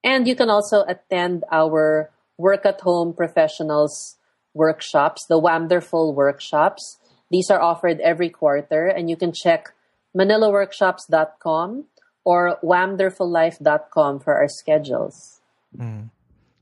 And 0.05 0.29
you 0.29 0.37
can 0.37 0.51
also 0.51 0.85
attend 0.87 1.45
our 1.51 2.11
work 2.39 2.65
at 2.65 2.81
home 2.81 3.13
professionals 3.13 4.17
workshops, 4.55 5.27
the 5.27 5.39
Wonderful 5.39 6.15
workshops. 6.15 6.99
These 7.31 7.51
are 7.51 7.61
offered 7.61 8.01
every 8.01 8.31
quarter, 8.31 8.87
and 8.87 9.11
you 9.11 9.17
can 9.17 9.33
check 9.33 9.75
manilaworkshops.com 10.15 11.85
or 12.25 12.59
wonderfullife.com 12.63 14.21
for 14.21 14.35
our 14.35 14.49
schedules. 14.49 15.41
Mm. 15.77 16.11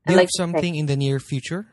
Do 0.06 0.12
you 0.12 0.16
like 0.16 0.28
have 0.28 0.36
something 0.36 0.74
in 0.74 0.86
the 0.86 0.96
near 0.96 1.18
future? 1.18 1.66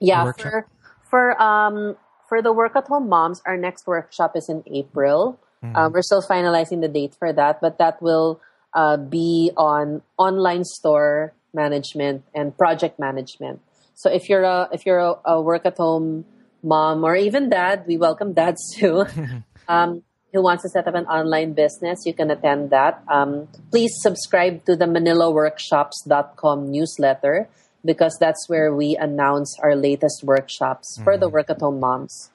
Yeah, 0.00 0.30
for 0.32 0.66
for 1.08 1.40
um 1.40 1.96
for 2.28 2.40
the 2.40 2.52
work 2.52 2.76
at 2.76 2.86
home 2.86 3.08
moms, 3.08 3.42
our 3.46 3.56
next 3.56 3.86
workshop 3.86 4.36
is 4.36 4.48
in 4.48 4.62
April. 4.66 5.38
Mm. 5.62 5.76
Um, 5.76 5.92
we're 5.92 6.02
still 6.02 6.22
finalizing 6.22 6.80
the 6.80 6.88
date 6.88 7.14
for 7.18 7.32
that, 7.32 7.60
but 7.60 7.78
that 7.78 8.00
will 8.00 8.40
uh, 8.74 8.96
be 8.96 9.52
on 9.56 10.02
online 10.18 10.64
store 10.64 11.32
management 11.52 12.24
and 12.34 12.56
project 12.56 12.98
management. 12.98 13.60
So 13.94 14.10
if 14.10 14.28
you're 14.28 14.42
a 14.42 14.68
if 14.72 14.86
you're 14.86 14.98
a, 14.98 15.14
a 15.24 15.40
work 15.40 15.64
at 15.64 15.76
home 15.76 16.24
mom 16.64 17.04
or 17.04 17.14
even 17.14 17.50
dad, 17.50 17.84
we 17.86 17.96
welcome 17.96 18.32
dads 18.32 18.74
too. 18.74 19.04
um, 19.68 20.02
who 20.32 20.42
wants 20.42 20.64
to 20.64 20.68
set 20.68 20.88
up 20.88 20.96
an 20.96 21.06
online 21.06 21.52
business, 21.52 22.04
you 22.04 22.12
can 22.12 22.28
attend 22.28 22.70
that. 22.70 23.00
Um, 23.06 23.46
please 23.70 23.92
subscribe 24.02 24.64
to 24.64 24.74
the 24.74 24.86
ManilaWorkshops.com 24.86 26.72
newsletter 26.72 27.48
because 27.84 28.16
that's 28.18 28.48
where 28.48 28.74
we 28.74 28.96
announce 28.96 29.56
our 29.62 29.76
latest 29.76 30.24
workshops 30.24 30.96
mm-hmm. 30.96 31.04
for 31.04 31.16
the 31.16 31.26
mm-hmm. 31.26 31.34
work 31.34 31.50
at 31.50 31.60
home 31.60 31.78
moms. 31.78 32.30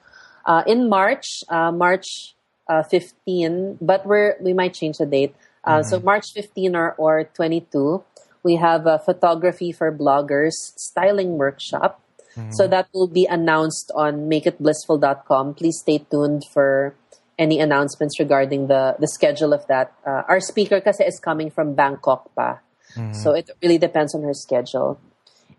Uh, 0.46 0.62
in 0.66 0.88
March, 0.88 1.26
uh, 1.50 1.70
March 1.70 2.34
uh, 2.70 2.82
15, 2.84 3.76
but 3.82 4.06
we're, 4.06 4.36
we 4.40 4.54
might 4.54 4.72
change 4.72 4.96
the 4.96 5.04
date. 5.04 5.34
Uh, 5.62 5.80
mm-hmm. 5.80 5.90
So 5.90 6.00
March 6.00 6.32
15 6.32 6.74
or, 6.74 6.92
or 6.92 7.24
22, 7.24 8.02
we 8.42 8.56
have 8.56 8.86
a 8.86 8.98
photography 8.98 9.72
for 9.72 9.92
bloggers 9.92 10.56
styling 10.76 11.36
workshop. 11.36 12.00
Mm-hmm. 12.36 12.52
So 12.52 12.68
that 12.68 12.88
will 12.94 13.08
be 13.08 13.26
announced 13.26 13.90
on 13.94 14.30
makeitblissful.com. 14.30 15.54
Please 15.54 15.78
stay 15.80 15.98
tuned 15.98 16.44
for 16.52 16.94
any 17.38 17.58
announcements 17.58 18.20
regarding 18.20 18.68
the, 18.68 18.96
the 19.00 19.08
schedule 19.08 19.52
of 19.52 19.66
that. 19.66 19.92
Uh, 20.06 20.22
our 20.28 20.40
speaker 20.40 20.80
kasi 20.80 21.04
is 21.04 21.18
coming 21.18 21.50
from 21.50 21.74
Bangkok 21.74 22.34
pa. 22.34 22.60
Mm-hmm. 22.94 23.14
So 23.14 23.32
it 23.32 23.50
really 23.62 23.78
depends 23.78 24.14
on 24.14 24.22
her 24.22 24.34
schedule. 24.34 25.00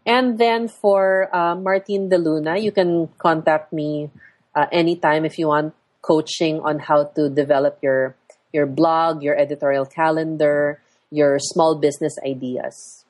And 0.06 0.38
then 0.38 0.68
for 0.68 1.30
uh, 1.36 1.56
Martine 1.56 2.10
De 2.10 2.18
Luna, 2.18 2.58
you 2.58 2.72
can 2.72 3.10
contact 3.18 3.74
me 3.74 4.10
uh, 4.56 4.66
anytime 4.72 5.26
if 5.26 5.38
you 5.38 5.48
want 5.48 5.74
coaching 6.02 6.60
on 6.62 6.80
how 6.80 7.06
to 7.16 7.30
develop 7.30 7.78
your 7.82 8.16
your 8.52 8.66
blog, 8.66 9.24
your 9.24 9.38
editorial 9.38 9.86
calendar, 9.86 10.82
your 11.10 11.38
small 11.40 11.80
business 11.80 12.18
ideas. 12.26 13.06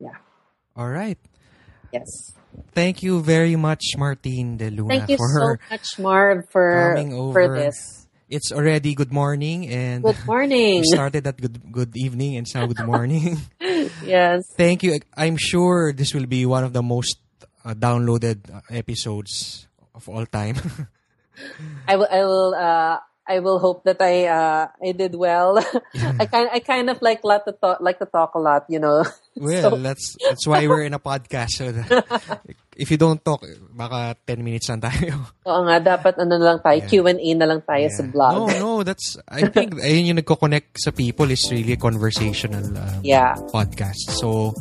Yeah. 0.00 0.16
All 0.74 0.88
right. 0.88 1.18
Yes. 1.92 2.32
Thank 2.72 3.02
you 3.02 3.20
very 3.22 3.56
much, 3.56 3.82
Martine 3.96 4.56
De 4.56 4.70
Luna. 4.70 4.88
Thank 4.88 5.10
you 5.10 5.16
for 5.16 5.28
so 5.28 5.56
much, 5.70 5.98
Marv, 5.98 6.48
for 6.50 6.94
coming 6.94 7.10
for 7.32 7.58
this. 7.58 8.06
It's 8.30 8.52
already 8.52 8.94
good 8.94 9.12
morning 9.12 9.66
and 9.66 10.04
good 10.06 10.22
morning. 10.24 10.80
We 10.86 10.86
started 10.86 11.26
at 11.26 11.34
good 11.34 11.58
good 11.72 11.90
evening 11.98 12.38
and 12.38 12.46
now 12.54 12.66
good 12.70 12.86
morning. 12.86 13.42
yes. 14.06 14.46
Thank 14.54 14.86
you. 14.86 15.02
I'm 15.18 15.34
sure 15.34 15.90
this 15.92 16.14
will 16.14 16.30
be 16.30 16.46
one 16.46 16.62
of 16.62 16.72
the 16.72 16.82
most 16.82 17.18
uh, 17.66 17.74
downloaded 17.74 18.46
uh, 18.46 18.62
episodes 18.70 19.66
of 19.94 20.08
all 20.08 20.26
time. 20.26 20.56
I 21.88 21.96
will. 21.96 22.08
I 22.10 22.20
will. 22.22 22.54
Uh, 22.54 22.98
I 23.30 23.38
will 23.38 23.62
hope 23.62 23.86
that 23.86 24.02
I 24.02 24.26
uh, 24.26 24.66
I 24.82 24.90
did 24.90 25.14
well. 25.14 25.62
I 26.18 26.26
kind 26.26 26.50
I 26.50 26.58
kind 26.58 26.90
of 26.90 26.98
like 26.98 27.22
lot 27.22 27.46
to 27.46 27.54
talk 27.54 27.78
like 27.78 28.02
to 28.02 28.10
talk 28.10 28.34
a 28.34 28.42
lot, 28.42 28.66
you 28.66 28.82
know. 28.82 29.06
Well, 29.40 29.70
so. 29.70 29.76
that's 29.78 30.18
that's 30.18 30.44
why 30.44 30.66
we're 30.66 30.82
in 30.82 30.92
a 30.92 30.98
podcast. 30.98 31.54
So 31.54 31.70
if 32.76 32.90
you 32.90 32.98
don't 32.98 33.24
talk, 33.24 33.46
baka 33.72 34.18
10 34.26 34.42
minutes 34.42 34.68
lang 34.68 34.82
tayo. 34.82 35.32
Oo 35.46 35.62
nga, 35.64 35.78
dapat 35.78 36.18
ano 36.18 36.34
lang 36.36 36.58
tayo, 36.60 36.76
yeah. 36.76 36.90
Q&A 36.90 37.30
na 37.38 37.46
lang 37.46 37.62
tayo 37.62 37.86
yeah. 37.86 37.94
sa 37.94 38.02
blog. 38.04 38.34
No, 38.34 38.44
no, 38.58 38.70
that's 38.82 39.16
I 39.30 39.46
think 39.48 39.78
ayun 39.78 40.12
yung 40.12 40.18
nagko-connect 40.20 40.82
sa 40.82 40.90
people 40.90 41.30
is 41.30 41.46
really 41.48 41.78
a 41.78 41.80
conversational 41.80 42.74
uh, 42.74 42.98
yeah. 43.06 43.38
podcast. 43.54 44.12
So 44.18 44.52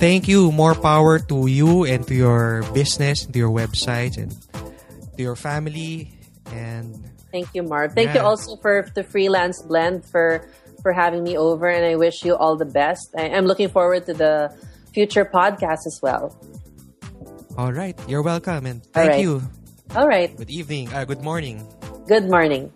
thank 0.00 0.26
you. 0.26 0.50
More 0.50 0.74
power 0.74 1.20
to 1.30 1.46
you 1.46 1.84
and 1.84 2.02
to 2.08 2.16
your 2.16 2.64
business, 2.72 3.28
to 3.28 3.36
your 3.36 3.52
website 3.52 4.16
and 4.16 4.32
to 5.14 5.20
your 5.20 5.36
family 5.36 6.16
and 6.50 7.19
Thank 7.32 7.54
you, 7.54 7.62
Marv. 7.62 7.94
Thank 7.94 8.14
yeah. 8.14 8.22
you 8.22 8.26
also 8.26 8.56
for 8.56 8.88
the 8.94 9.04
freelance 9.04 9.62
blend 9.62 10.04
for 10.04 10.48
for 10.82 10.92
having 10.92 11.22
me 11.22 11.36
over, 11.36 11.68
and 11.68 11.84
I 11.84 11.96
wish 11.96 12.24
you 12.24 12.34
all 12.36 12.56
the 12.56 12.64
best. 12.64 13.12
I, 13.16 13.36
am 13.36 13.46
looking 13.46 13.68
forward 13.68 14.06
to 14.06 14.14
the 14.14 14.50
future 14.92 15.24
podcast 15.24 15.86
as 15.86 16.00
well. 16.02 16.34
All 17.56 17.72
right, 17.72 17.98
you're 18.08 18.22
welcome, 18.22 18.66
and 18.66 18.82
thank 18.92 19.10
right. 19.10 19.20
you. 19.20 19.42
All 19.94 20.06
right. 20.06 20.34
Good 20.36 20.50
evening. 20.50 20.92
Uh, 20.94 21.04
good 21.04 21.22
morning. 21.22 21.66
Good 22.06 22.30
morning. 22.30 22.72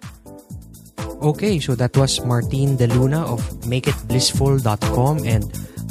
Okay, 1.23 1.59
so 1.59 1.75
that 1.75 1.97
was 1.97 2.21
Martine 2.21 2.77
De 2.77 2.87
Luna 2.87 3.25
of 3.25 3.41
MakeItBlissful.com 3.65 5.25
and 5.25 5.45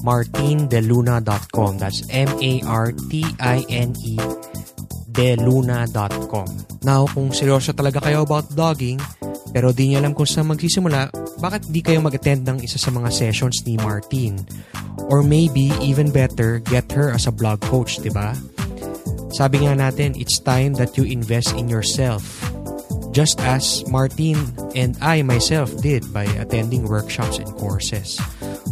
MartineDeLuna.com. 0.03 1.77
That's 1.79 2.03
M 2.09 2.27
A 2.27 2.61
R 2.67 2.91
T 2.91 3.25
I 3.39 3.65
N 3.69 3.95
E 4.03 4.19
deluna.com. 5.13 6.49
Now, 6.81 7.05
kung 7.07 7.29
seryoso 7.31 7.71
talaga 7.71 8.01
kayo 8.01 8.25
about 8.25 8.49
blogging, 8.51 8.97
pero 9.53 9.69
di 9.69 9.93
niyo 9.93 10.01
alam 10.01 10.17
kung 10.17 10.25
saan 10.25 10.49
magsisimula, 10.49 11.13
bakit 11.37 11.69
di 11.69 11.85
kayo 11.85 12.01
mag-attend 12.01 12.41
ng 12.49 12.57
isa 12.65 12.81
sa 12.81 12.89
mga 12.89 13.13
sessions 13.13 13.61
ni 13.63 13.77
Martin? 13.77 14.41
Or 15.13 15.21
maybe, 15.21 15.69
even 15.77 16.09
better, 16.09 16.57
get 16.65 16.89
her 16.97 17.13
as 17.13 17.29
a 17.29 17.33
blog 17.33 17.61
coach, 17.61 18.01
di 18.01 18.09
ba? 18.09 18.33
Sabi 19.33 19.65
nga 19.65 19.77
natin, 19.77 20.17
it's 20.17 20.41
time 20.41 20.73
that 20.77 20.97
you 20.97 21.05
invest 21.05 21.53
in 21.53 21.69
yourself. 21.69 22.21
Just 23.13 23.37
as 23.45 23.85
Martin 23.85 24.37
and 24.73 24.97
I 24.97 25.21
myself 25.21 25.69
did 25.81 26.01
by 26.09 26.25
attending 26.41 26.89
workshops 26.89 27.37
and 27.37 27.49
courses. 27.61 28.17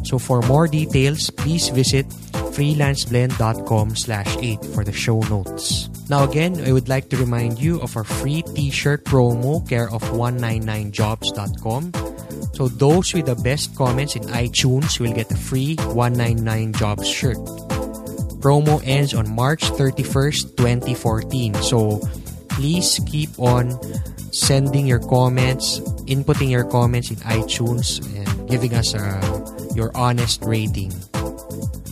So 0.04 0.20
for 0.20 0.42
more 0.44 0.68
details, 0.68 1.30
please 1.30 1.70
visit 1.70 2.08
freelanceblend.com 2.52 3.96
slash 3.96 4.38
8 4.38 4.66
for 4.76 4.84
the 4.84 4.92
show 4.92 5.20
notes. 5.32 5.90
Now 6.10 6.24
again, 6.24 6.60
I 6.68 6.74
would 6.74 6.90
like 6.90 7.10
to 7.10 7.18
remind 7.18 7.60
you 7.60 7.80
of 7.82 7.96
our 7.96 8.04
free 8.04 8.42
t-shirt 8.42 9.06
promo 9.06 9.68
care 9.68 9.90
of 9.90 10.04
199jobs.com. 10.12 11.94
So 12.54 12.68
those 12.68 13.14
with 13.14 13.26
the 13.28 13.36
best 13.36 13.76
comments 13.76 14.16
in 14.16 14.24
iTunes 14.24 15.00
will 15.00 15.14
get 15.14 15.32
a 15.32 15.38
free 15.38 15.76
199 15.96 16.74
jobs 16.74 17.08
shirt. 17.08 17.38
Promo 18.44 18.82
ends 18.84 19.14
on 19.14 19.30
March 19.30 19.64
31st, 19.64 20.58
2014. 20.58 21.54
So 21.62 22.02
please 22.50 23.00
keep 23.06 23.30
on 23.40 23.80
sending 24.34 24.88
your 24.88 25.00
comments, 25.00 25.80
inputting 26.10 26.50
your 26.50 26.66
comments 26.66 27.12
in 27.12 27.18
iTunes 27.18 28.02
and 28.04 28.50
giving 28.50 28.74
us 28.74 28.94
a, 28.94 29.00
your 29.76 29.96
honest 29.96 30.44
rating. 30.44 30.92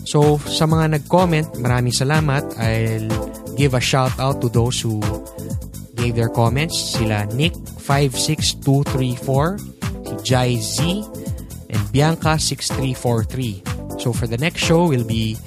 So, 0.09 0.41
sa 0.49 0.65
mga 0.65 0.97
nag-comment, 0.97 1.61
maraming 1.61 1.93
salamat. 1.93 2.41
I'll 2.57 3.29
give 3.53 3.77
a 3.77 3.83
shout 3.83 4.17
out 4.17 4.41
to 4.41 4.49
those 4.49 4.81
who 4.81 4.97
gave 5.93 6.17
their 6.17 6.33
comments. 6.33 6.97
Sila 6.97 7.29
Nick56234, 7.29 9.61
si 9.61 10.13
Jai 10.25 10.57
Z, 10.57 11.05
and 11.69 11.77
Bianca6343. 11.93 14.01
So, 14.01 14.09
for 14.09 14.25
the 14.25 14.41
next 14.41 14.65
show, 14.65 14.89
we'll 14.89 15.05
be 15.05 15.37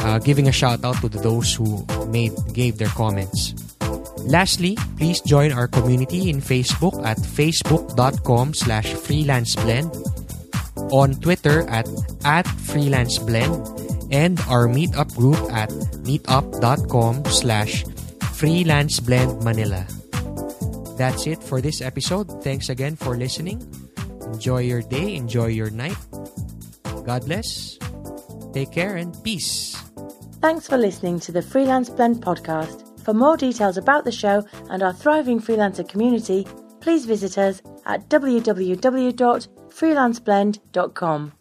uh, 0.00 0.16
giving 0.24 0.48
a 0.48 0.52
shout 0.52 0.80
out 0.84 0.96
to 1.04 1.08
those 1.12 1.52
who 1.52 1.84
made 2.08 2.32
gave 2.56 2.78
their 2.78 2.92
comments. 2.96 3.52
Lastly, 4.24 4.78
please 4.96 5.20
join 5.20 5.52
our 5.52 5.66
community 5.66 6.30
in 6.30 6.40
Facebook 6.40 6.94
at 7.04 7.18
facebook.com 7.18 8.54
slash 8.54 8.94
freelanceblend 8.94 10.11
on 10.92 11.16
Twitter 11.16 11.66
at, 11.68 11.88
at 12.24 12.46
freelanceblend 12.68 14.12
and 14.12 14.38
our 14.46 14.68
meetup 14.68 15.16
group 15.16 15.40
at 15.50 15.70
meetup.com 16.04 17.24
slash 17.24 17.84
freelanceblendmanila. 18.36 19.88
That's 20.98 21.26
it 21.26 21.42
for 21.42 21.60
this 21.60 21.80
episode. 21.80 22.44
Thanks 22.44 22.68
again 22.68 22.96
for 22.96 23.16
listening. 23.16 23.64
Enjoy 24.20 24.60
your 24.60 24.82
day. 24.82 25.16
Enjoy 25.16 25.46
your 25.46 25.70
night. 25.70 25.96
God 27.04 27.24
bless. 27.24 27.78
Take 28.52 28.70
care 28.70 28.96
and 28.96 29.16
peace. 29.24 29.74
Thanks 30.40 30.68
for 30.68 30.76
listening 30.76 31.18
to 31.20 31.32
the 31.32 31.40
Freelance 31.42 31.88
Blend 31.88 32.22
podcast. 32.22 33.00
For 33.00 33.14
more 33.14 33.36
details 33.36 33.78
about 33.78 34.04
the 34.04 34.12
show 34.12 34.44
and 34.70 34.82
our 34.82 34.92
thriving 34.92 35.40
freelancer 35.40 35.88
community, 35.88 36.46
please 36.80 37.06
visit 37.06 37.38
us 37.38 37.62
at 37.86 38.08
www 38.08 39.61
freelanceblend.com. 39.82 41.32